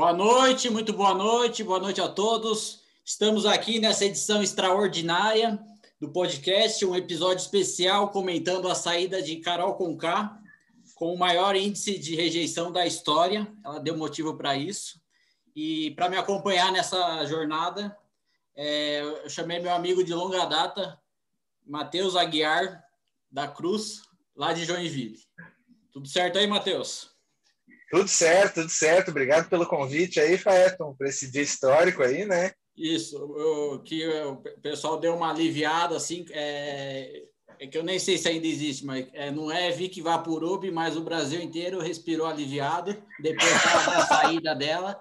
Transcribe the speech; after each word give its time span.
Boa 0.00 0.14
noite, 0.14 0.70
muito 0.70 0.94
boa 0.94 1.12
noite, 1.12 1.62
boa 1.62 1.78
noite 1.78 2.00
a 2.00 2.08
todos. 2.08 2.80
Estamos 3.04 3.44
aqui 3.44 3.78
nessa 3.78 4.06
edição 4.06 4.42
extraordinária 4.42 5.62
do 6.00 6.10
podcast, 6.10 6.82
um 6.86 6.96
episódio 6.96 7.42
especial 7.42 8.08
comentando 8.08 8.66
a 8.66 8.74
saída 8.74 9.20
de 9.20 9.36
Carol 9.36 9.74
Conká, 9.74 10.40
com 10.94 11.12
o 11.12 11.18
maior 11.18 11.54
índice 11.54 11.98
de 11.98 12.16
rejeição 12.16 12.72
da 12.72 12.86
história. 12.86 13.46
Ela 13.62 13.78
deu 13.78 13.94
motivo 13.94 14.38
para 14.38 14.56
isso. 14.56 14.98
E 15.54 15.90
para 15.90 16.08
me 16.08 16.16
acompanhar 16.16 16.72
nessa 16.72 17.26
jornada, 17.26 17.94
é, 18.56 19.02
eu 19.02 19.28
chamei 19.28 19.58
meu 19.58 19.74
amigo 19.74 20.02
de 20.02 20.14
longa 20.14 20.46
data, 20.46 20.98
Matheus 21.66 22.16
Aguiar, 22.16 22.82
da 23.30 23.46
Cruz, 23.46 24.00
lá 24.34 24.54
de 24.54 24.64
Joinville. 24.64 25.20
Tudo 25.92 26.08
certo 26.08 26.38
aí, 26.38 26.46
Matheus? 26.46 27.19
Tudo 27.90 28.08
certo, 28.08 28.60
tudo 28.60 28.70
certo. 28.70 29.10
Obrigado 29.10 29.48
pelo 29.48 29.66
convite 29.66 30.20
aí, 30.20 30.38
Faeton, 30.38 30.94
para 30.94 31.08
esse 31.08 31.30
dia 31.30 31.42
histórico 31.42 32.02
aí, 32.02 32.24
né? 32.24 32.52
Isso, 32.76 33.16
eu, 33.16 33.82
que 33.82 34.06
o 34.06 34.36
pessoal 34.62 34.98
deu 34.98 35.14
uma 35.14 35.30
aliviada, 35.30 35.96
assim, 35.96 36.24
é, 36.30 37.24
é, 37.58 37.66
que 37.66 37.76
eu 37.76 37.82
nem 37.82 37.98
sei 37.98 38.16
se 38.16 38.28
ainda 38.28 38.46
existe, 38.46 38.86
mas 38.86 39.06
é, 39.12 39.30
não 39.30 39.50
é 39.50 39.70
Vic 39.70 40.00
Vaporub, 40.00 40.70
mas 40.70 40.96
o 40.96 41.02
Brasil 41.02 41.42
inteiro 41.42 41.80
respirou 41.80 42.26
aliviado 42.26 42.96
depois 43.20 43.52
da 43.52 44.06
saída 44.08 44.54
dela, 44.54 44.98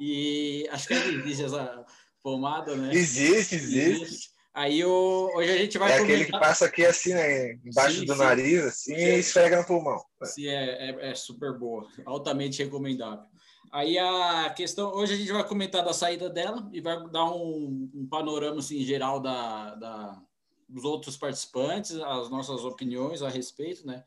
e 0.00 0.66
acho 0.72 0.88
que 0.88 0.94
ainda 0.94 1.08
existe 1.08 1.44
essa 1.44 1.84
pomada, 2.22 2.74
né? 2.74 2.92
Existe, 2.92 3.54
existe. 3.54 4.02
existe. 4.02 4.29
Aí 4.52 4.84
o, 4.84 5.30
hoje 5.36 5.52
a 5.52 5.56
gente 5.56 5.78
vai. 5.78 5.92
É 5.92 5.98
comentar... 5.98 6.16
aquele 6.16 6.32
que 6.32 6.38
passa 6.38 6.64
aqui 6.66 6.84
assim, 6.84 7.14
né? 7.14 7.52
Embaixo 7.64 8.00
sim, 8.00 8.04
do 8.04 8.14
sim. 8.14 8.18
nariz, 8.18 8.64
assim, 8.64 8.94
sim. 8.94 9.00
e 9.00 9.18
esfrega 9.18 9.58
no 9.58 9.66
pulmão. 9.66 10.02
Sim, 10.24 10.48
é, 10.48 10.90
é, 10.90 11.10
é, 11.10 11.14
super 11.14 11.56
boa, 11.56 11.86
altamente 12.04 12.62
recomendável. 12.62 13.24
Aí 13.72 13.96
a 13.96 14.50
questão, 14.50 14.92
hoje 14.92 15.14
a 15.14 15.16
gente 15.16 15.30
vai 15.30 15.46
comentar 15.46 15.84
da 15.84 15.92
saída 15.92 16.28
dela 16.28 16.68
e 16.72 16.80
vai 16.80 17.08
dar 17.10 17.26
um, 17.26 17.88
um 17.94 18.06
panorama 18.10 18.58
assim, 18.58 18.82
geral 18.82 19.20
da, 19.20 19.76
da, 19.76 20.22
dos 20.68 20.82
outros 20.82 21.16
participantes, 21.16 21.94
as 21.94 22.28
nossas 22.28 22.64
opiniões 22.64 23.22
a 23.22 23.28
respeito, 23.28 23.86
né? 23.86 24.02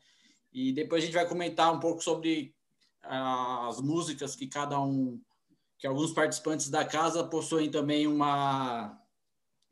E 0.52 0.72
depois 0.72 1.02
a 1.02 1.06
gente 1.06 1.14
vai 1.14 1.26
comentar 1.26 1.72
um 1.72 1.80
pouco 1.80 2.04
sobre 2.04 2.54
as 3.02 3.80
músicas 3.80 4.36
que 4.36 4.46
cada 4.46 4.78
um, 4.78 5.18
que 5.78 5.86
alguns 5.86 6.12
participantes 6.12 6.68
da 6.68 6.84
casa 6.84 7.24
possuem 7.24 7.70
também 7.70 8.06
uma 8.06 8.98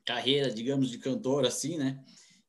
carreira, 0.05 0.51
digamos, 0.51 0.91
de 0.91 0.99
cantor, 0.99 1.47
assim, 1.47 1.77
né? 1.77 2.03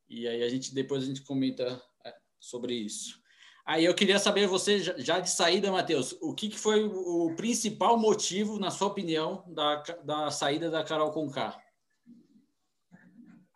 E 0.08 0.28
aí 0.28 0.42
a 0.42 0.48
gente 0.48 0.74
depois 0.74 1.02
a 1.02 1.06
gente 1.06 1.22
comenta 1.22 1.80
é, 2.04 2.14
sobre 2.40 2.74
isso. 2.74 3.22
Aí 3.66 3.84
eu 3.84 3.94
queria 3.94 4.18
saber 4.18 4.46
você 4.46 4.78
já 4.78 5.20
de 5.20 5.30
saída, 5.30 5.72
Matheus, 5.72 6.16
o 6.20 6.34
que, 6.34 6.50
que 6.50 6.58
foi 6.58 6.84
o 6.84 7.34
principal 7.34 7.98
motivo, 7.98 8.58
na 8.58 8.70
sua 8.70 8.88
opinião, 8.88 9.42
da, 9.48 9.82
da 10.04 10.30
saída 10.30 10.70
da 10.70 10.84
Carol 10.84 11.10
Conká? 11.12 11.58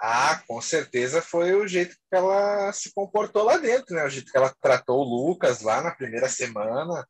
Ah, 0.01 0.43
com 0.47 0.61
certeza 0.63 1.21
foi 1.21 1.55
o 1.55 1.67
jeito 1.67 1.95
que 1.95 2.17
ela 2.17 2.73
se 2.73 2.93
comportou 2.95 3.43
lá 3.43 3.59
dentro, 3.59 3.95
né? 3.95 4.05
O 4.05 4.09
jeito 4.09 4.31
que 4.31 4.39
ela 4.39 4.55
tratou 4.61 5.01
o 5.01 5.27
Lucas 5.29 5.61
lá 5.61 5.83
na 5.83 5.91
primeira 5.91 6.29
semana. 6.29 7.07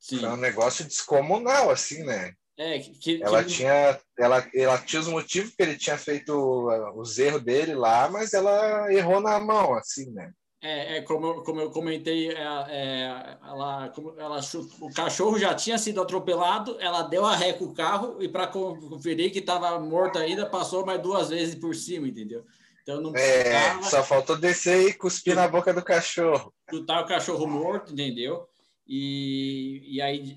Sim. 0.00 0.20
Foi 0.20 0.30
um 0.30 0.36
negócio 0.36 0.84
descomunal, 0.84 1.70
assim, 1.70 2.02
né? 2.02 2.34
É, 2.62 2.78
que, 2.78 3.22
ela 3.22 3.42
que... 3.42 3.52
tinha 3.52 3.98
ela, 4.18 4.46
ela 4.54 4.76
tinha 4.76 5.00
os 5.00 5.08
motivos 5.08 5.54
que 5.56 5.62
ele 5.62 5.78
tinha 5.78 5.96
feito 5.96 6.34
uh, 6.34 7.00
os 7.00 7.18
erros 7.18 7.42
dele 7.42 7.74
lá, 7.74 8.06
mas 8.10 8.34
ela 8.34 8.92
errou 8.92 9.18
na 9.18 9.40
mão, 9.40 9.72
assim, 9.72 10.10
né? 10.10 10.30
É, 10.62 10.98
é 10.98 11.00
como, 11.00 11.42
como 11.42 11.58
eu 11.58 11.70
comentei, 11.70 12.28
é, 12.28 12.42
é, 12.68 13.38
ela, 13.42 13.88
como 13.94 14.14
ela, 14.20 14.40
o 14.78 14.92
cachorro 14.92 15.38
já 15.38 15.54
tinha 15.54 15.78
sido 15.78 16.02
atropelado, 16.02 16.76
ela 16.78 17.00
deu 17.00 17.24
a 17.24 17.34
ré 17.34 17.54
com 17.54 17.64
o 17.64 17.72
carro 17.74 18.18
e 18.20 18.28
para 18.28 18.46
conferir 18.46 19.32
que 19.32 19.38
estava 19.38 19.80
morto 19.80 20.18
ainda, 20.18 20.44
passou 20.44 20.84
mais 20.84 21.00
duas 21.00 21.30
vezes 21.30 21.54
por 21.54 21.74
cima, 21.74 22.08
entendeu? 22.08 22.44
Então 22.82 23.00
não 23.00 23.16
É, 23.16 23.82
só 23.84 24.04
faltou 24.04 24.36
descer 24.36 24.86
e 24.86 24.92
cuspir 24.92 25.34
na 25.34 25.48
boca 25.48 25.72
do 25.72 25.82
cachorro. 25.82 26.52
Chutar 26.68 27.04
o 27.04 27.06
cachorro 27.06 27.46
morto, 27.46 27.94
entendeu? 27.94 28.46
E, 28.92 29.84
e 29.86 30.02
aí, 30.02 30.36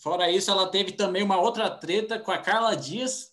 fora 0.00 0.30
isso, 0.30 0.52
ela 0.52 0.70
teve 0.70 0.92
também 0.92 1.20
uma 1.20 1.40
outra 1.40 1.68
treta 1.68 2.16
com 2.16 2.30
a 2.30 2.38
Carla 2.38 2.76
Dias. 2.76 3.32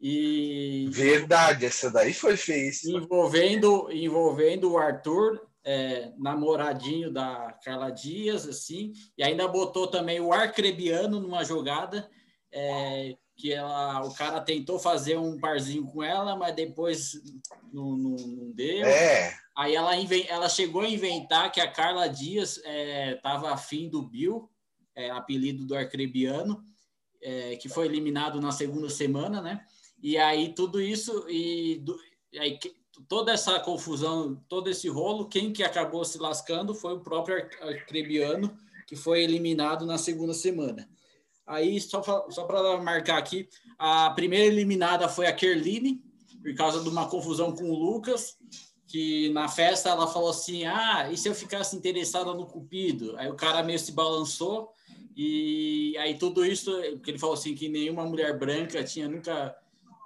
E, 0.00 0.88
Verdade, 0.90 1.64
essa 1.64 1.88
daí 1.88 2.12
foi 2.12 2.36
feia. 2.36 2.68
Envolvendo, 2.86 3.92
envolvendo 3.92 4.72
o 4.72 4.76
Arthur, 4.76 5.40
é, 5.64 6.12
namoradinho 6.18 7.12
da 7.12 7.56
Carla 7.64 7.90
Dias, 7.90 8.44
assim, 8.48 8.92
e 9.16 9.22
ainda 9.22 9.46
botou 9.46 9.86
também 9.86 10.18
o 10.18 10.32
Arcrebiano 10.32 11.20
numa 11.20 11.44
jogada. 11.44 12.10
É, 12.50 13.16
que 13.38 13.52
ela, 13.52 14.04
o 14.04 14.12
cara 14.12 14.40
tentou 14.40 14.80
fazer 14.80 15.16
um 15.16 15.38
parzinho 15.38 15.86
com 15.86 16.02
ela, 16.02 16.34
mas 16.34 16.56
depois 16.56 17.12
não, 17.72 17.96
não, 17.96 18.16
não 18.16 18.50
deu. 18.50 18.84
É. 18.84 19.32
Aí 19.56 19.76
ela, 19.76 19.92
ela 20.28 20.48
chegou 20.48 20.82
a 20.82 20.88
inventar 20.88 21.52
que 21.52 21.60
a 21.60 21.70
Carla 21.70 22.08
Dias 22.08 22.60
estava 23.14 23.48
é, 23.48 23.52
afim 23.52 23.88
do 23.88 24.02
Bill, 24.02 24.50
é, 24.94 25.08
apelido 25.10 25.64
do 25.64 25.76
arcrebiano, 25.76 26.64
é, 27.22 27.54
que 27.56 27.68
foi 27.68 27.86
eliminado 27.86 28.40
na 28.40 28.50
segunda 28.50 28.90
semana, 28.90 29.40
né? 29.40 29.64
E 30.02 30.18
aí 30.18 30.52
tudo 30.52 30.80
isso, 30.80 31.24
e, 31.28 31.78
do, 31.78 31.96
e 32.32 32.38
aí, 32.40 32.58
toda 33.08 33.32
essa 33.32 33.60
confusão, 33.60 34.34
todo 34.48 34.68
esse 34.68 34.88
rolo, 34.88 35.28
quem 35.28 35.52
que 35.52 35.62
acabou 35.62 36.04
se 36.04 36.18
lascando 36.18 36.74
foi 36.74 36.94
o 36.94 37.00
próprio 37.00 37.36
arcrebiano, 37.60 38.56
que 38.84 38.96
foi 38.96 39.22
eliminado 39.22 39.86
na 39.86 39.96
segunda 39.96 40.34
semana. 40.34 40.88
Aí, 41.48 41.80
só, 41.80 42.02
só 42.28 42.44
para 42.44 42.76
marcar 42.76 43.16
aqui, 43.16 43.48
a 43.78 44.10
primeira 44.10 44.44
eliminada 44.44 45.08
foi 45.08 45.26
a 45.26 45.32
Kerline, 45.32 46.02
por 46.42 46.54
causa 46.54 46.82
de 46.82 46.88
uma 46.90 47.08
confusão 47.08 47.52
com 47.52 47.70
o 47.70 47.74
Lucas, 47.74 48.36
que 48.86 49.30
na 49.30 49.48
festa 49.48 49.88
ela 49.88 50.06
falou 50.06 50.28
assim: 50.28 50.66
Ah, 50.66 51.08
e 51.10 51.16
se 51.16 51.26
eu 51.26 51.34
ficasse 51.34 51.74
interessada 51.74 52.34
no 52.34 52.46
Cupido? 52.46 53.16
Aí 53.16 53.30
o 53.30 53.34
cara 53.34 53.62
meio 53.62 53.78
se 53.78 53.92
balançou, 53.92 54.70
e 55.16 55.96
aí 55.98 56.18
tudo 56.18 56.44
isso, 56.44 56.70
porque 56.92 57.12
ele 57.12 57.18
falou 57.18 57.34
assim: 57.34 57.54
que 57.54 57.66
nenhuma 57.66 58.04
mulher 58.04 58.38
branca 58.38 58.84
tinha 58.84 59.08
nunca 59.08 59.56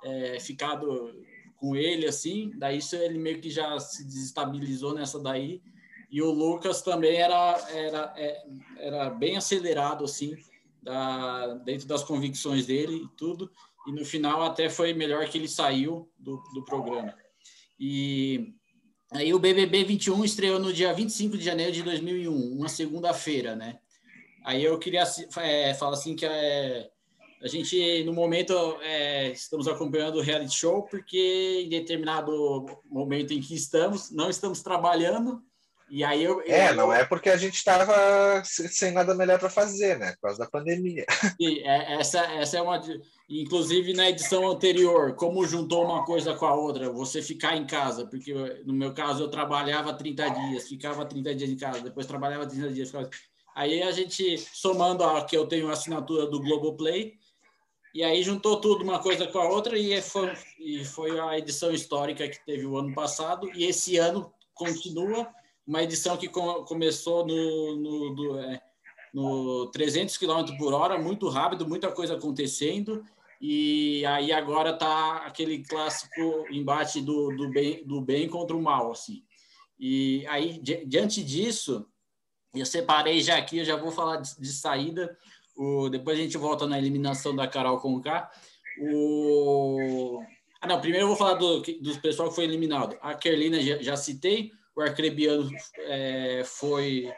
é, 0.05 0.39
ficado 0.39 1.13
com 1.57 1.75
ele 1.75 2.07
assim, 2.07 2.53
daí 2.57 2.79
isso 2.79 2.95
ele 2.95 3.19
meio 3.19 3.41
que 3.41 3.51
já 3.51 3.81
se 3.81 4.05
desestabilizou 4.05 4.95
nessa 4.95 5.19
daí. 5.19 5.61
E 6.09 6.23
o 6.23 6.31
Lucas 6.31 6.83
também 6.83 7.17
era, 7.17 7.67
era, 7.71 8.15
é, 8.17 8.45
era 8.77 9.11
bem 9.11 9.37
acelerado 9.37 10.05
assim 10.05 10.37
da, 10.83 11.55
dentro 11.65 11.87
das 11.87 12.03
convicções 12.03 12.67
dele 12.67 13.05
e 13.05 13.09
tudo, 13.17 13.51
e 13.87 13.93
no 13.93 14.05
final 14.05 14.43
até 14.43 14.69
foi 14.69 14.93
melhor 14.93 15.27
que 15.29 15.39
ele 15.39 15.49
saiu 15.49 16.11
do, 16.19 16.43
do 16.55 16.65
programa. 16.65 17.15
E 17.79 18.55
aí 19.13 19.33
o 19.33 19.39
BBB 19.39 19.85
21 19.85 20.25
estreou 20.25 20.59
no 20.59 20.73
dia 20.73 20.93
25 20.93 21.39
de 21.39 21.45
janeiro 21.45 21.73
de 21.73 21.83
2001, 21.83 22.33
uma 22.53 22.69
segunda-feira, 22.69 23.55
né? 23.55 23.79
Aí 24.45 24.65
eu 24.65 24.79
queria 24.79 25.05
é, 25.39 25.75
falar 25.75 25.93
assim 25.93 26.17
que 26.17 26.27
é, 26.27 26.91
a 27.43 27.49
gente, 27.49 28.05
no 28.05 28.13
momento, 28.13 28.53
é, 28.83 29.31
estamos 29.31 29.67
acompanhando 29.67 30.17
o 30.17 30.23
reality 30.23 30.55
show 30.55 30.83
porque 30.85 31.63
em 31.65 31.69
determinado 31.69 32.67
momento 32.89 33.33
em 33.33 33.41
que 33.41 33.55
estamos, 33.55 34.11
não 34.11 34.31
estamos 34.31 34.63
trabalhando 34.63 35.43
E 35.95 36.03
aí 36.03 36.25
eu, 36.25 36.41
é, 36.47 36.71
eu, 36.71 36.75
não 36.75 36.91
é 36.91 37.05
porque 37.05 37.29
a 37.29 37.37
gente 37.37 37.57
estava 37.57 38.43
sem 38.45 38.93
nada 38.93 39.15
melhor 39.15 39.39
para 39.39 39.51
fazer, 39.51 39.99
né? 39.99 40.13
Por 40.13 40.23
causa 40.23 40.39
da 40.39 40.49
pandemia. 40.49 41.05
Sim, 41.37 41.59
é, 41.69 42.01
essa, 42.01 42.19
essa 42.33 42.57
é 42.57 42.63
uma. 42.63 42.81
Inclusive 43.29 43.93
na 43.93 44.09
edição 44.09 44.51
anterior, 44.51 45.15
como 45.17 45.47
juntou 45.47 45.85
uma 45.85 46.03
coisa 46.07 46.35
com 46.35 46.47
a 46.47 46.55
outra, 46.55 46.91
você 46.91 47.21
ficar 47.21 47.59
em 47.59 47.67
casa, 47.67 48.07
porque 48.07 48.33
no 48.65 48.73
meu 48.73 48.95
caso 48.95 49.23
eu 49.23 49.29
trabalhava 49.29 49.93
30 49.93 50.31
dias, 50.31 50.67
ficava 50.67 51.05
30 51.05 51.35
dias 51.35 51.51
em 51.51 51.59
casa, 51.59 51.83
depois 51.83 52.07
trabalhava 52.07 52.47
30 52.47 52.71
dias. 52.71 52.89
Ficava... 52.89 53.11
Aí 53.55 53.83
a 53.83 53.91
gente, 53.91 54.39
somando 54.39 55.05
a 55.05 55.23
que 55.27 55.37
eu 55.37 55.47
tenho 55.47 55.69
a 55.69 55.75
assinatura 55.75 56.27
do 56.27 56.41
Globoplay, 56.41 57.13
e 57.95 58.03
aí 58.03 58.23
juntou 58.23 58.59
tudo 58.59 58.83
uma 58.83 58.99
coisa 58.99 59.27
com 59.27 59.39
a 59.39 59.47
outra 59.47 59.77
e 59.77 60.01
foi, 60.01 60.33
e 60.59 60.87
foi 60.87 61.21
a 61.21 61.37
edição 61.37 61.71
histórica 61.71 62.27
que 62.27 62.43
teve 62.47 62.65
o 62.65 62.79
ano 62.79 62.95
passado, 62.95 63.51
e 63.55 63.67
esse 63.67 63.99
ano 63.99 64.33
continua 64.55 65.29
uma 65.67 65.83
edição 65.83 66.17
que 66.17 66.29
com, 66.29 66.65
começou 66.65 67.27
no, 67.27 67.77
no, 67.77 68.15
do, 68.15 68.39
é, 68.39 68.61
no 69.13 69.71
300 69.71 70.17
km 70.17 70.57
por 70.59 70.73
hora, 70.73 70.99
muito 70.99 71.29
rápido, 71.29 71.69
muita 71.69 71.91
coisa 71.91 72.15
acontecendo, 72.15 73.05
e 73.41 74.05
aí 74.07 74.33
agora 74.33 74.73
tá 74.73 75.19
aquele 75.27 75.65
clássico 75.65 76.47
embate 76.51 77.01
do, 77.01 77.35
do, 77.37 77.51
bem, 77.51 77.85
do 77.85 78.01
bem 78.01 78.29
contra 78.29 78.57
o 78.57 78.63
mal, 78.63 78.93
assim. 78.93 79.25
E 79.79 80.25
aí, 80.29 80.61
di, 80.61 80.85
diante 80.87 81.25
disso, 81.25 81.85
eu 82.55 82.65
separei 82.65 83.21
já 83.21 83.37
aqui, 83.37 83.59
eu 83.59 83.65
já 83.65 83.77
vou 83.77 83.91
falar 83.91 84.17
de, 84.17 84.39
de 84.39 84.53
saída, 84.53 85.17
o, 85.57 85.89
depois 85.89 86.19
a 86.19 86.23
gente 86.23 86.39
volta 86.39 86.67
na 86.67 86.79
eliminação 86.79 87.35
da 87.35 87.49
Carol 87.49 87.79
Conká. 87.79 88.31
O... 88.81 90.23
Ah, 90.61 90.67
não, 90.67 90.81
primeiro 90.81 91.05
eu 91.05 91.09
vou 91.09 91.17
falar 91.17 91.35
do, 91.35 91.61
do 91.61 92.01
pessoal 92.01 92.29
que 92.29 92.37
foi 92.37 92.45
eliminado. 92.45 92.97
A 93.03 93.15
Kerlina 93.15 93.61
já, 93.61 93.83
já 93.83 93.97
citei, 93.97 94.53
o 94.75 94.81
Arcrebiano 94.81 95.51
é, 95.79 96.43
foi 96.45 97.13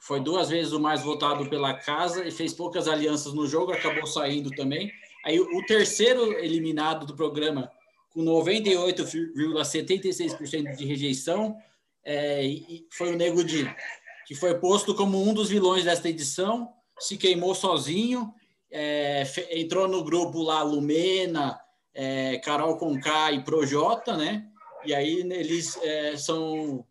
foi 0.00 0.18
duas 0.18 0.48
vezes 0.48 0.72
o 0.72 0.80
mais 0.80 1.02
votado 1.02 1.46
pela 1.50 1.74
casa 1.74 2.26
e 2.26 2.30
fez 2.30 2.54
poucas 2.54 2.88
alianças 2.88 3.34
no 3.34 3.46
jogo, 3.46 3.72
acabou 3.72 4.06
saindo 4.06 4.50
também. 4.50 4.90
Aí 5.22 5.38
o 5.38 5.62
terceiro 5.66 6.32
eliminado 6.38 7.04
do 7.04 7.14
programa, 7.14 7.70
com 8.08 8.24
98,76% 8.24 10.74
de 10.74 10.86
rejeição, 10.86 11.54
é, 12.02 12.42
foi 12.90 13.12
o 13.12 13.16
Nego 13.16 13.44
Di, 13.44 13.70
que 14.26 14.34
foi 14.34 14.58
posto 14.58 14.94
como 14.94 15.22
um 15.22 15.34
dos 15.34 15.50
vilões 15.50 15.84
desta 15.84 16.08
edição, 16.08 16.72
se 16.98 17.18
queimou 17.18 17.54
sozinho, 17.54 18.32
é, 18.70 19.24
entrou 19.50 19.86
no 19.86 20.02
grupo 20.02 20.42
lá 20.42 20.62
Lumena, 20.62 21.60
é, 21.92 22.38
Carol 22.38 22.78
Conká 22.78 23.32
e 23.32 23.44
Projota, 23.44 24.16
né? 24.16 24.46
E 24.84 24.94
aí 24.94 25.20
eles 25.20 25.76
é, 25.82 26.16
são 26.16 26.86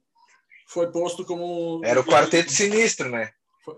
foi 0.69 0.91
posto 0.91 1.25
como. 1.25 1.81
Era 1.83 1.99
o 1.99 2.05
quarteto 2.05 2.51
sinistro, 2.51 3.09
né? 3.09 3.31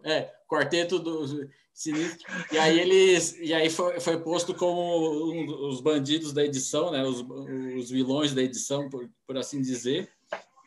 É, 0.04 0.30
quarteto 0.48 1.00
do 1.00 1.26
sinistro. 1.74 2.28
E 2.52 2.58
aí 2.58 2.80
eles. 2.80 3.38
E 3.40 3.54
aí 3.54 3.70
foi, 3.70 4.00
foi 4.02 4.20
posto 4.20 4.54
como 4.54 5.32
um, 5.32 5.70
os 5.70 5.80
bandidos 5.80 6.34
da 6.34 6.44
edição, 6.44 6.92
né? 6.92 7.02
Os, 7.04 7.22
os 7.22 7.90
vilões 7.90 8.34
da 8.34 8.42
edição, 8.42 8.90
por, 8.90 9.10
por 9.26 9.38
assim 9.38 9.62
dizer. 9.62 10.12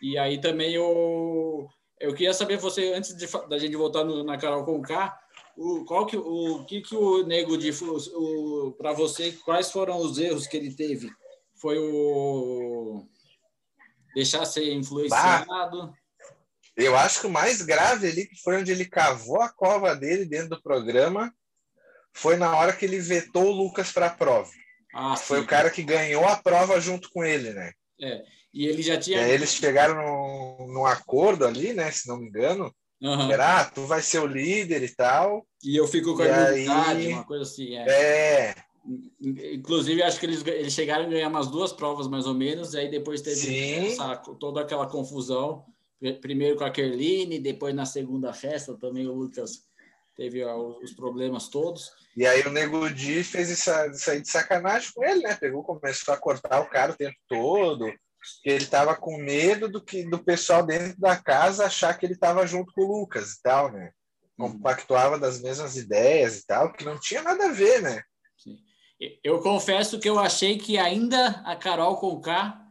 E 0.00 0.16
aí 0.16 0.40
também 0.40 0.78
o. 0.78 1.68
Eu 2.00 2.14
queria 2.14 2.32
saber 2.32 2.56
você, 2.56 2.94
antes 2.94 3.14
de, 3.14 3.26
da 3.48 3.58
gente 3.58 3.76
voltar 3.76 4.02
no, 4.02 4.24
na 4.24 4.38
Carol 4.38 4.64
Conká, 4.64 5.18
o, 5.56 5.84
qual 5.84 6.06
que, 6.06 6.16
o 6.16 6.64
que, 6.64 6.80
que 6.80 6.96
o 6.96 7.24
Nego 7.24 7.56
disse 7.58 7.84
para 8.78 8.92
você, 8.92 9.32
quais 9.44 9.70
foram 9.70 9.98
os 9.98 10.18
erros 10.18 10.46
que 10.46 10.56
ele 10.56 10.74
teve? 10.74 11.10
Foi 11.54 11.78
o 11.78 13.06
deixar 14.14 14.44
ser 14.46 14.72
influenciado? 14.72 15.46
Bah. 15.46 16.03
Eu 16.76 16.96
acho 16.96 17.20
que 17.20 17.26
o 17.26 17.30
mais 17.30 17.62
grave 17.62 18.08
ali, 18.08 18.26
que 18.26 18.40
foi 18.42 18.56
onde 18.56 18.72
ele 18.72 18.84
cavou 18.84 19.40
a 19.40 19.48
cova 19.48 19.94
dele 19.94 20.24
dentro 20.24 20.50
do 20.50 20.62
programa, 20.62 21.32
foi 22.12 22.36
na 22.36 22.56
hora 22.56 22.72
que 22.72 22.84
ele 22.84 22.98
vetou 22.98 23.44
o 23.44 23.52
Lucas 23.52 23.92
para 23.92 24.06
a 24.06 24.10
prova. 24.10 24.50
Ah, 24.92 25.16
foi 25.16 25.38
sim. 25.38 25.44
o 25.44 25.46
cara 25.46 25.70
que 25.70 25.82
ganhou 25.82 26.24
a 26.24 26.36
prova 26.36 26.80
junto 26.80 27.10
com 27.10 27.24
ele, 27.24 27.52
né? 27.52 27.72
É. 28.00 28.22
E 28.52 28.66
ele 28.66 28.82
já 28.82 28.96
tinha. 28.96 29.26
eles 29.26 29.52
chegaram 29.54 29.96
num, 29.96 30.72
num, 30.72 30.86
acordo 30.86 31.44
ali, 31.44 31.72
né? 31.72 31.90
Se 31.90 32.08
não 32.08 32.16
me 32.16 32.28
engano. 32.28 32.72
Uhum. 33.02 33.30
Era, 33.30 33.60
ah, 33.60 33.64
tu 33.64 33.82
vai 33.86 34.00
ser 34.00 34.20
o 34.20 34.26
líder 34.26 34.82
e 34.82 34.94
tal. 34.94 35.44
E 35.62 35.76
eu 35.76 35.86
fico 35.88 36.16
com 36.16 36.22
a 36.22 36.28
imunidade, 36.28 37.08
uma 37.08 37.24
coisa 37.24 37.42
assim. 37.42 37.76
É. 37.76 37.84
é. 37.88 38.54
Inclusive, 39.20 40.02
acho 40.02 40.20
que 40.20 40.26
eles, 40.26 40.46
eles 40.46 40.72
chegaram 40.72 41.06
a 41.06 41.08
ganhar 41.08 41.28
umas 41.28 41.48
duas 41.48 41.72
provas, 41.72 42.06
mais 42.06 42.26
ou 42.26 42.34
menos, 42.34 42.74
e 42.74 42.78
aí 42.78 42.90
depois 42.90 43.22
teve 43.22 43.92
essa, 43.92 44.16
toda 44.38 44.60
aquela 44.60 44.86
confusão 44.86 45.64
primeiro 46.20 46.56
com 46.56 46.64
a 46.64 46.70
Kerline, 46.70 47.38
depois 47.38 47.74
na 47.74 47.86
segunda 47.86 48.32
festa 48.32 48.76
também 48.76 49.06
o 49.06 49.14
Lucas 49.14 49.64
teve 50.16 50.44
os 50.44 50.92
problemas 50.92 51.48
todos. 51.48 51.90
E 52.16 52.26
aí 52.26 52.42
o 52.42 52.50
Nego 52.50 52.88
Di 52.90 53.24
fez 53.24 53.50
isso, 53.50 53.70
isso 53.92 54.10
aí 54.10 54.20
de 54.20 54.28
sacanagem 54.28 54.92
com 54.94 55.04
ele, 55.04 55.22
né? 55.22 55.34
Pegou, 55.34 55.64
começou 55.64 56.14
a 56.14 56.16
cortar 56.16 56.60
o 56.60 56.70
cara 56.70 56.92
o 56.92 56.96
tempo 56.96 57.16
todo, 57.28 57.92
ele 58.44 58.66
tava 58.66 58.94
com 58.94 59.18
medo 59.18 59.68
do 59.68 59.82
que 59.82 60.04
do 60.04 60.22
pessoal 60.22 60.64
dentro 60.64 60.98
da 60.98 61.16
casa 61.16 61.66
achar 61.66 61.96
que 61.98 62.06
ele 62.06 62.16
tava 62.16 62.46
junto 62.46 62.72
com 62.72 62.82
o 62.82 63.00
Lucas 63.00 63.32
e 63.32 63.42
tal, 63.42 63.72
né? 63.72 63.90
Compactuava 64.36 65.18
das 65.18 65.40
mesmas 65.40 65.76
ideias 65.76 66.38
e 66.38 66.46
tal, 66.46 66.72
que 66.72 66.84
não 66.84 66.98
tinha 66.98 67.22
nada 67.22 67.46
a 67.46 67.52
ver, 67.52 67.82
né? 67.82 68.02
Sim. 68.36 68.58
Eu 69.22 69.40
confesso 69.40 69.98
que 69.98 70.08
eu 70.08 70.18
achei 70.18 70.58
que 70.58 70.78
ainda 70.78 71.42
a 71.44 71.54
Carol 71.56 71.96
Conká 71.96 72.63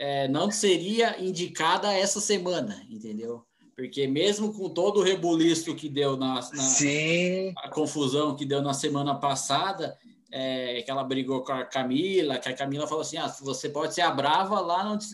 é, 0.00 0.26
não 0.26 0.50
seria 0.50 1.22
indicada 1.22 1.92
essa 1.92 2.22
semana, 2.22 2.82
entendeu? 2.88 3.44
Porque 3.76 4.06
mesmo 4.06 4.50
com 4.50 4.70
todo 4.70 5.00
o 5.00 5.02
rebuliço 5.02 5.74
que 5.74 5.90
deu 5.90 6.16
na, 6.16 6.36
na 6.36 6.42
Sim. 6.42 7.52
a 7.58 7.68
confusão 7.68 8.34
que 8.34 8.46
deu 8.46 8.62
na 8.62 8.72
semana 8.72 9.14
passada, 9.14 9.94
é, 10.32 10.80
que 10.82 10.90
ela 10.90 11.04
brigou 11.04 11.44
com 11.44 11.52
a 11.52 11.64
Camila, 11.64 12.38
que 12.38 12.48
a 12.48 12.54
Camila 12.54 12.86
falou 12.86 13.02
assim: 13.02 13.18
ah, 13.18 13.28
você 13.40 13.68
pode 13.68 13.94
ser 13.94 14.00
a 14.00 14.10
brava 14.10 14.58
lá 14.58 14.90
onde, 14.90 15.06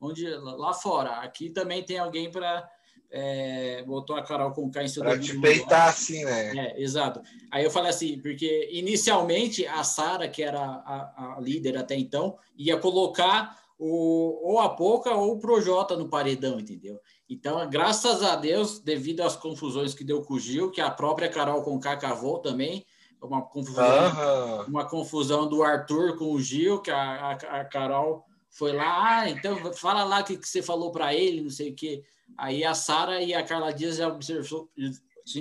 onde 0.00 0.26
lá 0.26 0.72
fora. 0.72 1.16
Aqui 1.20 1.50
também 1.50 1.82
tem 1.82 1.98
alguém 1.98 2.30
para 2.30 2.66
é, 3.10 3.82
botou 3.82 4.16
a 4.16 4.22
Carol 4.22 4.52
com 4.52 4.66
o 4.66 4.70
K 4.70 4.84
em 4.84 4.88
seu 4.88 5.02
Para 5.02 5.18
te 5.18 5.38
peitar 5.38 5.88
assim, 5.88 6.24
né? 6.24 6.56
É, 6.56 6.80
exato. 6.80 7.20
Aí 7.50 7.64
eu 7.64 7.70
falei 7.70 7.90
assim, 7.90 8.18
porque 8.20 8.70
inicialmente 8.72 9.66
a 9.66 9.82
Sara, 9.82 10.28
que 10.28 10.42
era 10.42 10.60
a, 10.60 11.36
a, 11.36 11.40
líder 11.40 11.76
até 11.76 11.96
então, 11.96 12.38
ia 12.56 12.78
colocar 12.78 13.58
o, 13.80 14.50
ou 14.50 14.58
a 14.58 14.68
Pouca 14.68 15.14
ou 15.14 15.32
o 15.32 15.38
Projota 15.38 15.96
no 15.96 16.08
paredão, 16.08 16.60
entendeu? 16.60 17.00
Então, 17.28 17.66
graças 17.70 18.22
a 18.22 18.36
Deus, 18.36 18.78
devido 18.78 19.22
às 19.22 19.34
confusões 19.34 19.94
que 19.94 20.04
deu 20.04 20.20
com 20.20 20.34
o 20.34 20.38
Gil, 20.38 20.70
que 20.70 20.82
a 20.82 20.90
própria 20.90 21.30
Carol 21.30 21.62
com 21.62 21.80
cavou 21.80 22.40
também, 22.40 22.84
uma 23.22 23.40
confusão, 23.40 23.84
uhum. 23.84 24.64
uma 24.66 24.84
confusão 24.86 25.48
do 25.48 25.62
Arthur 25.62 26.18
com 26.18 26.32
o 26.32 26.40
Gil, 26.40 26.82
que 26.82 26.90
a, 26.90 27.30
a, 27.30 27.32
a 27.32 27.64
Carol 27.64 28.22
foi 28.50 28.72
lá, 28.72 29.20
ah, 29.20 29.30
então 29.30 29.72
fala 29.72 30.04
lá 30.04 30.20
o 30.20 30.24
que, 30.24 30.36
que 30.36 30.48
você 30.48 30.60
falou 30.60 30.92
para 30.92 31.14
ele, 31.14 31.40
não 31.40 31.50
sei 31.50 31.70
o 31.70 31.74
quê. 31.74 32.02
Aí 32.36 32.62
a 32.64 32.74
Sara 32.74 33.22
e 33.22 33.32
a 33.32 33.42
Carla 33.42 33.72
Dias 33.72 33.96
já, 33.96 34.08
observou, 34.08 34.68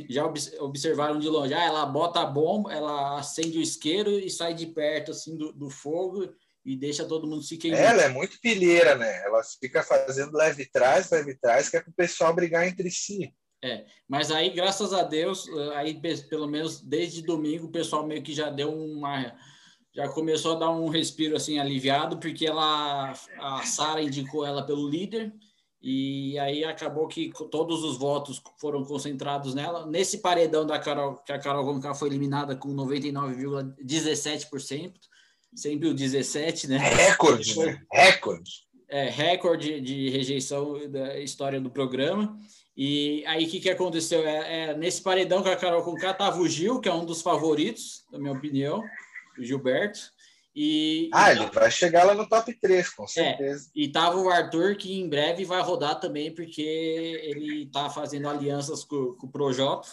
já 0.09 0.25
observaram 0.59 1.19
de 1.19 1.27
longe. 1.27 1.53
Ah, 1.53 1.63
ela 1.63 1.85
bota 1.85 2.21
a 2.21 2.25
bomba, 2.25 2.71
ela 2.71 3.19
acende 3.19 3.57
o 3.57 3.61
isqueiro 3.61 4.11
e 4.11 4.29
sai 4.29 4.53
de 4.53 4.67
perto 4.67 5.11
assim 5.11 5.35
do, 5.35 5.51
do 5.51 5.69
fogo 5.69 6.29
e 6.65 6.75
deixa 6.75 7.05
todo 7.05 7.27
mundo 7.27 7.41
se 7.41 7.57
queimar. 7.57 7.79
Ela 7.79 8.03
é 8.03 8.09
muito 8.09 8.39
pilheira, 8.41 8.95
né? 8.95 9.23
Ela 9.23 9.41
fica 9.59 9.81
fazendo 9.83 10.37
leve 10.37 10.65
trás, 10.65 11.09
leve 11.09 11.35
trás, 11.35 11.69
que 11.69 11.77
é 11.77 11.81
para 11.81 11.89
o 11.89 11.95
pessoal 11.95 12.33
brigar 12.33 12.67
entre 12.67 12.91
si. 12.91 13.33
É, 13.63 13.85
mas 14.07 14.31
aí, 14.31 14.49
graças 14.51 14.93
a 14.93 15.03
Deus, 15.03 15.45
aí 15.75 15.99
pelo 16.29 16.47
menos 16.47 16.81
desde 16.81 17.21
domingo, 17.21 17.67
o 17.67 17.71
pessoal 17.71 18.07
meio 18.07 18.23
que 18.23 18.33
já 18.33 18.49
deu 18.49 18.73
uma. 18.73 19.35
Já 19.93 20.07
começou 20.07 20.55
a 20.55 20.59
dar 20.59 20.69
um 20.69 20.87
respiro 20.87 21.35
assim 21.35 21.59
aliviado, 21.59 22.19
porque 22.19 22.45
ela, 22.45 23.11
a 23.39 23.63
Sara 23.63 24.01
indicou 24.01 24.45
ela 24.45 24.63
pelo 24.63 24.87
líder, 24.87 25.33
e 25.81 26.39
aí 26.39 26.63
acabou 26.63 27.05
que 27.07 27.31
todos 27.49 27.83
os 27.83 27.97
votos 27.97 28.41
foram 28.59 28.85
concentrados 28.85 29.55
nela. 29.55 29.87
Nesse 29.87 30.19
paredão 30.19 30.65
da 30.65 30.77
Carol, 30.77 31.15
que 31.15 31.31
a 31.31 31.39
Carol 31.39 31.65
Conká 31.65 31.95
foi 31.95 32.09
eliminada 32.09 32.55
com 32.55 32.69
99,17% 32.69 35.08
sempre 35.55 35.87
o 35.89 35.93
17, 35.93 36.67
né? 36.67 36.77
Recorde, 36.77 37.57
né? 37.57 37.81
Recorde. 37.91 38.51
É, 38.87 39.09
recorde 39.09 39.79
de 39.81 40.09
rejeição 40.09 40.89
da 40.89 41.19
história 41.19 41.61
do 41.61 41.69
programa. 41.69 42.35
E 42.75 43.23
aí, 43.27 43.45
o 43.45 43.49
que, 43.49 43.59
que 43.59 43.69
aconteceu? 43.69 44.25
É, 44.25 44.69
é, 44.69 44.77
nesse 44.77 45.01
paredão 45.01 45.43
com 45.43 45.49
a 45.49 45.55
Carol 45.55 45.83
Conká 45.83 46.11
estava 46.11 46.39
o 46.39 46.47
Gil, 46.47 46.79
que 46.79 46.87
é 46.87 46.93
um 46.93 47.05
dos 47.05 47.21
favoritos, 47.21 48.05
na 48.11 48.17
minha 48.17 48.31
opinião, 48.31 48.81
o 49.37 49.43
Gilberto. 49.43 49.99
E, 50.55 51.09
ah, 51.13 51.31
e, 51.31 51.37
ele 51.37 51.45
vai 51.47 51.69
chegar 51.69 52.05
lá 52.05 52.13
no 52.13 52.27
top 52.27 52.53
3, 52.53 52.89
com 52.89 53.03
é, 53.03 53.07
certeza. 53.07 53.69
É, 53.75 53.79
e 53.79 53.91
tava 53.91 54.17
o 54.17 54.29
Arthur, 54.29 54.75
que 54.75 54.99
em 54.99 55.07
breve 55.07 55.45
vai 55.45 55.61
rodar 55.61 55.99
também, 55.99 56.33
porque 56.33 56.61
ele 56.61 57.63
está 57.63 57.89
fazendo 57.89 58.27
alianças 58.27 58.83
com, 58.83 59.13
com 59.13 59.27
o 59.27 59.31
Projota. 59.31 59.89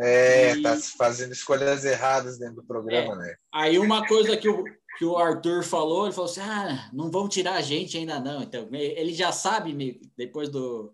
É, 0.00 0.56
e... 0.56 0.62
tá 0.62 0.76
fazendo 0.98 1.32
escolhas 1.32 1.84
erradas 1.84 2.38
dentro 2.38 2.56
do 2.56 2.64
programa, 2.64 3.14
é. 3.14 3.16
né? 3.16 3.34
Aí 3.52 3.78
uma 3.78 4.06
coisa 4.06 4.36
que 4.36 4.48
o, 4.48 4.64
que 4.98 5.04
o 5.04 5.16
Arthur 5.16 5.62
falou, 5.62 6.06
ele 6.06 6.14
falou 6.14 6.30
assim: 6.30 6.40
ah, 6.40 6.90
não 6.92 7.10
vão 7.10 7.28
tirar 7.28 7.54
a 7.54 7.60
gente 7.60 7.96
ainda 7.96 8.18
não. 8.18 8.42
Então, 8.42 8.68
ele 8.72 9.12
já 9.12 9.30
sabe, 9.30 10.00
depois 10.16 10.48
do, 10.48 10.92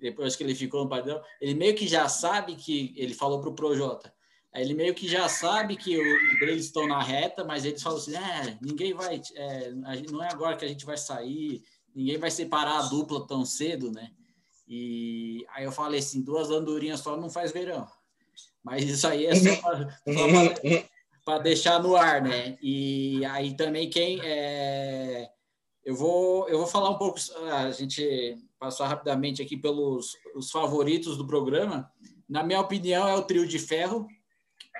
depois 0.00 0.36
que 0.36 0.44
ele 0.44 0.54
ficou 0.54 0.84
no 0.84 0.90
paredão, 0.90 1.20
ele 1.40 1.54
meio 1.54 1.74
que 1.74 1.86
já 1.86 2.08
sabe 2.08 2.54
que 2.56 2.94
ele 2.96 3.14
falou 3.14 3.40
para 3.40 3.50
o 3.50 3.54
Projota. 3.54 4.14
Ele 4.54 4.72
meio 4.72 4.94
que 4.94 5.06
já 5.06 5.28
sabe 5.28 5.76
que 5.76 5.98
o, 5.98 6.44
eles 6.44 6.66
estão 6.66 6.86
na 6.86 7.02
reta, 7.02 7.44
mas 7.44 7.64
eles 7.64 7.82
falam 7.82 7.98
assim: 7.98 8.14
é, 8.14 8.58
ninguém 8.60 8.94
vai, 8.94 9.20
é, 9.34 9.70
não 10.10 10.22
é 10.22 10.32
agora 10.32 10.56
que 10.56 10.64
a 10.64 10.68
gente 10.68 10.86
vai 10.86 10.96
sair, 10.96 11.62
ninguém 11.94 12.18
vai 12.18 12.30
separar 12.30 12.78
a 12.78 12.88
dupla 12.88 13.26
tão 13.26 13.44
cedo, 13.44 13.90
né? 13.90 14.10
E 14.66 15.46
aí 15.50 15.64
eu 15.64 15.72
falei 15.72 16.00
assim: 16.00 16.22
duas 16.22 16.50
andorinhas 16.50 17.00
só 17.00 17.16
não 17.16 17.28
faz 17.28 17.52
verão. 17.52 17.86
Mas 18.66 18.82
isso 18.82 19.06
aí 19.06 19.26
é 19.26 19.34
só 19.36 19.50
para 21.24 21.38
deixar 21.38 21.80
no 21.80 21.94
ar, 21.94 22.20
né? 22.20 22.58
E 22.60 23.24
aí 23.26 23.54
também 23.56 23.88
quem 23.88 24.20
é, 24.24 25.28
eu 25.84 25.94
vou 25.94 26.48
eu 26.48 26.58
vou 26.58 26.66
falar 26.66 26.90
um 26.90 26.98
pouco 26.98 27.16
a 27.52 27.70
gente 27.70 28.36
passar 28.58 28.88
rapidamente 28.88 29.40
aqui 29.40 29.56
pelos 29.56 30.16
os 30.34 30.50
favoritos 30.50 31.16
do 31.16 31.24
programa. 31.24 31.88
Na 32.28 32.42
minha 32.42 32.60
opinião 32.60 33.06
é 33.06 33.14
o 33.14 33.22
trio 33.22 33.46
de 33.46 33.56
ferro, 33.60 34.08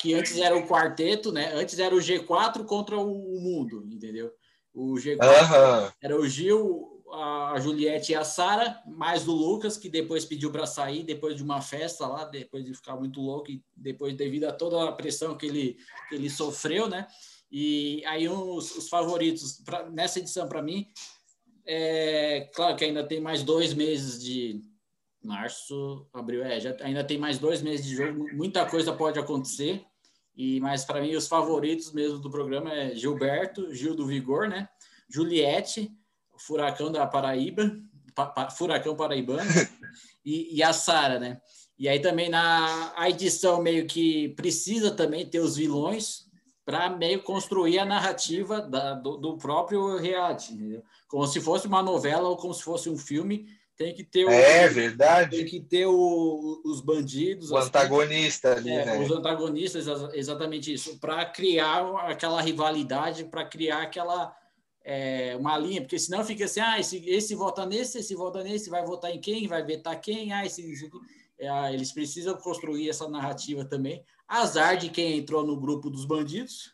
que 0.00 0.14
antes 0.14 0.36
era 0.36 0.56
o 0.56 0.66
quarteto, 0.66 1.30
né? 1.30 1.52
Antes 1.54 1.78
era 1.78 1.94
o 1.94 1.98
G4 1.98 2.64
contra 2.64 2.98
o 2.98 3.40
mundo, 3.40 3.86
entendeu? 3.88 4.32
O 4.74 4.94
G4 4.94 5.20
uhum. 5.20 5.92
era 6.02 6.20
o 6.20 6.26
Gil, 6.26 6.95
a 7.12 7.58
Juliette 7.60 8.12
e 8.12 8.14
a 8.14 8.24
Sara, 8.24 8.82
mais 8.86 9.26
o 9.28 9.32
Lucas, 9.32 9.76
que 9.76 9.88
depois 9.88 10.24
pediu 10.24 10.50
para 10.50 10.66
sair 10.66 11.04
depois 11.04 11.36
de 11.36 11.42
uma 11.42 11.60
festa 11.60 12.06
lá, 12.06 12.24
depois 12.24 12.64
de 12.64 12.74
ficar 12.74 12.96
muito 12.96 13.20
louco 13.20 13.50
e 13.50 13.62
depois 13.76 14.14
devido 14.16 14.44
a 14.44 14.52
toda 14.52 14.88
a 14.88 14.92
pressão 14.92 15.36
que 15.36 15.46
ele, 15.46 15.78
que 16.08 16.14
ele 16.16 16.28
sofreu, 16.28 16.88
né? 16.88 17.06
E 17.50 18.02
aí 18.06 18.28
os, 18.28 18.76
os 18.76 18.88
favoritos 18.88 19.62
pra, 19.64 19.88
nessa 19.88 20.18
edição 20.18 20.48
para 20.48 20.62
mim, 20.62 20.86
é 21.64 22.50
claro 22.54 22.76
que 22.76 22.84
ainda 22.84 23.06
tem 23.06 23.20
mais 23.20 23.42
dois 23.42 23.72
meses 23.72 24.22
de 24.22 24.60
março, 25.22 26.06
abril, 26.12 26.44
é, 26.44 26.60
já, 26.60 26.76
ainda 26.80 27.02
tem 27.02 27.18
mais 27.18 27.38
dois 27.38 27.62
meses 27.62 27.86
de 27.86 27.96
jogo, 27.96 28.28
muita 28.32 28.64
coisa 28.66 28.92
pode 28.92 29.18
acontecer. 29.18 29.84
E 30.36 30.60
mas 30.60 30.84
para 30.84 31.00
mim 31.00 31.14
os 31.14 31.26
favoritos 31.26 31.92
mesmo 31.92 32.18
do 32.18 32.30
programa 32.30 32.72
é 32.72 32.94
Gilberto, 32.94 33.74
Gil 33.74 33.94
do 33.94 34.06
Vigor, 34.06 34.48
né? 34.48 34.68
Juliette, 35.08 35.90
Furacão 36.38 36.90
da 36.90 37.06
Paraíba, 37.06 37.78
pa, 38.14 38.26
pa, 38.26 38.50
Furacão 38.50 38.96
Paraibano 38.96 39.40
e, 40.24 40.56
e 40.56 40.62
a 40.62 40.72
Sara, 40.72 41.18
né? 41.18 41.40
E 41.78 41.88
aí 41.88 42.00
também 42.00 42.30
na 42.30 42.92
a 42.96 43.10
edição 43.10 43.60
meio 43.60 43.86
que 43.86 44.30
precisa 44.30 44.90
também 44.90 45.26
ter 45.26 45.40
os 45.40 45.56
vilões 45.56 46.26
para 46.64 46.90
meio 46.90 47.22
construir 47.22 47.78
a 47.78 47.84
narrativa 47.84 48.60
da, 48.60 48.94
do, 48.94 49.16
do, 49.16 49.36
próprio 49.36 49.98
reality, 49.98 50.52
entendeu? 50.52 50.82
como 51.06 51.24
se 51.24 51.40
fosse 51.40 51.68
uma 51.68 51.80
novela 51.80 52.28
ou 52.28 52.36
como 52.36 52.52
se 52.52 52.62
fosse 52.62 52.90
um 52.90 52.98
filme. 52.98 53.46
Tem 53.76 53.94
que 53.94 54.02
ter 54.02 54.24
o, 54.24 54.30
é 54.30 54.66
verdade. 54.68 55.36
Tem 55.36 55.44
que 55.44 55.60
ter 55.60 55.86
o, 55.86 56.62
os 56.64 56.80
bandidos, 56.80 57.50
o 57.50 57.58
antagonista 57.58 58.52
ali, 58.52 58.70
é, 58.70 58.86
né? 58.86 58.98
Os 58.98 59.10
antagonistas, 59.10 59.86
exatamente 60.14 60.72
isso, 60.72 60.98
para 60.98 61.24
criar 61.26 61.86
aquela 62.06 62.40
rivalidade, 62.40 63.24
para 63.24 63.44
criar 63.44 63.82
aquela 63.82 64.34
é, 64.88 65.34
uma 65.36 65.58
linha, 65.58 65.80
porque 65.80 65.98
senão 65.98 66.24
fica 66.24 66.44
assim, 66.44 66.60
ah, 66.60 66.78
esse, 66.78 67.04
esse 67.10 67.34
vota 67.34 67.66
nesse, 67.66 67.98
esse 67.98 68.14
vota 68.14 68.44
nesse, 68.44 68.70
vai 68.70 68.86
votar 68.86 69.10
em 69.10 69.20
quem, 69.20 69.48
vai 69.48 69.60
vetar 69.64 70.00
quem, 70.00 70.32
ah, 70.32 70.46
esse, 70.46 70.62
esse 70.62 70.88
é, 71.40 71.74
eles 71.74 71.90
precisam 71.90 72.36
construir 72.36 72.88
essa 72.88 73.08
narrativa 73.08 73.64
também. 73.64 74.04
Azar 74.28 74.76
de 74.76 74.88
quem 74.88 75.18
entrou 75.18 75.44
no 75.44 75.56
grupo 75.56 75.90
dos 75.90 76.04
bandidos, 76.04 76.72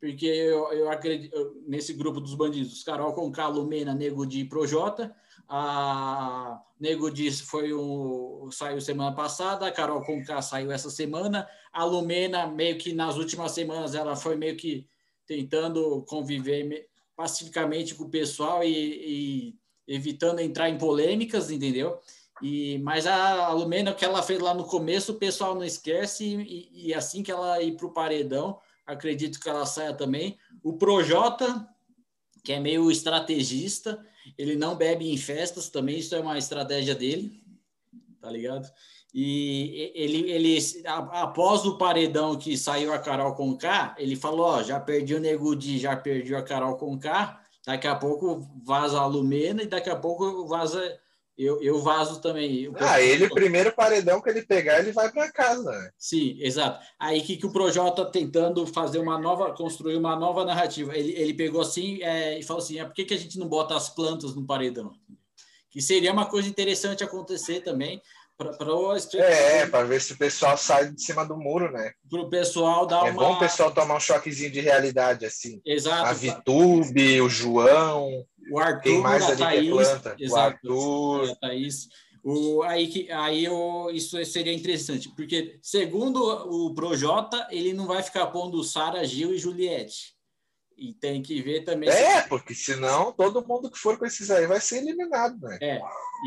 porque 0.00 0.24
eu, 0.24 0.72
eu 0.72 0.90
acredito 0.90 1.62
nesse 1.66 1.92
grupo 1.92 2.22
dos 2.22 2.34
bandidos, 2.34 2.82
Carol 2.84 3.12
Conká, 3.12 3.48
Lumena, 3.48 3.94
Nego 3.94 4.24
de 4.24 4.46
Projota, 4.46 5.14
a 5.46 6.58
Nego 6.80 7.10
disse 7.10 7.42
foi 7.42 7.74
o 7.74 8.48
saiu 8.50 8.80
semana 8.80 9.14
passada, 9.14 9.66
a 9.66 9.70
Carol 9.70 10.00
Conká 10.00 10.40
saiu 10.40 10.72
essa 10.72 10.88
semana, 10.88 11.46
a 11.70 11.84
Lumena 11.84 12.46
meio 12.46 12.78
que 12.78 12.94
nas 12.94 13.18
últimas 13.18 13.52
semanas 13.52 13.94
ela 13.94 14.16
foi 14.16 14.36
meio 14.36 14.56
que 14.56 14.88
tentando 15.26 16.02
conviver 16.08 16.90
pacificamente 17.22 17.94
com 17.94 18.02
o 18.02 18.10
pessoal 18.10 18.64
e, 18.64 19.54
e 19.86 19.94
evitando 19.94 20.40
entrar 20.40 20.68
em 20.68 20.76
polêmicas, 20.76 21.52
entendeu? 21.52 22.00
E, 22.42 22.78
mas 22.78 23.06
a, 23.06 23.44
a 23.44 23.52
Lumena, 23.52 23.94
que 23.94 24.04
ela 24.04 24.24
fez 24.24 24.40
lá 24.40 24.52
no 24.52 24.64
começo, 24.64 25.12
o 25.12 25.18
pessoal 25.18 25.54
não 25.54 25.62
esquece, 25.62 26.24
e, 26.24 26.88
e 26.88 26.92
assim 26.92 27.22
que 27.22 27.30
ela 27.30 27.62
ir 27.62 27.76
para 27.76 27.86
o 27.86 27.92
paredão, 27.92 28.58
acredito 28.84 29.38
que 29.38 29.48
ela 29.48 29.64
saia 29.64 29.94
também. 29.94 30.36
O 30.64 30.72
Projota, 30.72 31.64
que 32.42 32.52
é 32.52 32.58
meio 32.58 32.90
estrategista, 32.90 34.04
ele 34.36 34.56
não 34.56 34.74
bebe 34.74 35.08
em 35.08 35.16
festas 35.16 35.68
também, 35.68 36.00
isso 36.00 36.16
é 36.16 36.20
uma 36.20 36.36
estratégia 36.36 36.96
dele, 36.96 37.40
tá 38.20 38.28
ligado? 38.28 38.68
E 39.14 39.92
ele, 39.94 40.30
ele 40.30 40.58
após 40.86 41.66
o 41.66 41.76
paredão 41.76 42.34
que 42.36 42.56
saiu 42.56 42.94
a 42.94 42.98
Carol 42.98 43.34
com 43.34 43.54
K, 43.54 43.94
ele 43.98 44.16
falou: 44.16 44.46
Ó, 44.46 44.62
já 44.62 44.80
perdi 44.80 45.14
o 45.14 45.20
Nego 45.20 45.54
Di, 45.54 45.78
já 45.78 45.94
perdi 45.94 46.34
a 46.34 46.42
Carol 46.42 46.76
com 46.76 46.98
K, 46.98 47.38
daqui 47.66 47.86
a 47.86 47.94
pouco 47.94 48.48
vaza 48.64 48.98
a 48.98 49.04
Lumena 49.04 49.62
e 49.62 49.66
daqui 49.66 49.90
a 49.90 49.96
pouco 49.96 50.46
vaza. 50.46 50.98
Eu, 51.36 51.62
eu 51.62 51.78
vazo 51.80 52.20
também. 52.20 52.70
Ah, 52.78 53.00
ele, 53.00 53.28
primeiro 53.28 53.72
paredão 53.72 54.20
que 54.20 54.28
ele 54.28 54.42
pegar, 54.42 54.78
ele 54.78 54.92
vai 54.92 55.10
para 55.10 55.32
casa. 55.32 55.92
Sim, 55.96 56.36
exato. 56.38 56.78
Aí 56.98 57.22
que, 57.22 57.38
que 57.38 57.46
o 57.46 57.52
Projota 57.52 58.04
tentando 58.04 58.66
fazer 58.66 58.98
uma 58.98 59.18
nova, 59.18 59.50
construir 59.54 59.96
uma 59.96 60.14
nova 60.14 60.44
narrativa. 60.44 60.96
Ele, 60.96 61.12
ele 61.12 61.34
pegou 61.34 61.62
assim 61.62 62.02
é, 62.02 62.38
e 62.38 62.42
falou 62.42 62.62
assim: 62.62 62.78
é, 62.78 62.84
por 62.84 62.94
que, 62.94 63.04
que 63.04 63.14
a 63.14 63.18
gente 63.18 63.38
não 63.38 63.48
bota 63.48 63.74
as 63.74 63.88
plantas 63.88 64.34
no 64.34 64.46
paredão? 64.46 64.92
Que 65.70 65.80
seria 65.80 66.12
uma 66.12 66.26
coisa 66.26 66.48
interessante 66.48 67.02
acontecer 67.02 67.60
também 67.60 68.00
para 68.44 68.74
o 68.74 68.96
É, 69.14 69.66
para 69.66 69.84
ver 69.84 70.00
se 70.00 70.12
o 70.12 70.18
pessoal 70.18 70.56
sai 70.56 70.90
de 70.90 71.02
cima 71.02 71.24
do 71.24 71.36
muro, 71.36 71.70
né? 71.70 71.92
Para 72.10 72.20
o 72.20 72.28
pessoal 72.28 72.86
dar 72.86 73.06
é 73.06 73.10
uma. 73.10 73.24
É 73.24 73.26
bom 73.28 73.32
o 73.34 73.38
pessoal 73.38 73.70
tomar 73.70 73.96
um 73.96 74.00
choquezinho 74.00 74.50
de 74.50 74.60
realidade, 74.60 75.24
assim. 75.24 75.60
Exato. 75.64 76.06
A 76.06 76.12
Vitube, 76.12 77.20
o 77.20 77.28
João. 77.28 78.24
O 78.50 78.58
Arthur, 78.58 78.82
quem 78.82 79.00
mais 79.00 79.22
ali 79.24 79.38
Thaís, 79.38 79.62
que 79.62 79.68
é 79.68 79.70
planta? 79.70 80.16
Exato, 80.18 80.58
o 80.64 81.20
Arthur. 81.20 81.36
Thaís. 81.40 81.88
O, 82.24 82.62
aí 82.62 82.86
que, 82.86 83.10
aí 83.10 83.44
eu, 83.44 83.90
isso 83.92 84.22
seria 84.24 84.52
interessante, 84.52 85.08
porque 85.16 85.58
segundo 85.60 86.22
o 86.22 86.72
Projota, 86.72 87.48
ele 87.50 87.72
não 87.72 87.86
vai 87.86 88.00
ficar 88.00 88.28
pondo 88.28 88.62
Sara, 88.62 89.04
Gil 89.04 89.34
e 89.34 89.38
Juliette. 89.38 90.11
E 90.82 90.92
tem 90.94 91.22
que 91.22 91.40
ver 91.40 91.60
também. 91.60 91.88
É, 91.88 92.22
se... 92.22 92.28
porque 92.28 92.52
senão 92.56 93.12
todo 93.12 93.46
mundo 93.46 93.70
que 93.70 93.78
for 93.78 93.96
com 93.96 94.04
esses 94.04 94.32
aí 94.32 94.48
vai 94.48 94.60
ser 94.60 94.78
eliminado, 94.78 95.38
né? 95.38 95.56
É. 95.62 95.80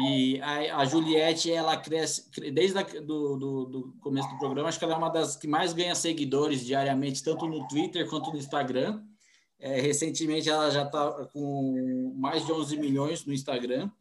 E 0.08 0.40
a, 0.42 0.78
a 0.78 0.86
Juliette, 0.86 1.52
ela 1.52 1.76
cresce, 1.76 2.30
desde 2.54 2.78
a, 2.78 2.84
do, 2.84 3.36
do, 3.36 3.66
do, 3.66 3.94
começo 4.00 4.30
do 4.30 4.40
programa, 4.40 4.70
acho 4.70 4.80
que 4.80 4.86
ela 4.86 4.94
é 4.94 4.98
uma 4.98 5.10
das 5.10 5.36
que 5.36 5.46
mais 5.46 5.74
ganha 5.74 5.94
seguidores 5.94 6.66
diariamente, 6.66 7.22
tanto 7.22 7.46
no 7.48 7.68
Twitter 7.68 8.10
quanto 8.10 8.32
no 8.32 8.38
Instagram. 8.38 9.04
É, 9.60 9.82
recentemente 9.82 10.50
ela 10.50 10.70
já 10.70 10.84
está 10.84 11.12
com 11.34 12.14
mais 12.18 12.46
de 12.46 12.54
11 12.54 12.78
milhões 12.78 13.26
no 13.26 13.34
Instagram. 13.34 13.92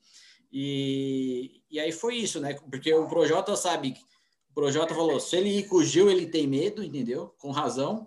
E, 0.52 1.62
e 1.68 1.80
aí 1.80 1.90
foi 1.90 2.14
isso, 2.14 2.38
né? 2.38 2.54
Porque 2.70 2.94
o 2.94 3.08
Projota 3.08 3.56
sabe, 3.56 3.96
o 4.50 4.54
Projota 4.54 4.94
falou, 4.94 5.18
se 5.18 5.34
ele 5.34 5.48
ir 5.48 5.68
com 5.68 5.78
o 5.78 5.84
Gil, 5.84 6.08
ele 6.08 6.26
tem 6.26 6.46
medo, 6.46 6.84
entendeu? 6.84 7.34
Com 7.38 7.50
razão. 7.50 8.06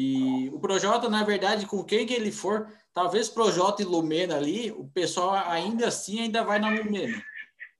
E 0.00 0.48
o 0.50 0.60
Projota, 0.60 1.08
na 1.08 1.24
verdade, 1.24 1.66
com 1.66 1.82
quem 1.82 2.06
que 2.06 2.14
ele 2.14 2.30
for, 2.30 2.72
talvez 2.94 3.28
Projota 3.28 3.82
e 3.82 3.84
Lumena 3.84 4.36
ali, 4.36 4.70
o 4.70 4.84
pessoal 4.84 5.34
ainda 5.34 5.88
assim 5.88 6.20
ainda 6.20 6.44
vai 6.44 6.60
na 6.60 6.70
Lumena. 6.70 7.20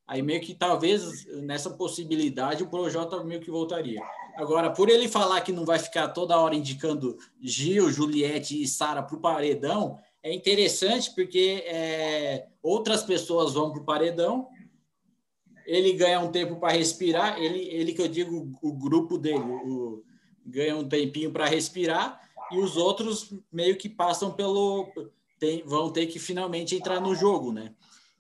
Aí 0.05 0.21
meio 0.21 0.41
que 0.41 0.53
talvez 0.53 1.27
nessa 1.45 1.71
possibilidade 1.71 2.65
o 2.65 2.69
Projota 2.69 3.23
meio 3.23 3.41
que 3.41 3.53
voltaria. 3.53 4.03
Agora, 4.35 4.69
por 4.69 4.89
ele 4.89 5.07
falar 5.07 5.43
que 5.43 5.53
não 5.53 5.65
vai 5.65 5.79
ficar 5.79 6.09
toda 6.09 6.37
hora 6.37 6.57
indicando 6.57 7.17
Gil, 7.41 7.89
Juliette 7.89 8.61
e 8.61 8.67
Sara 8.67 9.01
para 9.01 9.17
o 9.17 9.21
paredão, 9.21 9.97
é 10.21 10.35
interessante 10.35 11.15
porque 11.15 11.63
é, 11.69 12.49
outras 12.61 13.05
pessoas 13.05 13.55
vão 13.55 13.71
para 13.71 13.81
o 13.81 13.85
paredão, 13.85 14.49
ele 15.65 15.93
ganha 15.93 16.19
um 16.19 16.33
tempo 16.33 16.57
para 16.57 16.73
respirar, 16.73 17.41
ele, 17.41 17.61
ele 17.61 17.93
que 17.93 18.03
eu 18.03 18.09
digo 18.09 18.51
o 18.61 18.73
grupo 18.73 19.17
dele, 19.19 19.39
o, 19.39 20.03
ganha 20.49 20.76
um 20.76 20.88
tempinho 20.88 21.31
para 21.31 21.47
respirar 21.47 22.21
e 22.50 22.59
os 22.59 22.76
outros 22.76 23.33
meio 23.52 23.76
que 23.76 23.88
passam 23.88 24.33
pelo 24.33 24.90
tem, 25.38 25.62
vão 25.64 25.90
ter 25.90 26.07
que 26.07 26.19
finalmente 26.19 26.75
entrar 26.75 27.00
no 27.00 27.14
jogo, 27.14 27.52
né? 27.52 27.73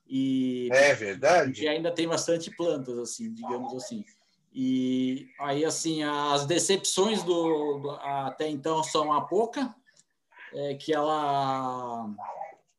E 0.08 0.68
é 0.72 0.94
verdade. 0.94 1.62
E 1.62 1.68
ainda 1.68 1.90
tem 1.90 2.06
bastante 2.06 2.50
plantas 2.50 2.98
assim, 2.98 3.32
digamos 3.32 3.74
assim. 3.74 4.04
E 4.54 5.28
aí 5.38 5.64
assim 5.64 6.02
as 6.02 6.46
decepções 6.46 7.22
do, 7.22 7.78
do 7.78 7.90
até 7.90 8.48
então 8.48 8.82
são 8.82 9.12
a 9.12 9.20
pouca, 9.20 9.74
é, 10.52 10.74
que 10.74 10.94
ela 10.94 12.08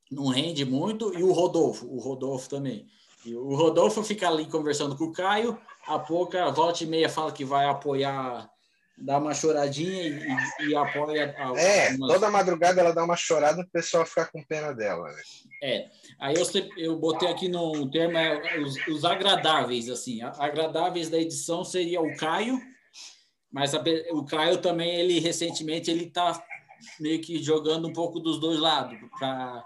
não 0.09 0.27
rende 0.27 0.65
muito 0.65 1.17
e 1.17 1.21
o 1.23 1.31
Rodolfo, 1.31 1.85
o 1.87 1.99
Rodolfo 1.99 2.49
também. 2.49 2.87
E 3.25 3.35
o 3.35 3.53
Rodolfo 3.55 4.01
fica 4.01 4.27
ali 4.27 4.45
conversando 4.45 4.95
com 4.95 5.05
o 5.05 5.11
Caio, 5.11 5.59
a 5.85 5.99
pouca 5.99 6.49
volta 6.49 6.83
e 6.83 6.87
meia 6.87 7.09
fala 7.09 7.31
que 7.31 7.45
vai 7.45 7.65
apoiar 7.65 8.49
dá 9.01 9.17
uma 9.17 9.33
choradinha 9.33 10.03
e, 10.03 10.69
e 10.69 10.75
apoia. 10.75 11.35
É, 11.57 11.89
algumas... 11.89 12.13
toda 12.13 12.31
madrugada 12.31 12.81
ela 12.81 12.93
dá 12.93 13.03
uma 13.03 13.15
chorada 13.15 13.61
o 13.61 13.69
pessoal 13.69 14.05
fica 14.05 14.25
com 14.25 14.43
pena 14.43 14.73
dela. 14.73 15.07
Né? 15.07 15.21
É, 15.63 15.89
aí 16.19 16.35
eu, 16.35 16.45
eu 16.77 16.97
botei 16.97 17.29
aqui 17.29 17.47
no 17.47 17.89
termo 17.89 18.17
é, 18.17 18.59
os, 18.59 18.75
os, 18.87 19.05
agradáveis, 19.05 19.89
assim. 19.89 20.21
Agradáveis 20.21 21.09
da 21.09 21.17
edição 21.17 21.63
seria 21.63 22.01
o 22.01 22.15
Caio, 22.17 22.59
mas 23.51 23.73
a, 23.73 23.83
o 24.11 24.25
Caio 24.25 24.57
também, 24.57 24.95
ele 24.95 25.19
recentemente, 25.19 25.89
ele 25.89 26.09
tá 26.09 26.41
meio 26.99 27.21
que 27.21 27.41
jogando 27.41 27.87
um 27.87 27.93
pouco 27.93 28.19
dos 28.19 28.39
dois 28.39 28.59
lados, 28.59 28.97
para 29.17 29.65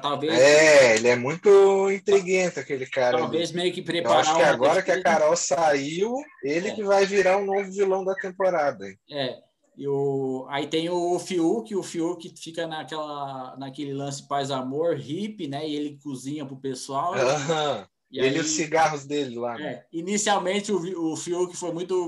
talvez. 0.00 0.32
É, 0.32 0.96
ele 0.96 1.08
é 1.08 1.16
muito 1.16 1.90
intriguento, 1.90 2.60
aquele 2.60 2.86
cara. 2.86 3.18
Talvez 3.18 3.50
ali. 3.50 3.58
meio 3.58 3.72
que 3.72 3.82
preparar. 3.82 4.16
Eu 4.16 4.20
acho 4.20 4.36
que 4.36 4.42
agora 4.42 4.82
que 4.82 4.90
a 4.90 5.02
Carol 5.02 5.36
saiu, 5.36 6.14
ele 6.42 6.68
é. 6.68 6.74
que 6.74 6.82
vai 6.82 7.06
virar 7.06 7.38
um 7.38 7.46
novo 7.46 7.70
vilão 7.70 8.04
da 8.04 8.14
temporada. 8.14 8.84
É. 9.10 9.38
E 9.76 9.86
o, 9.86 10.44
aí 10.50 10.66
tem 10.66 10.90
o 10.90 11.16
Fiuk, 11.20 11.74
o 11.76 11.84
Fiuk 11.84 12.34
fica 12.36 12.66
naquela, 12.66 13.56
naquele 13.56 13.94
lance 13.94 14.26
paz 14.26 14.50
amor, 14.50 14.96
hippie, 14.96 15.46
né? 15.46 15.68
E 15.68 15.76
ele 15.76 15.98
cozinha 16.02 16.44
pro 16.44 16.56
pessoal. 16.56 17.12
Uhum. 17.12 17.86
E 18.10 18.18
ele 18.18 18.36
aí, 18.36 18.40
os 18.40 18.50
cigarros 18.50 19.04
dele 19.04 19.36
lá. 19.36 19.56
Né? 19.56 19.72
É, 19.72 19.86
inicialmente 19.92 20.72
o, 20.72 21.12
o 21.12 21.16
Fiuk 21.16 21.56
foi 21.56 21.72
muito 21.72 22.06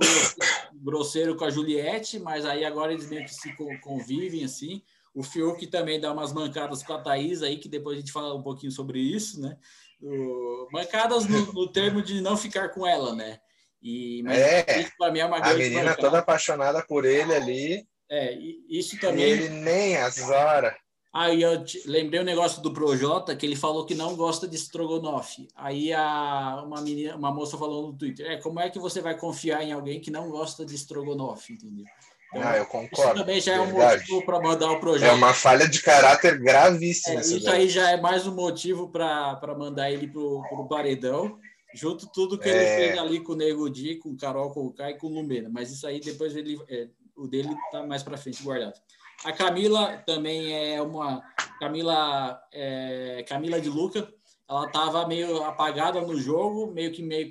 grosseiro 0.75 1.37
com 1.37 1.45
a 1.45 1.51
Juliette, 1.51 2.19
mas 2.19 2.45
aí 2.45 2.65
agora 2.65 2.93
eles 2.93 3.09
meio 3.09 3.25
que 3.25 3.35
se 3.35 3.55
convivem 3.81 4.45
assim. 4.45 4.83
O 5.15 5.23
Fiuk 5.23 5.67
também 5.67 6.01
dá 6.01 6.13
umas 6.13 6.33
mancadas 6.33 6.83
com 6.83 6.93
a 6.93 7.01
Thaís 7.01 7.43
aí, 7.43 7.59
que 7.59 7.69
depois 7.69 7.97
a 7.97 8.01
gente 8.01 8.13
fala 8.13 8.35
um 8.35 8.43
pouquinho 8.43 8.71
sobre 8.71 9.01
isso, 9.01 9.41
né? 9.41 9.57
O, 10.01 10.69
mancadas 10.73 11.27
no, 11.27 11.53
no, 11.53 11.71
termo 11.71 12.01
de 12.01 12.21
não 12.21 12.37
ficar 12.37 12.71
com 12.71 12.87
ela, 12.87 13.15
né? 13.15 13.39
E, 13.83 14.23
mas 14.23 14.39
é, 14.39 14.81
isso 14.81 14.93
para 14.97 15.13
mim 15.13 15.19
é 15.19 15.27
uma 15.27 15.41
grande 15.41 15.55
A 15.55 15.59
menina 15.59 15.83
mancada. 15.83 16.01
toda 16.01 16.19
apaixonada 16.19 16.85
por 16.87 17.05
ele 17.05 17.35
ali. 17.35 17.87
É, 18.11 18.37
isso 18.69 18.99
também. 19.01 19.25
E 19.25 19.31
ele 19.31 19.49
nem 19.49 19.97
as 19.97 20.19
horas. 20.21 20.75
Aí 21.13 21.43
eu 21.43 21.65
lembrei 21.87 22.21
o 22.21 22.23
um 22.23 22.27
negócio 22.27 22.63
do 22.63 22.73
Projota, 22.73 23.35
que 23.35 23.45
ele 23.45 23.57
falou 23.57 23.85
que 23.85 23.97
não 23.97 24.15
gosta 24.15 24.47
de 24.47 24.55
estrogonofe. 24.55 25.49
Aí 25.57 25.93
a, 25.93 26.63
uma, 26.65 26.81
menina, 26.81 27.17
uma 27.17 27.33
moça 27.35 27.59
falou 27.59 27.89
no 27.89 27.99
Twitter: 27.99 28.31
é, 28.31 28.37
como 28.37 28.61
é 28.61 28.71
que 28.71 28.79
você 28.79 29.01
vai 29.01 29.19
confiar 29.19 29.63
em 29.63 29.73
alguém 29.73 30.01
que 30.01 30.11
não 30.11 30.31
gosta 30.31 30.65
de 30.65 30.75
estrogonofe, 30.75 31.55
entendeu? 31.55 31.85
Então, 32.33 32.49
ah, 32.49 32.57
eu 32.57 32.67
concordo. 32.67 32.95
Isso 32.95 33.15
também 33.15 33.41
já 33.41 33.55
é 33.55 33.61
um 33.61 33.73
motivo 33.73 34.25
para 34.25 34.41
mandar 34.41 34.71
o 34.71 34.79
projeto. 34.79 35.11
É 35.11 35.13
uma 35.13 35.35
falha 35.35 35.69
de 35.69 35.83
caráter 35.83 36.39
gravíssima. 36.39 37.19
É, 37.19 37.23
isso 37.23 37.51
aí 37.51 37.69
já 37.69 37.91
é 37.91 38.01
mais 38.01 38.25
um 38.25 38.35
motivo 38.35 38.89
para 38.89 39.55
mandar 39.59 39.91
ele 39.91 40.07
para 40.07 40.21
o 40.21 40.69
paredão, 40.69 41.39
junto 41.75 42.07
tudo 42.07 42.39
que 42.39 42.49
é... 42.49 42.53
ele 42.53 42.87
fez 42.87 42.99
ali 42.99 43.21
com 43.21 43.33
o 43.33 43.37
Nego 43.37 43.69
Di, 43.69 43.97
com 43.97 44.11
o 44.11 44.17
Carol 44.17 44.53
Conká 44.53 44.91
e 44.91 44.97
com 44.97 45.09
o 45.09 45.11
Lumena. 45.11 45.49
Mas 45.53 45.73
isso 45.73 45.85
aí 45.87 45.99
depois 45.99 46.37
ele, 46.37 46.61
é, 46.69 46.89
o 47.17 47.27
dele 47.27 47.53
está 47.65 47.85
mais 47.85 48.05
para 48.05 48.17
frente 48.17 48.43
guardado. 48.45 48.81
A 49.25 49.33
Camila 49.33 49.99
também 50.07 50.55
é 50.55 50.81
uma. 50.81 51.23
Camila, 51.59 52.41
é, 52.53 53.25
Camila 53.29 53.61
de 53.61 53.69
Luca, 53.69 54.09
ela 54.49 54.67
estava 54.67 55.07
meio 55.07 55.43
apagada 55.43 56.01
no 56.01 56.19
jogo, 56.19 56.71
meio 56.73 56.93
que 56.93 57.03
meio. 57.03 57.29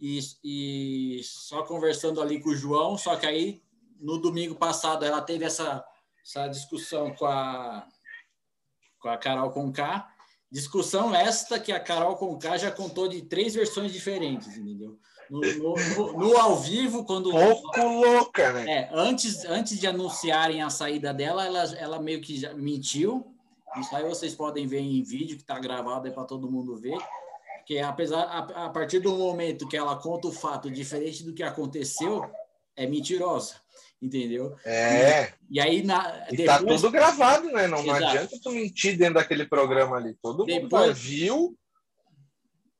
E, 0.00 0.18
e 0.42 1.20
só 1.22 1.62
conversando 1.62 2.20
ali 2.20 2.40
com 2.40 2.48
o 2.48 2.56
João, 2.56 2.96
só 2.96 3.14
que 3.14 3.26
aí 3.26 3.62
no 4.02 4.18
domingo 4.18 4.56
passado 4.56 5.04
ela 5.04 5.22
teve 5.22 5.44
essa, 5.44 5.82
essa 6.22 6.48
discussão 6.48 7.14
com 7.14 7.24
a, 7.24 7.86
com 8.98 9.08
a 9.08 9.16
Carol 9.16 9.50
Conká. 9.50 10.08
Discussão 10.50 11.14
esta 11.14 11.58
que 11.58 11.72
a 11.72 11.80
Carol 11.80 12.16
Conká 12.16 12.58
já 12.58 12.70
contou 12.70 13.08
de 13.08 13.22
três 13.22 13.54
versões 13.54 13.92
diferentes, 13.92 14.56
entendeu? 14.56 14.98
No, 15.30 15.40
no, 15.40 15.74
no, 15.74 16.12
no 16.18 16.36
ao 16.36 16.56
vivo, 16.56 17.06
quando. 17.06 17.30
Pouco 17.30 17.80
louca, 17.80 18.52
né? 18.52 18.70
É, 18.70 18.90
antes, 18.92 19.46
antes 19.46 19.80
de 19.80 19.86
anunciarem 19.86 20.60
a 20.62 20.68
saída 20.68 21.14
dela, 21.14 21.46
ela, 21.46 21.62
ela 21.76 21.98
meio 21.98 22.20
que 22.20 22.38
já 22.38 22.52
mentiu. 22.52 23.34
Isso 23.78 23.96
aí 23.96 24.06
vocês 24.06 24.34
podem 24.34 24.66
ver 24.66 24.80
em 24.80 25.02
vídeo 25.02 25.36
que 25.36 25.42
está 25.42 25.58
gravado 25.58 26.06
aí 26.06 26.12
para 26.12 26.24
todo 26.24 26.50
mundo 26.50 26.76
ver. 26.76 26.98
Porque 27.56 27.78
apesar 27.78 28.24
a, 28.24 28.66
a 28.66 28.68
partir 28.68 28.98
do 28.98 29.16
momento 29.16 29.66
que 29.66 29.76
ela 29.76 29.96
conta 29.96 30.28
o 30.28 30.32
fato 30.32 30.70
diferente 30.70 31.24
do 31.24 31.32
que 31.32 31.42
aconteceu, 31.42 32.30
é 32.76 32.86
mentirosa 32.86 33.62
entendeu? 34.02 34.56
É. 34.64 35.32
E, 35.48 35.56
e 35.56 35.60
aí 35.60 35.82
na 35.82 36.26
e 36.30 36.44
tá 36.44 36.58
depois... 36.58 36.80
tá 36.80 36.88
tudo 36.88 36.90
gravado, 36.90 37.50
né? 37.52 37.68
Não, 37.68 37.82
não, 37.82 37.94
adianta 37.94 38.38
tu 38.42 38.50
mentir 38.50 38.98
dentro 38.98 39.14
daquele 39.14 39.46
programa 39.46 39.96
ali. 39.96 40.16
Todo 40.20 40.44
depois... 40.44 40.86
mundo 40.88 40.94
viu 40.94 41.58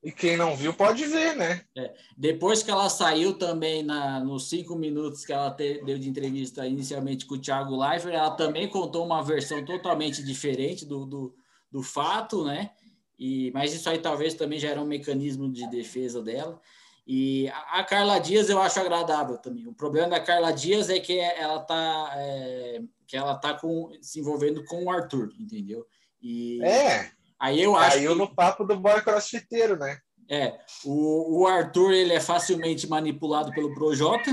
e 0.03 0.11
quem 0.11 0.37
não 0.37 0.57
viu 0.57 0.75
pode 0.75 1.07
ver, 1.07 1.37
né? 1.37 1.65
É. 1.79 1.95
Depois 2.19 2.61
que 2.61 2.71
ela 2.73 2.91
saiu 2.91 3.39
também 3.39 3.85
na, 3.85 4.19
nos 4.19 4.49
cinco 4.49 4.75
minutos 4.75 5.25
que 5.25 5.33
ela 5.33 5.53
te, 5.53 5.81
deu 5.85 5.97
de 5.97 6.09
entrevista 6.09 6.67
inicialmente 6.67 7.25
com 7.25 7.37
o 7.37 7.41
Thiago 7.41 7.77
Leifert, 7.77 8.13
ela 8.13 8.33
também 8.33 8.69
contou 8.69 9.07
uma 9.07 9.23
versão 9.23 9.65
totalmente 9.65 10.25
diferente 10.25 10.85
do, 10.85 11.07
do, 11.07 11.35
do 11.71 11.83
fato, 11.85 12.45
né? 12.45 12.73
E, 13.17 13.53
mas 13.53 13.73
isso 13.73 13.89
aí 13.89 13.99
talvez 13.99 14.35
também 14.35 14.59
já 14.59 14.71
era 14.71 14.83
um 14.83 14.87
mecanismo 14.87 15.49
de 15.49 15.71
defesa 15.71 16.21
dela. 16.21 16.61
E 17.07 17.49
a 17.71 17.83
Carla 17.83 18.19
Dias 18.19 18.49
eu 18.49 18.61
acho 18.61 18.79
agradável 18.79 19.37
também. 19.37 19.67
O 19.67 19.75
problema 19.75 20.11
da 20.11 20.21
Carla 20.21 20.53
Dias 20.53 20.89
é 20.89 21.01
que 21.01 21.19
ela 21.19 21.61
tá, 21.61 22.13
é, 22.17 22.81
que 23.07 23.17
ela 23.17 23.35
tá 23.37 23.55
com, 23.55 23.91
se 24.01 24.21
envolvendo 24.21 24.65
com 24.65 24.85
o 24.85 24.91
Arthur, 24.91 25.33
entendeu? 25.39 25.85
E 26.23 26.63
é. 26.63 27.11
Aí 27.39 27.61
eu 27.61 27.75
acho 27.75 27.97
Caiu 27.97 28.13
que, 28.13 28.19
no 28.19 28.33
papo 28.33 28.65
do 28.65 28.79
boy 28.79 29.03
crossfiteiro, 29.03 29.77
né? 29.77 29.99
É. 30.31 30.59
O, 30.85 31.41
o 31.41 31.47
Arthur 31.47 31.93
ele 31.93 32.13
é 32.13 32.21
facilmente 32.21 32.89
manipulado 32.89 33.51
pelo 33.51 33.75
Projota 33.75 34.31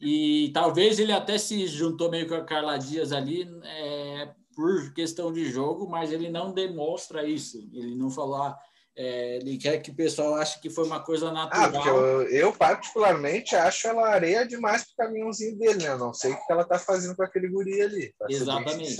e 0.00 0.50
talvez 0.54 1.00
ele 1.00 1.12
até 1.12 1.38
se 1.38 1.66
juntou 1.66 2.08
meio 2.08 2.28
com 2.28 2.34
a 2.34 2.44
Carla 2.44 2.76
Dias 2.78 3.12
ali 3.12 3.48
é, 3.64 4.30
por 4.54 4.94
questão 4.94 5.32
de 5.32 5.50
jogo, 5.50 5.88
mas 5.88 6.12
ele 6.12 6.30
não 6.30 6.52
demonstra 6.52 7.28
isso. 7.28 7.68
Ele 7.72 7.96
não 7.96 8.10
falou, 8.10 8.36
ah, 8.36 8.58
é, 8.96 9.36
ele 9.36 9.58
quer 9.58 9.78
que 9.78 9.90
o 9.90 9.94
pessoal 9.94 10.36
ache 10.36 10.58
que 10.58 10.70
foi 10.70 10.86
uma 10.86 11.00
coisa 11.00 11.30
natural. 11.30 11.64
Ah, 11.64 11.70
porque 11.70 11.88
eu, 11.88 12.22
eu 12.30 12.52
particularmente 12.52 13.54
acho 13.54 13.86
ela 13.88 14.08
areia 14.08 14.46
demais 14.46 14.84
pro 14.84 15.06
caminhãozinho 15.06 15.58
dele, 15.58 15.84
né? 15.84 15.90
Eu 15.90 15.98
não 15.98 16.14
sei 16.14 16.32
o 16.32 16.36
que 16.36 16.50
ela 16.52 16.64
tá 16.64 16.78
fazendo 16.78 17.14
com 17.14 17.22
aquele 17.22 17.48
guri 17.48 17.82
ali. 17.82 18.14
Exatamente. 18.28 18.96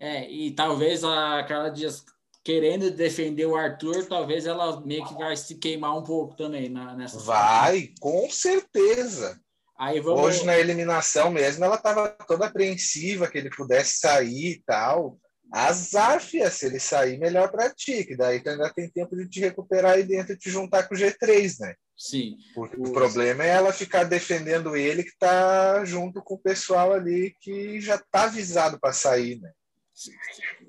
É, 0.00 0.30
e 0.30 0.50
talvez 0.52 1.04
a 1.04 1.44
Carla 1.44 1.70
Dias 1.70 2.04
querendo 2.42 2.90
defender 2.90 3.46
o 3.46 3.56
Arthur, 3.56 4.06
talvez 4.06 4.46
ela 4.46 4.80
meio 4.80 5.04
que 5.06 5.14
vai 5.14 5.36
se 5.36 5.56
queimar 5.56 5.96
um 5.96 6.02
pouco 6.02 6.36
também 6.36 6.68
na, 6.68 6.94
nessa. 6.94 7.18
Vai, 7.18 7.90
com 8.00 8.28
certeza. 8.30 9.38
Aí 9.78 10.00
vamos... 10.00 10.20
Hoje 10.20 10.44
na 10.44 10.56
eliminação 10.56 11.30
mesmo, 11.30 11.64
ela 11.64 11.76
estava 11.76 12.08
toda 12.26 12.46
apreensiva 12.46 13.28
que 13.28 13.38
ele 13.38 13.50
pudesse 13.50 13.98
sair 13.98 14.52
e 14.52 14.62
tal. 14.64 15.18
Azar, 15.54 16.20
fia, 16.20 16.50
se 16.50 16.66
ele 16.66 16.80
sair, 16.80 17.16
melhor 17.16 17.48
para 17.48 17.72
ti, 17.72 18.04
que 18.04 18.16
daí 18.16 18.40
tu 18.40 18.50
ainda 18.50 18.68
tem 18.74 18.90
tempo 18.90 19.14
de 19.14 19.28
te 19.28 19.38
recuperar 19.38 19.92
aí 19.92 20.02
dentro 20.02 20.32
e 20.32 20.36
te 20.36 20.50
juntar 20.50 20.88
com 20.88 20.96
o 20.96 20.98
G3, 20.98 21.60
né? 21.60 21.74
Sim. 21.96 22.36
Porque 22.52 22.76
o, 22.76 22.88
o 22.88 22.92
problema 22.92 23.44
é 23.44 23.50
ela 23.50 23.72
ficar 23.72 24.02
defendendo 24.02 24.74
ele 24.74 25.04
que 25.04 25.16
tá 25.16 25.84
junto 25.84 26.20
com 26.20 26.34
o 26.34 26.40
pessoal 26.40 26.92
ali 26.92 27.36
que 27.40 27.80
já 27.80 27.96
tá 28.10 28.24
avisado 28.24 28.80
para 28.80 28.92
sair, 28.92 29.40
né? 29.40 29.52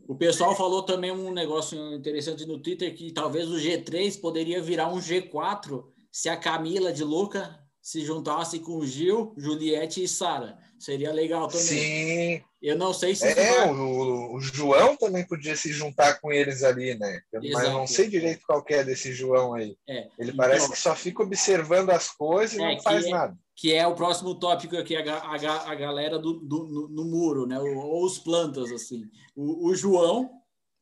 O 0.07 0.13
pessoal 0.13 0.55
falou 0.55 0.83
também 0.83 1.09
um 1.09 1.33
negócio 1.33 1.95
interessante 1.95 2.45
no 2.45 2.59
Twitter 2.59 2.93
que 2.93 3.11
talvez 3.11 3.49
o 3.49 3.55
G3 3.55 4.21
poderia 4.21 4.61
virar 4.61 4.87
um 4.87 4.99
G4 4.99 5.83
se 6.11 6.29
a 6.29 6.37
Camila 6.37 6.93
de 6.93 7.03
Luca 7.03 7.59
se 7.81 8.01
juntasse 8.01 8.59
com 8.59 8.85
Gil, 8.85 9.33
Juliette 9.35 10.03
e 10.03 10.07
Sara. 10.07 10.59
Seria 10.77 11.11
legal 11.11 11.47
também. 11.47 11.65
Sim. 11.65 12.43
Eu 12.65 12.75
não 12.75 12.91
sei 12.91 13.13
se. 13.13 13.27
É, 13.27 13.59
vai... 13.59 13.69
o, 13.69 14.33
o, 14.33 14.41
João 14.41 14.97
também 14.97 15.23
podia 15.23 15.55
se 15.55 15.71
juntar 15.71 16.19
com 16.19 16.33
eles 16.33 16.63
ali, 16.63 16.95
né? 16.95 17.21
Eu, 17.31 17.39
mas 17.53 17.69
não 17.69 17.85
sei 17.85 18.09
direito 18.09 18.41
qual 18.43 18.65
é 18.67 18.83
desse 18.83 19.13
João 19.13 19.53
aí. 19.53 19.77
É. 19.87 20.07
Ele 20.17 20.31
então, 20.31 20.37
parece 20.37 20.71
que 20.71 20.75
só 20.75 20.95
fica 20.95 21.21
observando 21.21 21.91
as 21.91 22.09
coisas 22.09 22.57
e 22.57 22.63
é, 22.63 22.73
não 22.73 22.81
faz 22.81 23.05
é, 23.05 23.09
nada. 23.11 23.37
Que 23.55 23.71
é 23.71 23.85
o 23.85 23.93
próximo 23.93 24.33
tópico 24.33 24.75
aqui, 24.77 24.95
a, 24.95 25.15
a, 25.15 25.71
a 25.71 25.75
galera 25.75 26.17
do, 26.17 26.39
do 26.39 26.63
no, 26.63 26.87
no, 26.87 27.05
muro, 27.05 27.45
né? 27.45 27.59
Ou 27.59 28.03
os 28.03 28.17
plantas, 28.17 28.71
assim. 28.71 29.03
O, 29.35 29.69
o 29.69 29.75
João, 29.75 30.31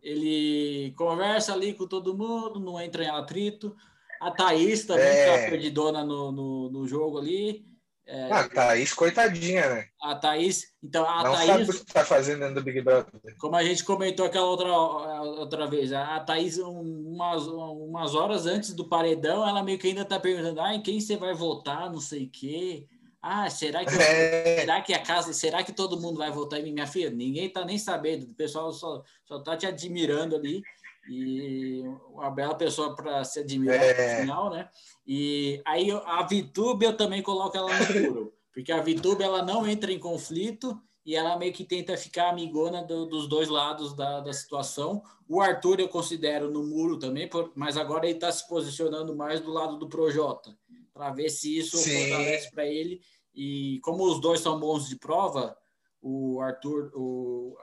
ele 0.01 0.93
conversa 0.95 1.51
ali 1.51 1.73
com 1.73 1.85
todo 1.85 2.17
mundo, 2.17 2.61
não 2.61 2.79
entra 2.79 3.03
em 3.03 3.09
atrito. 3.09 3.75
A 4.21 4.31
Thaís 4.31 4.85
também 4.85 5.03
é. 5.03 5.43
tá 5.43 5.49
perdidona 5.49 6.01
no, 6.01 6.31
no, 6.31 6.71
no 6.71 6.87
jogo 6.87 7.17
ali. 7.17 7.72
É, 8.05 8.31
ah, 8.31 8.41
a 8.41 8.49
Thaís, 8.49 8.93
coitadinha, 8.93 9.75
né? 9.75 9.87
A 10.01 10.13
Thaís, 10.15 10.73
então 10.83 11.07
a 11.09 11.23
Não 11.23 11.31
Thaís. 11.31 11.47
Sabe 11.47 11.63
o 11.63 11.73
que 11.73 11.93
tá 11.93 12.03
fazendo 12.03 12.39
dentro 12.39 12.55
do 12.55 12.63
Big 12.63 12.81
Brother. 12.81 13.11
Como 13.39 13.55
a 13.55 13.63
gente 13.63 13.83
comentou 13.83 14.25
aquela 14.25 14.45
outra, 14.45 14.69
outra 14.71 15.67
vez, 15.67 15.93
a 15.93 16.19
Thaís, 16.19 16.57
umas, 16.57 17.47
umas 17.47 18.13
horas 18.13 18.45
antes 18.45 18.73
do 18.73 18.89
paredão, 18.89 19.47
ela 19.47 19.63
meio 19.63 19.79
que 19.79 19.87
ainda 19.87 20.03
tá 20.03 20.19
perguntando: 20.19 20.59
ah, 20.59 20.75
em 20.75 20.81
quem 20.81 20.99
você 20.99 21.15
vai 21.15 21.33
votar, 21.33 21.89
não 21.89 22.01
sei 22.01 22.25
o 22.25 22.29
quê. 22.29 22.87
Ah, 23.21 23.49
será 23.49 23.85
que, 23.85 23.95
é... 23.95 24.59
será 24.59 24.81
que 24.81 24.93
a 24.93 24.99
casa, 24.99 25.31
será 25.31 25.63
que 25.63 25.71
todo 25.71 25.99
mundo 25.99 26.17
vai 26.17 26.29
votar 26.29 26.59
em 26.59 26.63
mim? 26.63 26.73
Minha 26.73 26.87
filha, 26.87 27.09
ninguém 27.09 27.49
tá 27.49 27.63
nem 27.63 27.77
sabendo, 27.77 28.25
o 28.25 28.33
pessoal 28.33 28.73
só, 28.73 29.01
só 29.23 29.39
tá 29.39 29.55
te 29.55 29.65
admirando 29.65 30.35
ali 30.35 30.61
e 31.07 31.83
uma 32.09 32.31
bela 32.31 32.55
pessoa 32.55 32.95
para 32.95 33.23
se 33.23 33.39
admirar 33.39 33.83
é... 33.83 34.15
no 34.15 34.21
final, 34.21 34.49
né? 34.49 34.69
E 35.05 35.61
aí 35.65 35.91
a 35.91 36.23
VTube 36.23 36.85
eu 36.85 36.95
também 36.95 37.21
coloco 37.21 37.57
ela 37.57 37.71
no 37.77 38.01
muro, 38.01 38.33
Porque 38.53 38.71
a 38.71 38.81
Vitube 38.81 39.23
ela 39.23 39.43
não 39.43 39.67
entra 39.67 39.91
em 39.91 39.99
conflito 39.99 40.79
e 41.05 41.15
ela 41.15 41.37
meio 41.37 41.51
que 41.51 41.65
tenta 41.65 41.97
ficar 41.97 42.29
amigona 42.29 42.83
do, 42.83 43.05
dos 43.05 43.27
dois 43.27 43.49
lados 43.49 43.95
da, 43.95 44.21
da 44.21 44.31
situação. 44.31 45.03
O 45.27 45.41
Arthur 45.41 45.79
eu 45.79 45.89
considero 45.89 46.49
no 46.49 46.63
muro 46.63 46.97
também, 46.97 47.29
mas 47.55 47.75
agora 47.75 48.05
ele 48.05 48.13
está 48.15 48.31
se 48.31 48.47
posicionando 48.47 49.15
mais 49.15 49.41
do 49.41 49.51
lado 49.51 49.77
do 49.77 49.89
Projota, 49.89 50.55
para 50.93 51.11
ver 51.11 51.29
se 51.29 51.57
isso 51.57 51.77
Sim. 51.77 52.09
fortalece 52.09 52.51
para 52.51 52.65
ele. 52.65 53.01
E 53.33 53.79
como 53.81 54.05
os 54.05 54.21
dois 54.21 54.39
são 54.39 54.59
bons 54.59 54.87
de 54.87 54.95
prova, 54.95 55.57
o 55.99 56.39
Arthur, 56.39 56.91
o 56.93 57.57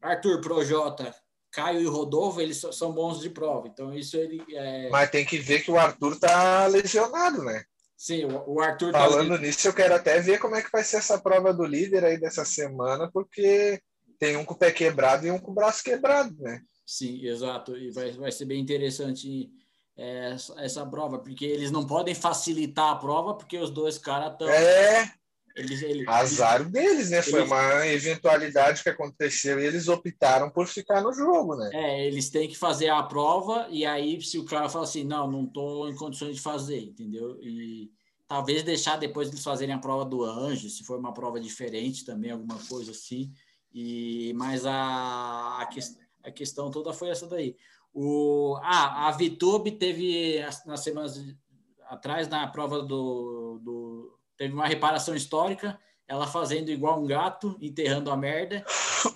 Arthur 0.00 0.40
Projota, 0.40 1.14
Caio 1.56 1.80
e 1.80 1.86
Rodolfo, 1.86 2.38
eles 2.38 2.60
são 2.72 2.92
bons 2.92 3.18
de 3.18 3.30
prova. 3.30 3.66
Então 3.66 3.94
isso 3.94 4.14
ele. 4.18 4.44
É... 4.50 4.90
Mas 4.90 5.08
tem 5.08 5.24
que 5.24 5.38
ver 5.38 5.62
que 5.62 5.70
o 5.70 5.78
Arthur 5.78 6.20
tá 6.20 6.66
lesionado, 6.66 7.42
né? 7.42 7.64
Sim, 7.96 8.26
o 8.46 8.60
Arthur. 8.60 8.92
Tá 8.92 8.98
Falando 8.98 9.38
nisso, 9.38 9.66
eu 9.66 9.72
quero 9.72 9.94
até 9.94 10.20
ver 10.20 10.38
como 10.38 10.54
é 10.54 10.60
que 10.60 10.70
vai 10.70 10.84
ser 10.84 10.98
essa 10.98 11.18
prova 11.18 11.54
do 11.54 11.64
líder 11.64 12.04
aí 12.04 12.20
dessa 12.20 12.44
semana, 12.44 13.10
porque 13.10 13.80
tem 14.18 14.36
um 14.36 14.44
com 14.44 14.52
o 14.52 14.58
pé 14.58 14.70
quebrado 14.70 15.26
e 15.26 15.30
um 15.30 15.38
com 15.38 15.50
o 15.50 15.54
braço 15.54 15.82
quebrado, 15.82 16.36
né? 16.38 16.60
Sim, 16.86 17.24
exato. 17.24 17.74
E 17.74 17.90
vai, 17.90 18.12
vai 18.12 18.30
ser 18.30 18.44
bem 18.44 18.60
interessante 18.60 19.50
é, 19.96 20.32
essa, 20.32 20.60
essa 20.60 20.86
prova, 20.86 21.18
porque 21.18 21.46
eles 21.46 21.70
não 21.70 21.86
podem 21.86 22.14
facilitar 22.14 22.90
a 22.90 22.96
prova, 22.96 23.34
porque 23.34 23.56
os 23.56 23.70
dois 23.70 23.96
caras 23.96 24.32
estão. 24.32 24.46
É. 24.50 25.10
Eles, 25.56 25.80
eles, 25.80 26.06
Azar 26.06 26.60
eles, 26.60 26.72
deles, 26.72 27.10
né? 27.10 27.22
Foi 27.22 27.42
uma 27.42 27.86
eventualidade 27.86 28.82
que 28.82 28.90
aconteceu 28.90 29.58
e 29.58 29.64
eles 29.64 29.88
optaram 29.88 30.50
por 30.50 30.66
ficar 30.66 31.00
no 31.00 31.14
jogo, 31.14 31.56
né? 31.56 31.70
É, 31.72 32.06
eles 32.06 32.28
têm 32.28 32.46
que 32.46 32.56
fazer 32.56 32.90
a 32.90 33.02
prova 33.02 33.66
e 33.70 33.86
aí 33.86 34.20
se 34.20 34.38
o 34.38 34.44
cara 34.44 34.68
fala 34.68 34.84
assim, 34.84 35.02
não, 35.02 35.30
não 35.30 35.44
estou 35.44 35.88
em 35.88 35.96
condições 35.96 36.36
de 36.36 36.42
fazer, 36.42 36.80
entendeu? 36.80 37.38
E 37.40 37.90
talvez 38.28 38.62
deixar 38.62 38.98
depois 38.98 39.28
eles 39.28 39.42
fazerem 39.42 39.74
a 39.74 39.78
prova 39.78 40.04
do 40.04 40.22
anjo, 40.22 40.68
se 40.68 40.84
for 40.84 40.98
uma 40.98 41.14
prova 41.14 41.40
diferente 41.40 42.04
também, 42.04 42.30
alguma 42.30 42.58
coisa 42.68 42.90
assim. 42.90 43.32
E 43.72 44.34
mas 44.34 44.66
a, 44.66 45.58
a, 45.60 45.66
que, 45.66 45.80
a 46.22 46.30
questão 46.30 46.70
toda 46.70 46.92
foi 46.92 47.08
essa 47.08 47.26
daí. 47.26 47.56
O, 47.94 48.58
ah, 48.62 49.08
a 49.08 49.10
Vitube 49.12 49.72
teve 49.72 50.38
nas 50.66 50.80
semanas 50.80 51.18
atrás 51.88 52.28
na 52.28 52.46
prova 52.46 52.82
do, 52.82 53.58
do 53.62 53.85
teve 54.36 54.54
uma 54.54 54.66
reparação 54.66 55.14
histórica, 55.14 55.78
ela 56.08 56.26
fazendo 56.26 56.70
igual 56.70 57.02
um 57.02 57.06
gato, 57.06 57.56
enterrando 57.60 58.10
a 58.10 58.16
merda, 58.16 58.64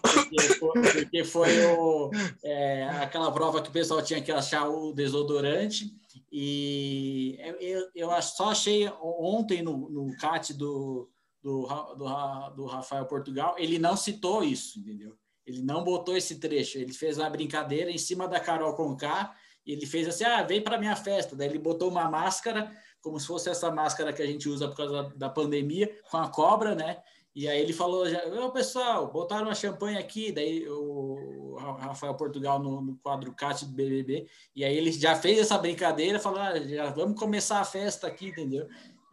porque 0.03 0.41
foi, 0.41 0.83
porque 0.83 1.25
foi 1.25 1.67
o, 1.67 2.11
é, 2.43 2.89
aquela 3.01 3.31
prova 3.31 3.63
que 3.63 3.69
o 3.69 3.73
pessoal 3.73 4.03
tinha 4.03 4.21
que 4.21 4.33
achar 4.33 4.69
o 4.69 4.93
desodorante. 4.93 5.93
E 6.33 7.39
eu, 7.61 7.89
eu 7.95 8.23
só 8.23 8.51
achei 8.51 8.89
ontem 9.01 9.63
no, 9.63 9.89
no 9.89 10.17
CAT 10.17 10.53
do, 10.55 11.09
do, 11.43 11.67
do, 11.97 12.51
do 12.51 12.67
Rafael 12.67 13.07
Portugal, 13.07 13.55
ele 13.59 13.79
não 13.79 13.97
citou 13.97 14.43
isso, 14.43 14.79
entendeu? 14.79 15.17
Ele 15.47 15.63
não 15.63 15.83
botou 15.83 16.17
esse 16.17 16.39
trecho, 16.39 16.79
ele 16.79 16.93
fez 16.93 17.19
uma 17.19 17.31
brincadeira 17.31 17.91
em 17.91 17.99
cima 17.99 18.29
da 18.29 18.39
Carol 18.39 18.75
Conká, 18.75 19.35
ele 19.67 19.87
fez 19.87 20.09
assim, 20.09 20.25
ah, 20.25 20.43
vem 20.43 20.63
para 20.63 20.79
minha 20.79 20.97
festa. 20.97 21.37
Daí 21.37 21.49
ele 21.49 21.59
botou 21.59 21.89
uma 21.89 22.09
máscara 22.09 22.73
como 23.01 23.19
se 23.19 23.27
fosse 23.27 23.49
essa 23.49 23.71
máscara 23.71 24.13
que 24.13 24.23
a 24.23 24.27
gente 24.27 24.49
usa 24.49 24.69
por 24.69 24.77
causa 24.77 25.13
da 25.17 25.29
pandemia, 25.29 25.91
com 26.11 26.17
a 26.17 26.29
cobra, 26.29 26.75
né? 26.75 26.99
E 27.35 27.49
aí 27.49 27.61
ele 27.61 27.73
falou, 27.73 28.05
ô 28.45 28.51
pessoal, 28.51 29.11
botaram 29.11 29.47
uma 29.47 29.55
champanhe 29.55 29.97
aqui, 29.97 30.33
daí 30.33 30.69
o 30.69 31.57
Rafael 31.79 32.15
Portugal 32.15 32.59
no, 32.59 32.81
no 32.81 32.97
quadro 32.97 33.33
CAT 33.33 33.65
do 33.67 33.73
BBB, 33.73 34.27
e 34.55 34.65
aí 34.65 34.77
ele 34.77 34.91
já 34.91 35.15
fez 35.15 35.39
essa 35.39 35.57
brincadeira, 35.57 36.19
falou, 36.19 36.41
ah, 36.41 36.59
já 36.59 36.91
vamos 36.91 37.19
começar 37.19 37.61
a 37.61 37.65
festa 37.65 38.09
aqui, 38.09 38.29
entendeu? 38.29 38.67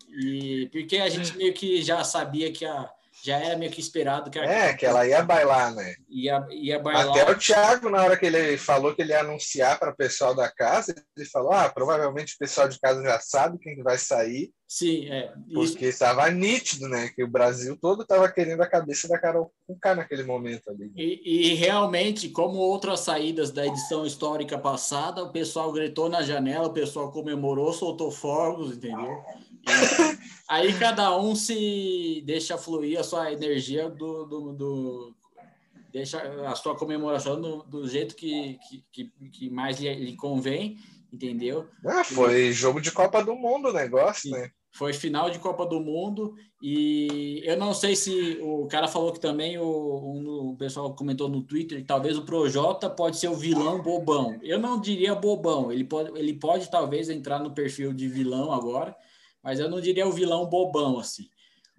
E 0.10 0.67
porque 0.71 0.97
a 0.97 1.10
gente 1.10 1.38
meio 1.38 1.54
que 1.54 1.82
já 1.84 2.04
sabia 2.04 2.52
que 2.52 2.65
a, 2.65 2.89
já 3.27 3.37
era 3.37 3.57
meio 3.57 3.71
que 3.71 3.81
esperado 3.81 4.31
que 4.31 4.39
a 4.39 4.43
É, 4.43 4.73
que 4.73 4.85
ela 4.85 5.05
ia 5.05 5.21
bailar, 5.21 5.75
né? 5.75 5.95
Ia, 6.09 6.47
ia 6.49 6.79
bailar. 6.79 7.09
Até 7.09 7.29
o 7.29 7.37
Thiago, 7.37 7.89
na 7.89 8.01
hora 8.01 8.17
que 8.17 8.25
ele 8.25 8.57
falou 8.57 8.95
que 8.95 9.01
ele 9.01 9.11
ia 9.11 9.19
anunciar 9.19 9.77
para 9.77 9.91
o 9.91 9.95
pessoal 9.95 10.33
da 10.33 10.49
casa, 10.49 10.95
ele 11.15 11.27
falou: 11.27 11.51
ah, 11.51 11.67
provavelmente 11.67 12.35
o 12.35 12.37
pessoal 12.37 12.69
de 12.69 12.79
casa 12.79 13.03
já 13.03 13.19
sabe 13.19 13.59
quem 13.59 13.83
vai 13.83 13.97
sair. 13.97 14.49
Sim, 14.67 15.09
é. 15.09 15.33
Porque 15.53 15.85
estava 15.85 16.29
nítido, 16.29 16.89
né? 16.89 17.09
Que 17.15 17.23
o 17.23 17.27
Brasil 17.27 17.77
todo 17.79 18.01
estava 18.01 18.29
querendo 18.29 18.61
a 18.61 18.67
cabeça 18.67 19.07
da 19.07 19.17
Carol 19.17 19.51
Conká 19.65 19.95
naquele 19.95 20.23
momento 20.23 20.69
ali. 20.69 20.85
Né? 20.85 20.91
E, 20.95 21.51
e, 21.51 21.53
realmente, 21.53 22.27
como 22.29 22.57
outras 22.57 22.99
saídas 23.01 23.49
da 23.49 23.65
edição 23.65 24.05
histórica 24.05 24.57
passada, 24.57 25.23
o 25.23 25.31
pessoal 25.31 25.71
gritou 25.71 26.09
na 26.09 26.21
janela, 26.21 26.67
o 26.67 26.73
pessoal 26.73 27.11
comemorou, 27.11 27.71
soltou 27.71 28.11
fogos, 28.11 28.75
entendeu? 28.75 29.23
Aí 30.47 30.77
cada 30.80 31.17
um 31.17 31.36
se 31.36 32.23
deixa 32.25 32.58
fluir 32.58 32.99
a 32.99 33.03
sua 33.03 33.32
energia 33.34 33.89
do, 33.89 34.25
do, 34.25 34.53
do 34.53 35.15
deixa 35.91 36.21
a 36.47 36.56
sua 36.56 36.75
comemoração 36.75 37.39
do, 37.39 37.63
do 37.63 37.88
jeito 37.88 38.15
que, 38.15 38.58
que, 38.91 39.12
que 39.32 39.49
mais 39.49 39.80
lhe, 39.80 39.93
lhe, 39.93 40.15
convém, 40.15 40.77
entendeu? 41.12 41.67
Ah, 41.86 42.03
foi 42.03 42.51
jogo 42.53 42.80
de 42.80 42.91
Copa 42.91 43.23
do 43.23 43.36
Mundo 43.36 43.69
o 43.69 43.73
negócio, 43.73 44.32
né? 44.32 44.51
Foi 44.71 44.93
final 44.93 45.30
de 45.30 45.39
Copa 45.39 45.65
do 45.65 45.80
Mundo 45.80 46.36
e 46.62 47.41
eu 47.43 47.58
não 47.58 47.73
sei 47.73 47.95
se 47.95 48.38
o 48.41 48.67
cara 48.67 48.88
falou 48.88 49.12
que 49.12 49.19
também 49.19 49.58
o, 49.58 49.63
um, 49.65 50.51
o 50.51 50.56
pessoal 50.56 50.93
comentou 50.93 51.27
no 51.27 51.41
Twitter 51.41 51.80
que 51.80 51.88
talvez 51.88 52.15
o 52.15 52.25
Projota 52.25 52.88
pode 52.88 53.17
ser 53.17 53.27
o 53.27 53.36
vilão 53.36 53.82
bobão. 53.82 54.38
Eu 54.43 54.60
não 54.60 54.80
diria 54.80 55.15
bobão, 55.15 55.71
ele 55.71 55.84
pode, 55.84 56.17
ele 56.17 56.34
pode 56.34 56.69
talvez 56.69 57.10
entrar 57.10 57.39
no 57.39 57.56
perfil 57.56 57.91
de 57.91 58.08
vilão 58.08 58.51
agora, 58.51 58.95
mas 59.43 59.60
eu 59.60 59.69
não 59.69 59.82
diria 59.82 60.08
o 60.08 60.12
vilão 60.12 60.45
bobão, 60.45 61.00
assim. 61.00 61.30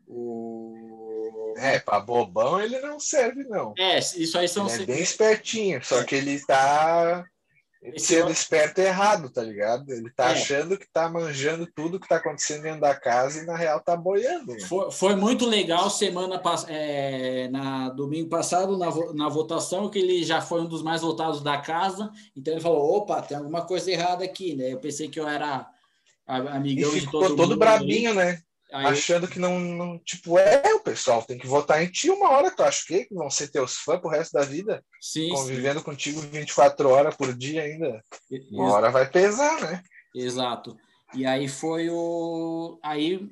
O... 0.06 1.54
É, 1.58 1.78
para 1.78 2.00
bobão 2.00 2.60
ele 2.60 2.78
não 2.80 3.00
serve, 3.00 3.44
não. 3.44 3.74
É, 3.78 3.98
isso 3.98 4.38
aí 4.38 4.48
são. 4.48 4.68
Ele 4.68 4.82
é 4.82 4.86
bem 4.86 5.02
espertinho, 5.02 5.84
só 5.84 6.04
que 6.04 6.14
ele 6.14 6.32
está 6.32 7.26
sendo 7.96 8.30
esperto 8.30 8.80
errado, 8.80 9.30
tá 9.30 9.42
ligado? 9.42 9.90
Ele 9.90 10.10
tá 10.10 10.30
é. 10.30 10.32
achando 10.32 10.76
que 10.76 10.86
tá 10.90 11.08
manjando 11.08 11.66
tudo 11.74 12.00
que 12.00 12.08
tá 12.08 12.16
acontecendo 12.16 12.62
dentro 12.62 12.80
da 12.80 12.94
casa 12.94 13.42
e 13.42 13.46
na 13.46 13.56
real 13.56 13.80
tá 13.80 13.96
boiando. 13.96 14.58
Foi, 14.66 14.90
foi, 14.90 15.14
muito 15.14 15.46
legal 15.46 15.88
semana 15.88 16.40
é, 16.68 17.48
na 17.48 17.88
domingo 17.90 18.28
passado 18.28 18.76
na, 18.76 18.88
na 19.14 19.28
votação 19.28 19.88
que 19.88 19.98
ele 19.98 20.24
já 20.24 20.40
foi 20.40 20.62
um 20.62 20.68
dos 20.68 20.82
mais 20.82 21.02
votados 21.02 21.40
da 21.40 21.58
casa, 21.58 22.10
então 22.36 22.52
ele 22.52 22.62
falou, 22.62 22.96
opa, 22.96 23.22
tem 23.22 23.36
alguma 23.36 23.64
coisa 23.64 23.90
errada 23.90 24.24
aqui, 24.24 24.56
né? 24.56 24.72
Eu 24.72 24.80
pensei 24.80 25.08
que 25.08 25.20
eu 25.20 25.28
era 25.28 25.68
amigão 26.28 26.94
e 26.94 27.00
ficou 27.00 27.22
todo, 27.22 27.36
todo 27.36 27.56
brabinho, 27.56 28.14
né? 28.14 28.40
Aí... 28.72 28.86
Achando 28.86 29.26
que 29.26 29.38
não, 29.38 29.58
não, 29.58 29.98
Tipo, 30.00 30.38
é, 30.38 30.74
o 30.74 30.80
pessoal 30.80 31.22
tem 31.22 31.38
que 31.38 31.46
votar 31.46 31.82
em 31.82 31.90
ti 31.90 32.10
uma 32.10 32.30
hora, 32.30 32.50
tu 32.50 32.62
acha 32.62 32.84
que 32.86 33.08
vão 33.10 33.30
ser 33.30 33.48
teus 33.48 33.76
fãs 33.78 33.98
pro 34.00 34.10
resto 34.10 34.32
da 34.32 34.44
vida? 34.44 34.84
Sim. 35.00 35.30
Convivendo 35.30 35.78
sim. 35.78 35.84
contigo 35.84 36.20
24 36.20 36.88
horas 36.88 37.16
por 37.16 37.34
dia 37.34 37.62
ainda. 37.62 38.04
Uma 38.50 38.74
hora 38.74 38.90
vai 38.90 39.10
pesar, 39.10 39.60
né? 39.60 39.82
Exato. 40.14 40.76
E 41.14 41.24
aí 41.24 41.48
foi 41.48 41.88
o. 41.88 42.78
Aí 42.82 43.26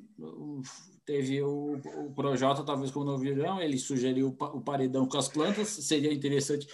teve 1.05 1.41
o, 1.41 1.79
o 1.95 2.11
Projota, 2.13 2.63
talvez 2.63 2.91
como 2.91 3.05
não 3.05 3.17
virão, 3.17 3.61
ele 3.61 3.77
sugeriu 3.77 4.35
o 4.39 4.61
paredão 4.61 5.07
com 5.07 5.17
as 5.17 5.29
plantas, 5.29 5.67
seria 5.69 6.11
interessante 6.11 6.67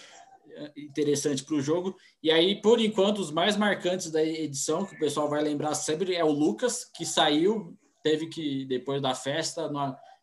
interessante 0.77 1.43
para 1.43 1.55
o 1.55 1.61
jogo. 1.61 1.95
E 2.21 2.31
aí, 2.31 2.61
por 2.61 2.79
enquanto, 2.79 3.19
os 3.19 3.31
mais 3.31 3.55
marcantes 3.57 4.11
da 4.11 4.23
edição, 4.23 4.85
que 4.85 4.95
o 4.95 4.99
pessoal 4.99 5.29
vai 5.29 5.41
lembrar 5.41 5.73
sempre, 5.75 6.15
é 6.15 6.23
o 6.23 6.31
Lucas, 6.31 6.85
que 6.85 7.05
saiu, 7.05 7.77
teve 8.03 8.27
que, 8.27 8.65
depois 8.65 9.01
da 9.01 9.15
festa, 9.15 9.71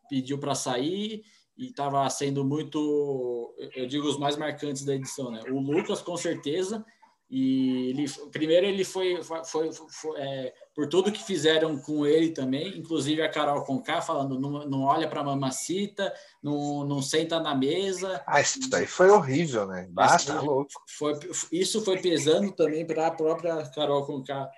pediu 0.09 0.37
para 0.37 0.55
sair 0.55 1.23
e 1.57 1.67
estava 1.67 2.09
sendo 2.09 2.43
muito, 2.43 3.53
eu 3.75 3.85
digo, 3.87 4.07
os 4.07 4.17
mais 4.17 4.35
marcantes 4.37 4.83
da 4.83 4.95
edição, 4.95 5.31
né? 5.31 5.41
O 5.49 5.59
Lucas, 5.59 6.01
com 6.01 6.17
certeza, 6.17 6.85
e 7.31 7.91
ele, 7.91 8.05
primeiro 8.29 8.65
ele 8.65 8.83
foi, 8.83 9.23
foi, 9.23 9.41
foi, 9.45 9.71
foi 9.71 10.19
é, 10.19 10.53
por 10.75 10.89
tudo 10.89 11.13
que 11.13 11.23
fizeram 11.23 11.79
com 11.79 12.05
ele 12.05 12.31
também, 12.31 12.77
inclusive 12.77 13.21
a 13.21 13.29
Carol 13.29 13.63
Conká 13.63 14.01
falando, 14.01 14.37
não, 14.37 14.65
não 14.67 14.81
olha 14.81 15.07
para 15.07 15.21
a 15.21 15.23
mamacita, 15.23 16.13
não, 16.43 16.83
não 16.83 17.01
senta 17.01 17.39
na 17.39 17.55
mesa. 17.55 18.21
Ah, 18.27 18.41
isso 18.41 18.69
daí 18.69 18.85
foi 18.85 19.09
horrível, 19.09 19.65
né? 19.65 19.87
Basta, 19.89 20.33
isso, 20.33 20.45
louco. 20.45 20.71
Foi, 20.97 21.13
isso 21.53 21.81
foi 21.85 22.01
pesando 22.01 22.51
também 22.51 22.85
para 22.85 23.07
a 23.07 23.11
própria 23.11 23.65
Carol 23.69 24.05
Conká 24.05 24.49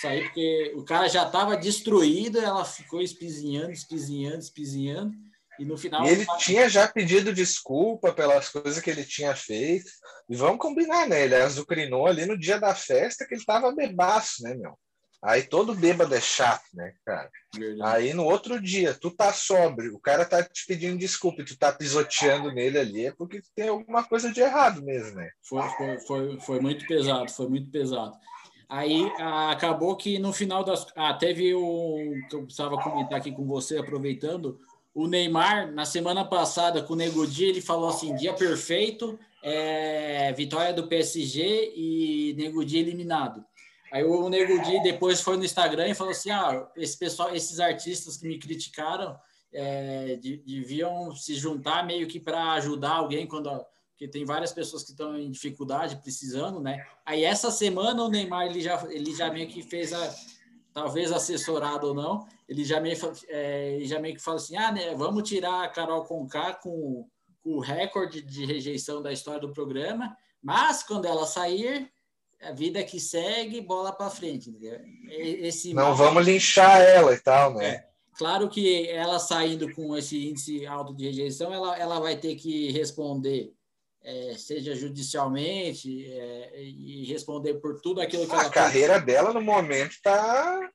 sair, 0.00 0.24
porque 0.24 0.72
o 0.74 0.84
cara 0.84 1.08
já 1.08 1.26
estava 1.26 1.54
destruído, 1.54 2.38
ela 2.38 2.64
ficou 2.64 3.02
espizinhando, 3.02 3.72
espizinhando, 3.72 4.38
espizinhando, 4.38 5.12
e 5.62 5.64
no 5.64 5.78
final. 5.78 6.04
E 6.04 6.08
ele 6.10 6.26
tinha 6.38 6.68
já 6.68 6.88
pedido 6.88 7.32
desculpa 7.32 8.12
pelas 8.12 8.48
coisas 8.48 8.82
que 8.82 8.90
ele 8.90 9.04
tinha 9.04 9.34
feito. 9.34 9.88
E 10.28 10.36
vamos 10.36 10.58
combinar, 10.58 11.06
né? 11.08 11.24
Ele 11.24 11.36
azucrinou 11.36 12.06
ali 12.06 12.26
no 12.26 12.38
dia 12.38 12.58
da 12.58 12.74
festa 12.74 13.24
que 13.24 13.34
ele 13.34 13.40
estava 13.40 13.74
bebaço, 13.74 14.42
né, 14.42 14.54
meu? 14.54 14.76
Aí 15.24 15.44
todo 15.44 15.74
bêbado 15.74 16.12
é 16.16 16.20
chato, 16.20 16.64
né, 16.74 16.92
cara? 17.06 17.30
Verdade. 17.54 17.96
Aí 17.96 18.12
no 18.12 18.24
outro 18.24 18.60
dia, 18.60 18.92
tu 18.92 19.08
tá 19.08 19.32
sóbrio, 19.32 19.94
o 19.94 20.00
cara 20.00 20.24
tá 20.24 20.42
te 20.42 20.66
pedindo 20.66 20.98
desculpa, 20.98 21.44
tu 21.44 21.56
tá 21.56 21.70
pisoteando 21.70 22.50
nele 22.50 22.76
ali, 22.76 23.06
é 23.06 23.12
porque 23.12 23.40
tem 23.54 23.68
alguma 23.68 24.02
coisa 24.02 24.32
de 24.32 24.40
errado 24.40 24.82
mesmo, 24.82 25.14
né? 25.14 25.30
Foi, 25.48 25.62
foi, 25.76 26.00
foi, 26.00 26.40
foi 26.40 26.60
muito 26.60 26.84
pesado, 26.88 27.30
foi 27.30 27.48
muito 27.48 27.70
pesado. 27.70 28.18
Aí 28.68 29.06
acabou 29.50 29.94
que 29.96 30.18
no 30.18 30.32
final 30.32 30.64
das. 30.64 30.86
Ah, 30.96 31.12
teve 31.12 31.54
um. 31.54 32.20
que 32.28 32.34
eu 32.34 32.42
precisava 32.42 32.82
comentar 32.82 33.18
aqui 33.18 33.30
com 33.30 33.46
você, 33.46 33.76
aproveitando. 33.76 34.58
O 34.94 35.06
Neymar, 35.06 35.72
na 35.72 35.84
semana 35.84 36.24
passada, 36.24 36.82
com 36.82 36.92
o 36.92 36.96
Nego 36.96 37.26
Di, 37.26 37.44
ele 37.44 37.60
falou 37.60 37.88
assim: 37.88 38.14
dia 38.14 38.34
perfeito, 38.34 39.18
é, 39.42 40.32
vitória 40.32 40.72
do 40.72 40.86
PSG 40.86 41.72
e 41.74 42.34
Nego 42.36 42.64
Di 42.64 42.78
eliminado. 42.78 43.44
Aí 43.92 44.04
o 44.04 44.28
Nego 44.28 44.62
Di 44.62 44.82
depois 44.82 45.20
foi 45.20 45.36
no 45.36 45.44
Instagram 45.44 45.88
e 45.88 45.94
falou 45.94 46.12
assim: 46.12 46.30
ah, 46.30 46.68
esse 46.76 46.98
pessoal, 46.98 47.34
esses 47.34 47.58
artistas 47.58 48.16
que 48.16 48.26
me 48.26 48.38
criticaram 48.38 49.16
é, 49.52 50.18
deviam 50.44 51.14
se 51.14 51.34
juntar 51.34 51.86
meio 51.86 52.06
que 52.06 52.20
para 52.20 52.52
ajudar 52.52 52.92
alguém 52.92 53.26
quando 53.26 53.50
porque 54.02 54.08
tem 54.08 54.24
várias 54.24 54.52
pessoas 54.52 54.82
que 54.82 54.90
estão 54.90 55.16
em 55.16 55.30
dificuldade, 55.30 56.00
precisando, 56.02 56.58
né? 56.58 56.84
Aí 57.06 57.22
essa 57.22 57.52
semana 57.52 58.02
o 58.02 58.08
Neymar 58.08 58.46
ele 58.46 58.60
já 58.60 58.84
ele 58.90 59.14
já 59.14 59.30
meio 59.30 59.46
que 59.46 59.62
fez 59.62 59.92
a 59.92 60.14
talvez 60.72 61.12
assessorado 61.12 61.88
ou 61.88 61.94
não, 61.94 62.26
ele 62.52 62.64
já 62.64 62.78
meio, 62.80 62.96
é, 63.28 63.78
já 63.80 63.98
meio 63.98 64.14
que 64.14 64.22
fala 64.22 64.36
assim, 64.36 64.56
ah, 64.56 64.70
né, 64.70 64.94
vamos 64.94 65.26
tirar 65.26 65.64
a 65.64 65.68
Carol 65.68 66.04
Conká 66.04 66.52
com, 66.52 67.08
com 67.40 67.50
o 67.54 67.60
recorde 67.60 68.20
de 68.20 68.44
rejeição 68.44 69.00
da 69.00 69.10
história 69.10 69.40
do 69.40 69.54
programa, 69.54 70.14
mas 70.42 70.82
quando 70.82 71.06
ela 71.06 71.24
sair, 71.24 71.90
a 72.42 72.52
vida 72.52 72.84
que 72.84 73.00
segue, 73.00 73.62
bola 73.62 73.90
para 73.90 74.10
frente. 74.10 74.50
Entendeu? 74.50 74.78
Esse 75.08 75.72
não 75.72 75.84
mal... 75.84 75.94
vamos 75.96 76.26
linchar 76.26 76.82
ela 76.82 77.14
e 77.14 77.18
tal, 77.18 77.54
né? 77.54 77.68
É. 77.68 77.88
Claro 78.18 78.50
que 78.50 78.86
ela 78.90 79.18
saindo 79.18 79.72
com 79.74 79.96
esse 79.96 80.28
índice 80.28 80.66
alto 80.66 80.94
de 80.94 81.06
rejeição, 81.06 81.54
ela, 81.54 81.78
ela 81.78 81.98
vai 82.00 82.18
ter 82.18 82.34
que 82.34 82.70
responder, 82.70 83.54
é, 84.02 84.34
seja 84.36 84.74
judicialmente, 84.74 86.04
é, 86.12 86.62
e 86.62 87.06
responder 87.06 87.54
por 87.54 87.80
tudo 87.80 88.02
aquilo 88.02 88.26
que 88.26 88.32
a 88.32 88.40
ela. 88.40 88.48
A 88.48 88.50
carreira 88.50 88.94
fez. 88.96 89.06
dela, 89.06 89.32
no 89.32 89.40
momento, 89.40 89.92
está 89.92 90.70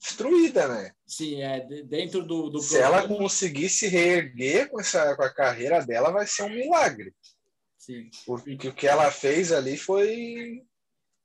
destruída, 0.00 0.66
né? 0.66 0.92
Sim, 1.06 1.42
é 1.42 1.60
dentro 1.84 2.24
do. 2.24 2.48
do 2.48 2.60
se 2.60 2.78
programa... 2.78 2.96
ela 2.98 3.08
conseguir 3.08 3.68
se 3.68 3.86
reerguer 3.86 4.70
com, 4.70 4.80
essa, 4.80 5.14
com 5.14 5.22
a 5.22 5.30
carreira 5.30 5.84
dela, 5.84 6.10
vai 6.10 6.26
ser 6.26 6.44
um 6.44 6.48
milagre. 6.48 7.14
Sim. 7.76 8.10
Porque 8.26 8.68
o 8.68 8.74
que 8.74 8.86
ela 8.86 9.10
fez 9.10 9.52
ali 9.52 9.76
foi 9.76 10.62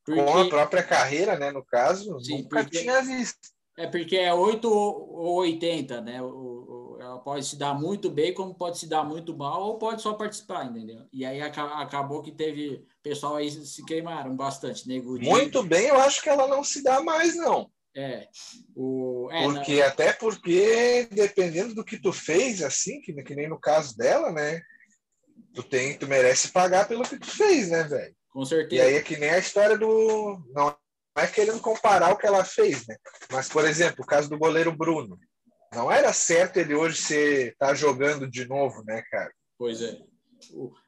porque... 0.05 0.21
com 0.21 0.37
a 0.37 0.49
própria 0.49 0.83
carreira, 0.83 1.37
né? 1.37 1.51
No 1.51 1.63
caso, 1.63 2.19
Sim, 2.19 2.43
nunca 2.43 2.63
porque... 2.63 2.79
tinha 2.79 3.01
visto. 3.01 3.55
É 3.77 3.87
porque 3.87 4.15
é 4.15 4.33
8 4.33 4.71
ou 4.71 5.35
80, 5.39 5.99
né? 5.99 6.21
O, 6.21 6.27
o, 6.27 6.97
ela 6.99 7.19
pode 7.19 7.45
se 7.45 7.57
dar 7.57 7.73
muito 7.73 8.09
bem, 8.09 8.33
como 8.33 8.55
pode 8.55 8.77
se 8.77 8.87
dar 8.87 9.03
muito 9.03 9.35
mal, 9.35 9.63
ou 9.63 9.77
pode 9.77 10.01
só 10.01 10.13
participar, 10.13 10.65
entendeu? 10.65 11.01
E 11.11 11.25
aí 11.25 11.41
acabou 11.41 12.21
que 12.21 12.31
teve. 12.31 12.85
pessoal 13.03 13.35
aí 13.35 13.51
se 13.51 13.85
queimaram 13.85 14.33
bastante, 14.35 14.87
nego. 14.87 15.19
Muito 15.19 15.61
bem, 15.61 15.87
eu 15.87 15.99
acho 15.99 16.21
que 16.21 16.29
ela 16.29 16.47
não 16.47 16.63
se 16.63 16.81
dá 16.81 17.01
mais, 17.01 17.35
não. 17.35 17.69
É. 17.95 18.27
O, 18.75 19.29
é 19.31 19.43
porque, 19.43 19.81
até 19.81 20.11
porque, 20.11 21.07
dependendo 21.11 21.73
do 21.73 21.83
que 21.83 21.97
tu 21.97 22.11
fez, 22.11 22.61
assim, 22.61 22.99
que, 23.01 23.13
que 23.23 23.35
nem 23.35 23.47
no 23.47 23.59
caso 23.59 23.95
dela, 23.97 24.31
né? 24.31 24.61
Tu, 25.53 25.63
tem, 25.63 25.97
tu 25.97 26.05
merece 26.05 26.49
pagar 26.49 26.87
pelo 26.87 27.03
que 27.03 27.17
tu 27.17 27.27
fez, 27.27 27.69
né, 27.69 27.83
velho? 27.83 28.15
Com 28.29 28.43
certeza. 28.43 28.83
E 28.83 28.85
aí 28.85 28.95
é 28.95 29.01
que 29.01 29.15
nem 29.15 29.29
a 29.29 29.37
história 29.37 29.77
do. 29.77 30.41
Não 30.53 30.75
é 31.17 31.27
querendo 31.27 31.61
comparar 31.61 32.11
o 32.11 32.17
que 32.17 32.27
ela 32.27 32.43
fez, 32.43 32.85
né? 32.85 32.97
Mas, 33.31 33.47
por 33.47 33.63
exemplo, 33.63 34.03
o 34.03 34.07
caso 34.07 34.29
do 34.29 34.37
goleiro 34.37 34.75
Bruno. 34.75 35.17
Não 35.73 35.91
era 35.91 36.11
certo 36.13 36.57
ele 36.57 36.75
hoje 36.75 37.01
ser 37.01 37.55
tá 37.57 37.73
jogando 37.73 38.29
de 38.29 38.45
novo, 38.45 38.83
né, 38.85 39.01
cara? 39.09 39.31
Pois 39.57 39.81
é. 39.81 39.97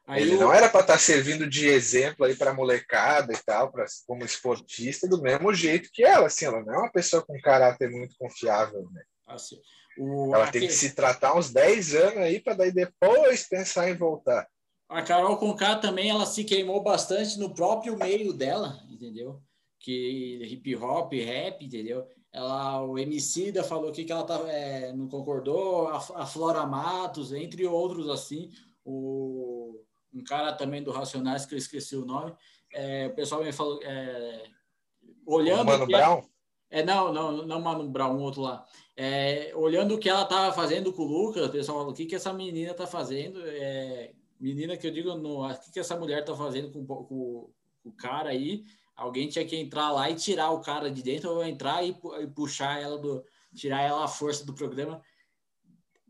Aí 0.06 0.22
ele 0.22 0.36
o... 0.36 0.40
não 0.40 0.52
era 0.52 0.68
para 0.68 0.80
estar 0.80 0.94
tá 0.94 0.98
servindo 0.98 1.48
de 1.48 1.66
exemplo 1.66 2.24
aí 2.24 2.34
para 2.34 2.54
molecada 2.54 3.32
e 3.32 3.36
tal, 3.44 3.70
pra, 3.70 3.84
como 4.06 4.24
esportista, 4.24 5.08
do 5.08 5.20
mesmo 5.20 5.52
jeito 5.52 5.90
que 5.92 6.02
ela. 6.02 6.26
Assim, 6.26 6.44
ela 6.44 6.62
não 6.64 6.74
é 6.74 6.78
uma 6.78 6.92
pessoa 6.92 7.22
com 7.24 7.40
caráter 7.40 7.90
muito 7.90 8.16
confiável, 8.18 8.88
né? 8.92 9.02
Assim, 9.26 9.60
o... 9.98 10.34
Ela 10.34 10.50
tem 10.50 10.66
que 10.66 10.72
se 10.72 10.94
tratar 10.94 11.36
uns 11.36 11.50
10 11.50 11.94
anos 11.94 12.18
aí 12.18 12.40
para 12.40 12.54
daí 12.54 12.72
depois 12.72 13.48
pensar 13.48 13.90
em 13.90 13.96
voltar. 13.96 14.46
A 14.88 15.02
Carol 15.02 15.36
Conká 15.36 15.76
também 15.76 16.08
ela 16.08 16.24
se 16.24 16.44
queimou 16.44 16.82
bastante 16.82 17.38
no 17.38 17.52
próprio 17.52 17.96
meio 17.96 18.32
dela, 18.32 18.80
entendeu? 18.88 19.42
que 19.78 20.42
hip 20.44 20.76
hop, 20.76 21.12
rap, 21.12 21.64
entendeu? 21.64 22.06
Ela, 22.32 22.82
o 22.82 22.98
Emicida 22.98 23.64
falou 23.64 23.90
que, 23.90 24.04
que 24.04 24.12
ela 24.12 24.24
tava, 24.24 24.50
é, 24.50 24.92
não 24.92 25.08
concordou, 25.08 25.88
a, 25.88 25.96
a, 25.96 26.26
Flora 26.26 26.66
Matos, 26.66 27.32
entre 27.32 27.66
outros, 27.66 28.08
assim, 28.08 28.50
o, 28.88 29.84
um 30.12 30.24
cara 30.24 30.52
também 30.52 30.82
do 30.82 30.90
Racionais, 30.90 31.44
que 31.44 31.54
eu 31.54 31.58
esqueci 31.58 31.96
o 31.96 32.04
nome, 32.04 32.34
é, 32.72 33.06
o 33.06 33.14
pessoal 33.14 33.42
me 33.42 33.52
falou, 33.52 33.80
é, 33.82 34.44
olhando... 35.26 35.62
O 35.62 35.64
Mano 35.64 35.86
Brown? 35.86 36.22
É, 36.70 36.82
não, 36.82 37.12
não, 37.12 37.46
não 37.46 37.60
Mano 37.60 37.88
Brown, 37.88 38.16
um 38.16 38.22
outro 38.22 38.42
lá. 38.42 38.64
É, 38.96 39.52
olhando 39.54 39.94
o 39.94 39.98
que 39.98 40.08
ela 40.08 40.22
estava 40.22 40.52
fazendo 40.52 40.92
com 40.92 41.02
o 41.02 41.06
Lucas, 41.06 41.46
o 41.46 41.50
pessoal 41.50 41.78
falou, 41.78 41.92
o 41.92 41.96
que, 41.96 42.06
que 42.06 42.14
essa 42.14 42.32
menina 42.32 42.72
está 42.72 42.86
fazendo? 42.86 43.40
É, 43.46 44.12
menina 44.40 44.76
que 44.76 44.86
eu 44.86 44.90
digo, 44.90 45.14
no, 45.14 45.46
o 45.46 45.60
que, 45.60 45.72
que 45.72 45.80
essa 45.80 45.96
mulher 45.96 46.20
está 46.20 46.34
fazendo 46.34 46.70
com, 46.70 46.84
com, 46.84 47.04
com 47.04 47.52
o 47.84 47.92
cara 47.92 48.30
aí? 48.30 48.64
Alguém 48.96 49.28
tinha 49.28 49.44
que 49.44 49.56
entrar 49.56 49.92
lá 49.92 50.10
e 50.10 50.16
tirar 50.16 50.50
o 50.50 50.60
cara 50.60 50.90
de 50.90 51.02
dentro, 51.02 51.30
ou 51.30 51.44
entrar 51.44 51.84
e, 51.84 51.96
e 52.20 52.26
puxar 52.26 52.82
ela 52.82 52.98
do. 52.98 53.24
tirar 53.54 53.82
ela 53.82 54.04
a 54.04 54.08
força 54.08 54.44
do 54.44 54.52
programa. 54.52 55.00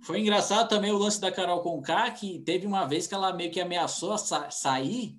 Foi 0.02 0.20
engraçado 0.20 0.68
também 0.68 0.92
o 0.92 0.98
lance 0.98 1.20
da 1.20 1.32
Carol 1.32 1.62
Conká, 1.62 2.10
que 2.10 2.40
teve 2.40 2.66
uma 2.66 2.86
vez 2.86 3.06
que 3.06 3.14
ela 3.14 3.32
meio 3.32 3.50
que 3.50 3.60
ameaçou 3.60 4.16
sa 4.16 4.50
sair, 4.50 5.16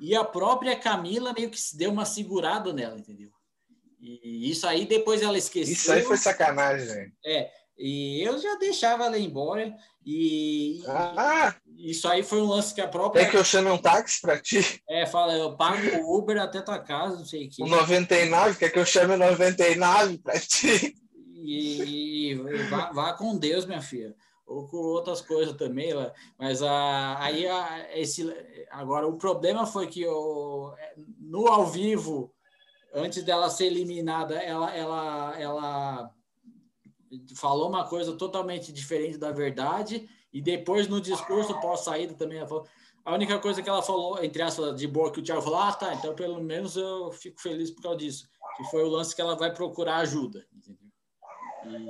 e 0.00 0.14
a 0.14 0.24
própria 0.24 0.76
Camila 0.76 1.32
meio 1.32 1.50
que 1.50 1.58
deu 1.74 1.90
uma 1.90 2.04
segurada 2.04 2.72
nela, 2.72 2.98
entendeu? 2.98 3.30
E 4.00 4.50
isso 4.50 4.66
aí 4.66 4.86
depois 4.86 5.22
ela 5.22 5.36
esqueceu. 5.36 5.72
Isso 5.72 5.92
aí 5.92 6.02
foi 6.02 6.16
sacanagem? 6.16 7.12
É, 7.26 7.50
e 7.76 8.22
eu 8.22 8.38
já 8.38 8.54
deixava 8.56 9.06
ela 9.06 9.18
embora. 9.18 9.74
E 10.04 10.82
ah, 10.86 11.54
isso 11.76 12.08
aí 12.08 12.22
foi 12.22 12.40
um 12.40 12.46
lance 12.46 12.72
que 12.72 12.80
a 12.80 12.88
própria. 12.88 13.24
Quer 13.24 13.30
que 13.30 13.36
eu 13.36 13.44
chame 13.44 13.70
um 13.70 13.76
táxi 13.76 14.20
para 14.20 14.40
ti? 14.40 14.82
É, 14.88 15.04
fala, 15.04 15.34
eu 15.34 15.56
pago 15.56 15.82
o 15.98 16.16
Uber 16.16 16.38
até 16.38 16.62
tua 16.62 16.78
casa, 16.78 17.16
não 17.16 17.26
sei 17.26 17.46
o 17.46 17.50
que. 17.50 17.62
O 17.62 17.66
99, 17.66 18.58
quer 18.58 18.70
que 18.70 18.78
eu 18.78 18.86
chame 18.86 19.14
o 19.14 19.18
99 19.18 20.18
para 20.18 20.40
ti? 20.40 20.94
E, 21.42 22.32
e 22.32 22.34
vá, 22.68 22.92
vá, 22.92 23.12
com 23.12 23.36
Deus, 23.36 23.64
minha 23.64 23.82
filha. 23.82 24.14
Ou 24.46 24.66
com 24.66 24.78
outras 24.78 25.20
coisas 25.20 25.54
também, 25.56 25.90
mas 26.38 26.62
a, 26.62 27.22
aí 27.22 27.46
a, 27.46 27.98
esse, 27.98 28.26
agora 28.70 29.06
o 29.06 29.18
problema 29.18 29.66
foi 29.66 29.86
que 29.86 30.06
o, 30.06 30.74
no 31.18 31.46
ao 31.48 31.66
vivo, 31.66 32.32
antes 32.94 33.22
dela 33.22 33.50
ser 33.50 33.66
eliminada, 33.66 34.36
ela, 34.36 34.74
ela, 34.74 35.38
ela 35.38 36.10
falou 37.34 37.68
uma 37.68 37.86
coisa 37.86 38.14
totalmente 38.14 38.72
diferente 38.72 39.18
da 39.18 39.30
verdade 39.30 40.08
e 40.32 40.40
depois 40.40 40.88
no 40.88 41.00
discurso 41.00 41.58
pós-saída 41.60 42.14
também 42.14 42.38
ela 42.38 42.48
falou, 42.48 42.66
a 43.04 43.14
única 43.14 43.38
coisa 43.38 43.62
que 43.62 43.68
ela 43.68 43.82
falou, 43.82 44.22
entre 44.22 44.42
aspas, 44.42 44.76
de 44.76 44.86
boa, 44.86 45.10
que 45.10 45.20
o 45.20 45.22
Thiago 45.22 45.40
falou, 45.40 45.58
ah, 45.58 45.72
tá, 45.72 45.94
então 45.94 46.14
pelo 46.14 46.42
menos 46.42 46.76
eu 46.76 47.10
fico 47.10 47.40
feliz 47.40 47.70
por 47.70 47.82
causa 47.82 47.98
disso. 47.98 48.28
Que 48.56 48.64
foi 48.64 48.82
o 48.82 48.88
lance 48.88 49.14
que 49.14 49.20
ela 49.20 49.36
vai 49.36 49.52
procurar 49.52 49.96
ajuda. 49.96 50.46
E... 50.68 50.87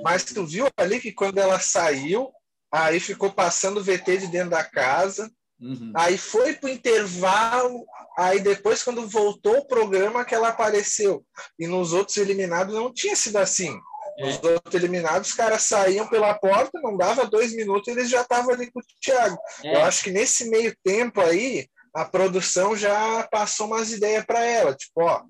Mas 0.03 0.23
tu 0.23 0.45
viu 0.45 0.67
ali 0.77 0.99
que 0.99 1.11
quando 1.11 1.37
ela 1.37 1.59
saiu, 1.59 2.31
aí 2.71 2.99
ficou 2.99 3.31
passando 3.31 3.79
o 3.79 3.83
VT 3.83 4.17
de 4.17 4.27
dentro 4.27 4.51
da 4.51 4.63
casa, 4.63 5.31
uhum. 5.59 5.91
aí 5.95 6.17
foi 6.17 6.53
pro 6.53 6.69
intervalo, 6.69 7.85
aí 8.17 8.39
depois, 8.39 8.83
quando 8.83 9.07
voltou 9.07 9.57
o 9.57 9.67
programa, 9.67 10.25
que 10.25 10.35
ela 10.35 10.49
apareceu. 10.49 11.23
E 11.57 11.67
nos 11.67 11.93
outros 11.93 12.17
eliminados 12.17 12.75
não 12.75 12.93
tinha 12.93 13.15
sido 13.15 13.37
assim. 13.37 13.79
Os 14.21 14.35
outros 14.43 14.75
eliminados, 14.75 15.29
os 15.29 15.33
caras 15.33 15.63
saíam 15.63 16.05
pela 16.07 16.33
porta, 16.33 16.79
não 16.81 16.97
dava 16.97 17.25
dois 17.25 17.55
minutos, 17.55 17.87
eles 17.87 18.09
já 18.09 18.21
estavam 18.21 18.53
ali 18.53 18.69
com 18.69 18.79
o 18.79 18.83
Thiago. 19.01 19.37
É. 19.63 19.75
Eu 19.75 19.83
acho 19.85 20.03
que 20.03 20.11
nesse 20.11 20.49
meio 20.49 20.75
tempo 20.83 21.21
aí, 21.21 21.67
a 21.93 22.03
produção 22.03 22.75
já 22.75 23.25
passou 23.31 23.67
umas 23.67 23.91
ideias 23.91 24.25
para 24.25 24.43
ela, 24.43 24.75
tipo, 24.75 25.01
ó, 25.01 25.21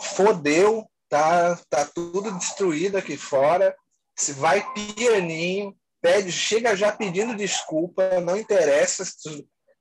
fodeu, 0.00 0.86
tá, 1.12 1.60
tá 1.68 1.84
tudo 1.84 2.32
destruído 2.38 2.96
aqui 2.96 3.18
fora, 3.18 3.76
se 4.16 4.32
vai 4.32 4.64
pianinho, 4.72 5.76
pede, 6.00 6.32
chega 6.32 6.74
já 6.74 6.90
pedindo 6.90 7.36
desculpa, 7.36 8.18
não 8.18 8.34
interessa 8.34 9.04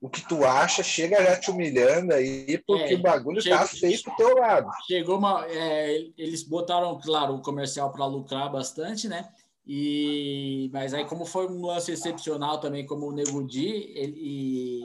o 0.01 0.09
que 0.09 0.27
tu 0.27 0.43
acha, 0.43 0.83
chega 0.83 1.23
já 1.23 1.39
te 1.39 1.49
humilhando 1.49 2.13
aí, 2.13 2.61
porque 2.67 2.95
é, 2.95 2.97
o 2.97 3.01
bagulho 3.01 3.41
tá 3.41 3.65
feio 3.65 4.03
pro 4.03 4.15
teu 4.17 4.35
lado. 4.35 4.69
Chegou 4.85 5.17
uma. 5.17 5.45
É, 5.47 5.99
eles 6.17 6.43
botaram, 6.43 6.99
claro, 6.99 7.35
o 7.35 7.41
comercial 7.41 7.93
para 7.93 8.05
lucrar 8.05 8.51
bastante, 8.51 9.07
né? 9.07 9.29
E, 9.65 10.69
mas 10.73 10.93
aí, 10.93 11.05
como 11.05 11.25
foi 11.25 11.47
um 11.47 11.65
lance 11.65 11.93
excepcional 11.93 12.59
também, 12.59 12.85
como 12.85 13.07
o 13.07 13.11
Nego 13.13 13.47
Di, 13.47 13.93
ele, 13.95 14.17
e 14.17 14.81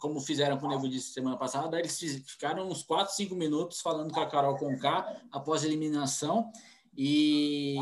como 0.00 0.20
fizeram 0.20 0.58
com 0.58 0.66
o 0.66 0.68
Nego 0.68 0.88
Di 0.88 1.00
semana 1.00 1.36
passada, 1.36 1.78
eles 1.78 1.98
ficaram 2.26 2.68
uns 2.68 2.82
4, 2.82 3.14
5 3.14 3.34
minutos 3.34 3.80
falando 3.80 4.12
com 4.12 4.20
a 4.20 4.26
Carol 4.26 4.56
Conká 4.56 5.20
após 5.30 5.62
a 5.62 5.66
eliminação. 5.66 6.50
E 6.96 7.76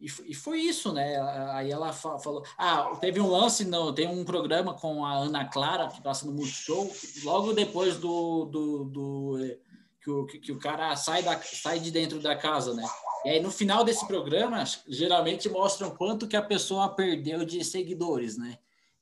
e, 0.00 0.06
e 0.26 0.34
foi 0.34 0.60
isso, 0.60 0.92
né? 0.92 1.20
Aí 1.52 1.70
ela 1.70 1.92
falou. 1.92 2.44
Ah, 2.56 2.96
teve 3.00 3.20
um 3.20 3.28
lance, 3.28 3.64
não, 3.64 3.92
tem 3.92 4.06
um 4.06 4.24
programa 4.24 4.72
com 4.72 5.04
a 5.04 5.12
Ana 5.12 5.44
Clara, 5.44 5.88
que 5.88 6.00
passa 6.00 6.24
no 6.24 6.32
Multishow, 6.32 6.88
logo 7.24 7.52
depois 7.52 7.96
do, 7.96 8.44
do, 8.44 8.84
do 8.84 9.58
que 10.00 10.10
o, 10.10 10.26
que 10.26 10.52
o 10.52 10.58
cara 10.58 10.94
sai, 10.94 11.22
da, 11.22 11.40
sai 11.42 11.80
de 11.80 11.90
dentro 11.90 12.20
da 12.20 12.36
casa, 12.36 12.74
né? 12.74 12.84
E 13.24 13.30
aí, 13.30 13.40
no 13.40 13.50
final 13.50 13.82
desse 13.82 14.06
programa, 14.06 14.62
geralmente 14.86 15.48
mostram 15.48 15.90
quanto 15.90 16.28
que 16.28 16.36
a 16.36 16.42
pessoa 16.42 16.88
perdeu 16.88 17.44
de 17.44 17.64
seguidores, 17.64 18.38
né? 18.38 18.56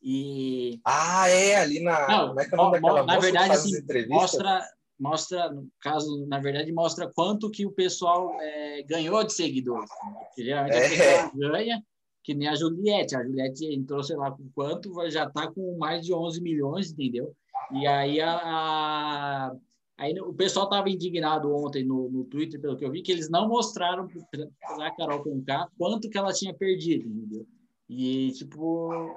E... 0.09 0.81
Ah, 0.85 1.29
é, 1.29 1.57
ali 1.57 1.81
na... 1.81 2.07
Não, 2.07 2.29
Como 2.29 2.41
é 2.41 2.49
que 2.49 2.55
é 2.55 2.57
o 2.57 2.63
nome 2.63 2.81
daquela 2.81 3.03
Na 3.03 3.19
verdade, 3.19 3.53
assim, 3.55 3.73
mostra, 4.09 4.65
mostra, 5.01 5.53
no 5.53 5.69
caso, 5.81 6.25
na 6.29 6.39
verdade, 6.39 6.71
mostra 6.71 7.11
quanto 7.13 7.51
que 7.51 7.67
o 7.67 7.73
pessoal 7.73 8.33
é, 8.41 8.85
ganhou 8.85 9.25
de 9.25 9.33
seguidores. 9.33 9.91
Né? 9.91 10.45
Geralmente 10.45 10.77
a 10.77 10.81
pessoa 10.81 11.33
ganha, 11.35 11.83
que 12.23 12.35
nem 12.35 12.47
a 12.47 12.55
Juliette. 12.55 13.17
A 13.17 13.25
Juliette 13.25 13.67
entrou, 13.67 14.01
sei 14.05 14.15
lá, 14.15 14.31
com 14.31 14.49
quanto, 14.55 14.95
já 15.11 15.25
está 15.25 15.51
com 15.51 15.77
mais 15.77 16.07
de 16.07 16.15
11 16.15 16.41
milhões, 16.41 16.93
entendeu? 16.93 17.35
E 17.73 17.85
aí 17.85 18.21
a, 18.21 18.31
a 18.31 19.57
Aí 19.99 20.13
o 20.21 20.35
pessoal 20.35 20.67
estava 20.67 20.91
indignado 20.91 21.51
ontem 21.53 21.83
no, 21.83 22.11
no 22.11 22.25
Twitter, 22.25 22.61
pelo 22.61 22.77
que 22.77 22.85
eu 22.85 22.91
vi, 22.91 23.01
que 23.01 23.11
eles 23.11 23.31
não 23.31 23.49
mostraram 23.49 24.07
para 24.07 24.87
a 24.87 24.95
Carol 24.95 25.23
Conká 25.23 25.67
quanto 25.79 26.11
que 26.11 26.19
ela 26.19 26.35
tinha 26.35 26.53
perdido, 26.53 27.09
entendeu? 27.09 27.47
E, 27.89 28.31
tipo, 28.33 29.15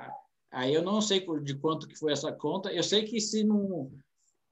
aí 0.51 0.73
eu 0.73 0.81
não 0.81 1.01
sei 1.01 1.25
de 1.41 1.55
quanto 1.55 1.87
que 1.87 1.97
foi 1.97 2.11
essa 2.11 2.31
conta. 2.31 2.71
Eu 2.71 2.83
sei 2.83 3.03
que 3.03 3.19
se 3.19 3.43
não... 3.43 3.91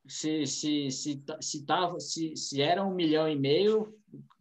Se, 0.07 0.45
se, 0.45 0.89
se, 0.89 1.21
se, 1.41 1.65
tava, 1.65 1.99
se, 1.99 2.33
se 2.37 2.61
era 2.61 2.81
um 2.81 2.95
milhão 2.95 3.27
e 3.27 3.35
meio, 3.35 3.93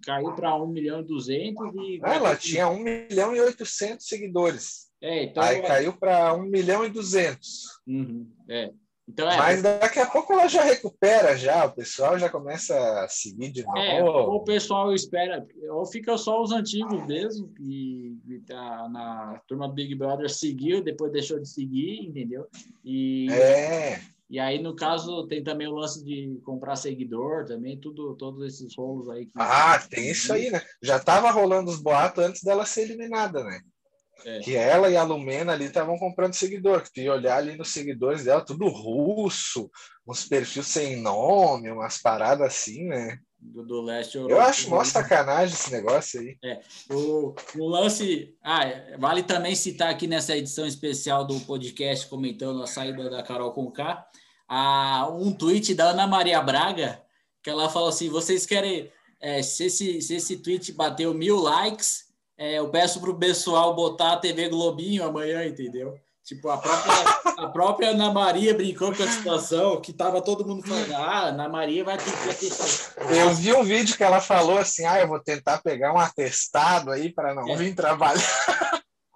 caiu 0.04 0.32
para 0.32 0.54
um 0.62 0.68
milhão 0.68 1.00
e 1.00 1.04
duzentos. 1.04 1.74
E... 1.74 2.00
Ela 2.04 2.36
tinha 2.36 2.68
um 2.68 2.78
milhão 2.78 3.34
e 3.34 3.40
oitocentos 3.40 4.06
seguidores. 4.06 4.86
É, 5.00 5.24
então, 5.24 5.42
Aí 5.42 5.60
caiu 5.62 5.92
para 5.92 6.34
um 6.34 6.44
milhão 6.44 6.84
e 6.84 6.88
duzentos. 6.88 7.80
Uhum, 7.86 8.30
é. 8.48 8.72
Então, 9.08 9.30
é, 9.30 9.36
Mas 9.36 9.62
daqui 9.62 10.00
a 10.00 10.06
pouco 10.06 10.32
ela 10.32 10.48
já 10.48 10.62
recupera, 10.62 11.36
já, 11.36 11.64
o 11.64 11.72
pessoal 11.72 12.18
já 12.18 12.28
começa 12.28 12.76
a 13.04 13.08
seguir 13.08 13.52
de 13.52 13.62
novo. 13.62 13.78
É, 13.78 14.02
o 14.02 14.40
pessoal 14.40 14.92
espera, 14.92 15.46
ou 15.70 15.86
fica 15.86 16.18
só 16.18 16.42
os 16.42 16.50
antigos 16.50 17.06
mesmo, 17.06 17.48
que, 17.54 18.18
tá 18.46 18.88
na 18.88 19.40
turma 19.46 19.68
do 19.68 19.74
Big 19.74 19.94
Brother 19.94 20.28
seguiu, 20.28 20.82
depois 20.82 21.12
deixou 21.12 21.38
de 21.38 21.48
seguir, 21.48 22.00
entendeu? 22.00 22.48
E, 22.84 23.30
é. 23.30 24.00
E 24.28 24.40
aí, 24.40 24.60
no 24.60 24.74
caso, 24.74 25.24
tem 25.28 25.42
também 25.42 25.68
o 25.68 25.74
lance 25.74 26.04
de 26.04 26.40
comprar 26.44 26.74
seguidor 26.74 27.44
também, 27.44 27.78
tudo, 27.78 28.16
todos 28.16 28.44
esses 28.44 28.76
rolos 28.76 29.08
aí. 29.08 29.26
Que... 29.26 29.32
Ah, 29.36 29.78
tem 29.88 30.10
isso 30.10 30.32
aí, 30.32 30.50
né? 30.50 30.60
Já 30.82 30.98
tava 30.98 31.30
rolando 31.30 31.70
os 31.70 31.80
boatos 31.80 32.24
antes 32.24 32.42
dela 32.42 32.66
ser 32.66 32.82
eliminada, 32.82 33.44
né? 33.44 33.60
É. 34.24 34.40
Que 34.40 34.56
ela 34.56 34.90
e 34.90 34.96
a 34.96 35.02
Lumena 35.02 35.52
ali 35.52 35.66
estavam 35.66 35.98
comprando 35.98 36.34
seguidor, 36.34 36.82
que 36.82 36.92
tem 36.92 37.08
olhar 37.08 37.36
ali 37.36 37.56
nos 37.56 37.70
seguidores 37.70 38.24
dela, 38.24 38.44
tudo 38.44 38.66
russo, 38.68 39.70
uns 40.06 40.24
perfis 40.24 40.66
sem 40.66 40.96
nome, 41.00 41.70
umas 41.70 41.98
paradas 41.98 42.46
assim, 42.46 42.84
né? 42.84 43.18
Do, 43.38 43.64
do 43.64 43.80
leste 43.82 44.16
Eu 44.16 44.40
acho 44.40 44.70
mó 44.70 44.82
sacanagem 44.82 45.54
esse 45.54 45.70
negócio 45.70 46.20
aí. 46.20 46.36
É. 46.42 46.60
O, 46.90 47.34
o 47.56 47.66
lance. 47.66 48.34
Ah, 48.42 48.64
vale 48.98 49.22
também 49.22 49.54
citar 49.54 49.90
aqui 49.90 50.06
nessa 50.06 50.36
edição 50.36 50.66
especial 50.66 51.24
do 51.24 51.38
podcast 51.40 52.08
comentando 52.08 52.62
a 52.62 52.66
saída 52.66 53.08
da 53.10 53.22
Carol 53.22 53.52
Conká, 53.52 54.06
a, 54.48 55.08
um 55.10 55.32
tweet 55.32 55.74
da 55.74 55.90
Ana 55.90 56.06
Maria 56.06 56.40
Braga, 56.42 57.00
que 57.42 57.50
ela 57.50 57.68
falou 57.68 57.90
assim: 57.90 58.08
vocês 58.08 58.46
querem. 58.46 58.90
É, 59.20 59.42
se, 59.42 59.64
esse, 59.64 60.02
se 60.02 60.14
esse 60.14 60.38
tweet 60.38 60.72
bateu 60.72 61.14
mil 61.14 61.36
likes, 61.36 62.05
é, 62.38 62.58
eu 62.58 62.68
peço 62.68 63.00
para 63.00 63.10
o 63.10 63.18
pessoal 63.18 63.74
botar 63.74 64.12
a 64.12 64.16
TV 64.16 64.48
Globinho 64.48 65.04
amanhã, 65.04 65.44
entendeu? 65.46 65.98
Tipo, 66.26 66.50
a 66.50 66.58
própria, 66.58 66.92
a 67.38 67.46
própria 67.46 67.90
Ana 67.90 68.12
Maria 68.12 68.52
brincou 68.52 68.92
com 68.92 69.00
a 69.00 69.06
situação, 69.06 69.80
que 69.80 69.92
tava 69.92 70.20
todo 70.20 70.44
mundo 70.44 70.66
falando, 70.66 70.92
ah, 70.92 71.28
Ana 71.28 71.48
Maria 71.48 71.84
vai 71.84 71.96
ter 71.96 72.10
que... 72.36 72.50
Eu 73.16 73.32
vi 73.32 73.52
um 73.52 73.62
vídeo 73.62 73.96
que 73.96 74.02
ela 74.02 74.20
falou 74.20 74.58
assim, 74.58 74.84
ah, 74.84 74.98
eu 74.98 75.06
vou 75.06 75.20
tentar 75.20 75.62
pegar 75.62 75.94
um 75.94 75.98
atestado 75.98 76.90
aí 76.90 77.12
para 77.12 77.32
não 77.32 77.48
é. 77.48 77.54
vir 77.54 77.76
trabalhar. 77.76 78.20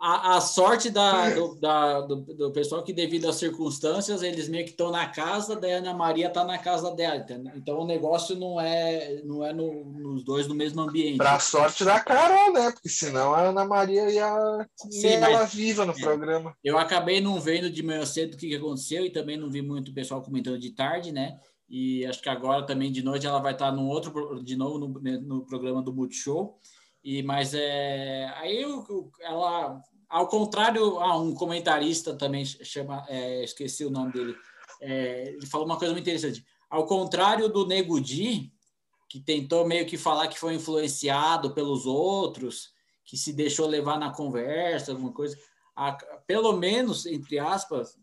A, 0.00 0.36
a 0.36 0.40
sorte 0.40 0.88
da, 0.88 1.28
do, 1.28 1.54
da, 1.56 2.00
do, 2.00 2.16
do, 2.16 2.50
pessoal 2.52 2.82
que, 2.82 2.90
devido 2.90 3.28
às 3.28 3.36
circunstâncias, 3.36 4.22
eles 4.22 4.48
meio 4.48 4.64
que 4.64 4.70
estão 4.70 4.90
na 4.90 5.06
casa 5.06 5.54
da 5.54 5.68
Ana 5.68 5.92
Maria 5.92 6.28
está 6.28 6.42
na 6.42 6.56
casa 6.56 6.90
dela. 6.92 7.16
Entendeu? 7.16 7.52
Então 7.54 7.80
o 7.80 7.86
negócio 7.86 8.34
não 8.34 8.58
é, 8.58 9.20
não 9.24 9.44
é 9.44 9.52
no, 9.52 9.84
nos 9.84 10.24
dois 10.24 10.48
no 10.48 10.54
mesmo 10.54 10.80
ambiente. 10.80 11.18
Para 11.18 11.38
sorte 11.38 11.84
da 11.84 12.00
Carol, 12.00 12.50
né? 12.54 12.70
Porque 12.70 12.88
senão 12.88 13.34
a 13.34 13.42
Ana 13.42 13.66
Maria 13.66 14.10
ia 14.10 14.66
Sim, 14.90 15.08
ela 15.08 15.44
viva 15.44 15.84
no 15.84 15.92
é, 15.92 16.00
programa. 16.00 16.56
Eu 16.64 16.78
acabei 16.78 17.20
não 17.20 17.38
vendo 17.38 17.68
de 17.68 17.82
manhã 17.82 18.06
cedo 18.06 18.34
o 18.34 18.36
que, 18.38 18.48
que 18.48 18.56
aconteceu 18.56 19.04
e 19.04 19.10
também 19.10 19.36
não 19.36 19.50
vi 19.50 19.60
muito 19.60 19.92
pessoal 19.92 20.22
comentando 20.22 20.58
de 20.58 20.70
tarde, 20.70 21.12
né? 21.12 21.38
E 21.68 22.06
acho 22.06 22.22
que 22.22 22.28
agora 22.30 22.64
também 22.64 22.90
de 22.90 23.02
noite 23.02 23.26
ela 23.26 23.38
vai 23.38 23.52
estar 23.52 23.70
num 23.70 23.86
outro, 23.86 24.42
de 24.42 24.56
novo 24.56 24.78
no, 24.78 24.88
no 25.20 25.44
programa 25.44 25.82
do 25.82 25.92
Multishow. 25.92 26.58
E, 27.02 27.22
mas 27.22 27.54
é, 27.54 28.26
aí 28.36 28.60
eu, 28.60 29.10
ela 29.20 29.82
ao 30.10 30.26
contrário, 30.26 30.98
ah, 30.98 31.16
um 31.16 31.32
comentarista 31.32 32.14
também 32.14 32.44
chama, 32.44 33.06
é, 33.08 33.44
esqueci 33.44 33.84
o 33.84 33.90
nome 33.90 34.12
dele, 34.12 34.36
é, 34.82 35.28
ele 35.28 35.46
falou 35.46 35.64
uma 35.64 35.78
coisa 35.78 35.92
muito 35.92 36.04
interessante. 36.04 36.44
Ao 36.68 36.84
contrário 36.84 37.48
do 37.48 37.64
Nego 37.64 38.00
Di, 38.00 38.52
que 39.08 39.20
tentou 39.20 39.66
meio 39.66 39.86
que 39.86 39.96
falar 39.96 40.26
que 40.26 40.38
foi 40.38 40.54
influenciado 40.54 41.54
pelos 41.54 41.86
outros, 41.86 42.72
que 43.04 43.16
se 43.16 43.32
deixou 43.32 43.66
levar 43.66 43.98
na 43.98 44.10
conversa, 44.12 44.92
alguma 44.92 45.12
coisa, 45.12 45.38
a, 45.76 45.92
pelo 46.26 46.52
menos, 46.52 47.06
entre 47.06 47.38
aspas, 47.38 47.96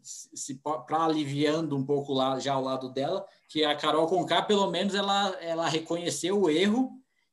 para 0.85 1.03
aliviando 1.03 1.75
um 1.75 1.85
pouco 1.85 2.13
lá, 2.13 2.39
já 2.39 2.53
ao 2.53 2.63
lado 2.63 2.89
dela, 2.89 3.25
que 3.49 3.63
a 3.65 3.75
Carol 3.75 4.07
Conká, 4.07 4.41
pelo 4.41 4.71
menos, 4.71 4.95
ela, 4.95 5.29
ela 5.41 5.67
reconheceu 5.67 6.41
o 6.41 6.49
erro 6.49 6.91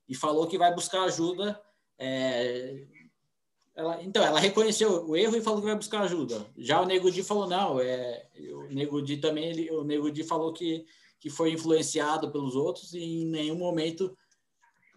e 0.09 0.15
falou 0.15 0.47
que 0.47 0.59
vai 0.59 0.75
buscar 0.75 1.05
ajuda 1.05 1.61
é, 1.99 2.87
ela, 3.77 4.01
então, 4.03 4.23
ela 4.23 4.39
reconheceu 4.39 5.05
o 5.05 5.17
erro 5.17 5.37
e 5.37 5.43
falou 5.43 5.61
que 5.61 5.67
vai 5.67 5.77
buscar 5.77 6.03
ajuda. 6.03 6.47
Já 6.57 6.81
o 6.81 6.87
Nego 6.87 7.11
Di 7.11 7.25
falou, 7.25 7.49
não, 7.49 7.81
é, 7.81 8.25
o 8.53 8.73
Nego 8.73 9.03
Di 9.03 9.17
também, 9.17 9.47
ele, 9.47 9.71
o 9.71 9.83
Nego 9.83 10.11
Di 10.11 10.23
falou 10.23 10.53
que, 10.53 10.85
que 11.19 11.29
foi 11.29 11.51
influenciado 11.51 12.31
pelos 12.31 12.55
outros 12.55 12.95
e 12.95 13.03
em 13.03 13.27
nenhum 13.27 13.57
momento 13.57 14.17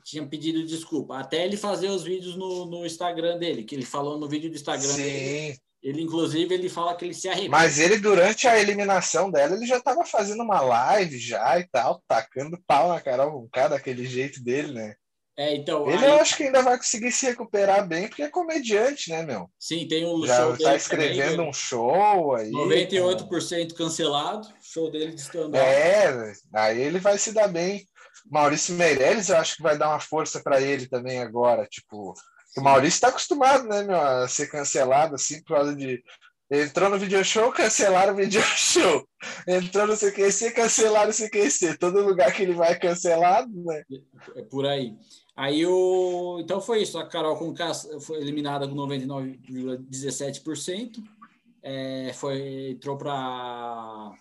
tinha 0.03 0.25
pedido 0.25 0.63
desculpa. 0.63 1.17
Até 1.17 1.43
ele 1.43 1.57
fazer 1.57 1.89
os 1.89 2.03
vídeos 2.03 2.35
no, 2.35 2.65
no 2.65 2.85
Instagram 2.85 3.39
dele, 3.39 3.63
que 3.63 3.73
ele 3.73 3.85
falou 3.85 4.17
no 4.17 4.29
vídeo 4.29 4.49
do 4.49 4.55
Instagram 4.55 4.93
Sim. 4.93 5.03
dele. 5.03 5.57
Ele, 5.81 6.01
inclusive, 6.01 6.53
ele 6.53 6.69
fala 6.69 6.95
que 6.95 7.05
ele 7.05 7.13
se 7.13 7.27
arrepende. 7.27 7.49
Mas 7.49 7.79
ele, 7.79 7.97
durante 7.97 8.47
a 8.47 8.59
eliminação 8.59 9.31
dela, 9.31 9.55
ele 9.55 9.65
já 9.65 9.77
estava 9.77 10.03
fazendo 10.05 10.43
uma 10.43 10.59
live 10.59 11.17
já 11.17 11.59
e 11.59 11.65
tal, 11.65 12.03
tacando 12.07 12.61
pau 12.65 12.89
na 12.89 12.99
Carol 12.99 13.31
com 13.31 13.49
cara 13.49 13.69
daquele 13.69 14.05
jeito 14.05 14.43
dele, 14.43 14.73
né? 14.73 14.95
É, 15.38 15.56
então, 15.56 15.88
ele 15.88 16.04
aí... 16.04 16.12
eu 16.12 16.19
acho 16.19 16.36
que 16.36 16.43
ainda 16.43 16.63
vai 16.63 16.78
conseguir 16.78 17.12
se 17.12 17.28
recuperar 17.28 17.88
bem, 17.88 18.08
porque 18.08 18.23
é 18.23 18.30
comediante, 18.30 19.12
né, 19.12 19.23
meu? 19.23 19.47
Sim, 19.60 19.88
tem 19.88 20.04
um 20.04 20.26
Já 20.26 20.36
show 20.36 20.58
tá 20.58 20.76
escrevendo 20.76 21.36
também, 21.36 21.50
um 21.50 21.54
show 21.54 22.36
aí. 22.36 22.52
98% 22.52 23.69
com... 23.69 23.76
cancelado, 23.76 24.47
show 24.62 24.89
dele 24.89 25.13
de 25.13 25.21
stand-up. 25.21 25.58
É, 25.58 26.34
aí 26.56 26.82
ele 26.82 27.00
vai 27.00 27.19
se 27.19 27.32
dar 27.32 27.47
bem. 27.47 27.86
Maurício 28.32 28.73
Meirelles, 28.73 29.30
eu 29.30 29.38
acho 29.38 29.58
que 29.58 29.63
vai 29.63 29.78
dar 29.78 29.89
uma 29.89 30.00
força 30.00 30.41
para 30.41 30.60
ele 30.60 30.88
também 30.88 31.19
agora, 31.19 31.67
tipo... 31.67 32.15
O 32.58 32.62
Maurício 32.62 32.97
está 32.97 33.10
acostumado, 33.10 33.67
né, 33.67 33.84
meu, 33.84 33.95
a 33.95 34.28
ser 34.28 34.47
cancelado, 34.47 35.13
assim, 35.13 35.43
por 35.43 35.56
causa 35.56 35.76
de 35.76 36.02
Entrou 36.50 36.89
no 36.89 36.97
video 36.97 37.23
show, 37.26 37.52
cancelaram 37.52 38.13
o 38.13 38.15
video 38.15 38.41
show. 38.56 39.06
Entrou 39.45 39.86
no 39.86 39.97
CQC, 39.97 40.52
cancelaram 40.52 41.12
o 41.12 41.13
CQC. 41.13 41.78
Todo 41.78 42.06
lugar 42.06 42.34
que 42.34 42.41
ele 42.41 42.54
vai 42.54 42.80
cancelado, 42.80 43.52
né? 43.65 43.84
É 44.36 44.41
por 44.43 44.65
aí. 44.65 44.93
Aí 45.38 45.65
o. 45.67 46.39
Então 46.39 46.60
foi 46.60 46.82
isso. 46.82 46.97
A 46.97 47.06
Carol 47.06 47.38
com 47.38 47.54
foi 48.02 48.17
eliminada 48.17 48.67
com 48.67 48.76
99,17%. 48.76 51.04
É, 51.62 52.12
foi, 52.13 52.71
entrou 52.71 52.97
para 52.97 54.12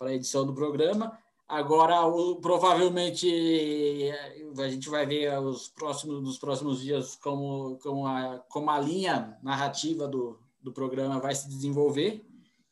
a 0.00 0.12
edição 0.12 0.46
do 0.46 0.54
programa. 0.54 1.18
Agora, 1.48 2.06
o, 2.06 2.36
provavelmente, 2.36 3.28
a 4.58 4.68
gente 4.68 4.88
vai 4.88 5.04
ver 5.04 5.36
os 5.40 5.68
próximos, 5.68 6.22
nos 6.22 6.38
próximos 6.38 6.80
dias 6.80 7.16
como, 7.16 7.76
como, 7.82 8.06
a, 8.06 8.38
como 8.48 8.70
a 8.70 8.78
linha 8.78 9.36
narrativa 9.42 10.06
do, 10.06 10.38
do 10.60 10.72
programa 10.72 11.18
vai 11.18 11.34
se 11.34 11.48
desenvolver. 11.48 12.24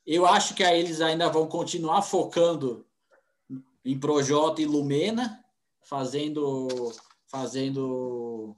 Eu 0.07 0.27
acho 0.27 0.55
que 0.55 0.63
aí 0.63 0.79
eles 0.79 1.01
ainda 1.01 1.29
vão 1.29 1.49
continuar 1.49 2.03
focando 2.03 2.87
em 3.85 3.99
Projota 3.99 4.63
e 4.63 4.67
Lumena, 4.67 5.45
fazendo 5.83 6.93
fazendo 7.35 8.57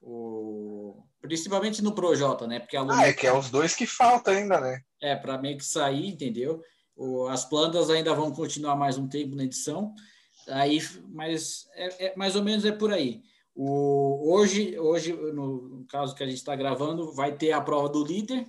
o 0.00 1.02
principalmente 1.20 1.82
no 1.82 1.92
Projota, 1.92 2.46
né? 2.46 2.60
Porque 2.60 2.76
a 2.76 2.82
Lumena, 2.82 3.02
ah, 3.02 3.08
é 3.08 3.12
que 3.12 3.26
é 3.26 3.36
os 3.36 3.50
dois 3.50 3.74
que 3.74 3.84
faltam 3.84 4.32
ainda, 4.32 4.60
né? 4.60 4.80
É, 5.02 5.16
para 5.16 5.36
meio 5.36 5.58
que 5.58 5.64
sair, 5.64 6.08
entendeu? 6.08 6.62
O, 6.96 7.26
as 7.26 7.44
plantas 7.44 7.90
ainda 7.90 8.14
vão 8.14 8.30
continuar 8.30 8.76
mais 8.76 8.96
um 8.96 9.08
tempo 9.08 9.34
na 9.34 9.42
edição. 9.42 9.92
Aí, 10.48 10.80
mas 11.08 11.66
é, 11.74 12.06
é 12.06 12.16
mais 12.16 12.36
ou 12.36 12.44
menos 12.44 12.64
é 12.64 12.70
por 12.70 12.92
aí. 12.92 13.22
O, 13.54 14.32
hoje, 14.32 14.78
hoje, 14.78 15.12
no 15.12 15.84
caso 15.90 16.14
que 16.14 16.22
a 16.22 16.26
gente 16.26 16.38
está 16.38 16.54
gravando, 16.54 17.12
vai 17.12 17.36
ter 17.36 17.50
a 17.50 17.60
prova 17.60 17.88
do 17.88 18.04
líder. 18.04 18.46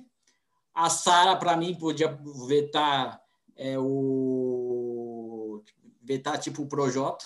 A 0.73 0.89
Sara, 0.89 1.35
para 1.35 1.57
mim, 1.57 1.75
podia 1.75 2.17
vetar 2.47 3.19
é, 3.57 3.77
o 3.77 5.63
vetar 6.01 6.39
tipo 6.39 6.61
o 6.61 6.67
Projota, 6.67 7.25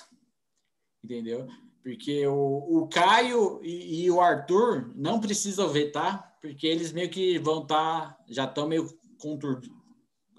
entendeu? 1.03 1.47
Porque 1.85 2.25
o, 2.25 2.79
o 2.79 2.87
Caio 2.87 3.59
e, 3.61 4.05
e 4.05 4.11
o 4.11 4.19
Arthur 4.19 4.91
não 4.95 5.19
precisam 5.19 5.69
vetar, 5.69 6.33
porque 6.41 6.65
eles 6.65 6.91
meio 6.91 7.11
que 7.11 7.37
vão 7.37 7.61
estar, 7.61 8.07
tá, 8.07 8.17
já 8.27 8.45
estão 8.45 8.67
meio 8.67 8.89
conturbados. 9.21 9.69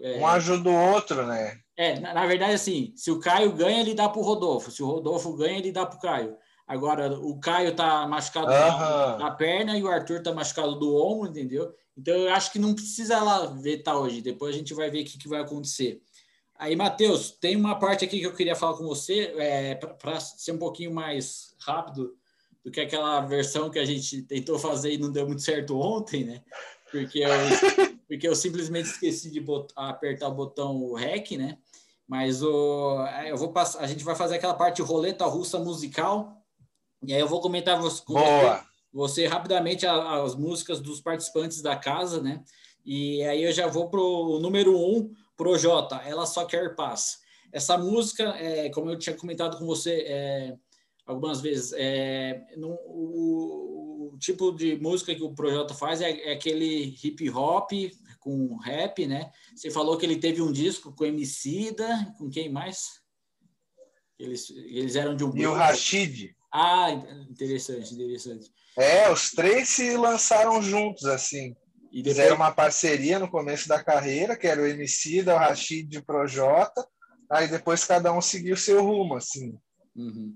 É, 0.00 0.18
um 0.18 0.26
ajuda 0.26 0.68
o 0.68 0.92
outro, 0.92 1.24
né? 1.24 1.56
É, 1.76 2.00
na, 2.00 2.12
na, 2.12 2.26
verdade, 2.26 2.54
assim, 2.54 2.92
se 2.96 3.12
o 3.12 3.20
Caio 3.20 3.52
ganha, 3.52 3.80
ele 3.80 3.94
dá 3.94 4.08
para 4.08 4.20
o 4.20 4.24
Rodolfo. 4.24 4.72
Se 4.72 4.82
o 4.82 4.86
Rodolfo 4.86 5.36
ganha, 5.36 5.56
ele 5.56 5.70
dá 5.70 5.86
para 5.86 5.96
o 5.96 6.00
Caio. 6.00 6.36
Agora, 6.66 7.16
o 7.16 7.38
Caio 7.38 7.76
tá 7.76 8.08
machucado 8.08 8.48
uhum. 8.48 9.18
na 9.18 9.30
perna 9.30 9.78
e 9.78 9.84
o 9.84 9.88
Arthur 9.88 10.20
tá 10.24 10.34
machucado 10.34 10.76
do 10.76 10.96
ombro, 10.96 11.30
entendeu? 11.30 11.72
Então, 11.96 12.12
eu 12.12 12.34
acho 12.34 12.50
que 12.50 12.58
não 12.58 12.74
precisa 12.74 13.22
lá 13.22 13.46
vetar 13.46 13.96
hoje. 13.96 14.20
Depois 14.20 14.52
a 14.52 14.58
gente 14.58 14.74
vai 14.74 14.90
ver 14.90 15.02
o 15.02 15.04
que, 15.04 15.16
que 15.16 15.28
vai 15.28 15.42
acontecer. 15.42 16.02
Aí, 16.58 16.74
Matheus, 16.74 17.30
tem 17.30 17.54
uma 17.56 17.78
parte 17.78 18.04
aqui 18.04 18.18
que 18.18 18.26
eu 18.26 18.34
queria 18.34 18.56
falar 18.56 18.76
com 18.76 18.84
você, 18.84 19.34
é, 19.36 19.74
para 19.74 20.18
ser 20.20 20.52
um 20.52 20.58
pouquinho 20.58 20.92
mais 20.92 21.54
rápido 21.60 22.16
do 22.64 22.70
que 22.70 22.80
aquela 22.80 23.20
versão 23.20 23.70
que 23.70 23.78
a 23.78 23.84
gente 23.84 24.22
tentou 24.22 24.58
fazer 24.58 24.92
e 24.92 24.98
não 24.98 25.12
deu 25.12 25.26
muito 25.26 25.42
certo 25.42 25.78
ontem, 25.78 26.24
né? 26.24 26.42
Porque 26.90 27.20
eu, 27.20 27.28
porque 28.08 28.26
eu 28.26 28.34
simplesmente 28.34 28.86
esqueci 28.86 29.30
de 29.30 29.40
botar, 29.40 29.90
apertar 29.90 30.28
o 30.28 30.34
botão 30.34 30.94
REC, 30.94 31.32
né? 31.32 31.58
Mas 32.08 32.42
o, 32.42 33.04
eu 33.26 33.36
vou 33.36 33.52
passar, 33.52 33.80
a 33.80 33.86
gente 33.86 34.04
vai 34.04 34.14
fazer 34.14 34.36
aquela 34.36 34.54
parte 34.54 34.80
roleta 34.80 35.26
russa 35.26 35.58
musical, 35.58 36.42
e 37.02 37.12
aí 37.12 37.20
eu 37.20 37.28
vou 37.28 37.40
comentar 37.40 37.76
com 37.76 37.82
você, 37.82 38.62
você 38.92 39.26
rapidamente 39.26 39.86
as, 39.86 40.24
as 40.24 40.34
músicas 40.34 40.80
dos 40.80 41.00
participantes 41.00 41.60
da 41.60 41.76
casa, 41.76 42.22
né? 42.22 42.42
E 42.84 43.22
aí 43.24 43.42
eu 43.42 43.52
já 43.52 43.66
vou 43.66 43.90
pro 43.90 44.38
número 44.40 44.78
um, 44.78 45.12
Projota, 45.36 45.96
Ela 45.96 46.26
Só 46.26 46.44
Quer 46.44 46.74
Paz. 46.74 47.18
Essa 47.52 47.78
música, 47.78 48.24
é, 48.38 48.68
como 48.70 48.90
eu 48.90 48.98
tinha 48.98 49.16
comentado 49.16 49.58
com 49.58 49.66
você 49.66 50.04
é, 50.06 50.56
algumas 51.06 51.40
vezes, 51.40 51.72
é, 51.76 52.44
no, 52.56 52.70
o, 52.86 54.12
o, 54.12 54.18
tipo 54.18 54.52
de 54.52 54.76
música 54.76 55.14
que 55.14 55.22
o 55.22 55.34
Projota 55.34 55.74
faz 55.74 56.00
é, 56.00 56.10
é, 56.10 56.32
aquele 56.32 56.96
hip 57.02 57.30
hop 57.30 57.70
com 58.18 58.56
rap, 58.56 59.06
né? 59.06 59.30
Você 59.54 59.70
falou 59.70 59.96
que 59.96 60.04
ele 60.04 60.16
teve 60.16 60.42
um 60.42 60.50
disco 60.50 60.92
com 60.92 61.04
Emicida, 61.04 62.14
com 62.18 62.28
quem 62.28 62.50
mais? 62.50 63.00
Eles, 64.18 64.50
eles 64.50 64.96
eram 64.96 65.14
de 65.14 65.22
um 65.22 65.28
grupo. 65.28 65.42
E 65.42 65.46
o 65.46 65.54
Rashid. 65.54 66.34
Ah, 66.52 66.90
interessante, 67.30 67.94
interessante. 67.94 68.50
É, 68.78 69.10
os 69.10 69.30
três 69.30 69.68
se 69.68 69.96
lançaram 69.96 70.62
juntos, 70.62 71.04
assim. 71.04 71.54
E 71.92 72.02
depois... 72.02 72.16
Fizeram 72.16 72.36
uma 72.36 72.52
parceria 72.52 73.18
no 73.18 73.28
começo 73.28 73.68
da 73.68 73.82
carreira, 73.82 74.36
que 74.36 74.46
era 74.46 74.60
o 74.60 74.66
MC 74.66 75.22
da 75.22 75.34
o 75.34 75.38
Rashid 75.38 75.94
e 75.94 75.98
o 75.98 76.04
Projota. 76.04 76.86
Aí 77.30 77.48
depois 77.48 77.84
cada 77.84 78.12
um 78.12 78.20
seguiu 78.20 78.56
seu 78.56 78.82
rumo, 78.82 79.16
assim. 79.16 79.58
Uhum. 79.94 80.34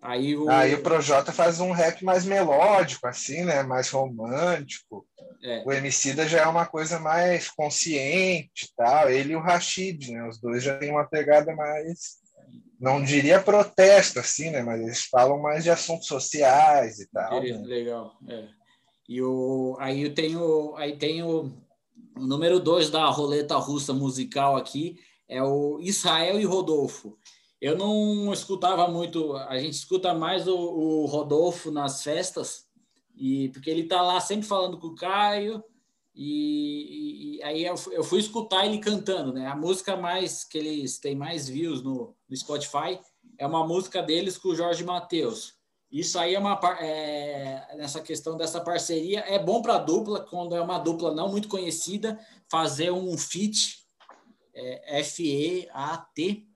Aí 0.00 0.36
o... 0.36 0.48
Aí 0.48 0.74
o 0.74 0.82
Projota 0.82 1.32
faz 1.32 1.60
um 1.60 1.72
rap 1.72 2.04
mais 2.04 2.24
melódico, 2.24 3.06
assim, 3.06 3.44
né? 3.44 3.62
Mais 3.62 3.90
romântico. 3.90 5.06
É. 5.42 5.62
O 5.66 5.72
Emicida 5.72 6.28
já 6.28 6.40
é 6.40 6.46
uma 6.46 6.66
coisa 6.66 6.98
mais 6.98 7.50
consciente 7.50 8.72
tal. 8.76 9.10
Ele 9.10 9.32
e 9.32 9.36
o 9.36 9.40
Rashid, 9.40 10.12
né? 10.12 10.28
Os 10.28 10.38
dois 10.40 10.62
já 10.62 10.78
têm 10.78 10.90
uma 10.90 11.06
pegada 11.06 11.54
mais... 11.54 12.20
Não 12.78 13.02
diria 13.02 13.38
protesto, 13.40 14.18
assim, 14.18 14.50
né? 14.50 14.62
Mas 14.62 14.80
eles 14.80 15.02
falam 15.04 15.38
mais 15.40 15.64
de 15.64 15.70
assuntos 15.70 16.06
sociais 16.06 16.98
e 16.98 17.06
tal. 17.10 17.42
Né? 17.42 17.58
Legal, 17.64 18.12
é. 18.26 18.48
E 19.10 19.20
o, 19.20 19.74
aí 19.80 20.02
eu 20.02 20.14
tenho, 20.14 20.76
aí 20.76 20.96
tenho 20.96 21.52
o 22.16 22.24
número 22.24 22.60
dois 22.60 22.90
da 22.90 23.06
roleta 23.06 23.56
russa 23.56 23.92
musical 23.92 24.54
aqui, 24.54 25.00
é 25.28 25.42
o 25.42 25.80
Israel 25.80 26.38
e 26.38 26.44
Rodolfo. 26.44 27.18
Eu 27.60 27.76
não 27.76 28.32
escutava 28.32 28.86
muito, 28.86 29.34
a 29.34 29.58
gente 29.58 29.72
escuta 29.72 30.14
mais 30.14 30.46
o, 30.46 30.56
o 30.56 31.06
Rodolfo 31.06 31.72
nas 31.72 32.04
festas, 32.04 32.68
e 33.16 33.48
porque 33.48 33.68
ele 33.68 33.88
tá 33.88 34.00
lá 34.00 34.20
sempre 34.20 34.46
falando 34.46 34.78
com 34.78 34.86
o 34.86 34.94
Caio, 34.94 35.60
e, 36.14 37.38
e, 37.38 37.42
aí 37.42 37.64
eu, 37.64 37.74
eu, 37.90 38.04
fui 38.04 38.20
escutar 38.20 38.64
ele 38.64 38.78
cantando, 38.78 39.32
né? 39.32 39.48
A 39.48 39.56
música 39.56 39.96
mais 39.96 40.44
que 40.44 40.56
eles 40.56 41.00
têm 41.00 41.16
mais 41.16 41.48
views 41.48 41.82
no, 41.82 42.14
no 42.28 42.36
Spotify 42.36 43.00
é 43.36 43.44
uma 43.44 43.66
música 43.66 44.00
deles 44.04 44.38
com 44.38 44.50
o 44.50 44.54
Jorge 44.54 44.84
Mateus. 44.84 45.59
Isso 45.90 46.18
aí 46.18 46.34
é 46.34 46.38
uma 46.38 46.58
é, 46.80 47.74
nessa 47.76 48.00
questão 48.00 48.36
dessa 48.36 48.60
parceria 48.60 49.20
é 49.20 49.38
bom 49.38 49.60
para 49.60 49.74
a 49.74 49.78
dupla 49.78 50.24
quando 50.24 50.54
é 50.54 50.60
uma 50.60 50.78
dupla 50.78 51.12
não 51.12 51.28
muito 51.28 51.48
conhecida 51.48 52.18
fazer 52.48 52.92
um 52.92 53.18
feat 53.18 53.80
é, 54.54 55.00
F 55.00 55.22
E 55.24 55.68
A 55.72 55.96
T 55.98 56.46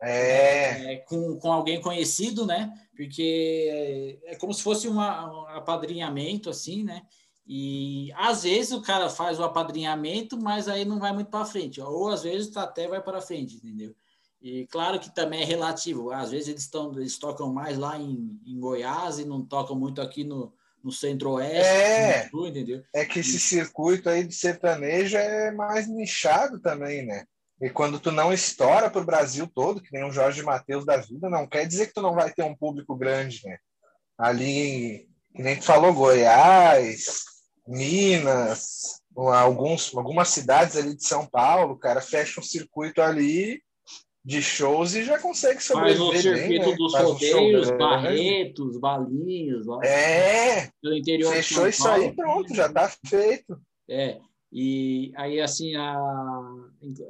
é. 0.00 0.94
é. 0.94 0.96
com, 0.98 1.38
com 1.38 1.52
alguém 1.52 1.80
conhecido, 1.80 2.46
né? 2.46 2.72
Porque 2.96 4.20
é 4.24 4.36
como 4.36 4.54
se 4.54 4.62
fosse 4.62 4.86
uma, 4.86 5.32
um 5.32 5.46
apadrinhamento 5.48 6.48
assim, 6.48 6.84
né? 6.84 7.02
E 7.46 8.12
às 8.14 8.42
vezes 8.42 8.72
o 8.72 8.82
cara 8.82 9.08
faz 9.08 9.40
o 9.40 9.44
apadrinhamento, 9.44 10.38
mas 10.38 10.68
aí 10.68 10.84
não 10.84 11.00
vai 11.00 11.12
muito 11.12 11.30
para 11.30 11.46
frente, 11.46 11.80
ou 11.80 12.08
às 12.08 12.22
vezes 12.22 12.54
até 12.56 12.86
vai 12.86 13.02
para 13.02 13.22
frente, 13.22 13.56
entendeu? 13.56 13.94
E 14.40 14.66
claro 14.68 15.00
que 15.00 15.14
também 15.14 15.42
é 15.42 15.44
relativo. 15.44 16.12
Às 16.12 16.30
vezes 16.30 16.48
eles, 16.48 16.62
estão, 16.62 16.92
eles 16.92 17.18
tocam 17.18 17.52
mais 17.52 17.76
lá 17.76 17.98
em, 17.98 18.40
em 18.46 18.58
Goiás 18.58 19.18
e 19.18 19.24
não 19.24 19.44
tocam 19.44 19.74
muito 19.74 20.00
aqui 20.00 20.22
no, 20.22 20.54
no 20.82 20.92
centro-oeste. 20.92 21.66
É, 21.66 22.28
sul, 22.28 22.46
entendeu? 22.46 22.82
é 22.94 23.04
que 23.04 23.20
esse 23.20 23.38
circuito 23.38 24.08
aí 24.08 24.24
de 24.24 24.34
sertanejo 24.34 25.16
é 25.16 25.50
mais 25.50 25.88
nichado 25.88 26.60
também, 26.60 27.04
né? 27.04 27.24
E 27.60 27.68
quando 27.68 27.98
tu 27.98 28.12
não 28.12 28.32
estoura 28.32 28.88
para 28.88 29.00
o 29.00 29.04
Brasil 29.04 29.50
todo, 29.52 29.82
que 29.82 29.92
nem 29.92 30.04
o 30.04 30.12
Jorge 30.12 30.42
Matheus 30.42 30.86
da 30.86 30.96
vida, 30.96 31.28
não 31.28 31.46
quer 31.46 31.66
dizer 31.66 31.88
que 31.88 31.94
tu 31.94 32.02
não 32.02 32.14
vai 32.14 32.32
ter 32.32 32.44
um 32.44 32.54
público 32.54 32.94
grande, 32.94 33.40
né? 33.44 33.58
Ali, 34.16 35.08
que 35.34 35.42
nem 35.42 35.56
tu 35.56 35.64
falou, 35.64 35.92
Goiás, 35.92 37.24
Minas, 37.66 39.00
alguns, 39.16 39.92
algumas 39.96 40.28
cidades 40.28 40.76
ali 40.76 40.94
de 40.94 41.04
São 41.04 41.26
Paulo, 41.26 41.76
cara, 41.76 42.00
fecha 42.00 42.40
um 42.40 42.44
circuito 42.44 43.02
ali 43.02 43.60
de 44.24 44.42
shows 44.42 44.94
e 44.94 45.04
já 45.04 45.18
consegue 45.18 45.62
sobreviver 45.62 45.98
Faz 45.98 46.16
o 46.16 46.22
circuito 46.22 46.64
bem, 46.64 46.70
né? 46.70 46.76
dos 46.76 46.94
rodeios, 46.94 47.70
um 47.70 47.78
Barretos, 47.78 48.78
Balinhos. 48.78 49.66
Lá, 49.66 49.84
é, 49.84 50.70
pelo 50.82 50.96
interior 50.96 51.32
fechou 51.32 51.66
isso 51.68 51.88
aí, 51.88 52.14
pronto, 52.14 52.54
já 52.54 52.66
está 52.66 52.88
feito. 53.06 53.58
É, 53.88 54.20
e 54.52 55.12
aí 55.16 55.40
assim, 55.40 55.74
a... 55.76 55.96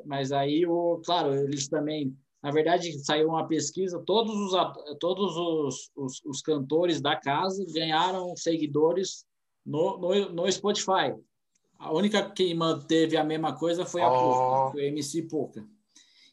mas 0.04 0.32
aí, 0.32 0.64
o, 0.66 1.00
claro, 1.04 1.34
eles 1.34 1.68
também, 1.68 2.16
na 2.42 2.50
verdade, 2.50 2.92
saiu 3.04 3.28
uma 3.28 3.48
pesquisa, 3.48 4.02
todos 4.06 4.34
os, 4.34 4.98
todos 5.00 5.36
os, 5.36 5.90
os, 5.96 6.24
os 6.24 6.42
cantores 6.42 7.00
da 7.00 7.16
casa 7.16 7.64
ganharam 7.72 8.36
seguidores 8.36 9.24
no, 9.64 9.98
no, 9.98 10.28
no 10.30 10.52
Spotify. 10.52 11.14
A 11.78 11.92
única 11.92 12.28
que 12.30 12.52
manteve 12.54 13.16
a 13.16 13.22
mesma 13.22 13.56
coisa 13.56 13.86
foi 13.86 14.02
a 14.02 14.10
oh. 14.10 14.72
foi 14.72 14.84
a 14.84 14.88
MC 14.88 15.22
Pouca. 15.22 15.64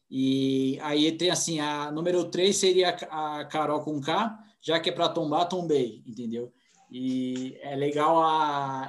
E 0.09 0.79
aí 0.81 1.11
tem 1.11 1.29
assim, 1.29 1.59
a 1.59 1.91
número 1.91 2.25
3 2.25 2.55
seria 2.55 2.89
a 2.89 3.45
Carol 3.45 3.81
com 3.81 3.99
K, 3.99 4.37
já 4.61 4.79
que 4.79 4.89
é 4.89 4.93
para 4.93 5.09
tombar, 5.09 5.47
tombei, 5.47 6.03
entendeu? 6.05 6.51
E 6.91 7.57
é 7.61 7.75
legal 7.75 8.21
a, 8.21 8.83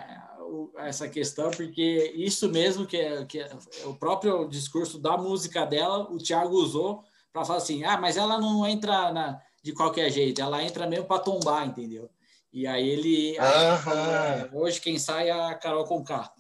a, 0.76 0.86
essa 0.86 1.08
questão, 1.08 1.50
porque 1.50 2.12
isso 2.14 2.48
mesmo 2.50 2.86
que 2.86 2.96
é, 2.96 3.24
que 3.24 3.40
é 3.40 3.50
o 3.84 3.94
próprio 3.94 4.48
discurso 4.48 4.98
da 4.98 5.16
música 5.16 5.64
dela, 5.64 6.10
o 6.10 6.18
Thiago 6.18 6.54
usou 6.54 7.02
para 7.32 7.44
falar 7.44 7.58
assim: 7.58 7.84
ah, 7.84 7.98
mas 7.98 8.16
ela 8.16 8.38
não 8.38 8.66
entra 8.66 9.12
na, 9.12 9.40
de 9.62 9.72
qualquer 9.72 10.10
jeito, 10.10 10.40
ela 10.40 10.62
entra 10.62 10.86
mesmo 10.86 11.06
para 11.06 11.22
tombar, 11.22 11.66
entendeu? 11.66 12.08
E 12.52 12.66
aí 12.66 12.88
ele. 12.88 13.38
Aí, 13.38 14.48
hoje 14.54 14.80
quem 14.80 14.98
sai 14.98 15.28
é 15.28 15.32
a 15.32 15.54
Carol 15.54 15.84
com 15.84 16.02
K. 16.02 16.32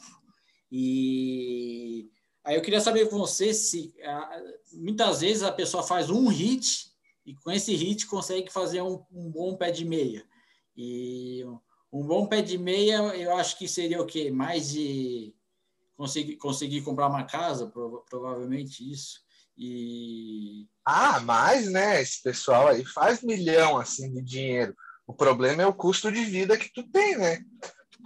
E 0.70 2.08
Aí 2.46 2.54
eu 2.54 2.62
queria 2.62 2.80
saber 2.80 3.10
com 3.10 3.18
você 3.18 3.52
se 3.52 3.92
ah, 4.04 4.40
muitas 4.72 5.20
vezes 5.20 5.42
a 5.42 5.50
pessoa 5.50 5.82
faz 5.82 6.08
um 6.08 6.28
hit 6.28 6.92
e 7.26 7.34
com 7.34 7.50
esse 7.50 7.74
hit 7.74 8.06
consegue 8.06 8.52
fazer 8.52 8.80
um, 8.82 9.04
um, 9.10 9.28
bom 9.28 9.56
pé 9.56 9.72
de 9.72 9.84
meia. 9.84 10.24
E 10.76 11.44
um 11.92 12.06
bom 12.06 12.24
pé 12.28 12.42
de 12.42 12.56
meia, 12.56 12.98
eu 13.16 13.34
acho 13.36 13.58
que 13.58 13.66
seria 13.66 14.00
o 14.00 14.06
quê? 14.06 14.30
Mais 14.30 14.70
de 14.70 15.34
conseguir, 15.96 16.36
conseguir 16.36 16.82
comprar 16.82 17.08
uma 17.08 17.24
casa, 17.24 17.66
provavelmente 18.08 18.88
isso. 18.88 19.18
E 19.58 20.68
ah, 20.84 21.18
mais, 21.18 21.68
né? 21.68 22.00
Esse 22.00 22.22
pessoal 22.22 22.68
aí 22.68 22.84
faz 22.84 23.22
milhão 23.22 23.76
assim 23.76 24.12
de 24.12 24.22
dinheiro. 24.22 24.76
O 25.04 25.12
problema 25.12 25.62
é 25.62 25.66
o 25.66 25.74
custo 25.74 26.12
de 26.12 26.24
vida 26.24 26.56
que 26.56 26.72
tu 26.72 26.88
tem, 26.92 27.18
né? 27.18 27.44